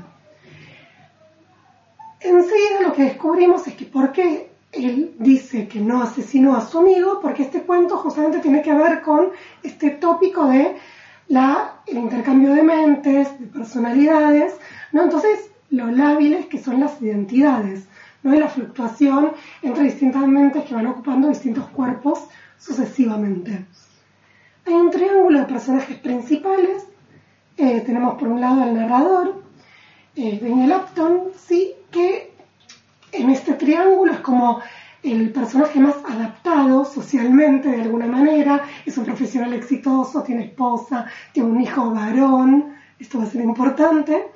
enseguida 2.21 2.83
lo 2.83 2.93
que 2.93 3.05
descubrimos 3.05 3.67
es 3.67 3.75
que 3.75 3.85
por 3.85 4.13
qué 4.13 4.51
él 4.73 5.15
dice 5.19 5.69
que 5.69 5.81
no 5.81 6.03
asesinó 6.03 6.57
a 6.57 6.67
su 6.67 6.79
amigo, 6.79 7.21
porque 7.21 7.43
este 7.43 7.63
cuento 7.63 7.97
justamente 7.99 8.41
tiene 8.41 8.63
que 8.63 8.75
ver 8.75 9.03
con 9.03 9.31
este 9.63 9.91
tópico 9.91 10.47
de 10.47 10.77
la, 11.29 11.81
el 11.87 11.99
intercambio 11.99 12.55
de 12.55 12.63
mentes, 12.63 13.39
de 13.41 13.47
personalidades, 13.47 14.55
¿no? 14.93 15.03
Entonces, 15.03 15.51
lo 15.71 15.91
lábiles 15.91 16.47
que 16.47 16.59
son 16.59 16.81
las 16.81 17.01
identidades, 17.03 17.87
¿no? 18.23 18.35
Y 18.35 18.39
la 18.39 18.49
fluctuación 18.49 19.33
entre 19.63 19.85
distintas 19.85 20.27
mentes 20.27 20.65
que 20.65 20.75
van 20.75 20.87
ocupando 20.87 21.29
distintos 21.29 21.69
cuerpos 21.69 22.27
sucesivamente. 22.59 23.65
Hay 24.67 24.75
un 24.75 24.91
triángulo 24.91 25.41
de 25.41 25.47
personajes 25.47 25.97
principales. 25.99 26.87
Eh, 27.57 27.83
tenemos 27.87 28.19
por 28.19 28.29
un 28.29 28.41
lado 28.41 28.63
al 28.63 28.75
narrador, 28.75 29.43
eh, 30.17 30.39
Daniel 30.43 30.73
Upton, 30.73 31.31
sí, 31.47 31.75
que 31.91 32.33
en 33.13 33.31
este 33.31 33.55
triángulo 33.55 34.13
es 34.13 34.21
como 34.21 34.61
el 35.03 35.31
personaje 35.31 35.79
más 35.79 35.97
adaptado 36.05 36.85
socialmente 36.85 37.69
de 37.69 37.83
alguna 37.83 38.07
manera, 38.07 38.65
es 38.85 38.97
un 38.99 39.05
profesional 39.05 39.53
exitoso, 39.53 40.23
tiene 40.23 40.47
esposa, 40.47 41.07
tiene 41.33 41.51
un 41.51 41.61
hijo 41.61 41.91
varón, 41.91 42.75
esto 42.99 43.19
va 43.19 43.25
a 43.25 43.31
ser 43.31 43.43
importante. 43.43 44.29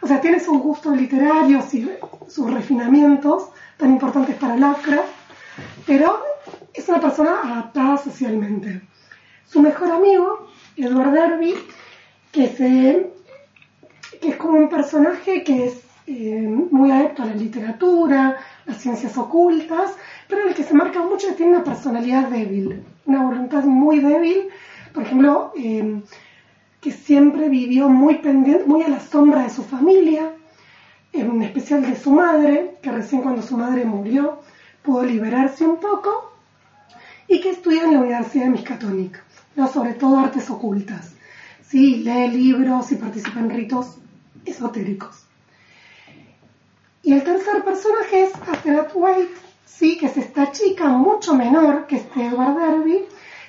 O 0.00 0.06
sea, 0.06 0.20
tiene 0.20 0.38
sus 0.38 0.58
gustos 0.58 0.96
literarios 0.96 1.72
y 1.74 1.88
sus 2.28 2.52
refinamientos 2.52 3.48
tan 3.76 3.90
importantes 3.90 4.36
para 4.36 4.56
Lovecraft, 4.56 5.08
pero 5.86 6.22
es 6.72 6.88
una 6.88 7.00
persona 7.00 7.40
adaptada 7.42 7.96
socialmente. 7.96 8.82
Su 9.46 9.60
mejor 9.60 9.90
amigo, 9.90 10.48
Edward 10.76 11.12
Derby, 11.12 11.54
que, 12.30 12.48
se, 12.48 13.10
que 14.20 14.30
es 14.30 14.36
como 14.36 14.58
un 14.58 14.68
personaje 14.68 15.42
que 15.44 15.66
es 15.66 15.80
eh, 16.06 16.48
muy 16.70 16.90
adepto 16.90 17.22
a 17.22 17.26
la 17.26 17.34
literatura, 17.34 18.36
las 18.64 18.78
ciencias 18.78 19.16
ocultas, 19.18 19.94
pero 20.26 20.48
el 20.48 20.54
que 20.54 20.64
se 20.64 20.74
marca 20.74 21.02
mucho 21.02 21.34
tiene 21.34 21.56
una 21.56 21.64
personalidad 21.64 22.28
débil, 22.28 22.82
una 23.06 23.22
voluntad 23.22 23.64
muy 23.64 24.00
débil, 24.00 24.48
por 24.94 25.02
ejemplo, 25.02 25.52
eh, 25.56 26.00
que 26.80 26.92
siempre 26.92 27.48
vivió 27.48 27.88
muy 27.88 28.16
pendiente, 28.16 28.64
muy 28.64 28.82
a 28.82 28.88
la 28.88 29.00
sombra 29.00 29.42
de 29.42 29.50
su 29.50 29.62
familia, 29.62 30.32
en 31.12 31.42
especial 31.42 31.82
de 31.82 31.96
su 31.96 32.10
madre, 32.10 32.76
que 32.82 32.90
recién 32.90 33.22
cuando 33.22 33.42
su 33.42 33.56
madre 33.56 33.84
murió 33.84 34.40
pudo 34.82 35.04
liberarse 35.04 35.66
un 35.66 35.78
poco, 35.78 36.32
y 37.26 37.40
que 37.40 37.50
estudia 37.50 37.84
en 37.84 37.92
la 37.92 38.00
Universidad 38.00 38.44
de 38.44 38.50
Miskatonic, 38.50 39.22
¿no? 39.56 39.68
sobre 39.68 39.92
todo 39.92 40.18
artes 40.18 40.48
ocultas. 40.48 41.14
¿sí? 41.68 41.96
lee 41.96 42.28
libros 42.28 42.90
y 42.92 42.96
participa 42.96 43.40
en 43.40 43.50
ritos 43.50 43.98
esotéricos. 44.44 45.24
Y 47.02 47.12
el 47.12 47.22
tercer 47.22 47.64
personaje 47.64 48.24
es 48.24 48.34
Athenath 48.34 48.90
White, 48.94 49.34
sí, 49.64 49.96
que 49.96 50.06
es 50.06 50.16
esta 50.16 50.52
chica 50.52 50.88
mucho 50.88 51.34
menor 51.34 51.86
que 51.86 51.96
este 51.96 52.26
Edward 52.26 52.56
Derby, 52.56 53.06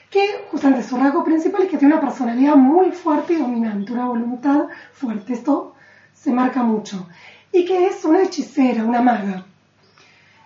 que 0.09 0.45
justamente 0.49 0.87
su 0.87 0.97
rasgo 0.97 1.23
principal 1.23 1.63
es 1.63 1.69
que 1.69 1.77
tiene 1.77 1.93
una 1.93 2.01
personalidad 2.01 2.55
muy 2.55 2.91
fuerte 2.91 3.33
y 3.33 3.37
dominante, 3.37 3.93
una 3.93 4.07
voluntad 4.07 4.67
fuerte, 4.93 5.33
esto 5.33 5.75
se 6.13 6.31
marca 6.31 6.63
mucho, 6.63 7.07
y 7.51 7.65
que 7.65 7.87
es 7.87 8.03
una 8.05 8.23
hechicera, 8.23 8.83
una 8.83 9.01
maga. 9.01 9.45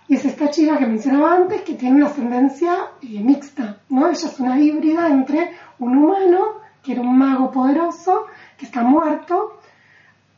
Y 0.08 0.16
es 0.16 0.26
esta 0.26 0.50
chica 0.50 0.78
que 0.78 0.86
mencionaba 0.86 1.36
antes 1.36 1.62
que 1.62 1.76
tiene 1.76 1.98
una 1.98 2.08
ascendencia 2.08 2.88
eh, 3.02 3.20
mixta, 3.22 3.78
¿no? 3.90 4.10
Ella 4.10 4.28
es 4.28 4.40
una 4.40 4.60
híbrida 4.60 5.08
entre 5.08 5.52
un 5.80 5.98
humano, 5.98 6.62
que 6.84 6.92
era 6.92 7.02
un 7.02 7.18
mago 7.18 7.52
poderoso, 7.52 8.26
que 8.58 8.66
está 8.66 8.82
muerto, 8.82 9.60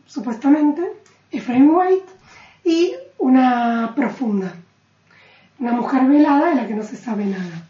supuestamente, 0.06 0.82
Ephraim 1.32 1.76
White, 1.76 2.06
y 2.64 2.94
una 3.20 3.94
profunda, 3.96 4.54
una 5.60 5.72
mujer 5.72 6.06
velada 6.06 6.50
de 6.50 6.56
la 6.56 6.68
que 6.68 6.74
no 6.74 6.84
se 6.84 6.96
sabe 6.96 7.26
nada. 7.26 7.66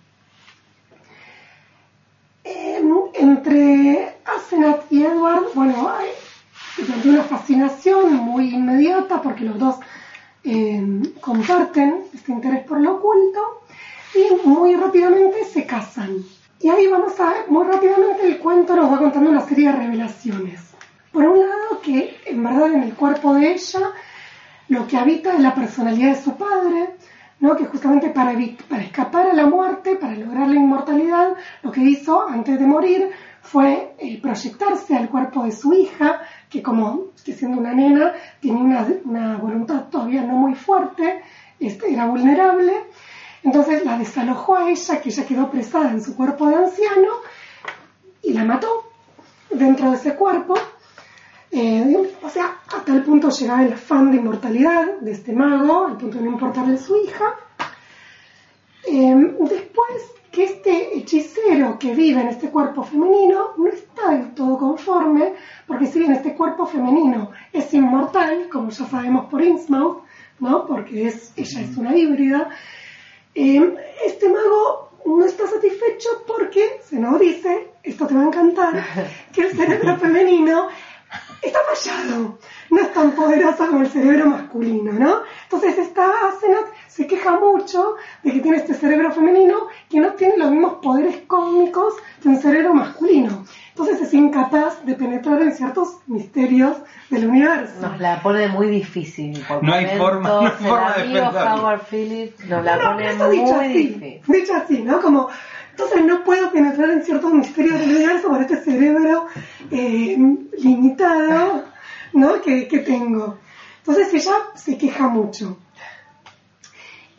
Entre 3.18 4.18
Asenat 4.26 4.92
y 4.92 5.04
Edward, 5.04 5.46
bueno, 5.56 5.90
hay 5.90 6.10
una 7.10 7.24
fascinación 7.24 8.14
muy 8.14 8.54
inmediata 8.54 9.22
porque 9.22 9.46
los 9.46 9.58
dos 9.58 9.78
em, 10.44 11.02
comparten 11.22 12.04
este 12.14 12.34
interés 12.34 12.66
por 12.66 12.82
lo 12.82 12.98
oculto 12.98 13.62
y 14.14 14.48
muy 14.48 14.76
rápidamente 14.76 15.46
se 15.46 15.66
casan. 15.66 16.18
Y 16.60 16.70
ahí 16.70 16.88
vamos 16.88 17.20
a 17.20 17.30
ver, 17.30 17.50
muy 17.50 17.66
rápidamente 17.66 18.28
el 18.28 18.38
cuento 18.38 18.76
nos 18.76 18.92
va 18.92 18.98
contando 19.00 19.32
una 19.32 19.42
serie 19.42 19.70
de 19.70 19.78
revelaciones. 19.78 20.75
Por 21.16 21.24
un 21.28 21.40
lado, 21.40 21.80
que 21.82 22.18
en 22.26 22.44
verdad 22.44 22.74
en 22.74 22.84
el 22.84 22.94
cuerpo 22.94 23.36
de 23.36 23.54
ella 23.54 23.94
lo 24.68 24.86
que 24.86 24.98
habita 24.98 25.34
es 25.34 25.40
la 25.40 25.56
personalidad 25.56 26.10
de 26.10 26.22
su 26.22 26.36
padre, 26.36 26.98
¿no? 27.40 27.56
que 27.56 27.68
justamente 27.68 28.10
para, 28.10 28.34
para 28.68 28.82
escapar 28.82 29.30
a 29.30 29.34
la 29.34 29.46
muerte, 29.46 29.96
para 29.96 30.14
lograr 30.14 30.50
la 30.50 30.56
inmortalidad, 30.56 31.30
lo 31.64 31.72
que 31.72 31.80
hizo 31.80 32.28
antes 32.28 32.60
de 32.60 32.68
morir 32.68 33.12
fue 33.42 33.96
eh, 33.98 34.20
proyectarse 34.22 34.94
al 34.94 35.08
cuerpo 35.08 35.46
de 35.46 35.54
su 35.54 35.72
hija, 35.72 36.20
que 36.50 36.62
como 36.62 37.12
que 37.24 37.32
siendo 37.32 37.60
una 37.62 37.74
nena 37.74 38.12
tenía 38.42 38.62
una, 38.62 38.86
una 39.06 39.38
voluntad 39.38 39.86
todavía 39.86 40.22
no 40.22 40.34
muy 40.34 40.54
fuerte, 40.54 41.24
este, 41.62 41.94
era 41.94 42.08
vulnerable, 42.08 42.74
entonces 43.42 43.86
la 43.86 43.98
desalojó 43.98 44.58
a 44.58 44.70
ella, 44.70 45.00
que 45.00 45.08
ella 45.08 45.26
quedó 45.26 45.50
presada 45.50 45.92
en 45.92 46.04
su 46.04 46.14
cuerpo 46.14 46.50
de 46.50 46.56
anciano, 46.56 47.08
y 48.22 48.34
la 48.34 48.44
mató 48.44 48.92
dentro 49.50 49.92
de 49.92 49.96
ese 49.96 50.16
cuerpo, 50.16 50.56
eh, 51.58 52.10
o 52.22 52.30
sea, 52.30 52.58
a 52.68 52.84
tal 52.84 53.02
punto 53.02 53.30
llegaba 53.30 53.64
el 53.64 53.72
afán 53.72 54.12
de 54.12 54.18
inmortalidad 54.18 55.00
de 55.00 55.12
este 55.12 55.32
mago, 55.32 55.86
al 55.88 55.96
punto 55.96 56.18
de 56.18 56.26
no 56.26 56.32
importarle 56.32 56.78
su 56.78 56.98
hija. 56.98 57.34
Eh, 58.86 59.36
después 59.40 60.12
que 60.34 60.44
este 60.44 60.98
hechicero 60.98 61.80
que 61.80 61.96
vive 61.96 62.20
en 62.20 62.28
este 62.28 62.50
cuerpo 62.50 62.84
femenino 62.84 63.52
no 63.56 63.68
está 63.68 64.10
del 64.10 64.34
todo 64.34 64.58
conforme, 64.58 65.34
porque 65.66 65.86
si 65.86 66.00
bien 66.00 66.12
este 66.12 66.36
cuerpo 66.36 66.66
femenino 66.66 67.32
es 67.54 67.74
inmortal, 67.74 68.50
como 68.52 68.70
ya 68.70 68.86
sabemos 68.88 69.28
por 69.28 69.42
Innsmouth, 69.42 70.04
¿no? 70.40 70.68
porque 70.68 71.08
es, 71.08 71.32
ella 71.38 71.62
es 71.62 71.78
una 71.78 71.96
híbrida, 71.96 72.50
eh, 73.34 73.76
este 74.06 74.28
mago 74.28 74.92
no 75.06 75.24
está 75.24 75.48
satisfecho 75.48 76.10
porque 76.28 76.82
se 76.84 77.00
nos 77.00 77.18
dice, 77.18 77.70
esto 77.82 78.08
te 78.08 78.14
va 78.14 78.24
a 78.24 78.28
encantar, 78.28 78.84
que 79.32 79.42
el 79.44 79.56
cerebro 79.56 79.96
femenino 80.02 80.68
está 81.42 81.60
fallado, 81.74 82.38
no 82.72 82.80
es 82.82 82.94
tan 82.94 83.12
poderosa 83.12 83.68
como 83.68 83.82
el 83.82 83.90
cerebro 83.90 84.28
masculino, 84.28 84.92
¿no? 84.94 85.20
Entonces 85.44 85.78
esta 85.78 86.06
Asenat 86.28 86.66
se 86.88 87.08
queja 87.08 87.40
mucho 87.40 87.96
de 88.24 88.32
que 88.32 88.40
tiene 88.40 88.58
este 88.58 88.74
cerebro 88.74 89.12
femenino 89.12 89.68
que 89.90 90.00
no 90.00 90.14
tiene 90.14 90.38
los 90.38 90.50
mismos 90.52 90.76
poderes 90.82 91.18
cósmicos 91.28 91.94
que 92.22 92.30
un 92.30 92.42
cerebro 92.42 92.74
masculino. 92.74 93.46
Entonces 93.70 94.02
es 94.02 94.14
incapaz 94.14 94.86
de 94.86 94.96
penetrar 94.96 95.42
en 95.42 95.54
ciertos 95.54 95.98
misterios 96.08 96.78
del 97.10 97.28
universo. 97.28 97.74
Nos 97.82 98.00
la 98.00 98.22
pone 98.22 98.48
muy 98.48 98.68
difícil. 98.70 99.44
Por 99.46 99.62
No 99.64 99.74
hay 99.74 99.86
forma- 99.98 100.30
no 100.30 100.40
hay 100.46 100.52
forma 100.52 100.94
de 100.94 101.04
pensarlo. 101.04 101.62
Howard 101.62 101.82
Phillips 101.90 102.46
nos 102.46 102.64
la 102.64 102.78
No, 102.78 102.84
no, 102.84 102.92
pone 102.92 103.10
eso 103.12 103.30
dicho 103.30 103.44
muy 103.54 103.66
así, 103.66 103.74
difícil. 103.74 104.22
dicho 104.28 104.54
así, 104.56 104.82
¿no? 104.82 105.02
Como, 105.02 105.28
entonces 105.76 106.06
no 106.06 106.24
puedo 106.24 106.54
penetrar 106.54 106.90
en 106.90 107.04
ciertos 107.04 107.34
misterios 107.34 107.78
del 107.78 107.90
universo 107.90 108.30
por 108.30 108.42
este 108.42 108.64
cerebro 108.64 109.28
eh, 109.70 110.18
limitado, 110.58 111.66
¿no? 112.14 112.42
Que, 112.42 112.66
que 112.66 112.80
tengo. 112.80 113.40
Entonces 113.80 114.14
ella 114.14 114.36
se 114.56 114.78
queja 114.78 115.10
mucho. 115.10 115.58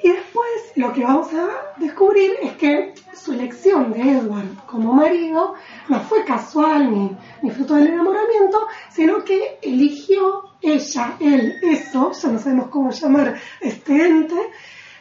Y 0.02 0.08
después 0.08 0.72
lo 0.76 0.90
que 0.94 1.04
vamos 1.04 1.28
a 1.34 1.78
descubrir 1.78 2.32
es 2.40 2.52
que 2.52 2.94
su 3.12 3.34
elección 3.34 3.92
de 3.92 4.00
Edward 4.00 4.64
como 4.66 4.94
marido 4.94 5.52
no 5.88 6.00
fue 6.00 6.24
casual 6.24 7.14
ni, 7.42 7.50
fruto 7.50 7.74
del 7.74 7.88
enamoramiento, 7.88 8.68
sino 8.90 9.22
que 9.22 9.58
eligió 9.60 10.44
ella, 10.62 11.14
él, 11.20 11.56
eso, 11.62 12.10
ya 12.12 12.28
no 12.30 12.38
sabemos 12.38 12.68
cómo 12.68 12.90
llamar 12.90 13.38
este 13.60 14.06
ente, 14.06 14.36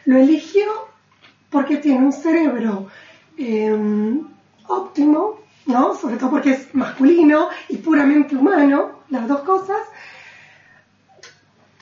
lo 0.04 0.18
eligió 0.18 0.66
porque 1.50 1.78
tiene 1.78 2.06
un 2.06 2.12
cerebro 2.12 2.88
eh, 3.38 4.22
óptimo, 4.68 5.40
¿no? 5.66 5.96
Sobre 5.96 6.18
todo 6.18 6.30
porque 6.32 6.52
es 6.52 6.74
masculino 6.76 7.50
y 7.70 7.78
puramente 7.78 8.36
humano, 8.36 9.00
las 9.10 9.28
dos 9.28 9.42
cosas, 9.42 9.78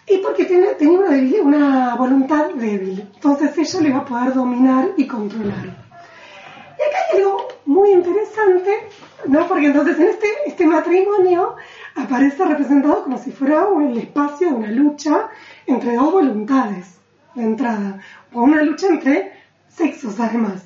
y 0.07 0.17
porque 0.17 0.45
tiene, 0.45 0.67
tenía 0.75 0.99
una, 0.99 1.09
debil- 1.09 1.41
una 1.41 1.95
voluntad 1.95 2.49
débil. 2.55 3.09
Entonces 3.15 3.57
ella 3.57 3.81
le 3.81 3.93
va 3.93 3.99
a 3.99 4.05
poder 4.05 4.33
dominar 4.33 4.89
y 4.97 5.07
controlar. 5.07 5.65
Y 5.65 6.81
acá 6.81 6.97
hay 7.11 7.19
algo 7.19 7.47
muy 7.65 7.91
interesante, 7.91 8.89
¿no? 9.27 9.47
Porque 9.47 9.67
entonces 9.67 9.97
en 9.99 10.07
este, 10.09 10.27
este 10.45 10.65
matrimonio 10.65 11.55
aparece 11.95 12.43
representado 12.43 13.03
como 13.03 13.17
si 13.17 13.31
fuera 13.31 13.67
el 13.79 13.97
espacio 13.97 14.49
de 14.49 14.53
una 14.55 14.71
lucha 14.71 15.29
entre 15.67 15.95
dos 15.95 16.11
voluntades 16.11 16.97
de 17.35 17.43
entrada, 17.43 17.99
o 18.33 18.41
una 18.43 18.61
lucha 18.61 18.87
entre 18.87 19.31
sexos 19.69 20.19
además, 20.19 20.63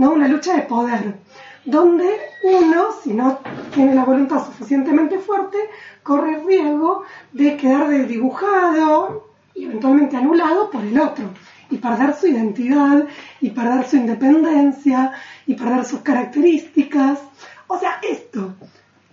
¿no? 0.00 0.12
Una 0.12 0.28
lucha 0.28 0.56
de 0.56 0.62
poder, 0.62 1.18
donde 1.66 2.08
uno, 2.42 2.86
si 3.04 3.12
no 3.12 3.38
tiene 3.74 3.94
la 3.94 4.06
voluntad 4.06 4.46
suficientemente 4.46 5.18
fuerte, 5.18 5.58
corre 6.02 6.36
el 6.36 6.46
riesgo 6.46 7.04
de 7.32 7.58
quedar 7.58 7.86
desdibujado 7.86 9.28
y 9.54 9.64
eventualmente 9.64 10.16
anulado 10.16 10.70
por 10.70 10.82
el 10.82 10.98
otro 10.98 11.26
y 11.68 11.76
perder 11.76 12.14
su 12.14 12.28
identidad 12.28 13.06
y 13.42 13.50
perder 13.50 13.86
su 13.86 13.96
independencia 13.96 15.12
y 15.46 15.54
perder 15.54 15.84
sus 15.84 16.00
características. 16.00 17.18
O 17.66 17.78
sea, 17.78 18.00
esto 18.02 18.54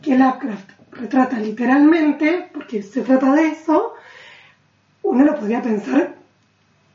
que 0.01 0.17
Lovecraft 0.17 0.71
retrata 0.91 1.37
literalmente, 1.37 2.49
porque 2.53 2.81
se 2.81 3.01
trata 3.01 3.33
de 3.33 3.49
eso, 3.49 3.93
uno 5.03 5.25
lo 5.25 5.35
podría 5.35 5.61
pensar, 5.61 6.16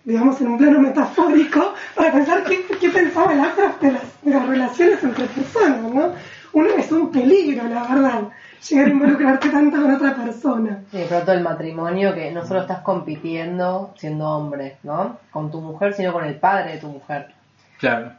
digamos, 0.05 0.41
en 0.41 0.49
un 0.49 0.59
plano 0.59 0.81
metafórico, 0.81 1.75
para 1.95 2.13
pensar 2.13 2.45
qué, 2.45 2.65
qué 2.81 2.91
pensaba 2.91 3.35
Lovecraft 3.35 3.83
de 3.83 3.93
las, 3.93 4.23
de 4.23 4.31
las 4.31 4.47
relaciones 4.47 5.03
entre 5.03 5.27
personas, 5.27 5.81
¿no? 5.83 6.13
Uno 6.53 6.69
es 6.77 6.93
un 6.93 7.11
peligro, 7.11 7.67
la 7.69 7.83
verdad, 7.85 8.23
llegar 8.69 8.87
a 8.87 8.91
involucrarte 8.91 9.49
tanto 9.49 9.81
con 9.81 9.95
otra 9.95 10.15
persona. 10.15 10.85
Y 10.93 10.99
de 10.99 11.05
pronto 11.07 11.33
el 11.33 11.43
matrimonio 11.43 12.15
que 12.15 12.31
no 12.31 12.47
solo 12.47 12.61
estás 12.61 12.81
compitiendo 12.81 13.95
siendo 13.97 14.29
hombre, 14.29 14.79
¿no? 14.83 15.19
Con 15.31 15.51
tu 15.51 15.61
mujer, 15.61 15.95
sino 15.95 16.13
con 16.13 16.25
el 16.25 16.39
padre 16.39 16.73
de 16.73 16.79
tu 16.79 16.89
mujer. 16.89 17.33
Claro. 17.79 18.13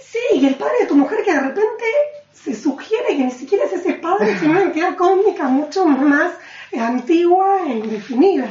Sí, 0.00 0.18
y 0.34 0.46
el 0.46 0.54
padre 0.54 0.74
de 0.80 0.86
tu 0.86 0.96
mujer 0.96 1.18
que 1.24 1.32
de 1.32 1.40
repente 1.40 1.84
se 2.32 2.54
sugiere 2.54 3.16
que 3.16 3.24
ni 3.24 3.30
siquiera 3.30 3.64
es 3.64 3.72
ese 3.72 3.94
padre, 3.94 4.36
sino 4.38 4.52
una 4.52 4.62
entidad 4.62 4.96
cósmica 4.96 5.44
mucho 5.48 5.86
más 5.86 6.32
antigua 6.78 7.60
e 7.66 7.78
indefinida. 7.78 8.46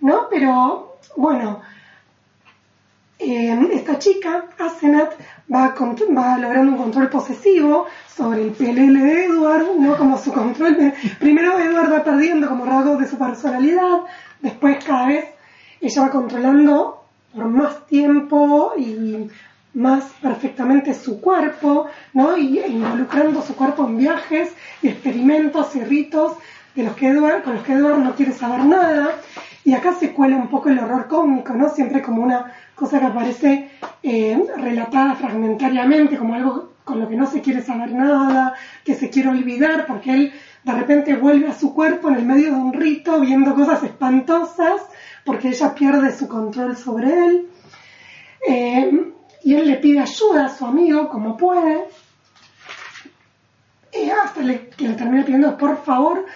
¿No? 0.00 0.28
Pero, 0.28 0.98
bueno, 1.16 1.62
eh, 3.24 3.68
esta 3.72 3.98
chica, 3.98 4.44
Asenat, 4.58 5.12
va, 5.52 5.74
va 5.74 6.38
logrando 6.38 6.72
un 6.72 6.78
control 6.78 7.08
posesivo 7.08 7.86
sobre 8.14 8.42
el 8.42 8.50
PLL 8.50 8.98
de 9.00 9.24
Edward, 9.26 9.66
¿no? 9.78 9.96
Como 9.96 10.18
su 10.18 10.32
control 10.32 10.76
de... 10.76 10.94
Primero 11.18 11.58
Edward 11.58 11.92
va 11.92 12.04
perdiendo 12.04 12.48
como 12.48 12.64
rasgos 12.64 12.98
de 13.00 13.08
su 13.08 13.18
personalidad, 13.18 14.00
después 14.40 14.84
cada 14.84 15.06
vez 15.06 15.26
ella 15.80 16.02
va 16.02 16.10
controlando 16.10 17.04
por 17.34 17.46
más 17.46 17.86
tiempo 17.86 18.72
y 18.76 19.28
más 19.74 20.04
perfectamente 20.20 20.94
su 20.94 21.20
cuerpo, 21.20 21.86
¿no? 22.12 22.36
Y 22.36 22.58
e 22.58 22.68
involucrando 22.68 23.42
su 23.42 23.54
cuerpo 23.54 23.86
en 23.86 23.96
viajes 23.96 24.52
y 24.82 24.88
experimentos 24.88 25.74
y 25.74 25.80
ritos 25.80 26.36
de 26.74 26.84
los 26.84 26.94
que 26.94 27.08
Edward, 27.08 27.42
con 27.42 27.54
los 27.54 27.64
que 27.64 27.72
Edward 27.72 27.98
no 27.98 28.14
quiere 28.14 28.32
saber 28.32 28.64
nada. 28.64 29.16
Y 29.64 29.74
acá 29.74 29.94
se 29.94 30.12
cuela 30.12 30.36
un 30.36 30.48
poco 30.48 30.68
el 30.68 30.78
horror 30.78 31.06
cósmico, 31.06 31.54
¿no? 31.54 31.68
Siempre 31.68 32.02
como 32.02 32.22
una 32.22 32.52
cosa 32.82 32.98
que 32.98 33.06
aparece 33.06 33.70
eh, 34.02 34.42
relatada 34.56 35.14
fragmentariamente 35.14 36.18
como 36.18 36.34
algo 36.34 36.72
con 36.82 36.98
lo 36.98 37.08
que 37.08 37.14
no 37.14 37.28
se 37.28 37.40
quiere 37.40 37.62
saber 37.62 37.92
nada, 37.92 38.54
que 38.84 38.96
se 38.96 39.08
quiere 39.08 39.28
olvidar, 39.28 39.86
porque 39.86 40.12
él 40.12 40.32
de 40.64 40.72
repente 40.72 41.14
vuelve 41.14 41.46
a 41.46 41.54
su 41.54 41.72
cuerpo 41.74 42.08
en 42.08 42.16
el 42.16 42.24
medio 42.24 42.50
de 42.50 42.56
un 42.56 42.72
rito 42.72 43.20
viendo 43.20 43.54
cosas 43.54 43.84
espantosas, 43.84 44.82
porque 45.24 45.50
ella 45.50 45.72
pierde 45.76 46.10
su 46.12 46.26
control 46.26 46.76
sobre 46.76 47.12
él. 47.24 47.48
Eh, 48.48 49.12
y 49.44 49.54
él 49.54 49.68
le 49.68 49.76
pide 49.76 50.00
ayuda 50.00 50.46
a 50.46 50.48
su 50.48 50.66
amigo 50.66 51.08
como 51.08 51.36
puede. 51.36 51.84
Y 53.92 54.10
hasta 54.10 54.40
que 54.76 54.88
le 54.88 54.94
termina 54.94 55.24
pidiendo 55.24 55.56
por 55.56 55.84
favor 55.84 56.26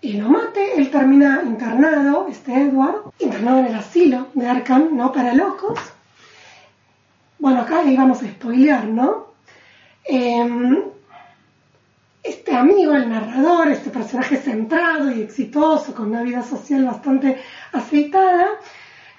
y 0.00 0.14
lo 0.14 0.28
mate. 0.28 0.78
Él 0.78 0.90
termina 0.90 1.42
internado, 1.44 2.26
este 2.28 2.54
Edward, 2.54 3.12
internado 3.18 3.58
en 3.60 3.66
el 3.66 3.74
asilo 3.74 4.28
de 4.34 4.46
Arkham, 4.46 4.96
¿no? 4.96 5.12
Para 5.12 5.34
locos. 5.34 5.78
Bueno, 7.38 7.60
acá 7.60 7.82
le 7.82 7.92
íbamos 7.92 8.22
a 8.22 8.26
spoilear, 8.26 8.84
¿no? 8.86 9.28
Em, 10.04 10.82
este 12.22 12.54
amigo, 12.54 12.94
el 12.94 13.08
narrador, 13.08 13.68
este 13.68 13.90
personaje 13.90 14.36
centrado 14.36 15.10
y 15.10 15.22
exitoso, 15.22 15.94
con 15.94 16.08
una 16.08 16.22
vida 16.22 16.42
social 16.42 16.84
bastante 16.84 17.40
aceitada, 17.72 18.48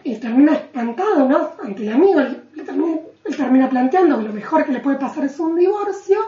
y 0.03 0.15
termina 0.15 0.53
espantado, 0.53 1.27
¿no? 1.27 1.51
Ante 1.64 1.84
el 1.84 1.93
amigo, 1.93 2.19
él, 2.19 2.43
termina, 2.65 2.99
él 3.26 3.38
termina 3.38 3.69
planteando 3.69 4.18
que 4.18 4.23
lo 4.23 4.34
mejor 4.34 4.65
que 4.65 4.72
le 4.72 4.80
puede 4.80 4.97
pasar 4.97 5.26
es 5.26 5.39
un 5.39 5.56
divorcio, 5.56 6.19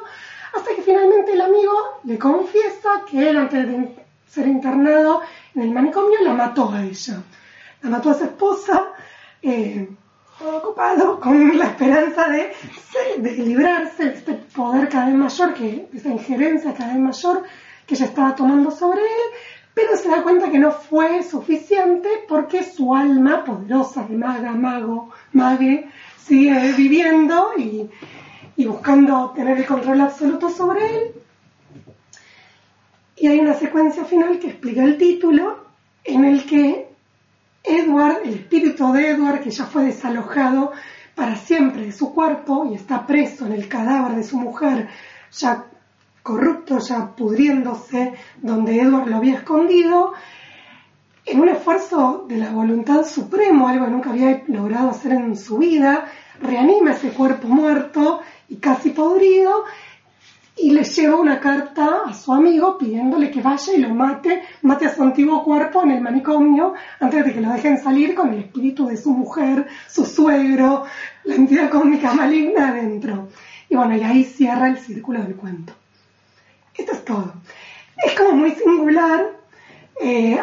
hasta 0.54 0.76
que 0.76 0.82
finalmente 0.82 1.34
el 1.34 1.42
amigo 1.42 1.74
le 2.04 2.18
confiesa 2.18 3.04
que 3.10 3.30
él, 3.30 3.38
antes 3.38 3.68
de 3.68 3.96
ser 4.32 4.48
internado 4.48 5.22
en 5.54 5.64
el 5.64 5.72
manicomio, 5.72 6.24
la 6.24 6.34
mató 6.34 6.72
a 6.72 6.84
ella. 6.84 7.22
La 7.82 7.90
mató 7.90 8.12
a 8.12 8.14
su 8.14 8.24
esposa, 8.24 8.94
eh, 9.42 9.90
ocupado 10.40 11.20
con 11.20 11.58
la 11.58 11.66
esperanza 11.66 12.30
de, 12.30 12.54
de 13.18 13.32
librarse 13.34 14.06
de 14.06 14.14
este 14.14 14.34
poder 14.34 14.88
cada 14.88 15.08
vez 15.08 15.16
mayor, 15.16 15.54
que, 15.54 15.90
esa 15.94 16.10
injerencia 16.10 16.74
cada 16.74 16.94
vez 16.94 17.02
mayor 17.02 17.44
que 17.86 17.96
ella 17.96 18.06
estaba 18.06 18.36
tomando 18.36 18.72
sobre 18.72 19.02
él, 19.02 19.30
pero 19.74 19.98
se 19.98 20.10
da 20.10 20.24
cuenta 20.24 20.50
que 20.50 20.60
no 20.60 20.72
fue 20.72 21.24
suficiente 21.24 22.10
porque 22.28 22.64
su 22.64 22.96
alma 22.96 23.44
poderosa 23.44 24.04
de 24.04 24.16
maga, 24.16 24.52
mago, 24.52 25.10
mague, 25.34 25.90
sigue 26.18 26.74
viviendo 26.74 27.52
y, 27.58 27.90
y 28.56 28.66
buscando 28.66 29.32
tener 29.36 29.58
el 29.58 29.66
control 29.66 30.02
absoluto 30.02 30.50
sobre 30.50 30.98
él. 30.98 31.12
Y 33.22 33.28
hay 33.28 33.40
una 33.40 33.54
secuencia 33.54 34.04
final 34.04 34.40
que 34.40 34.48
explica 34.48 34.84
el 34.84 34.98
título, 34.98 35.60
en 36.04 36.26
el 36.26 36.44
que 36.44 36.88
Edward, 37.64 38.22
el 38.26 38.34
espíritu 38.34 38.92
de 38.94 39.12
Edward, 39.12 39.42
que 39.42 39.52
ya 39.52 39.66
fue 39.68 39.84
desalojado 39.84 40.72
para 41.14 41.36
siempre 41.36 41.86
de 41.86 41.92
su 41.92 42.16
cuerpo 42.16 42.68
y 42.72 42.74
está 42.74 43.06
preso 43.06 43.46
en 43.46 43.52
el 43.52 43.68
cadáver 43.68 44.16
de 44.16 44.24
su 44.24 44.40
mujer, 44.40 44.90
ya 45.34 45.66
corrupto, 46.24 46.80
ya 46.80 47.16
pudriéndose, 47.16 48.14
donde 48.42 48.82
Edward 48.82 49.08
lo 49.08 49.18
había 49.18 49.36
escondido, 49.36 50.14
en 51.24 51.42
un 51.42 51.50
esfuerzo 51.50 52.26
de 52.28 52.38
la 52.38 52.50
voluntad 52.50 53.06
supremo, 53.06 53.68
algo 53.68 53.86
que 53.86 53.92
nunca 53.92 54.10
había 54.10 54.42
logrado 54.48 54.90
hacer 54.90 55.12
en 55.12 55.38
su 55.38 55.60
vida, 55.60 56.08
reanima 56.42 56.94
ese 56.94 57.10
cuerpo 57.10 57.48
muerto 57.48 58.22
y 58.50 58.56
casi 58.56 58.90
podrido 58.90 59.66
y 60.62 60.70
le 60.72 60.84
lleva 60.84 61.16
una 61.16 61.40
carta 61.40 62.02
a 62.06 62.14
su 62.14 62.32
amigo 62.32 62.78
pidiéndole 62.78 63.32
que 63.32 63.42
vaya 63.42 63.74
y 63.74 63.80
lo 63.80 63.90
mate, 63.96 64.44
mate 64.62 64.86
a 64.86 64.94
su 64.94 65.02
antiguo 65.02 65.44
cuerpo 65.44 65.82
en 65.82 65.92
el 65.92 66.02
manicomio 66.02 66.74
antes 67.00 67.26
de 67.26 67.34
que 67.34 67.42
lo 67.42 67.52
dejen 67.52 67.82
salir 67.82 68.14
con 68.14 68.32
el 68.32 68.42
espíritu 68.42 68.88
de 68.88 68.96
su 68.96 69.12
mujer, 69.12 69.68
su 69.90 70.06
suegro, 70.06 70.84
la 71.24 71.36
entidad 71.36 71.70
cósmica 71.70 72.14
maligna 72.14 72.70
adentro. 72.70 73.30
Y 73.70 73.76
bueno, 73.76 73.96
y 73.96 74.04
ahí 74.04 74.24
cierra 74.24 74.68
el 74.68 74.78
círculo 74.78 75.24
del 75.24 75.36
cuento. 75.36 75.74
Esto 76.78 76.92
es 76.92 77.06
todo. 77.06 77.34
Es 78.06 78.14
como 78.14 78.34
muy 78.34 78.52
singular, 78.52 79.32
eh, 80.00 80.40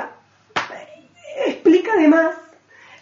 explica 1.47 1.93
además, 1.97 2.35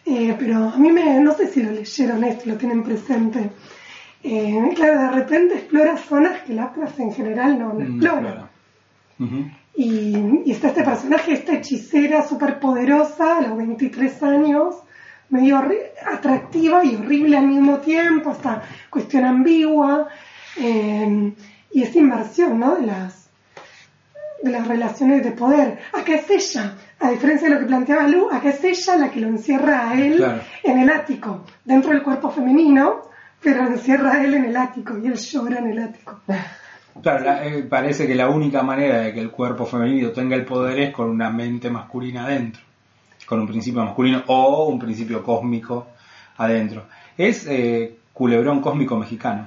eh, 0.05 0.37
pero 0.39 0.69
a 0.69 0.77
mí 0.77 0.93
me, 0.93 1.19
no 1.21 1.35
sé 1.35 1.49
si 1.49 1.63
lo 1.63 1.73
leyeron 1.73 2.25
esto, 2.25 2.45
lo 2.47 2.57
tienen 2.57 2.83
presente. 2.83 3.51
Eh, 4.29 4.73
claro, 4.75 4.99
de 5.03 5.11
repente 5.11 5.55
explora 5.55 5.97
zonas 5.97 6.43
que 6.43 6.53
Lovecraft 6.55 6.99
en 7.01 7.13
general 7.13 7.59
no, 7.59 7.69
no 7.73 7.75
Mm, 7.75 7.83
explora. 7.83 8.21
claro. 8.21 8.49
Y, 9.77 10.43
y 10.47 10.51
está 10.53 10.69
este 10.69 10.83
personaje, 10.83 11.33
esta 11.35 11.53
hechicera 11.53 12.23
súper 12.27 12.59
poderosa, 12.59 13.39
a 13.39 13.43
los 13.43 13.57
23 13.57 14.23
años, 14.23 14.75
medio 15.29 15.63
atractiva 16.13 16.85
y 16.85 16.97
horrible 16.97 17.37
al 17.37 17.47
mismo 17.47 17.79
tiempo, 17.79 18.33
esta 18.33 18.63
cuestión 18.91 19.25
ambigua, 19.25 20.09
eh, 20.59 21.33
y 21.73 21.83
esa 21.83 21.99
inversión, 21.99 22.59
¿no? 22.59 22.77
De 22.77 22.87
las, 22.87 23.29
de 24.43 24.51
las 24.51 24.67
relaciones 24.67 25.23
de 25.23 25.33
poder. 25.33 25.79
Acá 25.93 26.15
es 26.15 26.31
ella, 26.31 26.75
a 26.99 27.11
diferencia 27.11 27.49
de 27.49 27.55
lo 27.55 27.61
que 27.61 27.67
planteaba 27.67 28.09
Lu, 28.09 28.31
acá 28.31 28.49
es 28.49 28.65
ella 28.65 28.97
la 28.97 29.11
que 29.11 29.21
lo 29.21 29.29
encierra 29.29 29.91
a 29.91 30.01
él 30.01 30.17
Claro. 30.17 30.41
en 30.63 30.79
el 30.79 30.91
ático, 30.91 31.45
dentro 31.65 31.91
del 31.93 32.03
cuerpo 32.03 32.31
femenino, 32.31 33.03
pero 33.43 33.67
encierra 33.67 34.23
él 34.25 34.35
en 34.35 34.45
el 34.47 34.57
ático 34.57 34.97
y 34.99 35.07
él 35.07 35.15
llora 35.17 35.59
en 35.59 35.67
el 35.71 35.79
ático. 35.79 36.21
Claro, 37.03 37.25
la- 37.25 37.45
eh, 37.47 37.63
parece 37.65 38.07
que 38.07 38.15
la 38.15 38.29
única 38.29 38.63
manera 38.63 38.99
de 39.01 39.13
que 39.13 39.21
el 39.21 39.31
cuerpo 39.31 39.67
femenino 39.67 40.11
tenga 40.11 40.35
el 40.37 40.45
poder 40.45 40.79
es 40.81 40.93
con 40.95 41.11
una 41.11 41.31
mente 41.31 41.71
masculina 41.71 42.25
adentro, 42.25 42.63
con 43.27 43.41
un 43.41 43.47
principio 43.47 43.85
masculino 43.85 44.23
o 44.29 44.67
un 44.67 44.79
principio 44.79 45.23
cósmico 45.23 45.89
adentro. 46.39 46.85
Es 47.17 47.47
eh, 47.47 47.97
culebrón 48.13 48.61
cósmico 48.61 48.97
mexicano. 48.97 49.47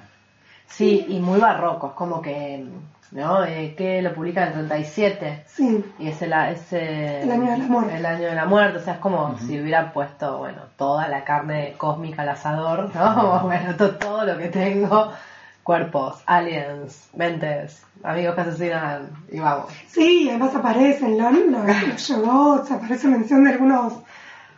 Sí, 0.68 1.06
y 1.10 1.20
muy 1.20 1.40
barroco, 1.40 1.88
es 1.88 1.94
como 1.94 2.22
que, 2.22 2.64
¿no? 3.12 3.44
Eh, 3.44 3.74
que 3.78 4.02
lo 4.02 4.14
publica 4.14 4.44
en 4.44 4.60
el 4.60 4.68
37 4.68 5.44
Sí. 5.48 5.84
y 6.00 6.08
es 6.10 6.22
el, 6.22 6.34
es, 6.34 6.74
eh, 6.74 7.22
El 7.24 7.32
año 7.32 7.52
de 7.52 7.58
la 7.58 7.66
muerte. 7.66 7.96
el 7.98 8.06
año 8.06 8.28
de 8.28 8.36
la 8.36 8.46
muerte, 8.46 8.78
o 8.78 8.82
sea, 8.82 8.94
es 8.94 9.00
como 9.00 9.38
si 9.40 9.60
hubiera 9.60 9.92
puesto, 9.92 10.38
bueno, 10.40 10.62
toda 10.78 11.08
la 11.08 11.24
carne 11.24 11.74
cósmica 11.78 12.22
al 12.22 12.30
asador, 12.30 12.92
¿no? 12.94 13.16
Como, 13.16 13.40
bueno, 13.48 13.76
to- 13.76 13.96
todo 13.96 14.26
lo 14.26 14.38
que 14.38 14.48
tengo, 14.50 15.12
cuerpos, 15.64 16.22
aliens, 16.26 17.10
mentes, 17.16 17.84
amigos 18.04 18.36
que 18.36 18.42
asesinan, 18.42 19.10
y 19.32 19.40
vamos. 19.40 19.72
Sí, 19.88 20.24
y 20.26 20.30
además 20.30 20.56
aparecen 20.56 21.18
los, 21.18 21.32
los, 21.34 21.88
los 21.88 22.02
Shogots, 22.02 22.72
aparece 22.72 23.08
mención 23.08 23.44
de 23.44 23.52
algunos, 23.52 23.94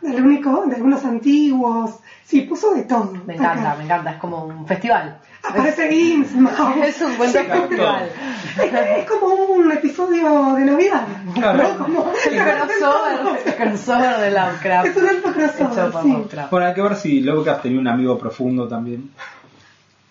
del 0.02 0.24
único, 0.24 0.64
de 0.66 0.76
algunos 0.76 1.04
antiguos. 1.04 1.98
Sí, 2.24 2.42
puso 2.42 2.74
de 2.74 2.82
todo. 2.84 3.12
Me 3.26 3.34
encanta, 3.34 3.70
acá. 3.70 3.78
me 3.78 3.84
encanta, 3.84 4.10
es 4.12 4.16
como 4.18 4.44
un 4.44 4.66
festival. 4.66 5.18
Aparece 5.48 5.94
Innsmouth. 5.94 6.76
Es 6.84 7.00
un 7.00 7.14
cuento 7.14 7.38
claro, 7.44 7.60
festival. 7.62 8.10
Es, 8.58 8.98
es 8.98 9.10
como 9.10 9.26
un 9.26 9.72
episodio 9.72 10.54
de 10.54 10.64
Navidad. 10.64 11.06
Claro. 11.34 11.62
¿no? 11.62 11.78
Como, 11.78 12.12
El 12.30 12.38
crossover, 12.38 13.46
el 13.46 13.54
crossover 13.54 14.18
de 14.18 14.30
Lovecraft. 14.30 14.86
Es 14.86 14.96
un 14.96 15.08
alto 15.08 15.32
crossover, 15.32 15.90
por 15.90 16.02
sí. 16.02 16.12
Lovecraft. 16.12 16.50
Bueno, 16.50 16.66
hay 16.66 16.74
que 16.74 16.82
ver 16.82 16.96
si 16.96 17.20
Lovecraft 17.20 17.62
tenía 17.62 17.80
un 17.80 17.88
amigo 17.88 18.18
profundo 18.18 18.68
también. 18.68 19.10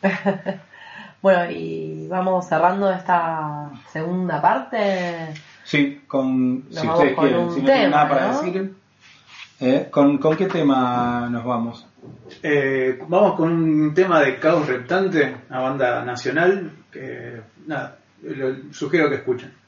Bueno, 1.22 1.52
y 1.52 2.08
vamos 2.08 2.48
cerrando 2.48 2.92
esta 2.92 3.70
segunda 3.94 4.42
parte. 4.42 5.36
Sí, 5.64 6.02
con, 6.08 6.68
Nos 6.68 6.80
si 6.80 6.88
ustedes 6.88 7.18
quieren, 7.18 7.52
si 7.52 7.60
no 7.60 7.66
tienen 7.66 7.92
nada 7.92 8.10
para 8.10 8.32
¿no? 8.32 8.42
decir. 8.42 8.74
¿Eh? 9.62 9.88
¿Con, 9.90 10.18
¿Con 10.18 10.36
qué 10.36 10.48
tema 10.48 11.30
nos 11.30 11.46
vamos? 11.46 11.86
Eh, 12.42 13.00
vamos 13.08 13.36
con 13.36 13.52
un 13.52 13.94
tema 13.94 14.22
de 14.22 14.40
Caos 14.40 14.68
Reptante, 14.68 15.36
una 15.50 15.60
banda 15.60 16.04
nacional 16.04 16.72
que, 16.92 17.40
nada, 17.68 17.98
lo 18.24 18.74
sugiero 18.74 19.10
que 19.10 19.16
escuchen. 19.16 19.61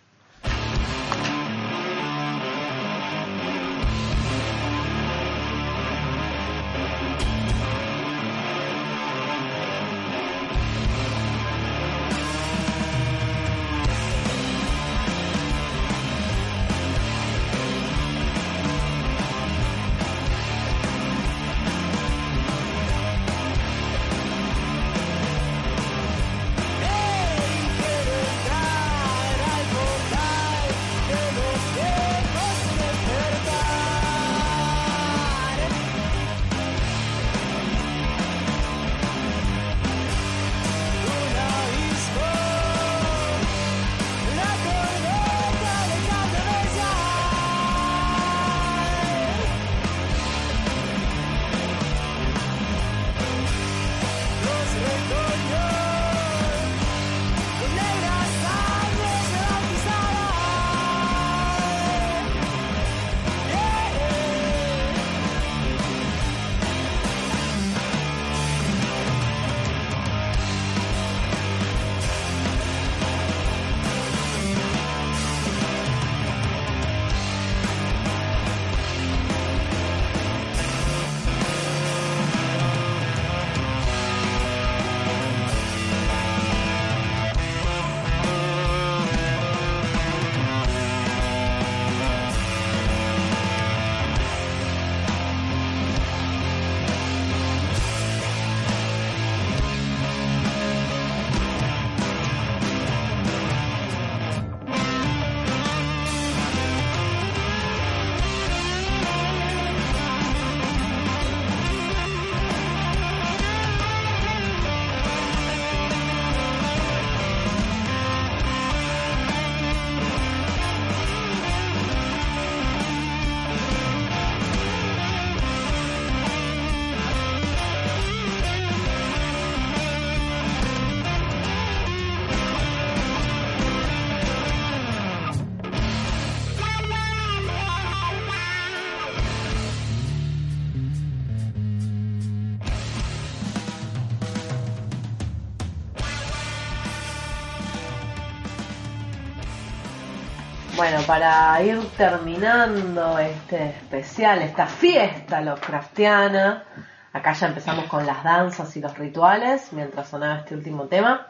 Para 151.07 151.61
ir 151.63 151.79
terminando 151.97 153.17
este 153.19 153.69
especial, 153.69 154.41
esta 154.41 154.65
fiesta 154.67 155.41
Lovecraftiana, 155.41 156.63
acá 157.11 157.33
ya 157.33 157.47
empezamos 157.47 157.85
con 157.85 158.05
las 158.05 158.23
danzas 158.23 158.75
y 158.77 158.81
los 158.81 158.97
rituales, 158.97 159.73
mientras 159.73 160.07
sonaba 160.09 160.39
este 160.39 160.55
último 160.55 160.85
tema. 160.85 161.27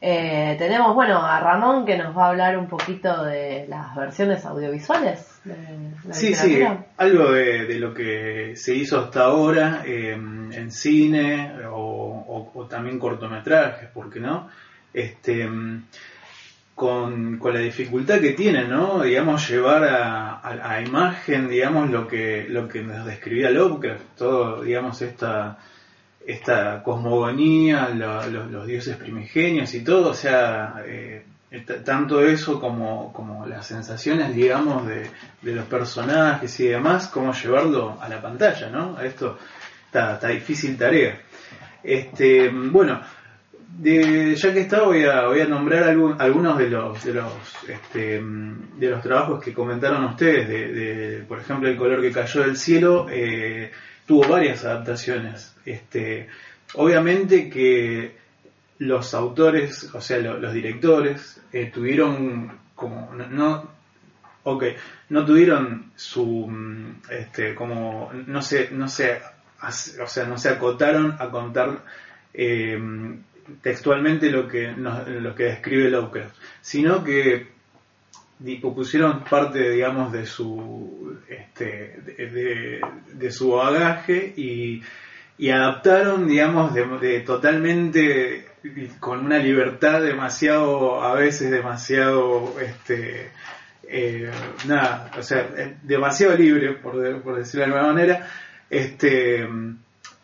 Eh, 0.00 0.56
tenemos, 0.58 0.94
bueno, 0.94 1.24
a 1.24 1.40
Ramón 1.40 1.86
que 1.86 1.96
nos 1.96 2.16
va 2.16 2.26
a 2.26 2.28
hablar 2.30 2.58
un 2.58 2.66
poquito 2.66 3.24
de 3.24 3.66
las 3.68 3.94
versiones 3.94 4.44
audiovisuales. 4.44 5.40
De 5.44 5.56
la 6.06 6.14
Sí, 6.14 6.34
sí, 6.34 6.62
algo 6.98 7.32
de, 7.32 7.64
de 7.66 7.78
lo 7.78 7.94
que 7.94 8.54
se 8.56 8.74
hizo 8.74 9.00
hasta 9.00 9.24
ahora 9.24 9.82
eh, 9.86 10.12
en 10.12 10.70
cine 10.70 11.52
o, 11.70 11.72
o- 11.74 12.50
o 12.60 12.66
también 12.66 12.98
cortometrajes, 12.98 13.88
¿por 13.90 14.10
qué 14.10 14.20
no? 14.20 14.48
Este, 14.92 15.46
mm, 15.46 15.84
con, 16.74 17.38
con 17.38 17.54
la 17.54 17.60
dificultad 17.60 18.20
que 18.20 18.32
tiene, 18.32 18.66
¿no? 18.66 19.02
Digamos, 19.02 19.48
llevar 19.48 19.84
a, 19.84 20.40
a- 20.40 20.80
imagen, 20.82 21.48
digamos, 21.48 21.90
lo 21.90 22.08
que, 22.08 22.46
lo 22.48 22.68
que 22.68 22.82
nos 22.82 23.06
describía 23.06 23.50
Lovecraft, 23.50 24.02
todo, 24.16 24.62
digamos, 24.62 25.00
esta, 25.02 25.58
esta 26.26 26.82
cosmogonía, 26.82 27.90
lo- 27.90 28.26
lo- 28.28 28.46
los 28.46 28.66
dioses 28.66 28.96
primigenios 28.96 29.72
y 29.74 29.84
todo, 29.84 30.10
o 30.10 30.14
sea, 30.14 30.82
eh, 30.86 31.24
tanto 31.84 32.20
eso 32.20 32.58
como, 32.60 33.12
como 33.12 33.46
las 33.46 33.66
sensaciones, 33.66 34.34
digamos, 34.34 34.86
de, 34.88 35.08
de 35.42 35.54
los 35.54 35.66
personajes 35.66 36.58
y 36.58 36.66
demás, 36.66 37.06
cómo 37.06 37.32
llevarlo 37.32 37.96
a 38.00 38.08
la 38.08 38.20
pantalla, 38.20 38.68
¿no? 38.70 38.96
A 38.98 39.04
esto, 39.04 39.38
esta 39.86 40.26
difícil 40.28 40.76
tarea. 40.76 41.20
Este, 41.84 42.48
bueno, 42.48 43.00
de- 43.78 44.34
ya 44.36 44.52
que 44.52 44.60
está 44.60 44.82
voy 44.84 45.04
a, 45.04 45.46
nombrar 45.48 45.84
algunos 45.84 46.58
de 46.58 46.70
los 46.70 47.04
de 47.04 47.14
los 47.14 47.32
este, 47.68 48.20
de 48.22 48.90
los 48.90 49.02
trabajos 49.02 49.42
que 49.42 49.52
comentaron 49.52 50.04
ustedes 50.04 50.48
de, 50.48 51.24
por 51.28 51.40
ejemplo 51.40 51.68
el 51.68 51.76
color 51.76 52.00
que 52.00 52.12
cayó 52.12 52.42
del 52.42 52.56
cielo 52.56 53.06
eh, 53.10 53.70
tuvo 54.06 54.28
varias 54.28 54.64
adaptaciones. 54.64 55.56
Este 55.64 56.28
obviamente 56.74 57.48
que 57.50 58.16
los 58.78 59.14
autores 59.14 59.90
o 59.94 60.00
sea 60.00 60.18
lo- 60.18 60.38
los 60.38 60.52
directores 60.52 61.40
eh, 61.52 61.70
tuvieron 61.72 62.52
como 62.74 63.12
no, 63.14 63.26
no 63.28 63.70
ok 64.44 64.64
no 65.10 65.24
tuvieron 65.24 65.90
su 65.96 66.50
este 67.10 67.54
como 67.54 68.10
no 68.26 68.42
se 68.42 68.70
no 68.70 68.88
se 68.88 69.20
o 70.02 70.06
sea 70.06 70.26
no 70.26 70.36
se 70.38 70.48
acotaron 70.50 71.16
a 71.18 71.30
contar 71.30 71.82
eh, 72.34 72.78
textualmente 73.62 74.30
lo 74.30 74.48
que 74.48 74.72
lo 74.72 75.34
que 75.34 75.44
describe 75.44 75.90
Lovecraft, 75.90 76.36
sino 76.60 77.02
que 77.04 77.54
pusieron 78.74 79.24
parte, 79.24 79.70
digamos, 79.70 80.12
de 80.12 80.26
su 80.26 81.18
este, 81.28 82.00
de, 83.12 83.30
su 83.30 83.52
bagaje 83.52 84.34
y, 84.36 84.82
y 85.38 85.50
adaptaron, 85.50 86.26
digamos, 86.26 86.74
de, 86.74 87.20
totalmente 87.20 88.46
con 88.98 89.24
una 89.24 89.38
libertad 89.38 90.02
demasiado, 90.02 91.02
a 91.02 91.14
veces 91.14 91.50
demasiado, 91.50 92.56
este, 92.60 93.30
eh, 93.88 94.30
nada, 94.66 95.10
o 95.18 95.22
sea, 95.22 95.48
eh, 95.56 95.76
demasiado 95.82 96.36
libre, 96.36 96.74
por, 96.74 97.22
por 97.22 97.36
decirlo 97.36 97.66
de 97.66 97.72
alguna 97.72 97.92
manera, 97.92 98.28
este, 98.70 99.46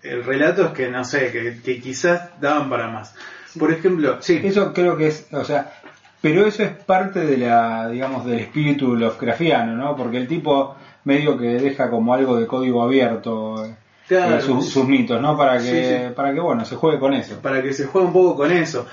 el 0.03 0.25
relato 0.25 0.67
es 0.67 0.71
que, 0.73 0.89
no 0.89 1.05
sé, 1.05 1.31
que, 1.31 1.61
que 1.63 1.81
quizás 1.81 2.31
daban 2.41 2.69
para 2.71 2.89
más. 2.89 3.15
Por 3.59 3.73
ejemplo, 3.73 4.19
sí, 4.21 4.41
Eso 4.45 4.73
creo 4.73 4.97
que 4.97 5.09
es, 5.09 5.27
o 5.33 5.45
sea, 5.45 5.73
pero 6.21 6.47
eso 6.47 6.63
es 6.63 6.71
parte 6.71 7.21
de 7.21 7.37
la, 7.39 7.89
digamos, 7.89 8.25
del 8.25 8.41
espíritu 8.41 8.95
Lovecraftiano, 8.95 9.75
¿no? 9.77 9.97
Porque 9.97 10.19
el 10.19 10.29
tipo 10.29 10.77
medio 11.05 11.37
que 11.39 11.47
deja 11.47 11.89
como 11.91 12.15
algo 12.15 12.37
de 12.39 12.47
código 12.47 12.83
abierto 12.83 13.65
eh, 13.65 13.75
Claro. 14.07 14.37
eh, 14.37 14.41
sus, 14.41 14.69
sus 14.69 14.87
mitos, 14.87 15.21
¿no? 15.21 15.37
Para 15.37 15.59
que, 15.59 16.09
sí. 16.09 16.15
para 16.15 16.35
que 16.35 16.41
bueno, 16.41 16.65
se 16.65 16.77
juegue 16.77 16.99
con 16.99 17.15
eso. 17.15 17.41
para 17.41 17.63
que 17.63 17.73
se 17.73 17.87
juegue 17.87 18.09
un 18.09 18.13
poco 18.13 18.37
con 18.37 18.51
eso. 18.53 18.87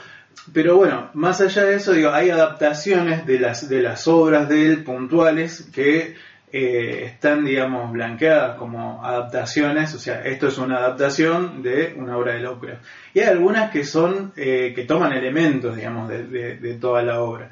Pero 0.53 0.77
bueno, 0.77 1.09
más 1.13 1.41
allá 1.41 1.63
de 1.65 1.75
eso, 1.75 1.91
digo, 1.93 2.11
hay 2.11 2.29
adaptaciones 2.29 3.25
de 3.25 3.39
las, 3.39 3.67
de 3.67 3.81
las 3.81 4.07
obras 4.07 4.47
de 4.47 4.65
él 4.67 4.84
puntuales 4.84 5.69
que 5.73 6.15
eh, 6.49 7.03
están, 7.03 7.43
digamos, 7.43 7.91
blanqueadas 7.91 8.55
como 8.55 9.03
adaptaciones, 9.03 9.93
o 9.93 9.99
sea, 9.99 10.21
esto 10.21 10.47
es 10.47 10.57
una 10.57 10.77
adaptación 10.77 11.61
de 11.61 11.93
una 11.97 12.15
obra 12.17 12.33
de 12.33 12.39
Lovecraft. 12.39 12.85
Y 13.13 13.19
hay 13.19 13.27
algunas 13.27 13.69
que 13.69 13.83
son, 13.83 14.31
eh, 14.37 14.71
que 14.73 14.85
toman 14.85 15.11
elementos, 15.11 15.75
digamos, 15.75 16.07
de, 16.07 16.77
toda 16.79 17.03
la 17.03 17.21
obra. 17.21 17.49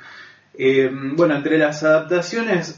Eh, 0.57 0.89
bueno, 0.91 1.35
entre 1.35 1.57
las 1.57 1.83
adaptaciones 1.83 2.77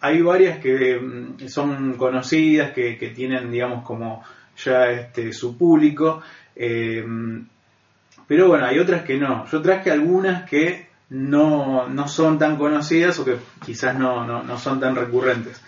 hay 0.00 0.22
varias 0.22 0.60
que 0.60 0.96
mm, 1.00 1.48
son 1.48 1.94
conocidas, 1.94 2.70
que, 2.72 3.12
tienen, 3.14 3.50
digamos, 3.50 3.84
como 3.84 4.22
ya 4.56 4.88
este, 4.90 5.32
su 5.32 5.58
público. 5.58 6.22
pero 6.54 8.48
bueno, 8.48 8.64
hay 8.64 8.78
otras 8.78 9.02
que 9.02 9.16
no. 9.16 9.44
Yo 9.46 9.60
traje 9.60 9.90
algunas 9.90 10.48
que 10.48 10.87
no, 11.10 11.88
no 11.88 12.08
son 12.08 12.38
tan 12.38 12.56
conocidas 12.56 13.18
o 13.18 13.24
que 13.24 13.36
quizás 13.64 13.98
no, 13.98 14.26
no, 14.26 14.42
no 14.42 14.58
son 14.58 14.80
tan 14.80 14.94
recurrentes. 14.94 15.60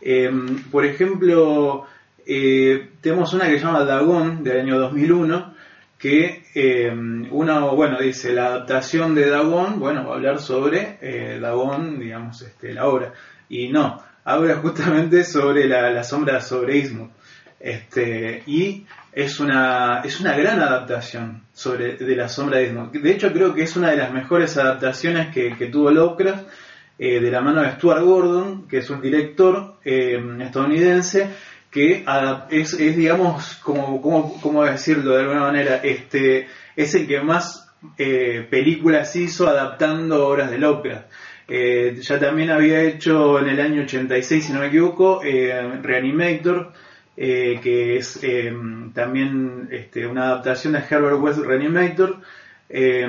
Eh, 0.00 0.30
por 0.70 0.84
ejemplo, 0.84 1.86
eh, 2.26 2.90
tenemos 3.00 3.32
una 3.34 3.46
que 3.46 3.58
se 3.58 3.64
llama 3.64 3.84
Dagon 3.84 4.42
del 4.42 4.60
año 4.60 4.78
2001 4.78 5.54
que 6.02 6.46
eh, 6.56 6.92
uno, 7.30 7.76
bueno, 7.76 8.00
dice 8.00 8.32
la 8.32 8.46
adaptación 8.46 9.14
de 9.14 9.30
Dagon, 9.30 9.78
bueno, 9.78 10.04
va 10.04 10.14
a 10.14 10.16
hablar 10.16 10.40
sobre 10.40 10.98
eh, 11.00 11.38
Dagon, 11.40 12.00
digamos, 12.00 12.42
este, 12.42 12.74
la 12.74 12.88
obra. 12.88 13.12
Y 13.48 13.68
no, 13.68 14.02
habla 14.24 14.56
justamente 14.62 15.22
sobre 15.22 15.68
la, 15.68 15.90
la 15.90 16.02
sombra 16.02 16.40
sobre 16.40 16.78
Ismut. 16.78 17.12
Este, 17.60 18.42
y 18.46 18.84
es 19.12 19.40
una, 19.40 20.00
es 20.04 20.20
una 20.20 20.36
gran 20.36 20.60
adaptación 20.60 21.42
sobre, 21.52 21.96
de 21.96 22.16
la 22.16 22.28
sombra 22.28 22.58
de 22.58 22.68
Ismut. 22.68 22.92
De 22.92 23.10
hecho, 23.10 23.32
creo 23.32 23.54
que 23.54 23.62
es 23.62 23.76
una 23.76 23.90
de 23.90 23.96
las 23.96 24.12
mejores 24.12 24.56
adaptaciones 24.56 25.32
que, 25.34 25.56
que 25.56 25.66
tuvo 25.66 25.90
Lovecraft, 25.90 26.48
eh, 26.98 27.20
de 27.20 27.30
la 27.30 27.40
mano 27.40 27.62
de 27.62 27.72
Stuart 27.72 28.02
Gordon, 28.02 28.68
que 28.68 28.78
es 28.78 28.90
un 28.90 29.00
director 29.00 29.76
eh, 29.84 30.18
estadounidense, 30.40 31.28
que 31.70 32.04
es, 32.50 32.74
es, 32.74 32.96
digamos, 32.96 33.56
como, 33.62 34.00
como, 34.00 34.40
como 34.40 34.64
decirlo 34.64 35.14
de 35.14 35.22
alguna 35.22 35.40
manera, 35.40 35.76
este, 35.76 36.46
es 36.76 36.94
el 36.94 37.06
que 37.06 37.20
más 37.20 37.72
eh, 37.98 38.46
películas 38.48 39.16
hizo 39.16 39.48
adaptando 39.48 40.28
obras 40.28 40.50
de 40.50 40.58
Lovecraft. 40.58 41.06
Eh, 41.48 41.96
ya 42.00 42.18
también 42.18 42.50
había 42.50 42.82
hecho 42.82 43.38
en 43.40 43.48
el 43.48 43.60
año 43.60 43.82
86, 43.82 44.44
si 44.44 44.52
no 44.52 44.60
me 44.60 44.68
equivoco, 44.68 45.22
eh, 45.24 45.80
Reanimator, 45.82 46.72
eh, 47.14 47.60
que 47.62 47.98
es 47.98 48.20
eh, 48.22 48.54
también 48.94 49.68
este, 49.70 50.06
una 50.06 50.24
adaptación 50.24 50.72
de 50.72 50.82
Herbert 50.88 51.20
West 51.20 51.40
Reanimator. 51.40 52.20
Eh, 52.68 53.06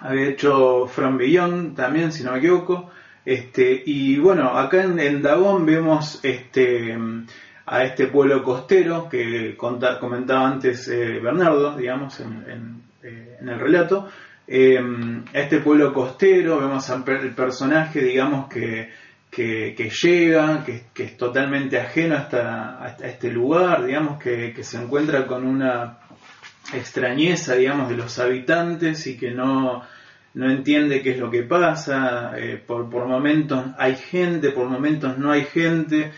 había 0.00 0.28
hecho 0.28 0.86
From 0.86 1.18
Beyond 1.18 1.76
también, 1.76 2.12
si 2.12 2.24
no 2.24 2.32
me 2.32 2.38
equivoco. 2.38 2.90
Este, 3.24 3.82
y 3.84 4.18
bueno, 4.18 4.56
acá 4.56 4.84
en, 4.84 4.98
en 5.00 5.20
Dagon 5.20 5.66
vemos 5.66 6.20
este, 6.22 6.96
a 7.66 7.84
este 7.84 8.06
pueblo 8.06 8.42
costero 8.42 9.06
que 9.08 9.54
comentaba 9.56 10.48
antes 10.48 10.88
Bernardo, 10.88 11.76
digamos, 11.76 12.20
en, 12.20 12.82
el 13.02 13.60
relato. 13.60 14.08
A 14.08 15.38
este 15.38 15.58
pueblo 15.60 15.92
costero 15.92 16.58
vemos 16.58 16.88
al 16.88 17.04
personaje, 17.04 18.02
digamos, 18.02 18.48
que, 18.48 18.88
que, 19.30 19.74
llega, 20.02 20.64
que, 20.64 21.04
es 21.04 21.16
totalmente 21.16 21.78
ajeno 21.78 22.16
a, 22.16 22.18
esta- 22.20 22.84
a 22.84 22.88
este 23.08 23.30
lugar, 23.30 23.84
digamos, 23.84 24.18
que, 24.22 24.52
se 24.64 24.78
encuentra 24.82 25.26
con 25.26 25.46
una 25.46 25.98
extrañeza, 26.72 27.54
digamos, 27.54 27.88
de 27.88 27.96
los 27.96 28.18
habitantes 28.18 29.06
y 29.06 29.16
que 29.16 29.30
no, 29.30 29.82
no 30.34 30.50
entiende 30.50 31.02
qué 31.02 31.12
es 31.12 31.18
lo 31.18 31.30
que 31.30 31.42
pasa, 31.42 32.32
eh, 32.36 32.62
por, 32.64 32.90
por 32.90 33.06
momentos 33.06 33.64
hay 33.78 33.96
gente, 33.96 34.50
por 34.50 34.66
momentos 34.68 35.18
no 35.18 35.30
hay 35.32 35.44
gente, 35.44 36.10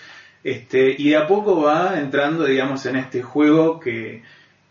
este, 0.42 0.94
y 0.96 1.10
de 1.10 1.16
a 1.16 1.26
poco 1.26 1.62
va 1.62 2.00
entrando, 2.00 2.44
digamos, 2.44 2.84
en 2.86 2.96
este 2.96 3.22
juego 3.22 3.78
que, 3.78 4.22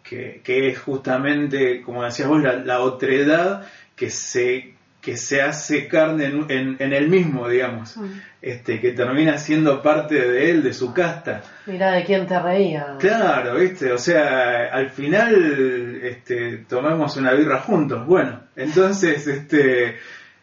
que, 0.04 0.42
que 0.44 0.70
es 0.70 0.80
justamente, 0.80 1.82
como 1.82 2.04
decías 2.04 2.28
vos, 2.28 2.42
la, 2.42 2.56
la 2.56 2.82
otredad 2.82 3.66
que 3.96 4.10
se, 4.10 4.74
que 5.10 5.18
se 5.18 5.42
hace 5.42 5.88
carne 5.88 6.26
en, 6.26 6.46
en, 6.50 6.76
en 6.80 6.94
él 6.94 7.10
mismo, 7.10 7.50
digamos, 7.50 7.96
este, 8.42 8.80
que 8.80 8.92
termina 8.92 9.38
siendo 9.38 9.82
parte 9.82 10.16
de 10.16 10.52
él, 10.52 10.62
de 10.62 10.74
su 10.74 10.94
casta. 10.94 11.42
Mira 11.66 11.92
de 11.94 12.04
quién 12.04 12.28
te 12.28 12.40
reía. 12.40 12.96
Claro, 13.00 13.56
viste, 13.56 13.92
o 13.92 13.98
sea, 13.98 14.66
al 14.72 14.90
final 14.92 16.00
este, 16.04 16.58
tomamos 16.70 17.18
una 17.18 17.34
birra 17.34 17.60
juntos. 17.62 18.06
Bueno, 18.06 18.42
entonces, 18.56 19.26
este, 19.38 19.98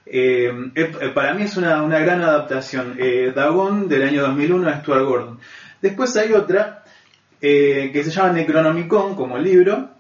eh, 0.05 0.53
eh, 0.75 1.11
para 1.15 1.35
mí 1.35 1.45
es 1.45 1.57
una, 1.57 1.83
una 1.83 2.01
gran 2.01 2.23
adaptación. 2.23 2.97
Eh, 2.99 3.33
Dagon 3.35 3.89
del 3.89 4.03
año 4.03 4.23
2001 4.23 4.69
de 4.69 4.77
Stuart 4.81 5.05
Gordon. 5.05 5.39
Después 5.81 6.17
hay 6.17 6.33
otra 6.33 6.83
eh, 7.41 7.91
que 7.93 8.03
se 8.03 8.11
llama 8.11 8.33
Necronomicon 8.33 9.15
como 9.15 9.39
libro, 9.39 9.91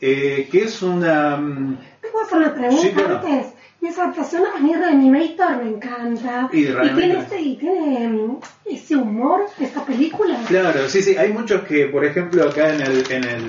eh, 0.00 0.46
que 0.52 0.64
es 0.64 0.82
una... 0.82 1.36
mm, 1.36 1.78
¿Te 2.02 2.08
puedo 2.08 2.26
hacer 2.26 2.38
una 2.38 2.54
pregunta 2.54 2.82
Sí, 2.82 2.90
claro. 2.90 3.16
antes? 3.24 3.53
Y 3.84 3.88
esa 3.88 4.04
adaptación, 4.04 4.44
a 4.46 4.58
mí 4.60 4.74
Reanimator 4.74 5.62
me 5.62 5.68
encanta. 5.72 6.48
Y 6.50 6.64
tiene, 6.64 7.18
este, 7.18 7.38
y 7.38 7.56
tiene 7.56 8.08
mm, 8.08 8.38
ese 8.64 8.96
humor, 8.96 9.44
esta 9.60 9.84
película. 9.84 10.38
Claro, 10.48 10.88
sí, 10.88 11.02
sí. 11.02 11.14
Hay 11.18 11.34
muchos 11.34 11.64
que, 11.64 11.84
por 11.88 12.02
ejemplo, 12.02 12.44
acá 12.48 12.72
en 12.74 12.80
el, 12.80 13.04
en 13.12 13.24
el, 13.24 13.44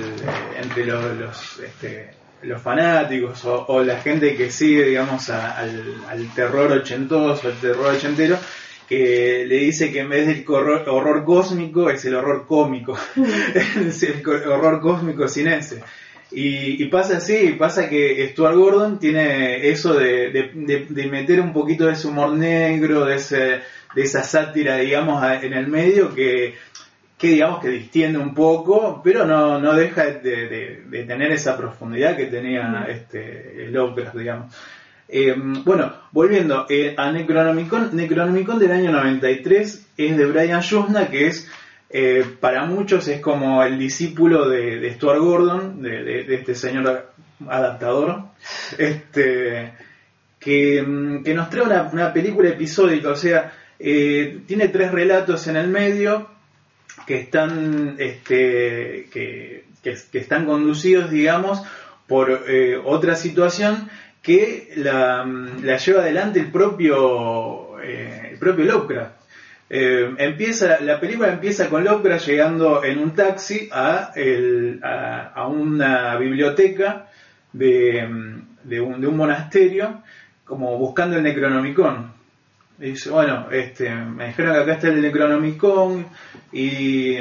entre 0.61 0.85
los, 0.87 1.15
los, 1.17 1.59
este, 1.61 2.09
los 2.41 2.61
fanáticos 2.61 3.45
o, 3.45 3.65
o 3.65 3.81
la 3.81 3.95
gente 4.01 4.35
que 4.35 4.51
sigue, 4.51 4.83
digamos, 4.83 5.29
a- 5.29 5.57
al, 5.57 6.03
al 6.09 6.33
terror 6.35 6.69
ochentoso, 6.69 7.47
al 7.47 7.53
terror 7.61 7.95
ochentero, 7.95 8.37
que 8.89 9.45
le 9.47 9.55
dice 9.55 9.89
que 9.89 10.01
en 10.01 10.09
vez 10.09 10.27
del 10.27 10.43
horror, 10.49 10.83
horror 10.89 11.23
cósmico 11.23 11.89
es 11.89 12.03
el 12.03 12.13
horror 12.15 12.45
cómico, 12.45 12.97
es 13.79 14.03
el 14.03 14.21
horror 14.27 14.81
cósmico 14.81 15.29
sin 15.29 15.47
ese. 15.47 15.81
Y, 16.37 16.83
y 16.83 16.87
pasa 16.89 17.17
así, 17.17 17.55
pasa 17.57 17.87
que 17.87 18.27
Stuart 18.31 18.55
Gordon 18.55 18.99
tiene 18.99 19.69
eso 19.69 19.93
de, 19.93 20.31
de- 20.31 20.51
de- 20.53 20.85
de 20.89 21.05
meter 21.07 21.39
un 21.39 21.53
poquito 21.53 21.85
de 21.85 21.93
ese 21.93 22.07
humor 22.07 22.31
negro, 22.33 23.05
de, 23.05 23.15
ese, 23.15 23.37
de 23.95 24.01
esa 24.01 24.21
sátira, 24.21 24.75
digamos, 24.77 25.23
en 25.41 25.53
el 25.53 25.67
medio 25.67 26.13
que, 26.13 26.55
que 27.17 27.27
digamos 27.29 27.61
que 27.61 27.69
distiende 27.69 28.19
un 28.19 28.33
poco, 28.33 28.99
pero 29.01 29.25
no, 29.25 29.59
no 29.61 29.73
deja 29.75 30.05
de, 30.07 30.83
tener 31.07 31.31
esa 31.31 31.55
profundidad 31.57 32.17
que 32.17 32.25
tenía 32.25 32.85
este 32.89 33.69
Lovecraft, 33.71 34.17
digamos. 34.17 34.53
Eh, 35.07 35.35
bueno, 35.37 35.93
volviendo 36.11 36.65
eh, 36.67 36.95
a 36.97 37.11
Necronomicon, 37.11 37.91
Necronomicon 37.95 38.59
del 38.59 38.71
año 38.73 38.91
93 38.91 39.87
es 39.95 40.17
de 40.17 40.25
Brian 40.25 40.59
Yuzna, 40.61 41.07
que 41.07 41.27
es 41.27 41.49
eh, 41.97 42.25
para 42.41 42.65
muchos 42.65 43.07
es 43.07 43.21
como 43.21 43.63
el 43.63 43.79
discípulo 43.79 44.49
de, 44.49 44.93
Stuart 44.95 45.17
Gordon, 45.17 45.81
de, 45.81 46.25
este 46.35 46.53
señor 46.53 47.13
adaptador, 47.47 48.21
este, 48.77 49.71
que, 50.37 50.81
mm, 50.81 51.23
nos 51.33 51.49
trae 51.49 51.63
una, 51.63 52.11
película 52.11 52.49
episódica, 52.49 53.11
o 53.11 53.15
sea, 53.15 53.53
eh, 53.79 54.41
tiene 54.45 54.67
tres 54.67 54.91
relatos 54.91 55.47
en 55.47 55.55
el 55.55 55.69
medio 55.69 56.27
que 57.07 57.21
están, 57.21 57.95
este, 57.97 59.07
que, 59.09 59.63
están 60.11 60.45
conducidos, 60.45 61.09
digamos, 61.09 61.61
por 62.07 62.43
eh, 62.49 62.75
otra 62.75 63.15
situación 63.15 63.89
que 64.21 64.73
la, 64.75 65.23
mm, 65.23 65.63
la 65.63 65.77
lleva 65.77 66.01
adelante 66.01 66.41
el 66.41 66.51
propio, 66.51 67.79
el 67.79 68.37
propio 68.37 68.65
Lovecraft. 68.65 69.24
Eh, 69.69 70.13
empieza, 70.19 70.79
la 70.81 70.99
película 70.99 71.29
empieza 71.33 71.69
con 71.69 71.83
Lovecraft 71.83 72.27
llegando 72.27 72.83
en 72.83 72.99
un 72.99 73.15
taxi 73.15 73.67
a, 73.71 74.11
el- 74.15 74.79
a, 74.83 75.47
una 75.47 76.15
biblioteca 76.17 77.07
de, 77.51 78.07
de 78.63 78.81
un, 78.81 79.01
de 79.01 79.07
un 79.07 79.17
monasterio, 79.17 80.03
como 80.45 80.77
buscando 80.77 81.17
el 81.17 81.23
Necronomicon. 81.23 82.13
Y 82.79 82.91
dice, 82.91 83.09
bueno, 83.09 83.47
este, 83.51 83.89
me 83.89 84.27
dijeron 84.27 84.53
que 84.53 84.59
acá 84.59 84.73
está 84.73 84.87
el 84.89 85.01
Necronomicon 85.01 86.05
y, 86.51 87.15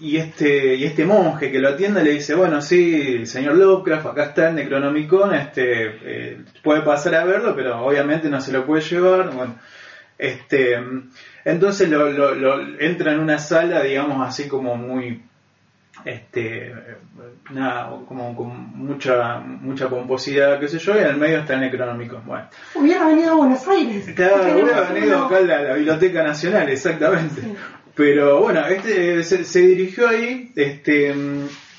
y 0.00 0.16
este 0.16 0.74
y 0.74 0.84
este 0.84 1.04
monje 1.04 1.52
que 1.52 1.58
lo 1.60 1.68
atiende 1.68 2.02
le 2.02 2.12
dice, 2.12 2.34
bueno, 2.34 2.60
sí, 2.62 3.26
señor 3.26 3.56
Lovecraft, 3.56 4.06
acá 4.06 4.24
está 4.24 4.48
el 4.48 4.54
Necronomicon, 4.56 5.34
este, 5.34 5.62
eh, 6.02 6.38
puede 6.64 6.80
pasar 6.80 7.14
a 7.16 7.24
verlo, 7.26 7.54
pero 7.54 7.78
obviamente 7.84 8.28
no 8.30 8.40
se 8.40 8.52
lo 8.52 8.64
puede 8.66 8.82
llevar. 8.82 9.30
Este, 10.18 10.78
entonces 11.46 11.88
lo, 11.88 12.10
lo- 12.10 12.34
lo- 12.34 12.78
entra 12.80 13.12
en 13.12 13.20
una 13.20 13.38
sala, 13.38 13.80
digamos 13.82 14.26
así 14.26 14.46
como 14.48 14.76
muy, 14.76 15.22
este, 16.04 16.72
nada, 17.50 17.90
como 18.06 18.36
con 18.36 18.48
mucha 18.76 19.38
mucha 19.38 19.88
pomposidad, 19.88 20.60
qué 20.60 20.68
sé 20.68 20.78
yo, 20.78 20.94
y 20.94 20.98
en 20.98 21.06
el 21.06 21.16
medio 21.16 21.38
está 21.38 21.54
el 21.54 21.60
Necronomicon. 21.60 22.22
Bueno, 22.26 22.44
Hubiera 22.74 23.06
venido 23.06 23.32
a 23.32 23.36
Buenos 23.36 23.66
Aires. 23.66 24.10
Claro, 24.14 24.42
hubiera 24.52 24.82
venido 24.82 25.24
acá 25.24 25.38
a 25.38 25.40
la, 25.40 25.62
la 25.62 25.74
Biblioteca 25.74 26.22
Nacional, 26.22 26.68
exactamente. 26.68 27.40
Sí. 27.40 27.54
Pero 27.94 28.40
bueno, 28.42 28.66
este 28.66 29.22
se, 29.24 29.44
se 29.44 29.60
dirigió 29.60 30.08
ahí, 30.08 30.52
este, 30.54 31.14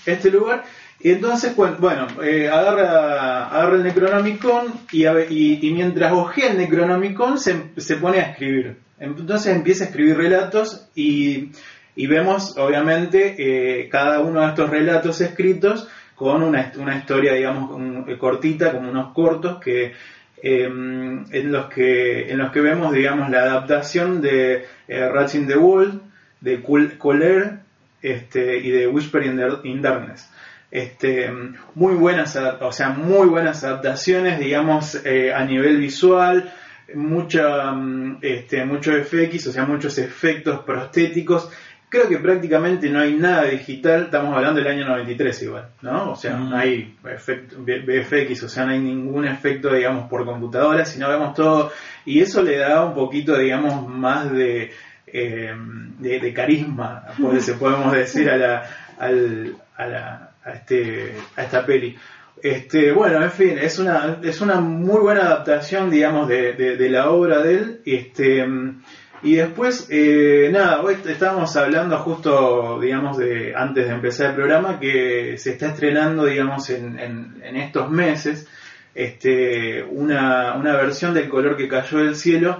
este 0.05 0.31
lugar, 0.31 0.63
y 0.99 1.11
entonces, 1.11 1.55
bueno, 1.55 2.07
eh, 2.23 2.49
agarra, 2.49 3.49
agarra 3.49 3.75
el 3.75 3.83
Necronomicon 3.83 4.73
y, 4.91 5.05
y, 5.05 5.59
y 5.61 5.71
mientras 5.73 6.11
ojea 6.11 6.51
el 6.51 6.57
Necronomicon 6.57 7.37
se, 7.37 7.65
se 7.77 7.97
pone 7.97 8.17
a 8.19 8.31
escribir. 8.31 8.77
Entonces 8.99 9.55
empieza 9.55 9.83
a 9.83 9.87
escribir 9.87 10.17
relatos 10.17 10.87
y, 10.95 11.51
y 11.95 12.07
vemos, 12.07 12.57
obviamente, 12.57 13.35
eh, 13.37 13.89
cada 13.89 14.19
uno 14.21 14.41
de 14.41 14.47
estos 14.47 14.69
relatos 14.69 15.21
escritos 15.21 15.87
con 16.15 16.41
una, 16.41 16.71
una 16.77 16.97
historia, 16.97 17.33
digamos, 17.33 18.07
eh, 18.07 18.17
cortita, 18.17 18.71
como 18.71 18.89
unos 18.89 19.13
cortos 19.13 19.59
que 19.59 19.93
eh, 20.41 20.63
en 20.65 21.51
los 21.51 21.65
que 21.67 22.29
en 22.31 22.37
los 22.37 22.51
que 22.51 22.61
vemos 22.61 22.93
digamos 22.93 23.29
la 23.31 23.39
adaptación 23.41 24.21
de 24.21 24.65
eh, 24.87 25.09
in 25.33 25.47
the 25.47 25.57
Wall 25.57 26.01
de 26.41 26.61
Col- 26.61 26.97
Colère 26.99 27.59
este, 28.03 28.57
y 28.59 28.69
de 28.69 28.87
Whisper 28.87 29.25
in, 29.25 29.37
the- 29.37 29.67
in 29.67 29.81
Darkness. 29.81 30.29
Este, 30.69 31.31
muy 31.75 31.95
buenas 31.95 32.35
o 32.35 32.71
sea 32.71 32.89
muy 32.89 33.27
buenas 33.27 33.63
adaptaciones 33.63 34.37
digamos 34.37 34.95
eh, 35.05 35.33
a 35.33 35.43
nivel 35.45 35.77
visual 35.77 36.53
mucha 36.95 37.71
mm, 37.71 38.19
este, 38.21 38.65
mucho 38.65 38.91
FX 38.93 39.47
o 39.47 39.51
sea 39.51 39.65
muchos 39.65 39.97
efectos 39.97 40.59
prostéticos. 40.61 41.49
Creo 41.89 42.09
que 42.09 42.17
prácticamente 42.17 42.89
no 42.89 42.99
hay 42.99 43.13
nada 43.13 43.43
digital 43.45 44.03
estamos 44.03 44.35
hablando 44.35 44.59
del 44.59 44.67
año 44.67 44.85
93 44.85 45.43
igual 45.43 45.69
no 45.81 46.11
o 46.11 46.15
sea 46.17 46.35
Mm. 46.35 46.49
no 46.49 46.57
hay 46.57 46.97
efecto, 47.09 47.55
VFX 47.59 48.43
o 48.43 48.49
sea 48.49 48.65
no 48.65 48.71
hay 48.73 48.79
ningún 48.79 49.25
efecto 49.25 49.73
digamos 49.73 50.09
por 50.09 50.25
computadora 50.25 50.83
sino 50.85 51.07
vemos 51.09 51.33
todo. 51.33 51.71
Y 52.05 52.19
eso 52.21 52.41
le 52.43 52.57
da 52.57 52.83
un 52.83 52.93
poquito 52.93 53.37
digamos 53.37 53.87
más 53.87 54.31
de 54.31 54.71
eh, 55.07 55.53
de, 55.99 56.19
de 56.19 56.33
carisma 56.33 57.03
pues, 57.21 57.45
se 57.45 57.53
podemos 57.53 57.93
decir 57.93 58.29
a 58.29 58.35
la 58.37 58.63
al- 58.99 59.55
a 59.77 59.85
la 59.87 60.31
a 60.43 60.51
este 60.51 61.13
a 61.37 61.43
esta 61.43 61.65
peli 61.65 61.95
este, 62.43 62.91
bueno, 62.91 63.23
en 63.23 63.31
fin, 63.31 63.57
es 63.57 63.79
una, 63.79 64.19
es 64.23 64.41
una 64.41 64.55
muy 64.61 64.99
buena 65.01 65.21
adaptación, 65.21 65.89
digamos, 65.89 66.27
de, 66.27 66.53
de- 66.53 66.89
la 66.89 67.09
obra 67.09 67.41
de 67.41 67.53
él. 67.55 67.81
Este, 67.85 68.45
y 69.23 69.35
después, 69.35 69.87
eh, 69.89 70.49
nada, 70.51 70.81
hoy 70.81 70.95
estábamos 71.05 71.55
hablando 71.55 71.97
justo, 71.99 72.79
digamos, 72.79 73.17
de 73.17 73.53
antes 73.55 73.87
de 73.87 73.93
empezar 73.93 74.29
el 74.29 74.35
programa, 74.35 74.79
que 74.79 75.35
se 75.37 75.51
está 75.51 75.67
estrenando, 75.69 76.25
digamos, 76.25 76.69
en, 76.69 76.99
en- 76.99 77.41
en 77.43 77.55
estos 77.55 77.89
meses, 77.89 78.47
este, 78.93 79.83
una, 79.83 80.55
una 80.55 80.73
versión 80.77 81.13
del 81.13 81.29
color 81.29 81.57
que 81.57 81.67
cayó 81.67 81.99
del 81.99 82.15
cielo, 82.15 82.59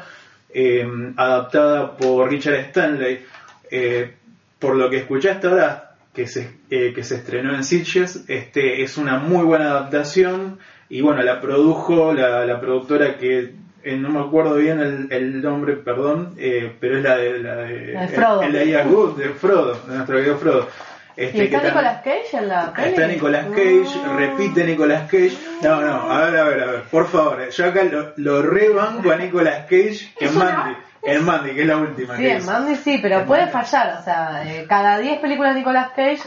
eh, 0.53 0.87
adaptada 1.15 1.95
por 1.95 2.29
Richard 2.29 2.55
Stanley. 2.55 3.23
Eh, 3.69 4.13
por 4.59 4.75
lo 4.75 4.89
que 4.89 4.97
escuché 4.97 5.29
hasta 5.29 5.49
ahora, 5.49 5.86
que 6.17 6.25
se, 6.27 6.49
eh, 6.71 6.93
que 6.95 7.03
se 7.03 7.13
estrenó 7.15 7.53
en 7.53 7.63
Sitges, 7.63 8.25
este, 8.27 8.81
es 8.81 8.97
una 8.97 9.19
muy 9.19 9.43
buena 9.45 9.69
adaptación 9.69 10.57
y 10.89 11.01
bueno, 11.01 11.21
la 11.21 11.39
produjo 11.39 12.11
la, 12.11 12.43
la 12.43 12.59
productora 12.59 13.17
que 13.17 13.51
eh, 13.83 13.95
no 13.97 14.09
me 14.09 14.19
acuerdo 14.19 14.55
bien 14.55 14.79
el, 14.81 15.07
el 15.11 15.41
nombre, 15.43 15.73
perdón, 15.75 16.33
eh, 16.39 16.73
pero 16.79 16.97
es 16.97 17.03
la 17.03 17.17
de, 17.17 17.37
la 17.39 17.55
de, 17.57 17.93
La 17.93 18.01
de 18.01 18.07
Frodo. 18.07 18.41
el, 18.41 18.55
el 18.55 18.71
de 18.71 18.83
Good, 18.83 19.17
de 19.19 19.29
Frodo, 19.29 19.79
de 19.87 19.93
nuestro 19.95 20.15
querido 20.17 20.37
Frodo. 20.37 20.67
Este, 21.15 21.37
¿Y 21.37 21.41
está 21.45 21.63
Nicolas 21.63 22.01
Cage 22.03 22.37
en 22.37 22.47
la 22.47 22.73
peli? 22.73 22.87
Está 22.89 23.07
Nicolas 23.07 23.45
Cage, 23.47 23.99
Ah. 24.05 24.15
repite 24.17 24.63
Nicolas 24.65 25.03
Cage. 25.09 25.37
No, 25.63 25.81
no, 25.81 26.11
a 26.11 26.25
ver, 26.29 26.39
a 26.39 26.43
ver, 26.43 26.59
a 26.61 26.65
ver, 26.71 26.81
por 26.91 27.07
favor, 27.07 27.49
yo 27.49 27.65
acá 27.65 27.83
lo, 27.85 28.13
lo 28.17 28.41
rebanco 28.41 29.11
a 29.11 29.15
Nicolas 29.17 29.65
Cage 29.69 30.11
en 30.19 30.35
una- 30.35 30.79
En 31.07 31.23
Mandy, 31.25 31.51
que 31.51 31.61
es 31.61 31.67
la 31.67 31.77
última 31.77 32.17
Sí, 32.17 32.27
hizo. 32.27 32.45
Mandy 32.51 32.75
sí, 32.75 32.99
pero 33.01 33.25
puede 33.25 33.45
Mandy. 33.47 33.53
fallar. 33.53 33.97
O 33.99 34.03
sea, 34.03 34.43
eh, 34.45 34.65
cada 34.67 34.99
10 34.99 35.19
películas 35.19 35.53
de 35.53 35.59
Nicolas 35.61 35.89
Cage, 35.95 36.21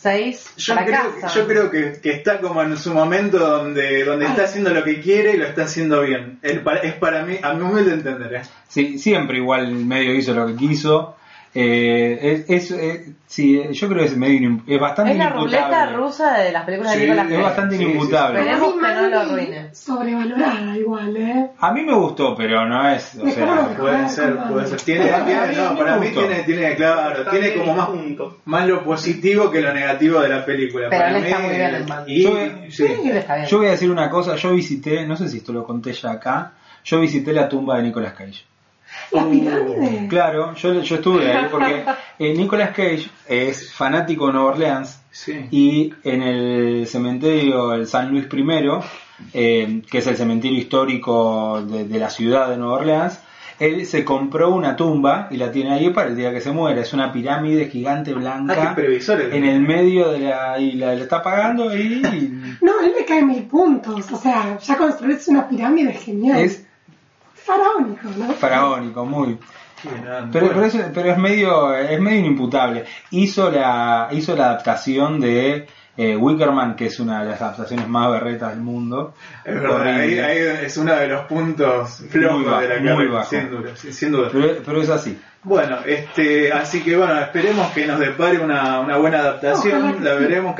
6 0.00 0.54
Yo 0.56 0.74
creo, 0.74 0.86
fracasan. 0.86 1.30
yo 1.40 1.46
creo 1.46 1.70
que, 1.70 2.00
que 2.02 2.10
está 2.10 2.40
como 2.40 2.60
en 2.62 2.76
su 2.76 2.92
momento 2.92 3.38
donde, 3.38 4.04
donde 4.04 4.26
está 4.26 4.44
haciendo 4.44 4.70
lo 4.70 4.82
que 4.82 5.00
quiere 5.00 5.32
y 5.34 5.36
lo 5.36 5.46
está 5.46 5.62
haciendo 5.64 6.00
bien. 6.02 6.40
Pa- 6.64 6.76
es 6.76 6.94
para 6.94 7.22
mí, 7.24 7.38
a 7.42 7.52
mi 7.52 7.62
humilde 7.62 7.94
entender, 7.94 8.34
¿eh? 8.34 8.42
Sí, 8.68 8.98
siempre 8.98 9.36
igual 9.38 9.66
el 9.66 9.74
medio 9.74 10.14
hizo 10.14 10.32
lo 10.34 10.46
que 10.46 10.56
quiso. 10.56 11.16
Eh, 11.54 12.44
es, 12.48 12.70
es, 12.70 12.80
eh, 12.80 13.14
sí, 13.26 13.62
yo 13.72 13.86
creo 13.88 13.98
que 14.00 14.06
es 14.06 14.16
medio 14.16 14.58
es 14.66 14.80
bastante 14.80 15.12
Es 15.12 15.18
la 15.18 15.28
ruleta 15.28 15.58
inimputable. 15.58 15.96
rusa 15.98 16.38
de 16.38 16.50
las 16.50 16.64
películas 16.64 16.92
Sí, 16.94 16.98
de 17.00 17.04
Nicolas 17.06 17.30
Es 17.30 17.42
bastante 17.42 17.76
Sí, 17.76 17.82
sí, 17.82 17.88
inimputable. 17.90 18.38
sí. 18.42 18.48
Esperemos 18.48 18.74
que 18.74 18.94
no 18.94 19.08
lo 19.10 19.20
arruine. 19.20 19.74
Sobrevalorada 19.74 20.76
igual, 20.78 21.16
¿eh? 21.18 21.50
A 21.58 21.72
mí 21.72 21.82
me 21.82 21.92
gustó, 21.94 22.34
pero 22.34 22.66
no 22.66 22.88
es, 22.88 23.14
o 23.16 23.18
sea, 23.18 23.24
Dejémoslo 23.26 23.76
Puede 23.82 23.96
Ah, 23.96 24.08
ser, 24.08 24.36
como- 24.36 24.52
puede 24.54 24.66
ser. 24.66 24.80
Tiene, 24.80 25.04
tiene- 25.04 25.52
no, 25.56 25.76
para 25.76 25.96
mí 25.98 26.06
tiene, 26.08 26.42
tiene, 26.44 26.74
claro, 26.74 27.30
tiene 27.30 27.52
como 27.54 27.74
más, 27.74 27.88
punto. 27.90 28.38
más 28.46 28.66
lo 28.66 28.82
positivo 28.84 29.50
que 29.50 29.60
lo 29.60 29.74
negativo 29.74 30.20
de 30.20 30.28
la 30.30 30.44
película. 30.46 30.86
Pero 30.88 31.02
para 31.02 31.18
él 31.18 31.24
está 31.24 31.38
mí, 31.38 31.46
muy 31.48 31.54
bien 31.56 31.74
en 31.74 31.86
Mandy. 31.86 32.12
Y, 32.14 32.22
Yo- 32.22 32.30
sí. 32.70 32.86
Sí, 33.02 33.10
está 33.10 33.34
bien. 33.36 33.46
yo 33.46 33.58
voy 33.58 33.66
a 33.66 33.70
decir 33.72 33.90
una 33.90 34.08
cosa, 34.08 34.36
yo 34.36 34.52
visité, 34.52 35.06
no 35.06 35.16
sé 35.16 35.28
si 35.28 35.36
esto 35.36 35.52
lo 35.52 35.64
conté 35.66 35.92
ya 35.92 36.12
acá, 36.12 36.52
yo 36.82 36.98
visité 36.98 37.34
la 37.34 37.46
tumba 37.46 37.76
de 37.76 37.82
Nicolas 37.82 38.14
Cage. 38.14 38.42
La 39.12 39.26
pirámide. 39.28 40.06
Claro, 40.08 40.54
yo, 40.54 40.80
yo 40.82 40.96
estuve 40.96 41.30
ahí 41.32 41.46
porque 41.50 41.84
eh, 42.18 42.34
Nicolas 42.34 42.70
Cage 42.70 43.08
es 43.28 43.72
fanático 43.72 44.26
de 44.28 44.32
Nueva 44.34 44.50
Orleans 44.52 44.98
Sí. 45.10 45.46
y 45.50 45.92
en 46.04 46.22
el 46.22 46.86
cementerio 46.86 47.74
el 47.74 47.86
San 47.86 48.10
Luis 48.10 48.26
I, 48.32 48.64
eh, 49.34 49.82
que 49.90 49.98
es 49.98 50.06
el 50.06 50.16
cementerio 50.16 50.58
histórico 50.58 51.62
de, 51.62 51.84
de 51.84 51.98
la 51.98 52.08
ciudad 52.08 52.48
de 52.48 52.56
Nueva 52.56 52.74
Orleans, 52.78 53.20
él 53.58 53.84
se 53.86 54.04
compró 54.04 54.54
una 54.54 54.74
tumba 54.74 55.28
y 55.30 55.36
la 55.36 55.52
tiene 55.52 55.72
ahí 55.74 55.90
para 55.90 56.08
el 56.08 56.16
día 56.16 56.32
que 56.32 56.40
se 56.40 56.50
muera. 56.50 56.80
Es 56.80 56.92
una 56.94 57.12
pirámide 57.12 57.68
gigante 57.68 58.12
Ah, 58.12 58.14
blanca 58.18 58.74
el- 58.78 59.32
en 59.34 59.44
el 59.44 59.60
medio 59.60 60.10
de 60.10 60.20
la 60.20 60.58
y 60.58 60.72
la, 60.72 60.94
la 60.94 61.02
está 61.02 61.22
pagando 61.22 61.68
ahí. 61.68 62.00
y 62.02 62.64
No, 62.64 62.80
él 62.80 62.92
me 62.98 63.04
cae 63.04 63.22
mil 63.22 63.42
puntos. 63.44 64.10
O 64.10 64.16
sea, 64.16 64.58
ya 64.58 64.76
construirse 64.78 65.30
una 65.30 65.46
pirámide 65.48 65.90
es 65.90 66.02
genial. 66.02 66.40
es 66.40 66.66
faraónico, 67.44 68.08
¿no? 68.16 68.32
faraónico, 68.34 69.04
muy. 69.04 69.38
Pero, 70.30 70.48
pero, 70.52 70.64
es, 70.64 70.76
pero 70.94 71.10
es 71.10 71.18
medio 71.18 71.74
es 71.74 72.00
medio 72.00 72.20
inimputable. 72.20 72.84
Hizo 73.10 73.50
la 73.50 74.08
hizo 74.12 74.36
la 74.36 74.50
adaptación 74.50 75.20
de 75.20 75.66
eh, 75.96 76.16
Wickerman, 76.16 76.74
que 76.76 76.86
es 76.86 76.98
una 77.00 77.22
de 77.22 77.30
las 77.30 77.42
adaptaciones 77.42 77.86
más 77.88 78.10
berretas 78.10 78.50
del 78.50 78.60
mundo. 78.60 79.14
Es 79.44 79.54
verdad, 79.54 79.86
ahí, 79.86 80.18
es 80.64 80.76
uno 80.78 80.94
de 80.94 81.08
los 81.08 81.26
puntos 81.26 82.02
flojos 82.10 82.38
Muy 82.38 82.46
bajo, 82.46 82.60
de 82.62 82.68
la 82.68 82.78
muy 82.80 82.88
carrera, 82.88 83.12
bajo. 83.12 83.30
sin 83.30 83.50
duda. 83.50 83.76
sin 83.76 84.12
duda. 84.12 84.28
Pero, 84.32 84.54
pero 84.64 84.82
es 84.82 84.88
así. 84.90 85.20
Bueno, 85.44 85.78
este, 85.84 86.52
así 86.52 86.82
que 86.82 86.96
bueno, 86.96 87.18
esperemos 87.20 87.72
que 87.72 87.84
nos 87.84 87.98
depare 87.98 88.38
una, 88.38 88.78
una 88.78 88.96
buena 88.96 89.18
adaptación, 89.18 90.02
la 90.04 90.14
veremos, 90.14 90.54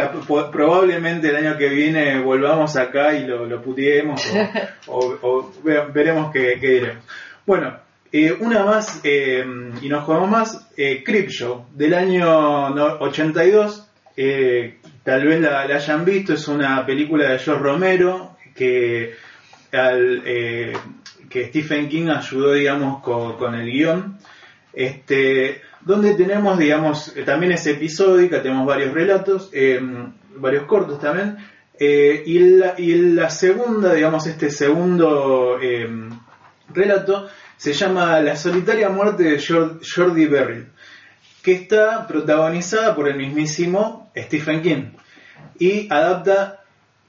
probablemente 0.51 1.29
el 1.29 1.37
año 1.37 1.57
que 1.57 1.69
viene 1.69 2.21
volvamos 2.21 2.77
acá 2.77 3.15
y 3.15 3.25
lo, 3.25 3.47
lo 3.47 3.63
puteemos 3.63 4.21
o, 4.89 4.99
o- 4.99 5.19
o 5.23 5.53
ve- 5.63 5.87
veremos 5.95 6.33
qué, 6.33 6.59
qué 6.61 6.69
diremos. 6.69 7.05
Bueno, 7.47 7.77
eh, 8.11 8.37
una 8.41 8.65
más 8.65 9.01
eh, 9.05 9.45
y 9.81 9.89
nos 9.89 10.03
jugamos 10.05 10.29
más, 10.29 10.69
eh, 10.77 11.03
Creepshow 11.05 11.67
del 11.73 11.95
año 11.95 12.71
no- 12.71 12.97
82, 12.99 13.89
eh, 14.17 14.79
tal 15.05 15.27
vez 15.27 15.41
la, 15.41 15.61
hayan 15.63 16.05
visto, 16.05 16.35
es 16.35 16.47
una 16.49 16.85
película 16.87 17.31
de 17.31 17.39
George 17.39 17.63
Romero 17.63 18.37
que, 18.55 19.15
al, 19.73 20.23
eh, 20.25 20.73
que 21.29 21.47
Stephen 21.47 21.89
King 21.89 22.09
ayudó, 22.09 22.53
digamos, 22.53 23.03
con, 23.03 23.37
con 23.37 23.55
el 23.55 23.71
guion. 23.71 24.19
Este, 24.73 25.61
donde 25.83 26.15
tenemos, 26.15 26.59
digamos, 26.59 27.15
eh, 27.17 27.23
también 27.25 27.53
es 27.53 27.67
episódica, 27.67 28.43
tenemos 28.43 28.67
varios 28.67 28.95
relatos, 28.95 29.51
eh, 29.53 29.81
varios 30.37 30.65
cortos 30.65 30.99
también, 31.01 31.37
eh, 31.79 32.23
y, 32.25 32.39
la, 32.39 32.75
y 32.79 32.95
la 33.13 33.29
segunda, 33.29 33.93
digamos, 33.93 34.27
este 34.27 34.51
segundo 34.51 35.59
eh, 35.61 35.89
relato 36.73 37.29
se 37.57 37.73
llama 37.73 38.21
La 38.21 38.35
solitaria 38.37 38.89
muerte 38.89 39.25
de 39.25 39.39
Jor- 39.39 39.81
Jordi 39.85 40.27
Berry, 40.27 40.67
que 41.43 41.53
está 41.53 42.07
protagonizada 42.07 42.95
por 42.95 43.09
el 43.09 43.17
mismísimo 43.17 44.11
Stephen 44.17 44.63
King 44.63 44.85
y 45.59 45.93
adapta, 45.93 46.61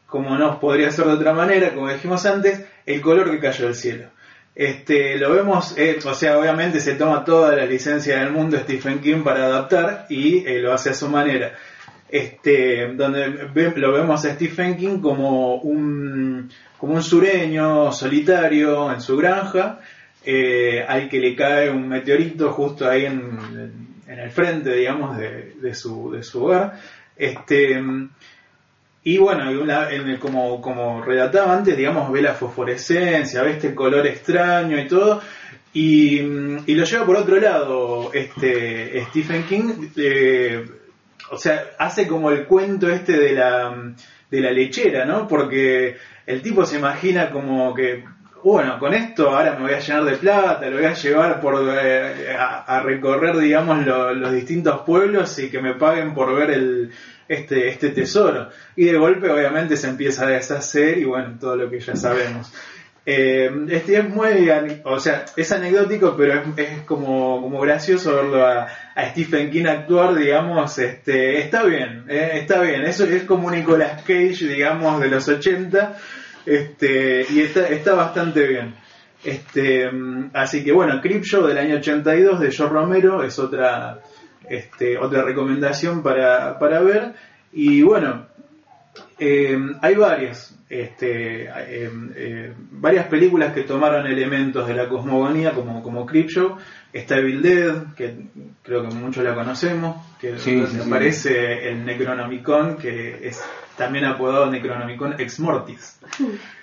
como 0.07 0.35
no 0.37 0.59
podría 0.59 0.91
ser 0.91 1.05
de 1.05 1.13
otra 1.13 1.33
manera, 1.33 1.73
como 1.73 1.89
dijimos 1.89 2.25
antes, 2.25 2.65
el 2.85 3.01
color 3.01 3.31
que 3.31 3.39
cayó 3.39 3.65
del 3.65 3.75
cielo. 3.75 4.07
Este, 4.55 5.17
lo 5.17 5.31
vemos, 5.31 5.75
eh, 5.77 5.97
o 6.05 6.13
sea, 6.13 6.37
obviamente 6.37 6.79
se 6.79 6.93
toma 6.93 7.25
toda 7.25 7.55
la 7.55 7.65
licencia 7.65 8.19
del 8.19 8.31
mundo 8.31 8.57
Stephen 8.59 8.99
King 8.99 9.23
para 9.23 9.45
adaptar 9.45 10.05
y 10.09 10.45
eh, 10.45 10.59
lo 10.59 10.73
hace 10.73 10.91
a 10.91 10.93
su 10.93 11.09
manera. 11.09 11.53
Este, 12.07 12.93
donde 12.93 13.49
lo 13.75 13.91
vemos 13.91 14.23
a 14.23 14.33
Stephen 14.35 14.77
King 14.77 14.99
como 14.99 15.55
un, 15.55 16.51
como 16.77 16.93
un 16.93 17.01
sureño 17.01 17.91
solitario 17.91 18.93
en 18.93 19.01
su 19.01 19.17
granja, 19.17 19.79
eh, 20.23 20.85
al 20.87 21.09
que 21.09 21.19
le 21.19 21.35
cae 21.35 21.71
un 21.71 21.87
meteorito 21.87 22.51
justo 22.51 22.87
ahí 22.87 23.05
en, 23.07 23.92
en 24.07 24.19
el 24.19 24.31
frente, 24.31 24.73
digamos, 24.73 25.17
de, 25.17 25.53
de 25.61 25.73
su, 25.75 26.11
de 26.11 26.23
su 26.23 26.43
hogar. 26.45 26.79
Este, 27.15 27.81
y 29.05 29.17
bueno, 29.17 29.49
en 29.49 30.09
el- 30.09 30.19
como, 30.19 30.61
como 30.61 31.03
relataba 31.03 31.53
antes, 31.53 31.75
digamos, 31.75 32.11
ve 32.11 32.21
la 32.21 32.33
fosforescencia, 32.33 33.43
ve 33.43 33.51
este 33.51 33.75
color 33.75 34.07
extraño 34.07 34.79
y 34.79 34.87
todo. 34.87 35.21
Y, 35.73 36.19
y 36.19 36.75
lo 36.75 36.83
lleva 36.85 37.05
por 37.05 37.15
otro 37.17 37.39
lado, 37.39 38.11
este 38.13 39.03
Stephen 39.05 39.43
King, 39.43 39.73
eh, 39.97 40.63
o 41.31 41.37
sea, 41.37 41.71
hace 41.79 42.07
como 42.07 42.29
el 42.29 42.45
cuento 42.45 42.89
este 42.89 43.13
de 43.13 43.33
la, 43.33 43.75
de 44.29 44.39
la 44.39 44.51
lechera, 44.51 45.03
¿no? 45.05 45.27
Porque 45.27 45.97
el 46.27 46.41
tipo 46.43 46.63
se 46.65 46.77
imagina 46.77 47.31
como 47.31 47.73
que, 47.73 48.03
bueno, 48.43 48.77
con 48.79 48.93
esto 48.93 49.29
ahora 49.29 49.53
me 49.55 49.61
voy 49.65 49.73
a 49.73 49.79
llenar 49.79 50.03
de 50.03 50.17
plata, 50.17 50.69
lo 50.69 50.77
voy 50.77 50.85
a 50.85 50.93
llevar 50.93 51.39
por 51.41 51.55
eh, 51.81 52.35
a, 52.37 52.81
recorrer, 52.81 53.37
digamos, 53.37 53.85
lo- 53.85 54.13
los 54.13 54.31
distintos 54.33 54.81
pueblos 54.81 55.37
y 55.39 55.49
que 55.49 55.61
me 55.61 55.75
paguen 55.75 56.13
por 56.13 56.35
ver 56.35 56.51
el, 56.51 56.91
este, 57.27 57.69
este 57.69 57.89
tesoro. 57.89 58.49
Y 58.75 58.85
de 58.85 58.97
golpe, 58.97 59.29
obviamente, 59.29 59.77
se 59.77 59.87
empieza 59.87 60.25
a 60.25 60.29
deshacer 60.29 60.97
y 60.97 61.05
bueno, 61.05 61.37
todo 61.39 61.55
lo 61.55 61.69
que 61.69 61.79
ya 61.79 61.95
sabemos. 61.95 62.51
Eh, 63.05 63.51
este 63.69 63.97
es 63.97 64.07
muy, 64.09 64.49
o 64.85 64.97
sea, 64.99 65.25
es 65.35 65.51
anecdótico, 65.51 66.15
pero 66.17 66.41
es, 66.55 66.81
como, 66.85 67.41
como 67.41 67.59
gracioso 67.59 68.15
verlo 68.15 68.45
a, 68.47 68.67
a 68.95 69.05
Stephen 69.09 69.51
King 69.51 69.65
actuar, 69.65 70.15
digamos, 70.15 70.77
este, 70.79 71.39
está 71.39 71.63
bien, 71.63 72.05
eh, 72.07 72.31
está 72.35 72.61
bien, 72.61 72.83
eso 72.83 73.03
es 73.03 73.23
como 73.23 73.51
Nicolas 73.51 74.01
Cage, 74.03 74.45
digamos, 74.47 75.01
de 75.01 75.09
los 75.09 75.27
80, 75.27 75.97
este, 76.45 77.25
y 77.29 77.41
está, 77.41 77.67
está 77.67 77.93
bastante 77.93 78.47
bien. 78.47 78.75
Este, 79.23 79.89
mm, 79.89 80.31
así 80.33 80.63
que 80.63 80.71
bueno, 80.71 81.01
Creepshow 81.01 81.47
del 81.47 81.57
año 81.57 81.77
82 81.77 82.39
de 82.39 82.51
George 82.51 82.73
Romero 82.73 83.23
es 83.23 83.39
otra, 83.39 83.99
este, 84.49 84.97
otra 84.97 85.23
recomendación 85.23 86.03
para, 86.03 86.59
para 86.59 86.81
ver. 86.81 87.13
Y 87.53 87.81
bueno, 87.81 88.27
eh, 89.19 89.57
hay 89.81 89.95
varias, 89.95 90.57
este, 90.81 91.43
eh, 91.45 91.89
eh, 92.15 92.53
varias 92.71 93.07
películas 93.07 93.53
que 93.53 93.61
tomaron 93.63 94.07
elementos 94.07 94.67
de 94.67 94.73
la 94.73 94.87
cosmogonía 94.89 95.51
como, 95.51 95.81
como 95.83 96.05
Creepshow. 96.05 96.57
Está 96.91 97.17
Evil 97.17 97.41
Dead, 97.41 97.93
que 97.95 98.15
creo 98.61 98.87
que 98.87 98.93
muchos 98.93 99.23
la 99.23 99.33
conocemos, 99.33 99.97
que 100.19 100.37
Sí, 100.37 100.63
sí, 100.67 100.77
sí. 100.79 100.79
aparece 100.87 101.69
el 101.69 101.83
Necronomicon, 101.85 102.77
que 102.77 103.27
es 103.27 103.41
también 103.75 104.05
apodado 104.05 104.45
Necronomicon 104.51 105.15
Ex 105.19 105.39
Mortis. 105.39 105.99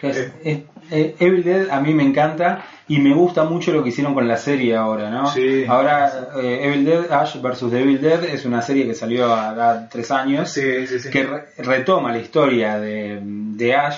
Es- 0.01 0.17
Eh. 0.45 0.65
es- 0.91 1.21
Evil 1.21 1.43
Dead 1.43 1.71
a 1.71 1.81
mí 1.81 1.93
me 1.95 2.05
encanta 2.05 2.65
y 2.87 3.01
me 3.01 3.13
gusta 3.13 3.43
mucho 3.45 3.73
lo 3.73 3.83
que 3.83 3.89
hicieron 3.89 4.15
con 4.15 4.27
la 4.29 4.37
serie 4.37 4.77
ahora, 4.77 5.11
¿no? 5.11 5.27
Sí. 5.27 5.65
Ahora 5.69 6.11
eh, 6.41 6.61
Evil 6.63 6.85
Dead, 6.85 7.11
Ash 7.13 7.41
vs. 7.41 7.73
Evil 7.73 8.01
Dead 8.01 8.25
es 8.25 8.45
una 8.45 8.63
serie 8.63 8.87
que 8.87 8.95
salió 8.95 9.33
a, 9.35 9.89
tres 9.89 10.11
años 10.13 10.51
Sí, 10.53 10.87
sí, 10.87 11.01
sí. 11.01 11.11
que 11.11 11.25
re- 11.25 11.45
retoma 11.59 12.13
la 12.13 12.19
historia 12.19 12.79
de, 12.79 13.19
de 13.61 13.77
Ash, 13.77 13.97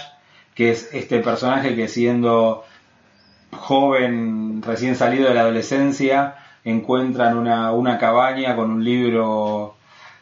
que 0.54 0.70
es 0.70 0.90
este 0.92 1.20
personaje 1.20 1.74
que 1.74 1.88
siendo 1.88 2.64
joven, 3.52 4.62
recién 4.62 4.96
salido 4.96 5.28
de 5.28 5.34
la 5.34 5.42
adolescencia, 5.42 6.34
encuentran 6.64 7.36
una, 7.36 7.72
una 7.72 7.98
cabaña 7.98 8.56
con 8.56 8.70
un 8.70 8.84
libro, 8.84 9.74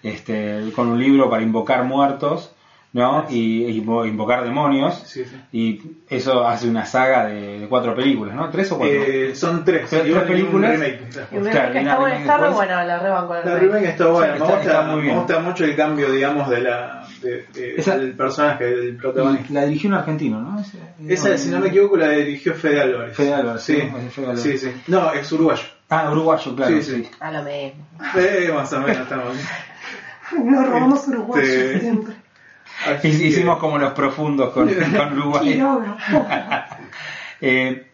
este, 0.03 0.71
con 0.75 0.89
un 0.89 0.99
libro 0.99 1.29
para 1.31 1.43
invocar 1.43 1.85
muertos, 1.85 2.55
¿no? 2.93 3.27
Y, 3.31 3.65
y 3.67 3.81
invo- 3.85 4.07
invocar 4.09 4.43
demonios. 4.43 4.95
Sí, 5.07 5.25
sí. 5.25 5.37
Y 5.53 5.81
eso 6.09 6.47
hace 6.47 6.69
una 6.69 6.87
saga 6.87 7.27
de, 7.27 7.61
de 7.61 7.69
cuatro 7.69 7.95
películas, 7.95 8.35
¿no? 8.35 8.49
¿Tres 8.51 8.73
o 8.73 8.79
cuatro? 8.79 8.97
Eh, 9.01 9.33
son 9.37 9.65
tres. 9.65 9.89
Tres- 9.89 10.03
tres 10.03 10.23
películas. 10.25 10.71
un 10.77 10.81
remake 10.81 11.01
una 11.33 11.51
está 11.51 11.97
bueno, 11.99 12.15
remake 12.15 12.21
está 12.21 12.37
re 12.37 12.43
después. 12.43 12.55
buena, 12.57 12.85
la 12.85 12.99
rebanco 12.99 13.35
la 13.35 13.41
remake. 13.57 13.85
está 13.91 14.07
buena, 14.09 14.33
me, 14.35 14.41
gusta, 14.41 14.95
bien. 14.97 15.07
me 15.07 15.15
gusta 15.21 15.39
mucho 15.39 15.65
el 15.65 15.77
cambio, 15.77 16.11
digamos, 16.11 16.49
de 16.51 16.61
la 16.63 17.07
de- 17.23 17.47
de- 17.53 17.75
Esa- 17.77 17.99
del 17.99 18.13
personaje, 18.13 18.65
del 18.65 18.97
protagonista. 18.97 19.53
La 19.53 19.65
dirigió 19.67 19.89
un 19.91 19.95
argentino, 19.97 20.41
¿no? 20.41 20.61
Ese- 20.61 20.79
Esa, 21.09 21.37
si 21.39 21.49
no 21.51 21.61
me 21.61 21.69
equivoco, 21.69 21.97
la 21.97 22.11
dirigió 22.11 22.55
Fede 22.55 22.81
Álvarez. 22.81 23.17
Fede 23.17 23.35
Álvarez, 23.35 23.63
sí. 23.63 23.75
sí, 23.77 23.81
Fede 24.11 24.27
Álvarez. 24.27 24.43
Sí, 24.43 24.59
sí. 24.59 24.73
No, 24.89 25.13
es 25.13 25.31
uruguayo. 25.33 25.63
Ah, 25.89 26.11
uruguayo, 26.11 26.55
claro. 26.57 26.77
Sí, 26.77 26.83
Sí, 26.83 27.03
sí. 27.05 27.11
A 27.21 27.31
lo 27.33 27.43
mismo. 27.43 27.87
Eh, 28.17 28.51
más 28.55 28.73
o 28.73 28.81
menos 28.81 28.99
estamos 28.99 29.35
bien. 29.35 29.47
Nos 30.53 30.67
robamos 30.69 31.09
uruguayos 31.09 31.49
Este- 31.49 31.81
siempre. 31.81 32.15
Así 32.87 33.11
que- 33.11 33.27
Hicimos 33.27 33.59
como 33.59 33.77
los 33.79 33.93
profundos 33.93 34.51
con, 34.53 34.69
con 34.97 35.19
Uruguay. 35.19 35.61
Eh, 37.41 37.87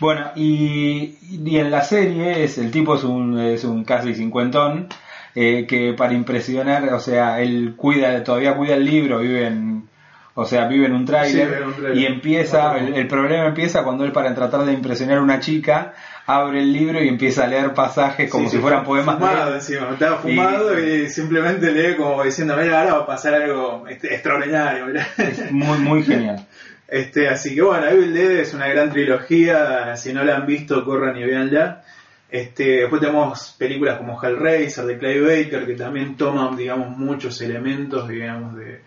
bueno, 0.00 0.30
y, 0.34 1.16
y 1.22 1.56
en 1.58 1.70
la 1.70 1.82
serie 1.82 2.44
es 2.44 2.58
el 2.58 2.70
tipo 2.70 2.96
es 2.96 3.04
un, 3.04 3.38
es 3.38 3.64
un 3.64 3.84
casi 3.84 4.14
cincuentón 4.14 4.88
eh, 5.34 5.66
que 5.66 5.94
para 5.94 6.14
impresionar, 6.14 6.92
o 6.92 7.00
sea, 7.00 7.40
él 7.40 7.74
cuida, 7.76 8.22
todavía 8.24 8.54
cuida 8.54 8.74
el 8.74 8.84
libro, 8.84 9.20
vive 9.20 9.46
en, 9.46 9.88
o 10.34 10.44
sea, 10.44 10.66
vive 10.68 10.86
en 10.86 10.94
un 10.94 11.04
tráiler 11.04 11.64
y 11.94 12.06
empieza, 12.06 12.76
el, 12.78 12.94
el 12.94 13.06
problema 13.08 13.46
empieza 13.46 13.84
cuando 13.84 14.04
él 14.04 14.12
para 14.12 14.34
tratar 14.34 14.64
de 14.64 14.72
impresionar 14.72 15.18
a 15.18 15.22
una 15.22 15.40
chica 15.40 15.94
abre 16.28 16.60
el 16.60 16.74
libro 16.74 17.02
y 17.02 17.08
empieza 17.08 17.44
a 17.44 17.46
leer 17.46 17.72
pasajes 17.72 18.30
como 18.30 18.44
Sí, 18.44 18.50
si 18.50 18.56
sí, 18.56 18.62
fueran 18.62 18.84
poemas 18.84 19.18
de 19.18 19.26
Fumado 19.26 19.54
encima, 19.54 19.88
estaba 19.92 20.18
fumado 20.18 20.78
y, 20.78 21.08
simplemente 21.08 21.72
lee 21.72 21.96
como 21.96 22.22
diciendo, 22.22 22.54
mira, 22.54 22.80
ahora 22.80 22.94
va 22.96 23.02
a 23.04 23.06
pasar 23.06 23.34
algo 23.34 23.86
este, 23.88 24.12
extraordinario. 24.12 24.86
mirá". 24.86 25.08
Muy, 25.50 25.78
muy 25.78 26.02
genial. 26.02 26.46
Este, 26.90 27.28
así 27.28 27.54
que 27.54 27.60
bueno, 27.60 27.86
Evil 27.86 28.14
Dead 28.14 28.30
es 28.40 28.54
una 28.54 28.66
gran 28.66 28.90
trilogía, 28.90 29.94
si 29.98 30.14
no 30.14 30.24
la 30.24 30.36
han 30.36 30.46
visto, 30.46 30.86
corran 30.86 31.18
y 31.18 31.22
véanla. 31.22 31.82
Este, 32.30 32.80
después 32.80 33.00
tenemos 33.00 33.54
películas 33.58 33.96
como 33.96 34.22
Hellraiser 34.22 34.84
de 34.84 34.98
Clay 34.98 35.20
Baker 35.20 35.66
que 35.66 35.74
también 35.74 36.16
toman, 36.16 36.56
digamos, 36.56 36.96
muchos 36.96 37.40
elementos, 37.40 38.06
digamos, 38.08 38.54
de, 38.56 38.82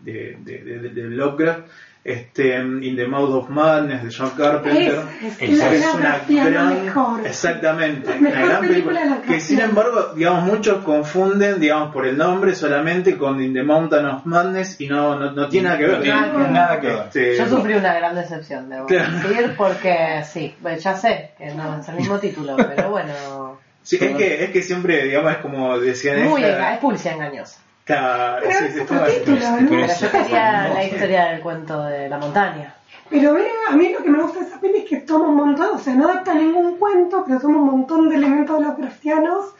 de, 0.00 1.10
Lovecraft. 1.10 1.66
Este, 2.04 2.58
In 2.58 2.96
the 2.96 3.06
Mouth 3.06 3.30
of 3.30 3.48
Madness 3.48 4.02
de 4.04 4.10
John 4.14 4.30
Carpenter. 4.36 4.98
Es- 5.22 5.40
es 5.40 5.50
Esa 5.58 5.70
la 5.70 5.74
es 5.74 5.94
una 5.94 6.20
gran, 6.50 6.84
mejor. 6.84 7.26
exactamente, 7.26 8.10
La 8.10 8.16
una 8.16 8.28
mejor 8.30 8.48
gran 8.50 8.60
película. 8.68 9.18
Que 9.26 9.40
sin 9.40 9.60
embargo, 9.60 10.12
digamos, 10.14 10.44
muchos 10.44 10.84
confunden, 10.84 11.58
digamos, 11.60 11.94
por 11.94 12.06
el 12.06 12.18
nombre 12.18 12.54
solamente 12.54 13.16
con 13.16 13.42
In 13.42 13.54
the 13.54 13.62
Mountain 13.62 14.04
of 14.04 14.26
Madness 14.26 14.78
y 14.82 14.86
no, 14.88 15.18
no, 15.18 15.32
no 15.32 15.48
tiene 15.48 15.68
nada 15.68 15.78
que 15.78 15.86
ver. 15.86 15.96
No 15.96 16.02
tiene 16.02 16.18
Nada 16.20 16.32
que 16.46 16.52
nada 16.52 16.80
que 16.80 16.86
ver. 16.88 16.98
Este, 17.06 17.36
Yo 17.38 17.48
sufrí 17.48 17.72
una 17.74 17.94
gran 17.94 18.14
decepción, 18.14 18.68
debo 18.68 18.84
Claro. 18.84 19.10
decir, 19.26 19.54
porque 19.56 20.22
sí, 20.30 20.54
bueno, 20.60 20.76
ya 20.76 20.94
sé 20.96 21.30
que 21.38 21.54
no 21.54 21.80
es 21.80 21.88
el 21.88 21.94
mismo 21.94 22.18
título, 22.18 22.54
pero 22.56 22.90
bueno, 22.90 23.58
Sí, 23.82 23.96
es 24.00 24.14
que, 24.16 24.44
es 24.44 24.50
que 24.50 24.62
siempre, 24.62 25.04
digamos, 25.04 25.32
es 25.32 25.38
como 25.38 25.78
decían 25.78 26.22
muy 26.28 26.42
esta- 26.44 26.58
enga- 26.58 26.74
es 26.74 26.78
publicidad 26.80 27.14
engañosa. 27.14 27.60
Claro, 27.84 28.42
Pero 28.42 28.58
sí, 28.58 28.64
es 28.64 28.72
sí, 28.74 28.80
otro 28.80 29.04
título, 29.04 29.50
¿no? 29.60 29.68
pero 29.68 29.86
yo 29.86 30.10
quería 30.10 30.68
la 30.68 30.84
historia 30.84 31.24
del 31.26 31.40
cuento 31.40 31.84
de 31.84 32.08
la 32.08 32.18
montaña. 32.18 32.74
Pero 33.10 33.34
ve, 33.34 33.46
a 33.68 33.76
mí 33.76 33.90
lo 33.90 34.02
que 34.02 34.08
me 34.10 34.22
gusta 34.22 34.40
de 34.40 34.46
esa 34.46 34.60
peli 34.60 34.78
es 34.78 34.84
que 34.88 34.96
toma 34.98 35.28
un 35.28 35.36
montón, 35.36 35.68
o 35.74 35.78
sea, 35.78 35.94
no 35.94 36.08
adapta 36.08 36.32
ningún 36.34 36.78
cuento, 36.78 37.22
pero 37.26 37.38
toma 37.40 37.58
un 37.58 37.66
montón 37.66 38.08
de 38.08 38.16
elementos 38.16 38.60
Lovecraftianos 38.60 39.54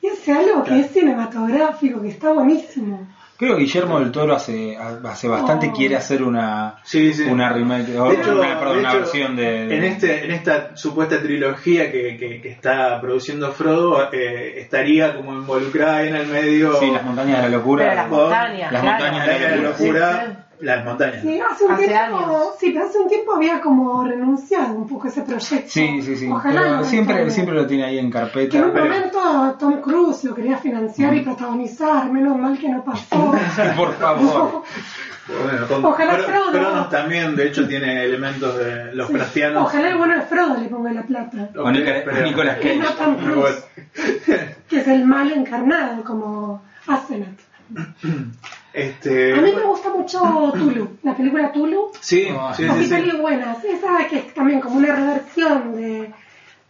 y 0.00 0.08
hace 0.08 0.32
algo 0.32 0.64
que 0.64 0.80
es 0.80 0.90
cinematográfico, 0.92 2.00
que 2.00 2.08
está 2.08 2.32
buenísimo. 2.32 3.06
Creo 3.38 3.54
que 3.54 3.62
Guillermo 3.62 4.00
del 4.00 4.10
Toro 4.10 4.34
hace, 4.34 4.76
hace 4.76 5.28
bastante 5.28 5.68
Oh. 5.68 5.72
quiere 5.72 5.94
hacer 5.94 6.24
una, 6.24 6.74
Sí, 6.82 7.12
sí. 7.14 7.22
una 7.22 7.50
remake, 7.52 7.86
De 7.86 7.92
hecho, 8.14 8.40
una, 8.40 8.58
perdón, 8.58 8.74
de 8.74 8.80
una 8.80 8.88
hecho, 8.90 8.98
versión 8.98 9.36
de, 9.36 9.66
de- 9.68 9.76
En, 9.76 9.84
este, 9.84 10.24
en 10.24 10.30
esta 10.32 10.76
supuesta 10.76 11.22
trilogía 11.22 11.92
que, 11.92 12.16
que, 12.16 12.40
que 12.40 12.48
está 12.48 13.00
produciendo 13.00 13.52
Frodo, 13.52 14.12
eh, 14.12 14.54
estaría 14.60 15.14
como 15.14 15.32
involucrada 15.34 16.02
en 16.02 16.16
el 16.16 16.26
medio. 16.26 16.74
Sí, 16.80 16.90
las 16.90 17.04
montañas 17.04 17.36
de 17.36 17.42
la 17.50 17.56
locura. 17.56 17.84
Pero 17.84 17.94
las 17.96 18.08
montañas, 18.10 18.72
las 18.72 18.80
claro. 18.82 18.96
montañas 19.04 19.26
montañas 19.26 19.50
de 19.52 19.56
la 19.56 19.68
locura, 19.70 20.26
Sí, 20.26 20.47
las 20.60 20.84
montañas. 20.84 21.22
Sí, 21.22 21.40
hace 21.40 21.64
un 21.64 21.72
Hace 21.72 21.86
tiempo, 21.88 22.16
años. 22.18 22.42
sí, 22.58 22.70
pero 22.72 22.86
hace 22.86 22.98
un 22.98 23.08
tiempo 23.08 23.34
había 23.34 23.60
como 23.60 24.04
renunciado 24.04 24.74
un 24.74 24.88
poco 24.88 25.06
a 25.06 25.10
ese 25.10 25.22
proyecto. 25.22 25.68
Sí, 25.70 26.02
sí, 26.02 26.16
sí. 26.16 26.28
Ojalá 26.30 26.60
Pero 26.62 26.76
no 26.76 26.84
siempre, 26.84 27.14
retome. 27.14 27.30
siempre 27.32 27.54
lo 27.54 27.66
tiene 27.66 27.84
ahí 27.84 27.98
en 27.98 28.10
Que 28.10 28.18
en 28.18 28.24
carpeta. 28.24 28.64
un 28.64 28.72
pero- 28.72 28.84
momento 28.86 29.56
Tom 29.58 29.80
Cruise 29.80 30.24
lo 30.24 30.34
quería 30.34 30.58
financiar 30.58 31.14
y 31.14 31.20
protagonizar, 31.20 32.10
menos 32.12 32.36
mal 32.36 32.58
que 32.58 32.68
no 32.68 32.84
pasó. 32.84 33.32
Por 33.76 33.94
favor. 33.94 34.62
Bueno, 35.28 35.68
con 35.68 35.84
Ojalá 35.84 36.16
Cro- 36.16 36.24
Frodo. 36.24 36.52
Cronos 36.52 36.88
también, 36.88 37.36
de 37.36 37.48
hecho, 37.48 37.68
tiene 37.68 38.02
elementos 38.02 38.56
de 38.56 38.94
los 38.94 39.08
Sí. 39.08 39.12
cristianos. 39.12 39.64
Ojalá 39.66 39.90
el 39.90 39.98
bueno 39.98 40.14
de 40.14 40.22
Frodo 40.22 40.56
le 40.56 40.68
ponga 40.68 40.90
la 40.90 41.02
plata. 41.02 41.50
O 41.54 41.64
pero- 41.70 42.22
Nicolas 42.24 42.56
Que 42.56 42.78
Cage. 42.78 42.78
no 42.78 42.90
Tom 42.94 43.16
Cruise, 43.22 43.64
que 44.70 44.80
es 44.80 44.88
el 44.88 45.04
mal 45.04 45.30
encarnado, 45.30 46.02
como 46.02 46.62
Asenath. 46.86 47.40
Este, 48.78 49.32
A 49.34 49.40
mí 49.40 49.52
me 49.54 49.62
gusta 49.62 49.90
mucho 49.90 50.52
Tulu, 50.56 50.98
la 51.02 51.16
película 51.16 51.52
Tulu. 51.52 51.90
Sí, 52.00 52.28
Ah, 52.30 52.52
sí, 52.56 52.64
Así 52.64 52.80
sí, 52.80 52.86
sí. 52.86 52.94
pelis 52.94 53.18
buenas. 53.18 53.64
Esa 53.64 54.06
que 54.08 54.18
es 54.18 54.34
también 54.34 54.60
como 54.60 54.76
una 54.76 54.94
reversión 54.94 55.74
de, 55.76 56.10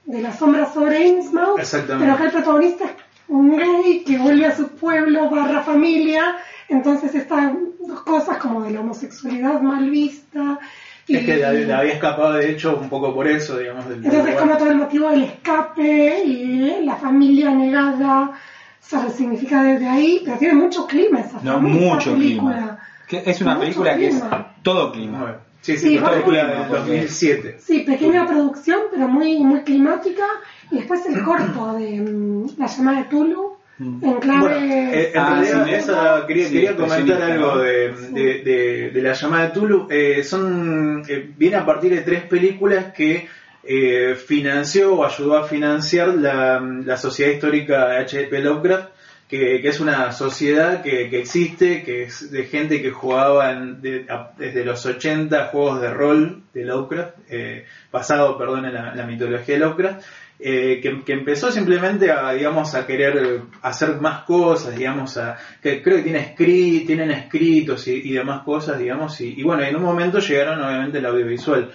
de 0.06 0.22
La 0.22 0.32
sombra 0.32 0.72
sobre 0.72 1.06
Innsmouth. 1.06 1.58
Exactamente. 1.58 2.04
Pero 2.04 2.12
acá 2.14 2.24
el 2.24 2.30
protagonista 2.32 2.84
es 2.86 2.90
un 3.28 3.56
gay 3.56 4.04
que 4.06 4.16
vuelve 4.18 4.46
a 4.46 4.56
su 4.56 4.68
pueblo 4.70 5.28
barra 5.28 5.62
familia. 5.62 6.36
Entonces 6.68 7.14
estas 7.14 7.52
dos 7.86 8.00
cosas 8.02 8.38
como 8.38 8.62
de 8.62 8.70
la 8.72 8.80
homosexualidad 8.80 9.60
mal 9.60 9.88
vista. 9.90 10.58
Y, 11.06 11.16
Es 11.16 11.24
que 11.24 11.36
la, 11.38 11.52
la 11.52 11.78
había 11.78 11.92
escapado, 11.94 12.34
de 12.34 12.50
hecho, 12.50 12.78
un 12.78 12.90
poco 12.90 13.14
por 13.14 13.26
eso, 13.26 13.56
digamos. 13.58 13.88
del- 13.88 14.02
del 14.02 14.12
entonces 14.12 14.34
lugar. 14.34 14.46
como 14.48 14.58
todo 14.58 14.70
el 14.70 14.76
motivo 14.76 15.08
del 15.10 15.22
escape 15.24 16.22
y 16.24 16.84
la 16.84 16.96
familia 16.96 17.50
negada 17.50 18.32
se 18.80 19.00
resignifica 19.02 19.62
desde 19.62 19.88
ahí. 19.88 20.22
Pero 20.24 20.38
tiene 20.38 20.54
mucho 20.54 20.86
clima 20.86 21.20
esa, 21.20 21.40
No, 21.42 21.60
mucho 21.60 22.12
película. 22.12 22.56
clima. 22.56 22.78
Que 23.08 23.22
es 23.30 23.40
una 23.40 23.52
Mucho 23.54 23.60
película 23.64 23.96
que 23.96 24.06
es 24.08 24.14
clima. 24.18 24.54
todo 24.62 24.92
clima. 24.92 25.36
Sí, 25.60 25.76
sí, 25.76 25.88
Sí, 25.88 25.98
una 25.98 26.10
película 26.10 26.46
del 26.46 26.68
2007. 26.68 27.56
Sí, 27.60 27.80
pequeña 27.80 28.26
producción, 28.26 28.80
pero 28.90 29.08
muy 29.08 29.38
muy 29.44 29.60
climática. 29.62 30.24
Y 30.70 30.76
después 30.76 31.04
el 31.06 31.22
corto 31.22 31.72
de 31.74 32.00
mm, 32.00 32.46
La 32.58 32.66
llamada 32.66 32.98
de 32.98 33.04
Tulu, 33.04 33.56
en 33.80 34.14
clave... 34.20 34.40
Bueno, 34.40 34.56
eh, 34.56 35.12
en 35.14 35.20
Ah, 35.20 35.30
realidad 35.30 35.64
sí, 35.66 35.72
esa, 35.74 36.26
quería, 36.26 36.46
sí, 36.46 36.52
quería 36.52 36.76
comentar 36.76 37.22
algo 37.22 37.54
¿no? 37.54 37.58
de, 37.58 37.92
de, 38.12 38.42
de- 38.42 38.90
de 38.92 39.02
la 39.02 39.12
llamada 39.14 39.44
de 39.46 39.50
Tulu. 39.52 39.86
Eh, 39.90 40.22
son, 40.24 41.02
eh, 41.08 41.30
viene 41.36 41.56
a 41.56 41.64
partir 41.66 41.94
de 41.94 42.02
tres 42.02 42.22
películas 42.24 42.92
que 42.92 43.26
eh, 43.64 44.14
financió 44.14 44.94
o 44.94 45.04
ayudó 45.04 45.36
a 45.36 45.44
financiar 45.48 46.08
la, 46.08 46.60
la 46.60 46.96
Sociedad 46.96 47.32
Histórica 47.32 47.98
H.P. 47.98 48.40
Lovecraft, 48.40 48.88
que, 49.28 49.60
que 49.60 49.68
es 49.68 49.78
una 49.80 50.10
sociedad 50.12 50.80
que, 50.82 51.10
que 51.10 51.18
existe, 51.18 51.82
que 51.82 52.04
es 52.04 52.30
de 52.30 52.44
gente 52.44 52.80
que 52.80 52.90
jugaba 52.90 53.54
desde 53.54 54.64
los 54.64 54.86
80 54.86 55.46
juegos 55.48 55.82
de 55.82 55.90
rol 55.92 56.42
de 56.54 56.64
Lovecraft, 56.64 57.16
eh, 57.28 57.66
basado, 57.92 58.38
perdón, 58.38 58.64
en 58.64 58.72
la, 58.72 59.04
mitología 59.06 59.56
de 59.56 59.60
Lovecraft, 59.60 60.02
eh, 60.40 60.80
que, 60.80 61.02
que 61.04 61.12
empezó 61.12 61.50
simplemente 61.50 62.10
a, 62.10 62.32
digamos, 62.32 62.74
a 62.74 62.86
querer 62.86 63.42
hacer 63.60 64.00
más 64.00 64.22
cosas, 64.22 64.74
digamos, 64.74 65.18
a, 65.18 65.36
que 65.60 65.82
creo 65.82 65.96
que 65.98 66.04
tiene 66.04 66.34
escri- 66.34 66.86
tienen 66.86 67.10
escritos 67.10 67.86
y, 67.88 68.10
demás 68.12 68.44
cosas, 68.44 68.78
digamos, 68.78 69.20
y 69.20 69.42
bueno, 69.42 69.62
en 69.62 69.76
un 69.76 69.82
momento 69.82 70.20
llegaron 70.20 70.62
obviamente 70.62 70.98
el 70.98 71.06
audiovisual. 71.06 71.70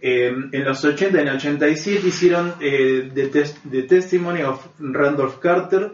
Eh, 0.00 0.34
en 0.52 0.64
los 0.64 0.84
80 0.84 1.18
y 1.18 1.20
en 1.22 1.28
el 1.28 1.36
87 1.36 2.06
hicieron 2.06 2.54
eh, 2.60 3.10
The, 3.14 3.28
Tes- 3.28 3.60
The 3.70 3.82
Testimony 3.84 4.42
of 4.42 4.64
Randolph 4.78 5.38
Carter, 5.38 5.90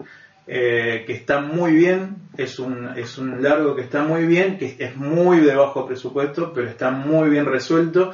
eh, 0.47 1.05
que 1.07 1.13
está 1.13 1.41
muy 1.41 1.73
bien, 1.73 2.17
es 2.37 2.59
un, 2.59 2.89
es 2.97 3.17
un 3.19 3.43
largo 3.43 3.77
que 3.77 3.83
está 3.83 4.03
muy 4.03 4.27
bien, 4.27 4.59
que 4.59 4.75
es 4.79 4.97
muy 4.97 5.39
de 5.41 5.55
bajo 5.55 5.87
presupuesto, 5.87 6.53
pero 6.53 6.69
está 6.69 6.91
muy 6.91 7.31
bien 7.31 7.47
resuelto. 7.47 8.13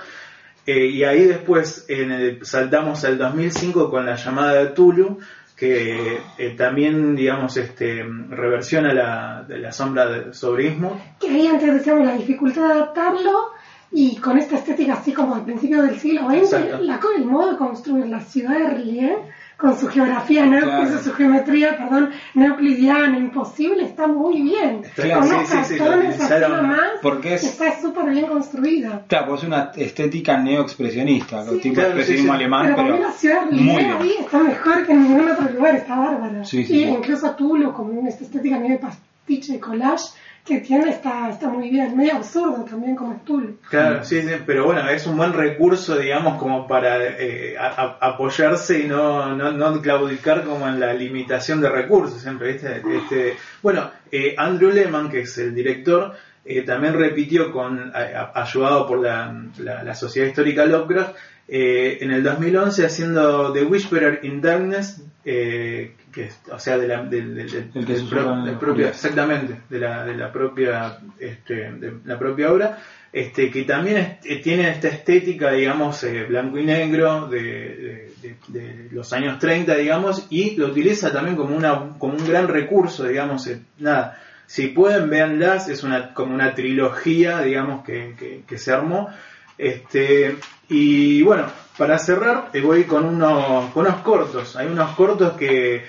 Eh, 0.66 0.86
y 0.89 1.05
ahí 1.05 1.24
después 1.24 1.86
el- 1.89 2.44
saltamos 2.44 3.02
al 3.06 3.16
2005 3.16 3.90
con 3.90 4.05
la 4.05 4.16
llamada 4.16 4.55
de 4.55 4.66
Tulu, 4.66 5.19
que 5.56 6.20
también, 6.56 7.16
digamos, 7.16 7.56
este, 7.56 8.05
reversiona 8.28 8.93
la, 8.94 9.44
la 9.48 9.73
sombra 9.73 10.06
de, 10.09 10.32
sobre 10.35 10.66
Innsmouth. 10.66 11.01
Que 11.19 11.28
ahí 11.31 11.47
antes 11.48 11.74
decíamos 11.74 12.05
la 12.06 12.15
dificultad 12.16 12.66
de 12.69 12.73
adaptarlo 12.74 13.32
y 13.93 14.16
con 14.16 14.39
esta 14.39 14.56
estética 14.56 14.94
así 14.94 15.12
como 15.12 15.35
al 15.35 15.44
principio 15.44 15.82
del 15.82 15.98
siglo 15.98 16.28
XX, 16.28 16.81
la, 16.81 17.01
el 17.16 17.24
modo 17.24 17.52
de 17.52 17.56
construir 17.56 18.06
la 18.06 18.20
ciudad 18.20 18.59
de 18.59 18.69
Rie, 18.70 19.16
con 19.56 19.77
su 19.77 19.89
geografía, 19.89 20.47
no, 20.47 20.60
Claro. 20.60 20.98
su 21.02 21.12
geometría, 21.15 21.77
perdón, 21.77 22.10
neoclidiana, 22.35 23.19
imposible, 23.19 23.86
está 23.86 24.06
muy 24.06 24.40
bien. 24.43 24.82
Claro, 24.94 25.20
con 25.20 25.28
sí, 25.28 25.35
unos 25.35 25.48
sí, 25.48 25.56
sí, 25.74 25.78
cartones 25.78 26.06
así 26.15 26.24
utilizaron 26.24 26.62
nomás, 26.62 26.81
porque 27.02 27.35
es- 27.35 27.43
está 27.44 27.81
súper 27.81 28.10
bien 28.10 28.27
construida. 28.27 29.02
Claro, 29.09 29.27
pues 29.28 29.40
es 29.43 29.48
una 29.48 29.73
estética 29.74 30.39
neoexpresionista, 30.39 31.44
Sí. 31.44 31.59
tipo 31.59 31.74
Claro, 31.74 31.89
expresionismo 31.90 32.32
sí, 32.32 32.39
sí. 32.39 32.43
alemán, 32.44 32.66
Pero 32.66 32.77
pero, 32.77 32.98
la 33.01 33.12
ciudad 33.12 33.44
de 33.47 33.56
muy 33.56 33.77
bien. 33.85 33.93
ahí 34.01 34.15
está 34.20 34.39
mejor 34.39 34.86
que 34.86 34.93
en 34.93 35.02
ningún 35.02 35.28
otro 35.28 35.51
lugar, 35.52 35.74
está 35.74 35.97
bárbara. 35.97 36.44
Sí, 36.44 36.65
sí, 36.65 36.74
y 36.74 36.85
sí. 36.85 36.90
incluso 36.90 37.31
Tulo, 37.32 37.73
con 37.74 38.06
esta 38.06 38.23
estética 38.24 38.59
medio 38.59 38.74
de 38.77 38.78
pastiche 38.78 39.59
collage 39.59 40.10
que 40.48 40.60
tiene, 40.60 40.90
está, 40.90 41.28
está 41.30 41.48
muy 41.48 41.68
bien, 41.68 41.96
medio 41.96 42.14
absurdo 42.16 42.64
también 42.64 42.96
como 42.96 43.12
es 43.12 43.24
Tulo. 43.24 43.50
Claro, 43.68 44.02
sí, 44.04 44.22
sí, 44.22 44.30
pero 44.46 44.64
bueno, 44.64 44.88
es 44.88 45.06
un 45.06 45.16
buen 45.16 45.32
recurso, 45.34 45.96
digamos, 45.98 46.38
como 46.38 46.66
para 46.66 46.96
eh, 47.04 47.54
a- 47.58 47.98
apoyarse 48.00 48.80
y 48.80 48.84
no, 48.88 49.36
no, 49.36 49.52
no 49.52 49.80
claudicar 49.82 50.44
como 50.44 50.66
en 50.66 50.80
la 50.80 50.94
limitación 50.94 51.60
de 51.60 51.68
recursos, 51.68 52.20
siempre, 52.20 52.52
¿viste? 52.54 52.82
Este, 52.96 53.36
bueno, 53.62 53.90
eh, 54.10 54.34
Andrew 54.38 54.70
Lehman, 54.70 55.10
que 55.10 55.20
es 55.20 55.36
el 55.38 55.54
director, 55.54 56.14
eh, 56.48 56.62
también 56.62 56.94
repitió, 56.94 57.52
con 57.52 57.92
a- 57.94 58.30
a- 58.34 58.42
ayudado 58.42 58.86
por 58.86 59.00
la, 59.00 59.44
la- 59.58 59.82
la 59.84 59.94
Sociedad 59.94 60.26
Histórica 60.28 60.64
Lovecraft, 60.66 61.14
eh, 61.46 61.98
en 62.00 62.10
el 62.10 62.22
2011 62.22 62.84
haciendo 62.86 63.52
The 63.52 63.64
Whisperer 63.64 64.20
in 64.22 64.40
Darkness, 64.40 65.02
eh, 65.24 65.94
que 66.12 66.24
es, 66.24 66.40
o 66.50 66.58
sea, 66.58 66.78
de 66.78 66.88
la, 66.88 67.00
El 67.74 67.86
que 67.86 67.92
del 67.92 67.98
susurra 68.02 68.22
pro- 68.24 68.42
del 68.44 68.56
propio, 68.56 68.88
exactamente, 68.88 69.54
de 69.68 69.78
la, 69.78 70.04
de 70.04 70.14
la 70.16 70.32
propia, 70.32 70.98
este, 71.18 71.54
de 71.72 71.92
la 72.04 72.18
propia 72.18 72.50
obra, 72.52 72.78
este, 73.12 73.50
que 73.50 73.64
también 73.64 74.18
es- 74.22 74.42
tiene 74.42 74.70
esta 74.70 74.88
estética, 74.88 75.52
digamos, 75.52 76.02
eh, 76.04 76.24
blanco 76.28 76.58
y 76.58 76.64
negro 76.64 77.28
de, 77.28 77.40
de- 77.42 78.12
de- 78.22 78.36
de 78.48 78.88
los 78.92 79.12
años 79.12 79.38
30, 79.38 79.74
digamos, 79.76 80.26
y 80.30 80.56
lo 80.56 80.66
utiliza 80.66 81.12
también 81.12 81.36
como, 81.36 81.54
una, 81.56 81.90
como 81.98 82.14
un 82.14 82.26
gran 82.26 82.48
recurso, 82.48 83.06
digamos, 83.06 83.50
nada. 83.78 84.18
Si 84.48 84.68
pueden, 84.68 85.10
véanlas, 85.10 85.68
es 85.68 85.82
una, 85.82 86.14
como 86.14 86.34
una 86.34 86.54
trilogía, 86.54 87.42
digamos, 87.42 87.84
que, 87.84 88.42
que- 88.48 88.58
se 88.58 88.72
armó. 88.72 89.10
Este, 89.58 90.36
y 90.70 91.20
bueno, 91.20 91.44
para 91.76 91.98
cerrar, 91.98 92.48
eh, 92.54 92.62
voy 92.62 92.84
con 92.84 93.04
unos, 93.04 93.70
con 93.72 93.84
unos 93.84 94.00
cortos. 94.00 94.56
Hay 94.56 94.66
unos 94.68 94.96
cortos 94.96 95.34
que 95.34 95.84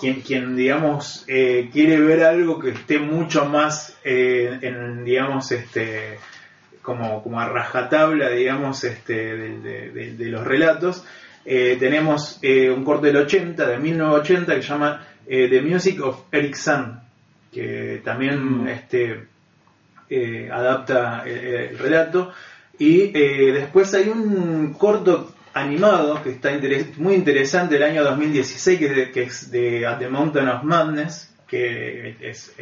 quien, 0.00 0.20
quien 0.22 0.56
digamos, 0.56 1.24
eh, 1.28 1.70
quiere 1.72 2.00
ver 2.00 2.24
algo 2.24 2.58
que 2.58 2.70
esté 2.70 2.98
mucho 2.98 3.44
más 3.44 3.96
eh, 4.02 4.58
en, 4.62 5.04
digamos, 5.04 5.52
este, 5.52 6.18
como, 6.82 7.22
como 7.22 7.38
a 7.38 7.48
rajatabla, 7.48 8.30
digamos, 8.30 8.82
este, 8.82 9.36
de, 9.36 10.26
los 10.26 10.44
relatos, 10.44 11.04
tenemos 11.44 12.40
un 12.42 12.84
corto 12.84 13.06
del 13.06 13.18
80, 13.18 13.64
de 13.64 13.78
1980, 13.78 14.56
que 14.56 14.62
se 14.62 14.68
llama 14.68 15.06
The 15.24 15.62
Music 15.62 16.00
of 16.02 16.22
Eric 16.32 16.56
Sun, 16.56 17.05
que 17.56 18.02
también 18.04 18.68
este, 18.68 19.28
eh, 20.10 20.50
adapta 20.52 21.22
eh, 21.24 21.70
el 21.70 21.78
relato. 21.78 22.30
Y 22.78 23.12
eh, 23.14 23.50
después 23.50 23.94
hay 23.94 24.10
un 24.10 24.74
corto 24.74 25.34
animado 25.54 26.22
que 26.22 26.32
está 26.32 26.50
muy 26.98 27.14
interesante 27.14 27.76
del 27.76 27.84
año 27.84 28.04
2016, 28.04 28.78
que 29.10 29.22
es 29.22 29.50
de, 29.50 29.86
At 29.86 29.98
the 29.98 30.08
Mountain 30.08 30.48
of 30.48 30.64
Madness, 30.64 31.34
que 31.48 32.14
es, 32.20 32.54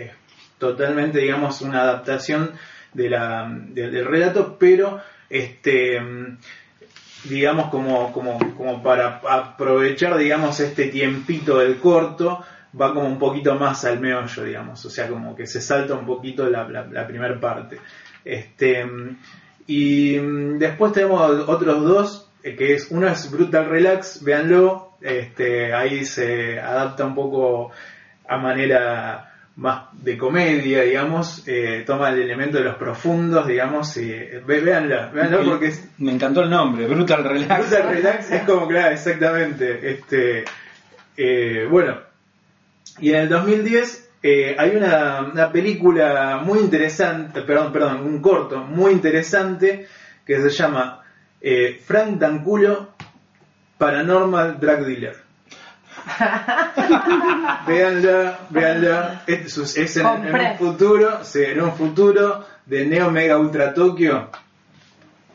totalmente, 0.58 1.18
digamos, 1.18 1.60
una 1.60 1.80
adaptación 1.80 2.52
del 2.92 4.06
relato, 4.06 4.56
pero 4.60 5.00
este 5.28 6.00
digamos 7.24 7.70
como, 7.70 8.12
como, 8.12 8.38
como 8.54 8.82
para 8.82 9.22
aprovechar 9.28 10.18
digamos 10.18 10.60
este 10.60 10.88
tiempito 10.88 11.58
del 11.58 11.78
corto 11.78 12.44
va 12.80 12.92
como 12.92 13.06
un 13.06 13.18
poquito 13.18 13.54
más 13.54 13.84
al 13.84 14.00
meollo 14.00 14.42
digamos 14.44 14.84
o 14.84 14.90
sea 14.90 15.08
como 15.08 15.34
que 15.36 15.46
se 15.46 15.60
salta 15.60 15.94
un 15.94 16.06
poquito 16.06 16.48
la, 16.50 16.68
la, 16.68 16.84
la 16.86 17.06
primera 17.06 17.38
parte 17.38 17.78
este 18.24 18.84
y 19.66 20.18
mm, 20.18 20.58
después 20.58 20.92
tenemos 20.92 21.48
otros 21.48 21.82
dos 21.84 22.30
eh, 22.42 22.54
que 22.56 22.74
es 22.74 22.90
uno 22.90 23.08
es 23.08 23.30
Brutal 23.30 23.68
Relax 23.68 24.22
véanlo 24.22 24.96
este 25.00 25.72
ahí 25.74 26.04
se 26.04 26.58
adapta 26.60 27.04
un 27.04 27.14
poco 27.14 27.70
a 28.28 28.36
manera 28.38 29.30
más 29.56 29.84
de 29.92 30.18
comedia, 30.18 30.82
digamos, 30.82 31.44
eh, 31.46 31.84
toma 31.86 32.08
el 32.10 32.22
elemento 32.22 32.58
de 32.58 32.64
los 32.64 32.74
profundos, 32.74 33.46
digamos, 33.46 33.96
y 33.98 34.10
eh, 34.10 34.42
ve- 34.44 34.58
El- 35.42 35.48
porque 35.48 35.66
es, 35.68 35.88
Me 35.98 36.10
encantó 36.10 36.42
el 36.42 36.50
nombre, 36.50 36.88
Brutal 36.88 37.22
Relax. 37.22 37.68
Brutal 37.70 37.88
Relax 37.94 38.30
es 38.32 38.42
como, 38.42 38.66
claro, 38.66 38.92
exactamente. 38.92 39.90
Este, 39.92 40.44
eh, 41.16 41.68
bueno, 41.70 41.98
y 43.00 43.10
en 43.10 43.16
el 43.16 43.28
2010 43.28 44.10
eh, 44.22 44.56
hay 44.58 44.76
una, 44.76 45.20
una 45.20 45.52
película 45.52 46.40
muy 46.42 46.60
interesante, 46.60 47.42
perdón, 47.42 47.72
perdón, 47.72 48.00
un 48.06 48.22
corto 48.22 48.58
muy 48.58 48.92
interesante 48.92 49.86
que 50.24 50.40
se 50.40 50.48
llama 50.48 51.02
eh, 51.40 51.80
Frank 51.84 52.18
Danculo 52.18 52.94
Paranormal 53.76 54.58
Drug 54.58 54.86
Dealer. 54.86 55.16
Véanla, 57.66 58.38
véanla. 58.50 59.22
Es, 59.26 59.96
en, 59.96 60.06
un 60.06 60.58
futuro, 60.58 61.24
sí, 61.24 61.42
en 61.42 61.60
un 61.60 61.72
futuro 61.72 62.46
de 62.64 62.86
Neo 62.86 63.10
Mega 63.10 63.38
Ultra 63.38 63.74
Tokio. 63.74 64.30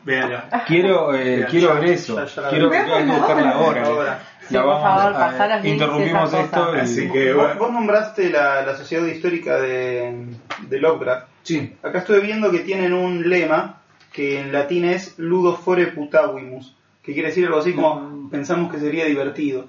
Véanla. 0.04 0.64
Quiero, 0.66 1.14
eh, 1.14 1.46
quiero 1.48 1.74
ver 1.74 1.84
eso. 1.90 2.16
Ya, 2.16 2.24
ya 2.24 2.42
la 2.42 2.48
quiero 2.48 2.68
buscarla 2.68 3.50
ahora. 3.50 3.84
Ahora. 3.84 4.29
Sí, 4.50 4.56
por 4.56 4.80
favor, 4.80 5.12
links 5.50 5.64
y 5.64 5.68
interrumpimos 5.68 6.32
esto. 6.34 6.66
cosas. 6.66 6.76
y- 6.76 6.80
Así 6.80 7.10
que 7.10 7.32
Vos, 7.32 7.44
bueno. 7.44 7.60
vos 7.60 7.72
nombraste 7.72 8.30
la, 8.30 8.62
la 8.62 8.76
Sociedad 8.76 9.06
Histórica 9.06 9.56
de, 9.56 10.26
de 10.68 10.80
Lovecraft. 10.80 11.26
Sí. 11.42 11.76
Acá 11.82 11.98
estuve 12.00 12.20
viendo 12.20 12.50
que 12.50 12.58
tienen 12.60 12.92
un 12.92 13.28
lema 13.28 13.80
que 14.12 14.40
en 14.40 14.52
latín 14.52 14.84
es 14.84 15.18
Ludo 15.18 15.56
fore 15.56 15.86
putavimus, 15.88 16.74
que 17.02 17.12
quiere 17.14 17.28
decir 17.28 17.46
algo 17.46 17.60
así 17.60 17.72
como 17.74 18.28
pensamos 18.30 18.72
que 18.72 18.78
sería 18.80 19.04
divertido. 19.06 19.66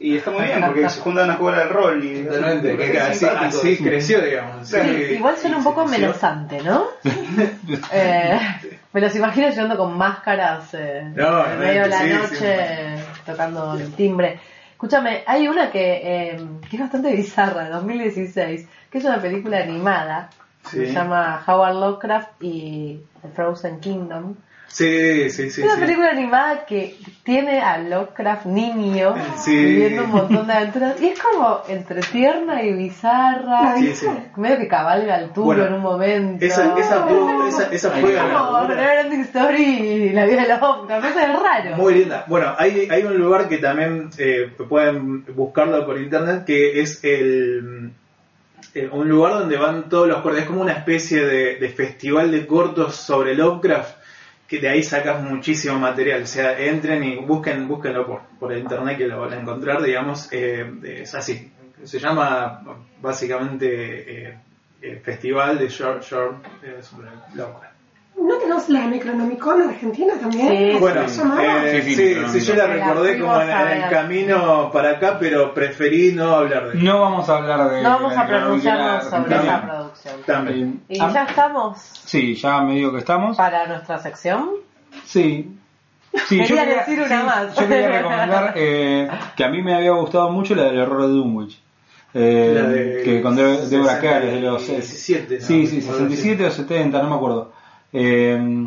Y 0.00 0.16
está 0.16 0.30
muy 0.30 0.44
bien 0.44 0.62
porque 0.64 0.88
se 0.88 1.00
juntan 1.00 1.28
a 1.28 1.34
jugar 1.34 1.56
al 1.60 1.70
rol 1.70 2.04
y 2.04 2.22
Totalmente, 2.22 2.72
es 2.84 2.90
que 3.18 3.26
así, 3.28 3.76
creció, 3.78 4.20
digamos. 4.22 4.68
Sí, 4.68 4.76
igual 5.16 5.36
suena 5.36 5.56
un 5.58 5.64
poco 5.64 5.80
amenazante, 5.80 6.62
¿no? 6.62 6.84
Eh, 7.92 8.38
me 8.92 9.00
los 9.00 9.14
imagino 9.16 9.48
llegando 9.48 9.76
con 9.76 9.96
máscaras 9.96 10.72
eh, 10.74 11.10
No, 11.14 11.46
en 11.50 11.58
medio 11.58 11.82
de 11.82 11.88
la 11.88 11.98
sí, 12.00 12.08
noche 12.10 12.94
tocando 13.26 13.74
el 13.74 13.92
timbre. 13.94 14.40
Escúchame, 14.72 15.24
hay 15.26 15.48
una 15.48 15.70
que, 15.70 16.00
eh, 16.02 16.40
que 16.70 16.76
es 16.76 16.80
bastante 16.82 17.12
bizarra, 17.12 17.64
de 17.64 17.70
2016, 17.70 18.68
que 18.90 18.98
es 18.98 19.04
una 19.04 19.20
película 19.20 19.58
animada, 19.58 20.30
Sí. 20.64 20.86
se 20.86 20.92
llama 20.92 21.42
Howard 21.46 21.74
Lovecraft 21.76 22.42
y 22.42 23.00
The 23.22 23.28
Frozen 23.28 23.80
Kingdom. 23.80 24.34
Sí, 24.70 25.30
sí, 25.30 25.50
sí. 25.50 25.62
es 25.62 25.66
una 25.66 25.74
sí. 25.76 25.80
película 25.80 26.10
animada 26.10 26.66
que 26.66 26.96
tiene 27.24 27.60
a 27.60 27.78
Lovecraft 27.78 28.44
niño 28.46 29.14
Sí. 29.36 29.56
viviendo 29.56 30.04
un 30.04 30.10
montón 30.10 30.46
de 30.46 30.52
aventuras 30.52 31.00
y 31.00 31.06
es 31.08 31.18
como 31.18 31.62
entre 31.68 32.00
tierna 32.02 32.62
y 32.62 32.74
bizarra, 32.74 33.76
Sí, 33.78 33.94
sí. 33.94 34.06
medio 34.36 34.58
que 34.58 34.68
cabalga 34.68 35.14
al 35.16 35.30
Bueno, 35.34 35.64
en 35.66 35.72
un 35.72 35.80
momento. 35.80 36.44
Esa, 36.44 36.78
esa, 36.78 37.06
esa, 37.48 37.72
esa 37.72 37.90
fue 37.92 38.14
Es 38.14 38.20
como 38.22 38.60
la 38.60 38.68
Never 38.68 38.98
Ending 39.06 39.20
Story 39.22 39.64
y 39.64 40.08
la 40.10 40.26
vida 40.26 40.42
de 40.42 40.48
Lovecraft, 40.48 41.06
eso 41.06 41.18
es 41.18 41.42
raro. 41.42 41.76
Muy 41.76 41.94
linda. 41.94 42.24
Bueno, 42.28 42.54
hay, 42.58 42.88
hay 42.90 43.02
un 43.04 43.16
lugar 43.18 43.48
que 43.48 43.58
también 43.58 44.10
eh, 44.18 44.52
pueden 44.68 45.24
buscarlo 45.34 45.84
por 45.86 45.98
internet 45.98 46.44
que 46.44 46.80
es 46.82 47.02
el 47.04 47.90
eh, 48.74 48.88
un 48.92 49.08
lugar 49.08 49.32
donde 49.32 49.56
van 49.56 49.88
todos 49.88 50.06
los 50.06 50.20
cortos. 50.20 50.42
Es 50.42 50.46
como 50.46 50.60
una 50.60 50.72
especie 50.72 51.24
de, 51.24 51.56
de 51.56 51.68
festival 51.70 52.30
de 52.30 52.46
cortos 52.46 52.96
sobre 52.96 53.34
Lovecraft 53.34 53.97
que 54.48 54.58
de 54.58 54.68
ahí 54.68 54.82
sacas 54.82 55.22
muchísimo 55.22 55.78
material. 55.78 56.22
O 56.22 56.26
sea, 56.26 56.58
entren 56.58 57.04
y 57.04 57.16
busquen, 57.16 57.68
búsquenlo 57.68 58.06
por, 58.06 58.22
por 58.40 58.56
internet 58.56 58.96
que 58.96 59.06
lo 59.06 59.20
van 59.20 59.34
a 59.34 59.40
encontrar, 59.40 59.82
digamos. 59.82 60.32
eh, 60.32 60.72
es 61.02 61.14
así. 61.14 61.52
Se 61.84 62.00
llama 62.00 62.62
básicamente 63.00 64.28
eh, 64.28 64.38
eh, 64.80 65.00
Festival 65.04 65.58
de 65.58 65.68
Short 65.68 66.02
Short 66.02 66.44
eh, 66.62 66.82
sobre. 66.82 67.08
¿No 68.28 68.36
tenemos 68.36 68.68
la 68.68 68.86
Necronomicon 68.86 69.62
Argentina 69.70 70.14
también? 70.20 70.48
Sí. 70.48 70.70
¿Así 70.70 70.78
Bueno, 70.78 71.00
eh, 71.40 71.82
Sí, 71.84 71.94
sí, 71.94 72.14
sí, 72.28 72.40
yo 72.40 72.54
la 72.54 72.66
recordé 72.66 73.18
como 73.18 73.40
en, 73.40 73.50
en 73.50 73.82
el 73.82 73.90
camino 73.90 74.70
para 74.72 74.90
acá, 74.90 75.16
pero 75.18 75.54
preferí 75.54 76.12
no 76.12 76.34
hablar 76.34 76.68
de 76.72 76.74
No 76.82 77.00
vamos 77.00 77.28
a 77.28 77.36
hablar 77.38 77.70
de. 77.70 77.82
No 77.82 77.90
vamos 77.90 78.16
a 78.16 78.26
pronunciarnos 78.26 79.04
sobre 79.04 79.22
también. 79.30 79.40
esa 79.46 79.62
producción. 79.66 80.14
También. 80.26 80.80
Y 80.88 81.00
Ah, 81.00 81.10
ya 81.12 81.24
estamos 81.24 81.78
Sí, 81.78 82.34
ya 82.34 82.60
medio 82.60 82.92
que 82.92 82.98
estamos. 82.98 83.36
para 83.36 83.66
nuestra 83.66 83.98
sección. 83.98 84.50
Sí. 85.04 85.54
Sí, 86.26 86.38
Quería 86.40 86.64
decir 86.64 87.00
una 87.00 87.22
más. 87.22 87.54
Yo 87.54 87.68
quería 87.68 87.88
recomendar 87.88 88.52
eh, 88.56 89.08
que 89.36 89.44
a 89.44 89.48
mí 89.48 89.62
me 89.62 89.74
había 89.74 89.92
gustado 89.92 90.30
mucho 90.30 90.54
la 90.54 90.64
del 90.64 90.78
error 90.78 91.02
de 91.02 91.08
Dunwich. 91.08 91.60
Eh, 92.14 92.52
La 92.54 92.68
de 92.68 93.02
que 93.04 93.20
con 93.20 93.36
Kerr 93.36 93.44
es 93.60 93.70
de 93.70 94.40
los 94.40 94.62
67, 94.62 95.38
¿no? 95.40 95.46
Sí, 95.46 95.66
sí, 95.66 95.76
Algo 95.86 95.92
67 96.08 96.46
o 96.46 96.50
70, 96.50 97.02
no 97.02 97.08
me 97.10 97.14
acuerdo. 97.16 97.52
Eh, 97.92 98.66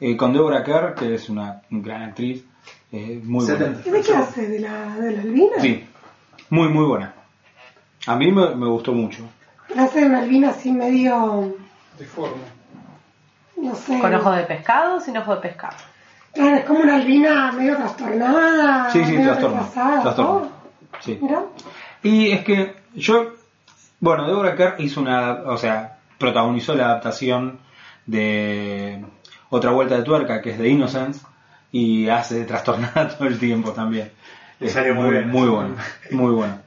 eh, 0.00 0.16
con 0.16 0.32
Deborah 0.32 0.62
Kerr, 0.64 0.94
que 0.94 1.14
es 1.14 1.28
una 1.28 1.62
gran 1.70 2.02
actriz, 2.02 2.44
eh, 2.92 3.20
muy 3.22 3.44
buena. 3.44 3.58
70. 3.58 3.88
¿Y 3.88 3.92
de 3.92 4.00
qué 4.02 4.14
hace? 4.14 4.48
¿De 4.48 4.60
la, 4.60 4.96
de 4.96 5.12
la 5.12 5.22
albina? 5.22 5.60
Sí, 5.60 5.84
muy, 6.50 6.68
muy 6.68 6.84
buena. 6.84 7.14
A 8.06 8.16
mí 8.16 8.30
me, 8.32 8.54
me 8.54 8.66
gustó 8.66 8.92
mucho. 8.92 9.24
Hace 9.76 10.04
una 10.04 10.20
albina 10.20 10.50
así 10.50 10.72
medio, 10.72 11.54
De 11.98 12.04
forma. 12.06 12.42
no 13.56 13.74
sé. 13.74 13.98
¿Con 14.00 14.14
ojos 14.14 14.36
de 14.36 14.44
pescado 14.44 14.96
o 14.96 15.00
sin 15.00 15.16
ojos 15.16 15.36
de 15.36 15.48
pescado? 15.48 15.76
Claro, 16.32 16.56
es 16.56 16.64
como 16.64 16.80
una 16.80 16.96
albina 16.96 17.52
medio 17.52 17.76
trastornada. 17.76 18.90
Sí, 18.90 19.04
sí, 19.04 19.12
medio 19.12 19.36
trastorno. 19.36 19.68
¿no? 20.16 20.50
Sí. 21.00 21.18
Mira. 21.20 21.42
Y 22.02 22.30
es 22.30 22.44
que 22.44 22.76
yo, 22.94 23.32
bueno, 24.00 24.26
Deborah 24.26 24.54
Kerr 24.54 24.76
hizo 24.78 25.00
una, 25.00 25.32
o 25.46 25.56
sea, 25.58 25.98
protagonizó 26.18 26.74
la 26.74 26.86
adaptación 26.86 27.58
de 28.08 29.04
Otra 29.50 29.70
Vuelta 29.70 29.96
de 29.96 30.02
Tuerca, 30.02 30.42
que 30.42 30.50
es 30.50 30.58
de 30.58 30.68
Innocence, 30.68 31.24
y 31.70 32.08
hace 32.08 32.40
de 32.40 32.44
trastornada 32.44 33.08
todo 33.16 33.28
el 33.28 33.38
tiempo 33.38 33.70
también. 33.72 34.10
Le 34.58 34.66
Es 34.66 34.72
salió 34.72 34.94
muy 34.96 35.10
bien. 35.10 35.30
Muy 35.30 35.48
bueno, 35.48 35.76
muy 36.10 36.32
bueno. 36.32 36.58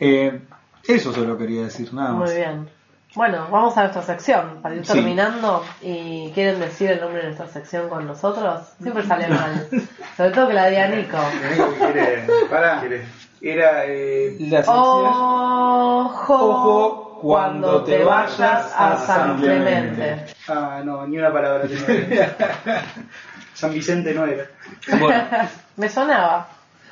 Eh, 0.00 0.40
eso 0.88 1.12
solo 1.12 1.38
quería 1.38 1.62
decir, 1.62 1.92
nada 1.94 2.12
más. 2.12 2.28
Muy 2.30 2.36
bien. 2.36 2.68
Bueno, 3.14 3.46
vamos 3.50 3.76
a 3.78 3.82
nuestra 3.82 4.02
sección 4.02 4.58
para 4.60 4.74
ir 4.74 4.84
Sí. 4.84 4.92
terminando. 4.92 5.64
¿Y 5.80 6.30
quieren 6.32 6.60
decir 6.60 6.90
el 6.90 7.00
nombre 7.00 7.20
de 7.20 7.26
nuestra 7.28 7.46
sección 7.48 7.88
con 7.88 8.06
nosotros? 8.06 8.62
Siempre 8.82 9.06
sale 9.06 9.28
mal. 9.28 9.68
Sobre 10.16 10.30
todo 10.32 10.48
que 10.48 10.54
la 10.54 10.66
diga 10.66 10.88
Nico. 10.88 11.16
Quiere- 11.78 12.26
Pará. 12.50 12.80
quiere- 12.80 13.06
Era. 13.40 13.84
Eh, 13.86 14.36
La 14.40 14.58
sección- 14.58 14.76
Ojo, 14.76 16.34
Ojo 16.34 17.05
cuando 17.20 17.82
te 17.84 18.02
vayas 18.04 18.72
a 18.76 18.96
San 18.96 19.38
Clemente. 19.38 20.26
ah, 20.48 20.80
no, 20.84 21.06
ni 21.06 21.18
una 21.18 21.32
palabra. 21.32 21.66
San 23.54 23.72
Vicente 23.72 24.12
no 24.14 24.26
era. 24.26 24.44
Bueno, 24.98 25.24
Me 25.76 25.88
sonaba. 25.88 26.48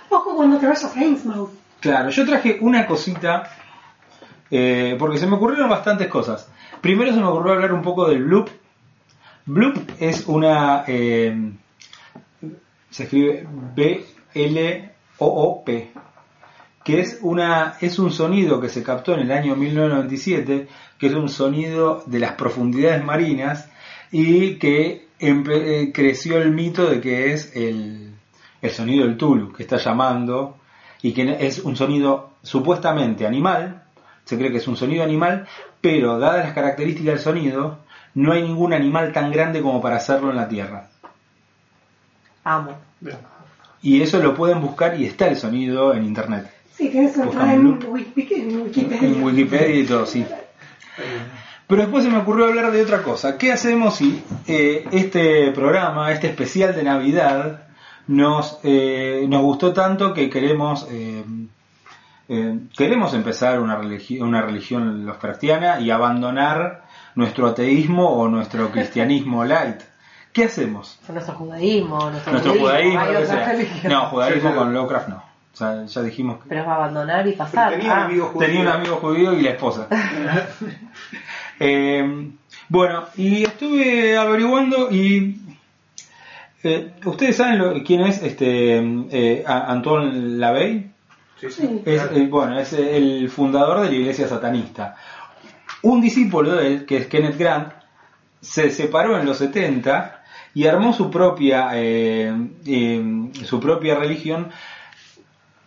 Ojo 0.08 0.36
cuando 0.36 0.58
te 0.58 0.66
vayas 0.66 0.96
a 0.96 1.04
Innsmouth. 1.04 1.50
Claro, 1.80 2.08
yo 2.10 2.24
traje 2.26 2.58
una 2.60 2.86
cosita, 2.86 3.50
eh, 4.50 4.96
porque 4.98 5.18
se 5.18 5.26
me 5.26 5.36
ocurrieron 5.36 5.68
bastantes 5.68 6.08
cosas. 6.08 6.48
Primero 6.80 7.12
se 7.12 7.20
me 7.20 7.26
ocurrió 7.26 7.52
hablar 7.54 7.72
un 7.72 7.82
poco 7.82 8.08
del 8.08 8.24
bloop. 8.24 8.48
Bloop 9.46 9.76
es 10.00 10.26
una... 10.26 10.84
eh, 10.86 11.52
se 12.90 13.02
escribe 13.04 13.46
B-L-O-O-P, 13.74 14.32
que 16.84 17.00
es, 17.00 17.18
una, 17.22 17.74
es 17.80 17.98
un 17.98 18.12
sonido 18.12 18.60
que 18.60 18.68
se 18.68 18.82
captó 18.82 19.14
en 19.14 19.20
el 19.20 19.32
año 19.32 19.56
1997, 19.56 20.68
que 20.98 21.06
es 21.06 21.14
un 21.14 21.28
sonido 21.28 22.02
de 22.06 22.18
las 22.18 22.32
profundidades 22.32 23.02
marinas 23.04 23.68
y 24.12 24.56
que 24.56 25.08
empe- 25.18 25.62
eh, 25.64 25.92
creció 25.92 26.38
el 26.38 26.50
mito 26.50 26.86
de 26.88 27.00
que 27.00 27.32
es 27.32 27.56
el, 27.56 28.12
el 28.60 28.70
sonido 28.70 29.06
del 29.06 29.16
Tulu 29.16 29.52
que 29.52 29.62
está 29.62 29.78
llamando 29.78 30.58
y 31.02 31.12
que 31.12 31.36
es 31.40 31.58
un 31.60 31.74
sonido 31.76 32.30
supuestamente 32.42 33.26
animal, 33.26 33.82
se 34.24 34.36
cree 34.38 34.50
que 34.50 34.58
es 34.58 34.68
un 34.68 34.76
sonido 34.76 35.02
animal, 35.04 35.46
pero 35.80 36.18
dadas 36.18 36.44
las 36.44 36.54
características 36.54 37.14
del 37.14 37.22
sonido, 37.22 37.78
no 38.14 38.32
hay 38.32 38.42
ningún 38.42 38.72
animal 38.72 39.12
tan 39.12 39.30
grande 39.32 39.60
como 39.60 39.80
para 39.82 39.96
hacerlo 39.96 40.30
en 40.30 40.36
la 40.36 40.48
Tierra. 40.48 40.88
Amo. 42.44 42.76
Y 43.82 44.00
eso 44.00 44.22
lo 44.22 44.34
pueden 44.34 44.60
buscar 44.60 44.98
y 44.98 45.04
está 45.06 45.26
el 45.28 45.36
sonido 45.36 45.92
en 45.94 46.04
internet. 46.04 46.50
Sí, 46.76 46.88
tienes 46.90 47.14
que 47.14 47.22
entrar 47.22 47.54
en 47.54 47.78
Wiki- 47.80 48.32
en 48.34 48.62
Wikipedia. 48.62 49.08
En 49.08 49.22
Wikipedia 49.22 49.76
y 49.80 49.84
todo, 49.86 50.06
sí. 50.06 50.24
Pero 51.66 51.82
después 51.82 52.04
se 52.04 52.10
me 52.10 52.18
ocurrió 52.18 52.46
hablar 52.46 52.70
de 52.72 52.82
otra 52.82 53.02
cosa. 53.02 53.38
¿Qué 53.38 53.52
hacemos 53.52 53.94
si 53.96 54.22
eh, 54.46 54.84
este 54.92 55.50
programa, 55.52 56.12
este 56.12 56.28
especial 56.28 56.74
de 56.74 56.82
Navidad, 56.82 57.62
nos, 58.06 58.58
eh, 58.64 59.24
nos 59.28 59.42
gustó 59.42 59.72
tanto 59.72 60.12
que 60.12 60.28
queremos 60.28 60.86
eh, 60.90 61.24
eh, 62.28 62.58
queremos 62.76 63.14
empezar 63.14 63.60
una 63.60 63.76
religión, 63.76 64.28
una 64.28 64.42
religión 64.42 65.06
lovecraftiana 65.06 65.80
y 65.80 65.90
abandonar 65.90 66.84
nuestro 67.14 67.46
ateísmo 67.46 68.08
o 68.10 68.28
nuestro 68.28 68.70
cristianismo 68.70 69.44
light? 69.44 69.80
¿Qué 70.32 70.44
hacemos? 70.44 70.98
Nuestro 71.08 71.34
judaísmo, 71.34 72.10
nuestro, 72.10 72.32
Nuestro 72.32 72.54
judaísmo, 72.54 73.00
hay 73.00 73.12
lo 73.12 73.18
que 73.20 73.24
otras 73.24 73.38
sea. 73.38 73.52
religiones. 73.52 73.84
No, 73.84 74.06
judaísmo 74.06 74.48
Sí, 74.48 74.54
sí. 74.54 74.58
con 74.58 74.74
Lovecraft 74.74 75.08
no. 75.08 75.33
O 75.54 75.56
sea, 75.56 75.84
ya 75.86 76.02
dijimos 76.02 76.42
que 76.42 76.48
Pero 76.48 76.62
es 76.62 76.66
abandonar 76.66 77.26
y 77.28 77.32
pasar. 77.32 77.70
Tenía 77.70 77.92
un 77.92 77.98
Ah, 77.98 78.04
amigo 78.06 78.26
judío. 78.26 78.46
tenía 78.46 78.60
un 78.62 78.68
amigo 78.68 78.96
judío 78.96 79.32
y 79.34 79.42
la 79.42 79.50
esposa. 79.50 79.88
Eh, 81.60 82.30
bueno, 82.68 83.04
y 83.16 83.44
estuve 83.44 84.16
averiguando 84.16 84.90
y 84.90 85.40
eh, 86.64 86.92
ustedes 87.04 87.36
saben 87.36 87.58
lo- 87.58 87.82
quién 87.84 88.00
es 88.02 88.22
este 88.22 88.78
eh, 89.10 89.44
A- 89.46 89.70
Antoine 89.72 90.36
Lavey. 90.38 90.90
Sí, 91.40 91.50
Sí. 91.50 91.82
Es, 91.84 92.02
eh, 92.12 92.26
bueno, 92.28 92.58
es 92.58 92.72
el 92.72 93.28
fundador 93.28 93.82
de 93.82 93.90
la 93.90 93.94
iglesia 93.96 94.26
satanista. 94.26 94.96
Un 95.82 96.00
discípulo 96.00 96.56
de 96.56 96.66
él, 96.66 96.86
que 96.86 96.96
es 96.96 97.06
Kenneth 97.06 97.36
Grant, 97.38 97.72
se 98.40 98.70
separó 98.70 99.18
en 99.18 99.26
los 99.26 99.36
70 99.38 100.22
y 100.54 100.66
armó 100.66 100.92
su 100.92 101.10
propia, 101.10 101.68
eh, 101.74 102.32
eh, 102.66 103.30
su 103.44 103.60
propia 103.60 103.94
religión 103.96 104.50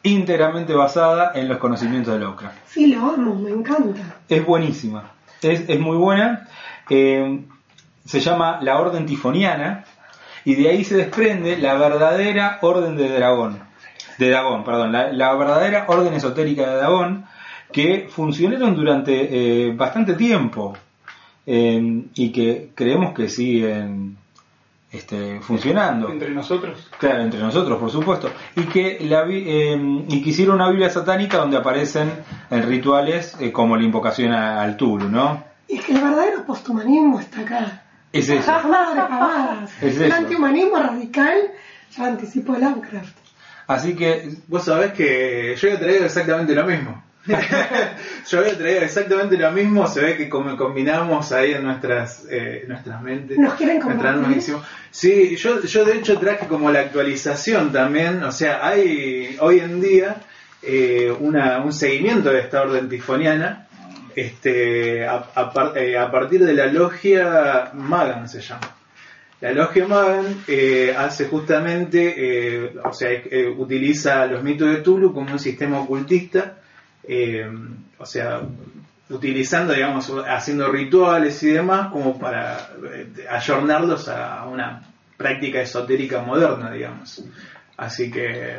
íntegramente 0.03 0.73
basada 0.73 1.31
en 1.35 1.47
los 1.47 1.57
conocimientos 1.57 2.13
de 2.13 2.19
Lovecraft. 2.19 2.57
Sí, 2.67 2.87
lo 2.87 3.01
amo, 3.01 3.35
me 3.35 3.51
encanta. 3.51 4.17
Es 4.29 4.45
buenísima, 4.45 5.11
es, 5.41 5.67
es 5.67 5.79
muy 5.79 5.97
buena. 5.97 6.47
Eh, 6.89 7.41
se 8.05 8.19
llama 8.19 8.59
la 8.61 8.79
Orden 8.79 9.05
Tifoniana 9.05 9.83
y 10.45 10.55
de 10.55 10.69
ahí 10.69 10.83
se 10.83 10.95
desprende 10.95 11.57
la 11.57 11.73
verdadera 11.75 12.59
Orden 12.61 12.95
de 12.95 13.09
Dragón. 13.09 13.59
De 14.17 14.29
Dragón, 14.29 14.63
perdón, 14.63 14.93
la, 14.93 15.11
la 15.11 15.35
verdadera 15.35 15.85
Orden 15.87 16.13
Esotérica 16.13 16.69
de 16.69 16.77
Dragón 16.77 17.25
que 17.71 18.07
funcionaron 18.09 18.75
durante 18.75 19.67
eh, 19.67 19.73
bastante 19.73 20.13
tiempo 20.13 20.77
eh, 21.45 22.03
y 22.15 22.31
que 22.31 22.69
creemos 22.73 23.13
que 23.13 23.29
siguen 23.29 24.17
este, 24.91 25.39
funcionando. 25.41 26.09
Entre 26.09 26.29
nosotros. 26.31 26.89
Claro, 26.99 27.21
entre 27.23 27.39
nosotros, 27.39 27.77
por 27.79 27.91
supuesto. 27.91 28.29
Y 28.55 28.63
que, 28.63 28.99
la, 29.01 29.23
vi- 29.23 29.43
eh, 29.45 30.05
y 30.07 30.21
que 30.23 30.29
hicieron 30.29 30.55
una 30.55 30.69
Biblia 30.69 30.89
satánica 30.89 31.37
donde 31.37 31.57
aparecen 31.57 32.11
en 32.49 32.63
rituales 32.67 33.35
eh, 33.39 33.51
como 33.51 33.75
la 33.75 33.83
invocación 33.83 34.31
a- 34.33 34.61
al 34.61 34.77
Tulu, 34.77 35.09
¿no? 35.09 35.43
Y 35.67 35.77
es 35.77 35.85
que 35.85 35.93
el 35.93 36.01
verdadero 36.01 36.45
posthumanismo 36.45 37.19
está 37.19 37.41
acá. 37.41 37.83
Es 38.13 38.29
eso. 38.29 38.39
Es 39.81 39.99
el 39.99 40.11
antihumanismo 40.11 40.77
radical 40.77 41.37
ya 41.95 42.05
anticipó 42.07 42.53
Lovecraft. 42.57 43.15
Así 43.67 43.95
que, 43.95 44.29
Vos 44.47 44.63
sabés 44.63 44.93
que 44.93 45.55
yo 45.59 45.67
había 45.67 45.79
traído 45.79 46.05
exactamente 46.05 46.55
lo 46.55 46.65
mismo. 46.65 47.03
Yo 48.29 48.39
había 48.39 48.57
traído 48.57 48.81
exactamente 48.81 49.37
lo 49.37 49.51
mismo, 49.51 49.87
se 49.87 50.01
ve 50.01 50.17
que 50.17 50.29
como 50.29 50.55
combinamos 50.57 51.31
ahí 51.31 51.53
en 51.53 51.63
nuestras 51.63 52.25
eh, 52.29 52.65
nuestras 52.67 53.01
mentes. 53.01 53.37
¿Nos 53.37 53.53
quieren 53.55 53.79
hicimos- 54.37 54.63
Sí, 54.91 55.35
yo, 55.35 55.61
yo 55.61 55.85
de 55.85 55.97
hecho 55.97 56.17
traje 56.19 56.47
como 56.47 56.71
la 56.71 56.79
actualización 56.81 57.71
también, 57.71 58.23
o 58.23 58.31
sea, 58.31 58.65
hay 58.67 59.35
hoy 59.39 59.59
en 59.59 59.79
día 59.81 60.17
eh, 60.63 61.13
una, 61.19 61.59
un 61.63 61.71
seguimiento 61.73 62.29
de 62.31 62.39
esta 62.39 62.61
orden 62.63 62.89
tifoniana 62.89 63.67
este, 64.15 65.05
a, 65.05 65.27
a 65.35 65.53
par- 65.53 65.77
eh, 65.77 65.97
a 65.97 66.09
partir 66.11 66.43
de 66.43 66.53
la 66.53 66.65
logia 66.67 67.71
Magan 67.73 68.27
se 68.27 68.41
llama. 68.41 68.73
La 69.39 69.51
logia 69.51 69.85
Magan 69.87 70.43
eh, 70.47 70.95
hace 70.97 71.25
justamente, 71.25 72.15
eh, 72.65 72.73
o 72.83 72.91
sea, 72.91 73.11
eh, 73.11 73.53
utiliza 73.55 74.25
los 74.25 74.41
mitos 74.41 74.67
de 74.67 74.77
Tulu 74.77 75.13
como 75.13 75.31
un 75.33 75.37
sistema 75.39 75.79
ocultista, 75.79 76.57
eh, 77.07 77.49
o 77.97 78.05
sea, 78.05 78.41
utilizando, 79.09 79.73
digamos, 79.73 80.11
haciendo 80.27 80.69
rituales 80.69 81.41
y 81.43 81.47
demás 81.51 81.87
como 81.91 82.19
para 82.19 82.71
eh, 82.93 83.07
ayornarlos 83.29 84.09
a 84.09 84.45
una 84.45 84.83
práctica 85.15 85.61
esotérica 85.61 86.21
moderna, 86.21 86.71
digamos. 86.71 87.23
Así 87.77 88.11
que, 88.11 88.57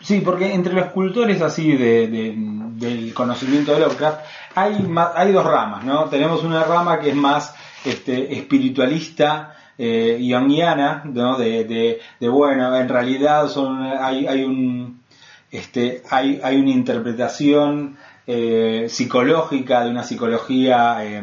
sí, 0.00 0.20
porque 0.20 0.52
entre 0.52 0.74
los 0.74 0.86
cultores 0.86 1.40
así 1.42 1.76
de, 1.76 2.08
de- 2.08 2.34
del 2.74 3.14
conocimiento 3.14 3.72
de 3.72 3.80
Lovecraft 3.80 4.20
hay, 4.56 4.82
ma- 4.82 5.12
hay 5.14 5.32
dos 5.32 5.44
ramas, 5.46 5.84
¿no? 5.84 6.04
Tenemos 6.06 6.42
una 6.42 6.64
rama 6.64 6.98
que 6.98 7.10
es 7.10 7.14
más 7.16 7.54
este, 7.84 8.34
espiritualista, 8.36 9.54
eh, 9.78 10.18
¿no? 11.04 11.38
De, 11.38 11.64
de, 11.64 12.00
de, 12.20 12.28
bueno, 12.28 12.76
en 12.76 12.88
realidad 12.88 13.48
son, 13.48 13.82
hay, 13.82 14.26
hay 14.26 14.42
un, 14.42 14.93
este, 15.54 16.02
hay, 16.10 16.40
hay 16.42 16.56
una 16.56 16.70
interpretación 16.70 17.96
eh, 18.26 18.86
psicológica 18.88 19.84
de 19.84 19.90
una 19.90 20.02
psicología, 20.02 20.96
eh, 21.04 21.22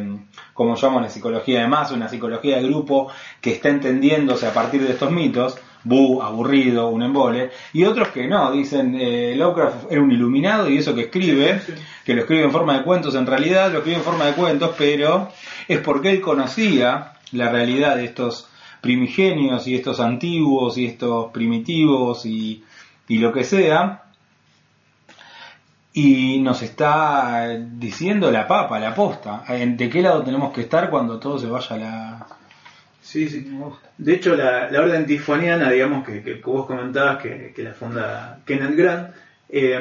como 0.54 0.76
llamamos 0.76 1.02
la 1.02 1.10
psicología 1.10 1.60
de 1.60 1.68
masa, 1.68 1.96
una 1.96 2.08
psicología 2.08 2.56
de 2.56 2.64
grupo 2.64 3.12
que 3.42 3.52
está 3.52 3.68
entendiéndose 3.68 4.48
a 4.48 4.54
partir 4.54 4.84
de 4.84 4.94
estos 4.94 5.12
mitos, 5.12 5.58
bu, 5.84 6.22
aburrido, 6.22 6.88
un 6.88 7.04
embole, 7.04 7.50
y 7.74 7.84
otros 7.84 8.08
que 8.10 8.26
no, 8.26 8.54
dicen 8.54 8.96
eh, 8.98 9.36
Lovecraft 9.36 9.92
era 9.92 10.02
un 10.02 10.12
iluminado 10.12 10.70
y 10.70 10.78
eso 10.78 10.96
que 10.96 11.02
escribe, 11.02 11.60
que 12.06 12.14
lo 12.14 12.22
escribe 12.22 12.44
en 12.44 12.52
forma 12.52 12.78
de 12.78 12.84
cuentos, 12.84 13.16
en 13.16 13.28
realidad 13.28 13.70
lo 13.70 13.80
escribe 13.80 13.98
en 13.98 14.04
forma 14.04 14.28
de 14.28 14.34
cuentos, 14.34 14.76
pero 14.78 15.28
es 15.68 15.80
porque 15.80 16.10
él 16.10 16.22
conocía 16.22 17.16
la 17.34 17.50
realidad 17.50 17.98
de 17.98 18.06
estos 18.06 18.48
primigenios 18.80 19.68
y 19.68 19.76
estos 19.76 20.00
antiguos 20.00 20.78
y 20.78 20.86
estos 20.86 21.32
primitivos 21.34 22.26
y, 22.26 22.64
y 23.10 23.18
lo 23.18 23.34
que 23.34 23.44
sea, 23.44 24.01
y 25.94 26.40
nos 26.40 26.62
está 26.62 27.50
diciendo 27.58 28.32
la 28.32 28.48
papa, 28.48 28.80
la 28.80 28.96
posta, 28.96 29.44
de 29.50 29.90
qué 29.90 30.02
lado 30.02 30.24
tenemos 30.24 30.54
que 30.54 30.62
estar 30.62 30.90
cuando 30.90 31.20
todo 31.20 31.38
se 31.38 31.48
vaya 31.48 31.76
a 31.76 31.80
la... 31.80 32.28
sí, 33.02 33.28
sí. 33.28 33.52
De 33.98 34.14
hecho, 34.14 34.36
la, 34.36 34.68
orden 34.80 35.06
tifoniana, 35.06 35.70
digamos, 35.70 36.06
que, 36.06 36.24
que 36.24 36.36
vos 36.36 36.66
comentabas 36.66 37.22
que, 37.22 37.54
la 37.58 37.74
funda 37.74 38.40
Kenneth 38.46 38.76
Grant, 38.76 39.10
eh, 39.50 39.80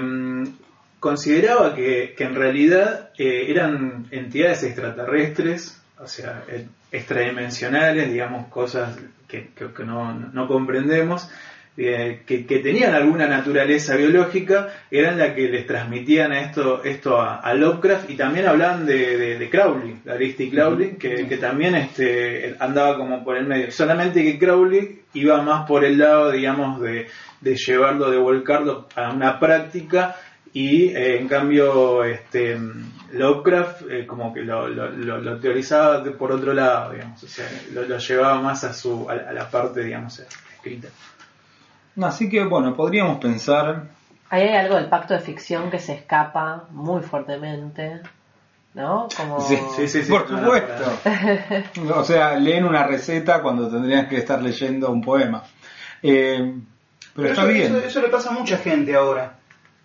consideraba 0.99 1.75
que, 1.75 2.15
en 2.19 2.35
realidad 2.35 3.11
eh, 3.17 3.47
eran 3.49 4.07
entidades 4.11 4.63
extraterrestres, 4.65 5.81
o 5.99 6.07
sea, 6.07 6.43
eh, 6.49 6.67
extradimensionales, 6.93 8.11
digamos, 8.13 8.49
cosas 8.49 8.97
que, 9.29 9.49
que- 9.55 9.73
que 9.73 9.85
no, 9.85 10.13
no 10.13 10.49
comprendemos, 10.49 11.29
eh, 11.83 12.21
que, 12.27 12.45
que 12.47 12.59
tenían 12.59 12.95
alguna 12.95 13.27
naturaleza 13.27 13.97
biológica, 13.97 14.69
eran 14.91 15.19
las 15.19 15.31
que 15.35 15.49
les 15.49 15.67
transmitían 15.67 16.33
esto, 16.33 16.83
esto 16.85 17.21
a, 17.21 17.37
a 17.41 17.55
Lovecraft 17.55 18.11
y 18.11 18.17
también 18.17 18.47
hablaban 18.47 18.85
de, 18.87 19.17
de, 19.17 19.39
de 19.39 19.51
Crowley, 19.51 19.97
de 20.05 20.13
Aleister 20.13 20.51
Crowley, 20.51 20.97
que, 20.97 21.27
que 21.27 21.37
también 21.39 21.75
este, 21.75 22.55
andaba 22.59 22.97
como 22.97 23.25
por 23.25 23.37
el 23.37 23.47
medio. 23.47 23.71
Solamente 23.73 24.23
que 24.23 24.39
Crowley 24.39 25.01
iba 25.15 25.41
más 25.43 25.67
por 25.67 25.85
el 25.85 25.99
lado, 25.99 26.31
digamos, 26.31 26.81
de, 26.81 27.07
de 27.41 27.57
llevarlo, 27.57 28.11
de 28.11 28.19
volcarlo 28.19 28.87
a 28.95 29.11
una 29.13 29.39
práctica 29.41 30.17
y 30.53 30.89
eh, 30.89 31.19
en 31.19 31.29
cambio 31.29 32.03
este 32.05 32.59
Lovecraft 33.13 33.83
eh, 33.91 34.07
como 34.07 34.33
que 34.35 34.41
lo, 34.43 34.69
lo, 34.69 34.91
lo- 34.91 35.19
lo 35.19 35.39
teorizaba 35.39 36.03
por 36.19 36.33
otro 36.33 36.53
lado, 36.53 36.93
digamos, 36.93 37.23
o 37.23 37.29
sea, 37.29 37.47
lo, 37.73 37.83
lo 37.85 37.99
llevaba 37.99 38.41
más 38.41 38.65
a 38.65 38.73
su 38.73 39.09
a, 39.09 39.15
a 39.15 39.33
la 39.33 39.49
parte, 39.51 39.83
digamos, 39.85 40.19
escrita. 40.55 40.89
Así 42.01 42.29
que 42.29 42.45
bueno, 42.45 42.75
podríamos 42.75 43.19
pensar 43.19 43.89
Ahí 44.31 44.43
hay 44.43 44.55
algo 44.55 44.77
del 44.77 44.87
pacto 44.89 45.13
de 45.13 45.21
ficción 45.21 45.71
que 45.73 45.81
se 45.81 45.93
escapa 45.93 46.67
muy 46.71 47.03
fuertemente, 47.03 48.01
¿no? 48.75 49.09
Como... 49.17 49.41
Sí, 49.41 49.59
Sí, 49.75 49.89
sí, 49.89 50.05
sí. 50.05 50.11
Por 50.11 50.31
No, 50.31 50.37
no, 50.37 50.45
supuesto. 50.45 51.97
O 51.97 52.05
sea, 52.05 52.39
leen 52.39 52.65
una 52.65 52.85
receta 52.85 53.43
cuando 53.43 53.69
tendrían 53.69 54.09
que 54.09 54.19
estar 54.19 54.41
leyendo 54.41 54.89
un 54.93 55.03
poema. 55.03 55.43
Eh, 56.01 56.55
pero 57.13 57.29
está 57.29 57.43
eso, 57.43 57.51
bien. 57.53 57.77
Eso, 57.77 57.85
eso 57.85 58.03
le 58.03 58.09
pasa 58.09 58.31
a 58.31 58.33
mucha 58.33 58.59
gente 58.59 58.95
ahora. 58.95 59.35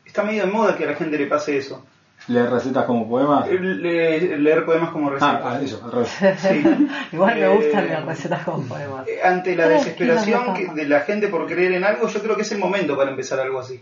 Está 0.06 0.22
medio 0.22 0.46
de 0.46 0.52
moda 0.52 0.78
que 0.78 0.84
a 0.84 0.92
la 0.92 0.96
gente 0.96 1.18
le 1.18 1.26
pase 1.26 1.58
eso. 1.58 1.84
Leer 2.28 2.50
recetas 2.50 2.86
como 2.86 3.08
poemas. 3.08 3.48
Le- 3.50 4.38
leer 4.38 4.66
poemas 4.66 4.90
como 4.90 5.10
Ah, 5.10 5.12
recetas. 5.14 5.42
ah, 5.44 5.60
eso, 5.62 5.82
al 5.86 5.92
revés. 5.92 6.18
Sí. 6.40 6.64
Igual 7.14 7.36
me 7.36 7.46
Eh, 7.46 7.48
gustan 7.56 7.88
las 7.90 8.06
recetas 8.06 8.44
con 8.44 8.68
poemas. 8.68 9.08
Eh, 9.08 9.20
Ante 9.24 9.56
la 9.56 9.68
desesperación 9.68 10.54
que- 10.54 10.68
de 10.74 10.88
la 10.88 11.02
gente 11.02 11.28
por 11.28 11.46
creer 11.48 11.74
en 11.74 11.84
algo, 11.84 12.08
yo 12.08 12.22
creo 12.22 12.36
que 12.36 12.42
es 12.44 12.52
el 12.52 12.60
momento 12.60 12.96
para 12.98 13.12
empezar 13.12 13.40
algo 13.40 13.60
así. 13.60 13.80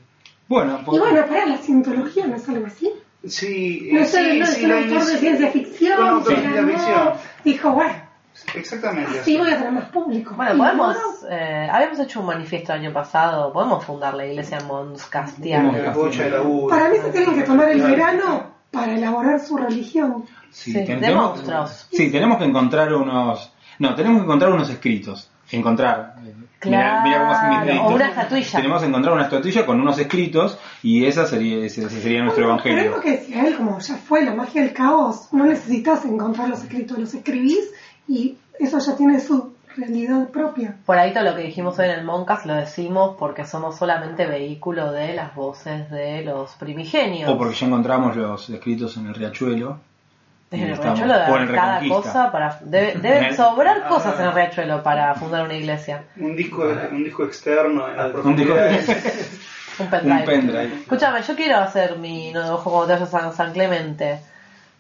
Bueno, 0.48 0.80
Y 0.82 0.86
pues- 0.86 1.00
bueno, 1.02 1.26
para 1.26 1.46
la 1.46 1.58
cientología 1.58 2.28
no 2.28 2.36
es 2.36 2.48
algo 2.50 2.66
así. 2.68 2.92
Sí, 3.26 3.88
No 3.94 4.00
eh, 4.00 4.02
es, 4.04 4.12
sí, 4.12 4.18
no 4.38 4.44
es 4.44 4.50
sí, 4.50 4.64
un 4.66 4.70
lo 4.72 4.78
autor 4.78 5.06
de 5.06 5.18
ciencia 5.18 5.50
ficción. 5.52 6.02
Un 6.02 6.08
autor 6.10 6.30
de 6.30 6.36
se 6.36 6.42
ciencia 6.42 6.62
ganó, 6.62 6.74
ficción. 6.74 7.14
Dijo, 7.46 7.72
bueno, 7.72 7.94
Exactamente. 8.56 9.10
así 9.12 9.20
así. 9.20 9.38
voy 9.38 9.52
a 9.52 9.58
tener 9.58 9.72
más 9.72 9.86
público. 9.90 10.34
Bueno, 10.36 10.58
podemos. 10.58 10.98
eh, 11.30 11.68
habíamos 11.72 12.00
hecho 12.00 12.20
un 12.20 12.26
manifiesto 12.28 12.74
el 12.74 12.82
año 12.82 12.94
pasado. 12.94 13.52
Podemos 13.54 13.84
fundar 13.84 14.14
la 14.14 14.26
iglesia 14.26 14.60
Monscastiana. 14.68 15.94
Mons- 15.94 16.46
U. 16.46 16.68
Para 16.70 16.90
mí 16.90 16.98
se 16.98 17.10
tienen 17.12 17.36
que 17.36 17.44
tomar 17.44 17.70
el 17.70 17.82
verano 17.82 18.52
para 18.72 18.94
elaborar 18.94 19.40
su 19.40 19.58
religión. 19.58 20.26
Sí, 20.52 20.74
ten- 20.74 20.86
de 20.86 20.96
tenemos- 21.08 21.32
monstruos. 21.36 21.88
Sí, 21.92 22.12
tenemos 22.12 22.38
que 22.38 22.46
encontrar 22.46 22.94
unos. 22.94 23.52
No, 23.80 23.96
tenemos 23.96 24.20
que 24.20 24.24
encontrar 24.26 24.52
unos 24.54 24.70
escritos. 24.70 25.30
Encontrar. 25.52 26.16
Mirá, 26.66 27.02
mirá 27.04 27.20
cómo 27.20 27.32
hacen 27.34 27.50
mis 27.50 27.58
Claro, 27.58 27.66
deditos. 27.66 27.92
o 27.92 27.96
una 27.96 28.08
estatuilla. 28.08 28.58
Tenemos 28.58 28.82
que 28.82 28.88
encontrar 28.88 29.14
una 29.16 29.24
estatuilla 29.24 29.66
con 29.66 29.82
unos 29.82 30.00
escritos 30.00 30.58
y 30.82 31.06
esa 31.06 31.26
sería, 31.26 31.66
ese, 31.66 31.86
ese 31.86 32.00
sería 32.02 32.24
nuestro 32.24 32.46
Bueno, 32.46 32.62
Pero 32.64 32.76
es 32.80 32.86
evangelio. 32.86 32.96
lo 32.98 33.02
que 33.04 33.12
decía 33.12 33.48
él, 33.48 33.58
como 33.58 33.80
ya 33.80 33.96
fue 33.98 34.24
la 34.24 34.34
magia 34.34 34.62
del 34.62 34.74
caos, 34.74 35.28
no 35.34 35.46
necesitas 35.46 36.06
encontrar 36.06 36.48
los 36.50 36.64
escritos, 36.64 36.98
los 36.98 37.14
escribís 37.14 37.70
y 38.08 38.38
eso 38.60 38.80
ya 38.80 38.96
tiene 38.96 39.20
su 39.20 39.54
realidad 39.76 40.30
propia. 40.30 40.76
Por 40.86 40.98
ahí 41.00 41.14
todo 41.14 41.24
lo 41.24 41.36
que 41.36 41.42
dijimos 41.44 41.78
hoy 41.80 41.86
en 41.86 41.92
el 41.92 42.04
Moncast 42.06 42.46
lo 42.46 42.54
decimos 42.54 43.16
porque 43.18 43.46
somos 43.46 43.78
solamente 43.78 44.26
vehículo 44.28 44.92
de 44.92 45.14
las 45.14 45.34
voces 45.36 45.90
de 45.90 46.24
los 46.24 46.52
primigenios. 46.56 47.30
O 47.30 47.38
porque 47.38 47.56
ya 47.56 47.66
encontramos 47.68 48.16
los 48.16 48.50
escritos 48.50 48.96
en 48.98 49.08
el 49.08 49.16
riachuelo. 49.16 49.80
En 50.52 50.62
el 50.62 50.72
estamos- 50.74 51.00
riachuelo 51.00 51.20
de 51.38 51.44
el 51.44 51.56
cada 51.56 51.80
cosa 51.88 52.32
para 52.32 52.60
debe- 52.60 52.94
deben 53.02 53.24
En- 53.24 53.36
sobrar 53.36 53.88
cosas 53.88 54.20
en 54.20 54.28
el 54.28 54.34
riachuelo 54.34 54.84
para 54.84 55.16
fundar 55.16 55.44
una 55.46 55.56
iglesia. 55.56 56.04
Un 56.18 56.36
disco, 56.36 56.64
un 56.92 57.04
disco 57.04 57.24
externo 57.24 57.88
en 57.90 57.98
las 57.98 58.14
Un 58.14 58.36
disco-. 58.36 58.54
Un 59.80 59.88
pendrive. 59.88 60.20
Un 60.20 60.26
pendrive. 60.26 60.76
Escúchame, 60.82 61.24
yo 61.24 61.36
quiero 61.36 61.58
hacer 61.58 61.98
mi 61.98 62.32
no 62.32 62.44
de 62.44 62.50
ojo 62.52 62.70
cuando 62.70 62.86
te 62.86 62.94
vayas 62.94 63.12
a 63.12 63.20
San, 63.20 63.34
San 63.34 63.54
Clemente. 63.54 64.20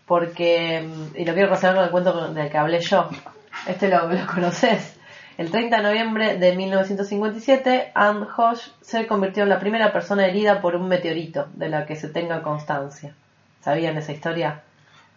Porque, 0.05 0.85
y 1.15 1.25
lo 1.25 1.33
quiero 1.33 1.47
relacionar 1.47 1.75
con 1.75 1.85
el 1.85 1.91
cuento 1.91 2.27
del 2.33 2.49
que 2.49 2.57
hablé 2.57 2.79
yo. 2.81 3.09
Este 3.67 3.87
lo, 3.87 4.07
lo 4.11 4.25
conoces. 4.27 4.97
El 5.37 5.49
30 5.49 5.77
de 5.77 5.83
noviembre 5.83 6.37
de 6.37 6.55
1957, 6.55 7.91
Anne 7.95 8.27
Hosh 8.37 8.67
se 8.81 9.07
convirtió 9.07 9.43
en 9.43 9.49
la 9.49 9.59
primera 9.59 9.91
persona 9.91 10.25
herida 10.27 10.61
por 10.61 10.75
un 10.75 10.87
meteorito 10.87 11.47
de 11.55 11.69
la 11.69 11.85
que 11.85 11.95
se 11.95 12.09
tenga 12.09 12.43
constancia. 12.43 13.15
¿Sabían 13.61 13.97
esa 13.97 14.11
historia? 14.11 14.61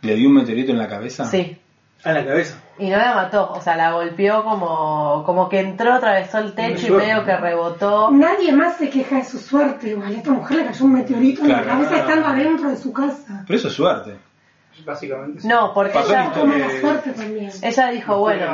¿Le 0.03 0.15
dio 0.15 0.29
un 0.29 0.35
meteorito 0.37 0.73
en 0.73 0.79
la 0.79 0.89
cabeza? 0.89 1.25
Sí. 1.27 1.59
A 2.05 2.13
la 2.13 2.25
cabeza. 2.25 2.61
Y 2.79 2.89
no 2.89 2.99
la 2.99 3.15
mató, 3.15 3.51
o 3.51 3.61
sea, 3.61 3.77
la 3.77 3.91
golpeó 3.93 4.45
como, 4.45 5.23
como 5.25 5.49
que 5.49 5.61
entró, 5.61 5.93
atravesó 5.95 6.39
el 6.39 6.55
techo 6.55 6.87
y 6.87 6.91
medio 6.91 7.25
que 7.25 7.37
rebotó. 7.37 8.11
Nadie 8.11 8.53
más 8.53 8.77
se 8.77 8.89
queja 8.89 9.17
de 9.17 9.25
su 9.25 9.39
suerte, 9.39 9.91
igual. 9.91 10.15
A 10.15 10.17
esta 10.19 10.31
mujer 10.31 10.59
le 10.59 10.67
cayó 10.67 10.85
un 10.85 10.93
meteorito 10.93 11.41
en 11.41 11.47
Claro. 11.49 11.65
la 11.67 11.73
cabeza 11.73 11.97
estando 11.97 12.27
adentro 12.29 12.69
de 12.71 12.77
su 12.77 12.93
casa. 12.93 13.45
Pero 13.47 13.59
eso 13.59 13.69
es 13.69 13.75
suerte. 13.75 14.17
Básicamente. 14.85 15.47
No, 15.47 15.73
porque 15.74 15.98
ella, 15.98 16.31
Como 16.32 16.55
la 16.55 16.81
suerte 16.81 17.12
también. 17.12 17.51
ella 17.62 17.89
dijo, 17.89 18.19
bueno, 18.19 18.47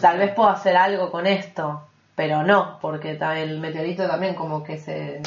tal 0.00 0.18
vez 0.18 0.34
puedo 0.34 0.48
hacer 0.48 0.76
algo 0.76 1.10
con 1.10 1.26
esto, 1.26 1.86
pero 2.14 2.42
no, 2.42 2.78
porque 2.80 3.12
el 3.12 3.60
meteorito 3.60 4.06
también 4.06 4.34
como 4.34 4.64
que 4.64 4.78
se, 4.78 5.22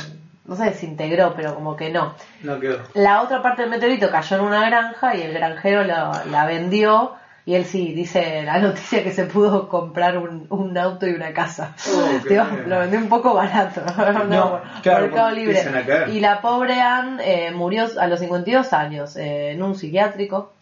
no 0.45 0.55
se 0.55 0.65
desintegró, 0.65 1.33
pero 1.35 1.55
como 1.55 1.75
que 1.75 1.89
no. 1.89 2.13
No 2.43 2.59
quedó. 2.59 2.79
La 2.93 3.21
otra 3.21 3.41
parte 3.41 3.61
del 3.61 3.71
meteorito 3.71 4.09
cayó 4.11 4.37
en 4.37 4.43
una 4.43 4.65
granja 4.69 5.15
y 5.15 5.21
el 5.21 5.33
granjero 5.33 5.83
la, 5.83 6.23
la 6.29 6.45
vendió 6.45 7.13
y 7.45 7.55
él 7.55 7.65
sí, 7.65 7.93
dice 7.93 8.43
la 8.43 8.59
noticia 8.59 9.03
que 9.03 9.11
se 9.11 9.25
pudo 9.25 9.67
comprar 9.67 10.17
un, 10.17 10.45
un 10.49 10.77
auto 10.77 11.07
y 11.07 11.13
una 11.13 11.33
casa. 11.33 11.75
Oh, 11.91 12.09
Digo, 12.29 12.43
lo 12.67 12.79
vendió 12.79 12.99
un 12.99 13.09
poco 13.09 13.33
barato, 13.33 13.81
no, 13.97 14.23
No, 14.25 14.49
por 14.51 14.81
claro, 14.81 15.05
Mercado 15.07 15.31
Libre. 15.31 15.63
Y 16.11 16.19
la 16.19 16.41
pobre 16.41 16.79
Anne 16.81 17.47
eh, 17.47 17.51
murió 17.51 17.87
a 17.99 18.07
los 18.07 18.19
52 18.19 18.73
años 18.73 19.15
eh, 19.15 19.51
en 19.51 19.63
un 19.63 19.75
psiquiátrico. 19.75 20.53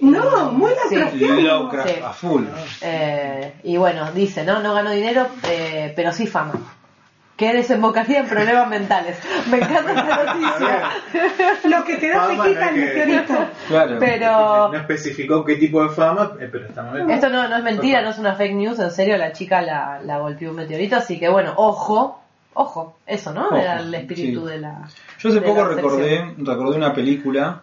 No, 0.00 0.52
muy 0.52 0.72
Sí. 0.88 0.96
Sí. 1.18 2.00
a 2.02 2.12
full. 2.12 2.44
Eh, 2.80 3.52
y 3.64 3.76
bueno, 3.76 4.10
dice, 4.12 4.44
¿no? 4.44 4.60
No 4.60 4.72
ganó 4.72 4.90
dinero, 4.90 5.26
eh, 5.48 5.92
pero 5.94 6.12
sí 6.12 6.26
fama. 6.26 6.54
Que 7.40 7.54
desembocaría 7.54 8.20
en 8.20 8.26
problemas 8.28 8.68
mentales. 8.68 9.16
Me 9.50 9.56
encanta 9.56 9.92
esta 9.94 10.24
noticia. 10.24 10.90
Lo 11.64 11.84
que 11.84 11.96
te 11.96 12.08
da 12.10 12.28
te 12.28 12.34
quita 12.34 12.44
no 12.44 12.68
el 12.68 12.74
que- 12.74 12.80
meteorito. 12.80 13.34
Claro. 13.68 13.96
Pero 13.98 14.68
No 14.72 14.76
especificó 14.78 15.42
qué 15.44 15.56
tipo 15.56 15.82
de 15.82 15.88
fama, 15.88 16.32
eh, 16.38 16.48
pero 16.52 16.66
está 16.66 16.92
bien. 16.92 17.10
esto 17.10 17.30
no, 17.30 17.48
no 17.48 17.56
es 17.56 17.62
mentira, 17.64 18.02
no 18.02 18.10
es 18.10 18.18
una 18.18 18.34
fake 18.34 18.54
news. 18.54 18.78
En 18.78 18.90
serio, 18.90 19.16
la 19.16 19.32
chica 19.32 19.62
la, 19.62 20.00
la 20.04 20.18
golpeó 20.18 20.50
un 20.50 20.56
meteorito. 20.56 20.96
Así 20.96 21.18
que 21.18 21.30
bueno, 21.30 21.54
ojo, 21.56 22.20
ojo. 22.52 22.98
Eso, 23.06 23.32
¿no? 23.32 23.46
Ojo, 23.46 23.56
Era 23.56 23.80
el 23.80 23.94
espíritu 23.94 24.42
sí. 24.46 24.52
de 24.52 24.58
la. 24.60 24.82
Yo 25.18 25.28
hace 25.30 25.40
poco 25.40 25.62
la 25.62 25.68
recordé, 25.68 26.08
sección. 26.18 26.46
recordé 26.46 26.76
una 26.76 26.92
película 26.92 27.62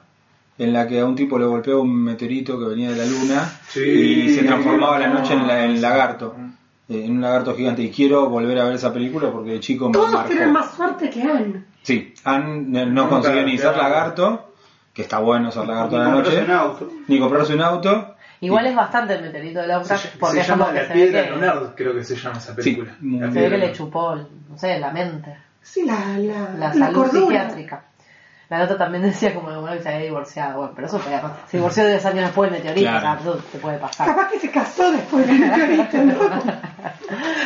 en 0.57 0.73
la 0.73 0.87
que 0.87 0.99
a 1.01 1.05
un 1.05 1.15
tipo 1.15 1.37
le 1.37 1.45
golpeó 1.45 1.81
un 1.81 2.03
meteorito 2.03 2.57
que 2.57 2.65
venía 2.65 2.89
de 2.89 2.95
la 2.95 3.05
luna 3.05 3.47
Sí. 3.67 3.81
y 3.81 4.33
se 4.33 4.43
transformaba 4.43 4.95
a 4.95 4.99
la 5.01 5.07
noche 5.09 5.33
en, 5.35 5.45
la- 5.45 5.65
en 5.65 5.79
lagarto, 5.79 6.35
eh, 6.35 6.49
en 6.89 7.11
un 7.11 7.22
lagarto 7.22 7.55
gigante. 7.55 7.81
Y 7.81 7.91
quiero 7.91 8.30
volver 8.30 8.59
a 8.59 8.65
ver 8.65 8.76
esa 8.76 8.93
película 8.93 9.31
porque 9.31 9.51
de 9.51 9.59
chico 9.59 9.88
me 9.88 9.93
Todos 9.93 10.11
marcó. 10.14 10.30
tienen 10.30 10.51
más 10.53 10.72
suerte 10.73 11.09
que 11.09 11.22
Anne. 11.23 11.64
Sí, 11.84 12.14
Ann 12.23 12.72
no, 12.72 12.85
no 12.85 12.91
Nunca, 13.03 13.09
consiguió 13.09 13.43
ni 13.43 13.57
ser 13.57 13.76
lagarto, 13.77 14.53
que 14.93 15.01
está 15.03 15.19
bueno 15.19 15.51
ser 15.51 15.68
lagarto 15.68 15.95
a 15.95 15.99
la 15.99 16.05
Comprarse 16.11 16.41
noche, 16.41 16.45
un 16.45 16.57
auto. 16.57 16.89
ni 17.07 17.19
comprarse 17.19 17.53
un 17.55 17.61
auto. 17.61 18.14
Igual 18.39 18.68
es 18.68 18.76
bastante 18.76 19.15
el 19.15 19.22
meteorito 19.23 19.59
de 19.61 19.68
Lovecraft 19.68 20.03
Se, 20.11 20.18
porque 20.19 20.35
se 20.35 20.41
es 20.41 20.47
llama 20.47 20.72
La 20.72 20.85
se 20.88 20.93
Piedra 20.93 21.30
Lunar, 21.31 21.73
creo 21.76 21.95
que 21.95 22.03
se 22.03 22.15
llama 22.15 22.38
esa 22.38 22.55
película. 22.55 22.95
Sí, 23.01 23.19
se 23.19 23.39
ve 23.41 23.49
que 23.49 23.57
le 23.57 23.72
chupó, 23.73 24.15
no 24.15 24.57
sé, 24.57 24.77
la 24.80 24.91
mente. 24.91 25.35
Sí, 25.61 25.84
la, 25.85 26.18
la, 26.19 26.49
la 26.51 26.57
la 26.68 26.73
salud 26.73 26.95
cordura. 27.03 27.19
psiquiátrica. 27.49 27.84
La 28.49 28.59
nota 28.59 28.77
también 28.77 29.03
decía 29.05 29.34
como 29.34 29.47
bueno, 29.59 29.76
que 29.76 29.81
se 29.84 29.89
había 29.89 30.05
divorciado. 30.05 30.57
Bueno, 30.59 30.73
pero 30.76 30.88
eso 30.88 30.99
podía 30.99 31.22
pasar. 31.22 31.38
Se 31.47 31.57
divorció 31.57 31.88
10 31.88 32.05
años 32.05 32.22
después 32.26 32.51
del 32.51 32.59
meteorito, 32.61 32.89
Claro. 32.89 33.07
o 33.07 33.23
sea, 33.23 33.31
eso 33.34 33.43
te 33.51 33.57
puede 33.57 33.77
pasar. 33.80 34.07
Capaz 34.07 34.30
que 34.31 34.39
se 34.39 34.51
casó 34.51 34.91
después 34.91 35.26
del 35.26 35.39
meteorito, 35.39 35.97
¿no? 36.03 36.14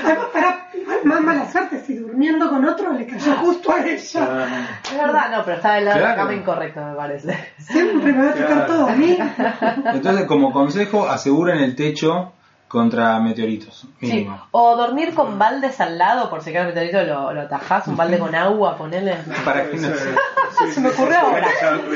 Además, 0.03 0.25
para 0.33 0.67
igual 0.73 0.99
más 1.03 1.21
mala 1.21 1.51
suerte 1.51 1.79
si 1.85 1.95
durmiendo 1.95 2.49
con 2.49 2.65
otro 2.65 2.93
le 2.93 3.05
cayó 3.07 3.33
justo 3.37 3.71
a 3.73 3.79
ella. 3.85 4.47
Es 4.83 4.97
verdad, 4.97 5.31
no, 5.31 5.43
pero 5.45 5.57
está 5.57 5.73
del 5.75 5.85
lado 5.85 5.97
de 5.97 6.03
la 6.03 6.13
Claro. 6.13 6.27
cama 6.29 6.33
incorrecto, 6.39 6.81
me 6.85 6.95
parece. 6.95 7.53
Siempre 7.59 8.13
me 8.13 8.23
va 8.23 8.29
a 8.29 8.33
tocar 8.33 8.47
Claro. 8.47 8.65
todo 8.67 8.87
a 8.87 8.91
mí. 8.95 9.17
Entonces, 9.93 10.25
como 10.25 10.51
consejo, 10.51 11.07
aseguren 11.07 11.59
el 11.59 11.75
techo 11.75 12.33
contra 12.71 13.19
meteoritos, 13.19 13.85
Sí. 13.99 14.27
O 14.51 14.75
dormir 14.77 15.13
con 15.13 15.37
baldes 15.37 15.81
al 15.81 15.97
lado, 15.97 16.29
por 16.29 16.41
si 16.41 16.55
el 16.55 16.67
meteorito 16.67 17.03
lo, 17.03 17.33
lo 17.33 17.41
atajás, 17.41 17.85
un 17.87 17.97
balde 17.97 18.17
con 18.17 18.33
agua, 18.33 18.77
ponele. 18.77 19.17
Para 19.43 19.69
que 19.69 19.75
no 19.77 19.87
se- 19.89 19.95
sí, 19.95 20.71
Se 20.73 20.79
me 20.79 20.89
ocurrió 20.89 21.19
ahora. 21.19 21.47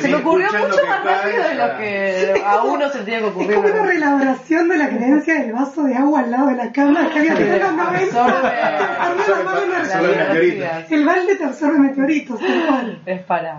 Se 0.01 0.07
me 0.09 0.15
ocurrió 0.15 0.47
mucho 0.51 0.85
más 0.87 1.03
rápido 1.03 1.43
de 1.47 1.55
lo 1.55 1.77
que 1.77 2.43
a 2.45 2.61
uno 2.63 2.89
se 2.89 2.99
tiene 3.03 3.19
que 3.21 3.25
Es 3.27 3.31
ocurrir. 3.31 3.55
como 3.55 3.67
una 3.69 3.83
reelaboración 3.83 4.67
de 4.67 4.77
la 4.77 4.89
creencia 4.89 5.33
del 5.41 5.53
vaso 5.53 5.83
de 5.83 5.95
agua 5.95 6.19
al 6.19 6.31
lado 6.31 6.47
de 6.47 6.55
la 6.55 6.71
cama 6.73 7.09
que 7.09 7.19
había 7.19 7.35
que 7.35 7.55
en 7.55 7.59
los 7.61 7.73
90. 7.73 8.25
Absorbe- 8.25 8.61
Absorbe 8.99 9.43
la 9.43 9.43
mano 9.43 9.61
La 9.71 9.77
Absorbe 9.79 10.05
energía. 10.05 10.27
meteoritos. 10.27 10.63
energía. 10.65 10.87
El 10.97 11.05
balde 11.05 11.35
te 11.35 11.43
absorbe 11.45 11.79
meteoritos, 11.79 12.39
es 13.05 13.21
para, 13.23 13.55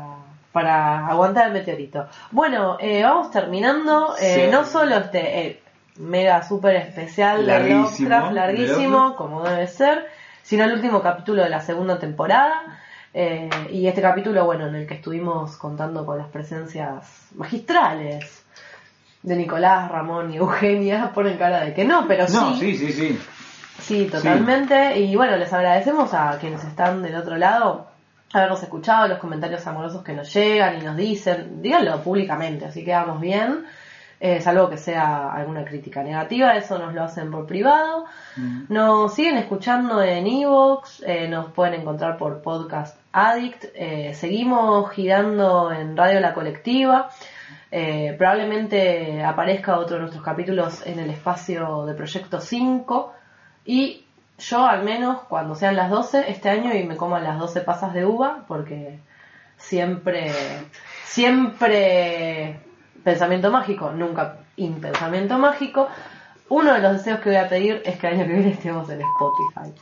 para 0.52 1.06
aguantar 1.06 1.46
el 1.46 1.52
meteorito. 1.54 2.06
Bueno, 2.30 2.76
eh, 2.80 3.02
vamos 3.02 3.30
terminando. 3.30 4.14
Eh, 4.20 4.42
Sí. 4.46 4.52
No 4.52 4.64
solo 4.66 4.96
este 4.96 5.46
eh, 5.46 5.60
mega 5.98 6.42
super 6.42 6.76
especial 6.76 7.38
de 7.38 7.52
Larguísimo, 7.52 8.08
Lovecraft, 8.08 8.28
de 8.28 8.34
larguísimo, 8.34 8.98
Lovecraft. 8.98 9.16
como 9.16 9.44
debe 9.44 9.66
ser, 9.66 10.06
sino 10.42 10.64
el 10.64 10.72
último 10.72 11.02
capítulo 11.02 11.42
de 11.42 11.50
la 11.50 11.60
segunda 11.60 11.98
temporada. 11.98 12.80
Eh, 13.14 13.48
y 13.70 13.86
este 13.86 14.02
capítulo, 14.02 14.44
bueno, 14.44 14.66
en 14.66 14.74
el 14.74 14.86
que 14.86 14.94
estuvimos 14.94 15.56
contando 15.56 16.04
con 16.04 16.18
las 16.18 16.28
presencias 16.28 17.28
magistrales 17.34 18.44
de 19.22 19.36
Nicolás, 19.36 19.90
Ramón 19.90 20.32
y 20.32 20.36
Eugenia, 20.36 21.10
ponen 21.14 21.38
cara 21.38 21.64
de 21.64 21.74
que 21.74 21.84
no, 21.84 22.06
pero 22.06 22.28
No, 22.28 22.56
sí, 22.56 22.76
sí, 22.76 22.92
sí. 22.92 23.18
Sí, 23.78 24.08
totalmente. 24.10 24.98
Y 25.00 25.16
bueno, 25.16 25.36
les 25.36 25.52
agradecemos 25.52 26.12
a 26.14 26.38
quienes 26.38 26.64
están 26.64 27.02
del 27.02 27.14
otro 27.14 27.36
lado 27.36 27.88
habernos 28.32 28.62
escuchado, 28.62 29.08
los 29.08 29.18
comentarios 29.18 29.66
amorosos 29.66 30.02
que 30.02 30.12
nos 30.12 30.32
llegan 30.32 30.80
y 30.80 30.84
nos 30.84 30.96
dicen. 30.96 31.62
Díganlo 31.62 32.02
públicamente, 32.02 32.66
así 32.66 32.84
quedamos 32.84 33.20
bien. 33.20 33.64
Eh, 34.18 34.40
salvo 34.40 34.70
que 34.70 34.78
sea 34.78 35.30
alguna 35.30 35.64
crítica 35.64 36.02
negativa, 36.02 36.56
eso 36.56 36.78
nos 36.78 36.94
lo 36.94 37.02
hacen 37.02 37.30
por 37.30 37.46
privado. 37.46 38.06
Nos 38.68 39.14
siguen 39.14 39.36
escuchando 39.36 40.02
en 40.02 40.26
Evox, 40.26 41.02
eh, 41.06 41.28
nos 41.28 41.52
pueden 41.52 41.80
encontrar 41.80 42.16
por 42.16 42.40
Podcast 42.40 42.98
Addict. 43.12 43.64
eh, 43.74 44.14
seguimos 44.14 44.90
girando 44.90 45.70
en 45.70 45.96
Radio 45.96 46.20
La 46.20 46.32
Colectiva. 46.32 47.10
Eh, 47.70 48.14
probablemente 48.16 49.22
aparezca 49.22 49.78
otro 49.78 49.96
de 49.96 50.00
nuestros 50.02 50.24
capítulos 50.24 50.86
en 50.86 50.98
el 50.98 51.10
espacio 51.10 51.84
de 51.84 51.94
Proyecto 51.94 52.40
5. 52.40 53.12
Y 53.66 54.06
yo, 54.38 54.66
al 54.66 54.82
menos, 54.82 55.22
cuando 55.28 55.54
sean 55.54 55.76
las 55.76 55.90
12 55.90 56.30
este 56.30 56.48
año 56.48 56.74
y 56.74 56.84
me 56.84 56.96
coman 56.96 57.24
las 57.24 57.38
12 57.38 57.60
pasas 57.62 57.92
de 57.92 58.06
uva, 58.06 58.44
porque 58.48 58.98
siempre 59.58 60.32
siempre 61.04 62.60
pensamiento 63.06 63.52
mágico, 63.52 63.92
nunca 63.92 64.38
impensamiento 64.56 65.38
mágico. 65.38 65.86
Uno 66.48 66.74
de 66.74 66.80
los 66.80 66.92
deseos 66.94 67.20
que 67.20 67.28
voy 67.28 67.38
a 67.38 67.48
pedir 67.48 67.80
es 67.84 67.98
que 67.98 68.08
el 68.08 68.14
año 68.14 68.26
que 68.26 68.32
viene 68.32 68.50
estemos 68.50 68.90
en 68.90 69.00
Spotify. 69.00 69.80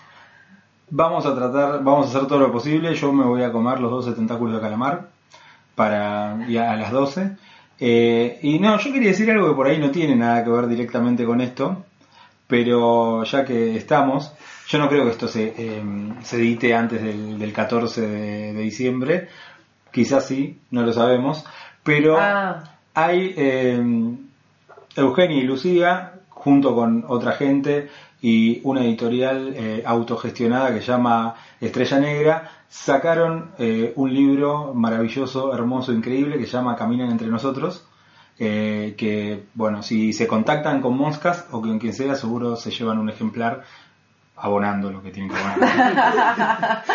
Vamos 0.90 1.24
a 1.24 1.34
tratar, 1.34 1.82
vamos 1.82 2.06
a 2.06 2.10
hacer 2.10 2.28
todo 2.28 2.38
lo 2.40 2.52
posible. 2.52 2.94
Yo 2.94 3.14
me 3.14 3.24
voy 3.24 3.42
a 3.42 3.50
comer 3.50 3.80
los 3.80 3.90
12 3.90 4.12
tentáculos 4.12 4.56
de 4.56 4.60
calamar 4.60 5.08
para 5.74 6.36
y 6.46 6.58
a, 6.58 6.72
a 6.72 6.76
las 6.76 6.92
12. 6.92 7.30
Eh, 7.80 8.40
y 8.42 8.58
no, 8.58 8.78
yo 8.78 8.92
quería 8.92 9.08
decir 9.08 9.30
algo 9.30 9.48
que 9.48 9.54
por 9.54 9.68
ahí 9.68 9.78
no 9.78 9.90
tiene 9.90 10.14
nada 10.16 10.44
que 10.44 10.50
ver 10.50 10.66
directamente 10.66 11.24
con 11.24 11.40
esto, 11.40 11.82
pero 12.46 13.24
ya 13.24 13.42
que 13.46 13.74
estamos, 13.74 14.34
yo 14.68 14.78
no 14.78 14.88
creo 14.90 15.04
que 15.04 15.12
esto 15.12 15.28
se, 15.28 15.54
eh, 15.56 15.82
se 16.22 16.36
edite 16.36 16.74
antes 16.74 17.02
del, 17.02 17.38
del 17.38 17.52
14 17.54 18.02
de, 18.02 18.52
de 18.52 18.60
diciembre. 18.60 19.28
Quizás 19.90 20.26
sí, 20.26 20.60
no 20.70 20.82
lo 20.82 20.92
sabemos. 20.92 21.42
Pero 21.82 22.18
Ah. 22.18 22.73
Hay 22.94 23.34
eh, 23.36 23.82
Eugenia 24.96 25.36
y 25.36 25.42
Lucía, 25.42 26.20
junto 26.28 26.74
con 26.74 27.04
otra 27.08 27.32
gente 27.32 27.88
y 28.22 28.60
una 28.64 28.82
editorial 28.84 29.52
eh, 29.56 29.82
autogestionada 29.84 30.72
que 30.72 30.80
llama 30.80 31.34
Estrella 31.60 31.98
Negra, 31.98 32.50
sacaron 32.68 33.50
eh, 33.58 33.92
un 33.96 34.12
libro 34.14 34.72
maravilloso, 34.74 35.52
hermoso, 35.54 35.92
increíble 35.92 36.38
que 36.38 36.46
se 36.46 36.52
llama 36.52 36.76
Caminan 36.76 37.10
entre 37.10 37.28
nosotros. 37.28 37.86
eh, 38.38 38.94
que, 38.96 39.46
bueno, 39.54 39.82
si 39.82 40.12
se 40.12 40.26
contactan 40.26 40.80
con 40.80 40.96
Monscas 40.96 41.46
o 41.52 41.60
con 41.60 41.78
quien 41.78 41.92
sea, 41.92 42.14
seguro 42.16 42.56
se 42.56 42.70
llevan 42.70 42.98
un 42.98 43.08
ejemplar 43.08 43.62
abonando 44.44 44.92
lo 44.92 45.02
que 45.02 45.10
tienen 45.10 45.32
que 45.32 45.40
abonar. 45.40 46.84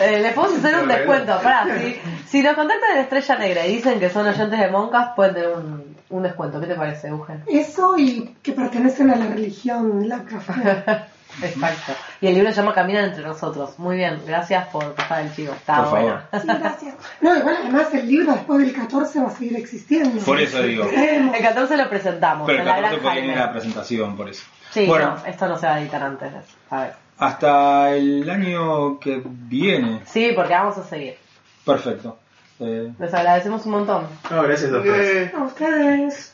Eh, 0.00 0.20
les 0.20 0.32
podemos 0.32 0.58
hacer 0.58 0.82
un 0.82 0.88
descuento. 0.88 1.38
Pará, 1.42 1.66
si, 1.78 1.96
si 2.26 2.42
nos 2.42 2.54
contactan 2.54 2.96
en 2.96 2.98
Estrella 2.98 3.38
Negra 3.38 3.66
y 3.66 3.76
dicen 3.76 4.00
que 4.00 4.10
son 4.10 4.26
oyentes 4.26 4.58
de 4.58 4.68
Moncas, 4.68 5.10
pueden 5.14 5.34
tener 5.34 5.50
un, 5.50 5.96
un 6.10 6.22
descuento. 6.22 6.60
¿Qué 6.60 6.66
te 6.66 6.74
parece, 6.74 7.08
Eugen? 7.08 7.42
Eso 7.46 7.96
y 7.96 8.34
que 8.42 8.52
pertenecen 8.52 9.10
a 9.10 9.16
la 9.16 9.26
religión 9.26 10.08
Lovecraft. 10.08 10.50
Exacto. 11.42 11.92
Y 12.20 12.28
el 12.28 12.34
libro 12.36 12.50
se 12.50 12.56
llama 12.56 12.72
Caminan 12.72 13.04
entre 13.04 13.22
nosotros. 13.22 13.78
Muy 13.78 13.96
bien, 13.96 14.22
gracias 14.26 14.66
por 14.68 14.94
pasar 14.94 15.20
el 15.26 15.34
chivo. 15.34 15.52
Está 15.52 15.82
Por 15.82 15.90
bueno. 16.00 16.20
Sí, 16.32 16.46
gracias. 16.46 16.94
No, 17.20 17.36
igual 17.36 17.56
además 17.60 17.92
el 17.92 18.08
libro 18.08 18.32
después 18.32 18.60
del 18.60 18.72
14 18.72 19.20
va 19.20 19.26
a 19.26 19.30
seguir 19.30 19.56
existiendo. 19.58 20.24
Por 20.24 20.40
eso 20.40 20.62
digo. 20.62 20.84
El 20.88 21.30
14 21.30 21.76
lo 21.76 21.88
presentamos. 21.90 22.46
Pero 22.46 22.60
el 22.60 22.64
la 22.64 22.74
14 22.76 22.96
Gran 23.00 23.02
puede 23.02 23.26
ir 23.26 23.32
a 23.32 23.46
la 23.46 23.52
presentación, 23.52 24.16
por 24.16 24.28
eso. 24.30 24.44
Sí, 24.70 24.86
bueno, 24.86 25.16
no, 25.22 25.26
esto 25.26 25.46
no 25.46 25.58
se 25.58 25.66
va 25.66 25.74
a 25.74 25.80
editar 25.80 26.02
antes. 26.02 26.32
A 26.70 26.80
ver. 26.80 26.92
hasta 27.18 27.90
el 27.94 28.28
año 28.30 28.98
que 28.98 29.20
viene. 29.24 30.00
Sí, 30.06 30.32
porque 30.34 30.54
vamos 30.54 30.78
a 30.78 30.84
seguir. 30.84 31.16
Perfecto. 31.64 32.18
Eh, 32.60 32.92
Les 32.98 33.12
agradecemos 33.12 33.66
un 33.66 33.72
montón. 33.72 34.06
No, 34.30 34.42
gracias 34.44 34.72
a 34.72 34.78
ustedes. 34.78 35.34
A 35.34 35.42
ustedes. 35.42 36.33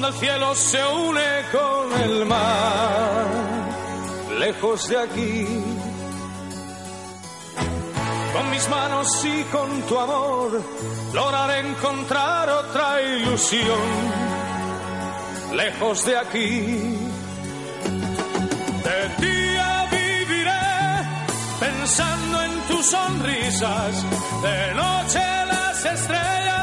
donde 0.00 0.08
el 0.08 0.14
cielo 0.14 0.54
se 0.54 0.84
une 0.84 1.44
con 1.52 2.00
el 2.02 2.26
mar, 2.26 3.26
lejos 4.38 4.88
de 4.88 4.98
aquí. 4.98 5.46
Con 8.32 8.50
mis 8.50 8.68
manos 8.68 9.24
y 9.24 9.42
con 9.44 9.82
tu 9.82 9.98
amor, 9.98 10.62
lograré 11.14 11.60
encontrar 11.60 12.48
otra 12.50 13.00
ilusión, 13.00 13.88
lejos 15.54 16.04
de 16.04 16.16
aquí. 16.18 16.98
De 18.84 19.26
día 19.26 19.88
viviré 19.90 20.66
pensando 21.58 22.42
en 22.42 22.60
tus 22.68 22.86
sonrisas, 22.86 24.04
de 24.42 24.74
noche 24.74 25.46
las 25.46 25.84
estrellas 25.84 26.55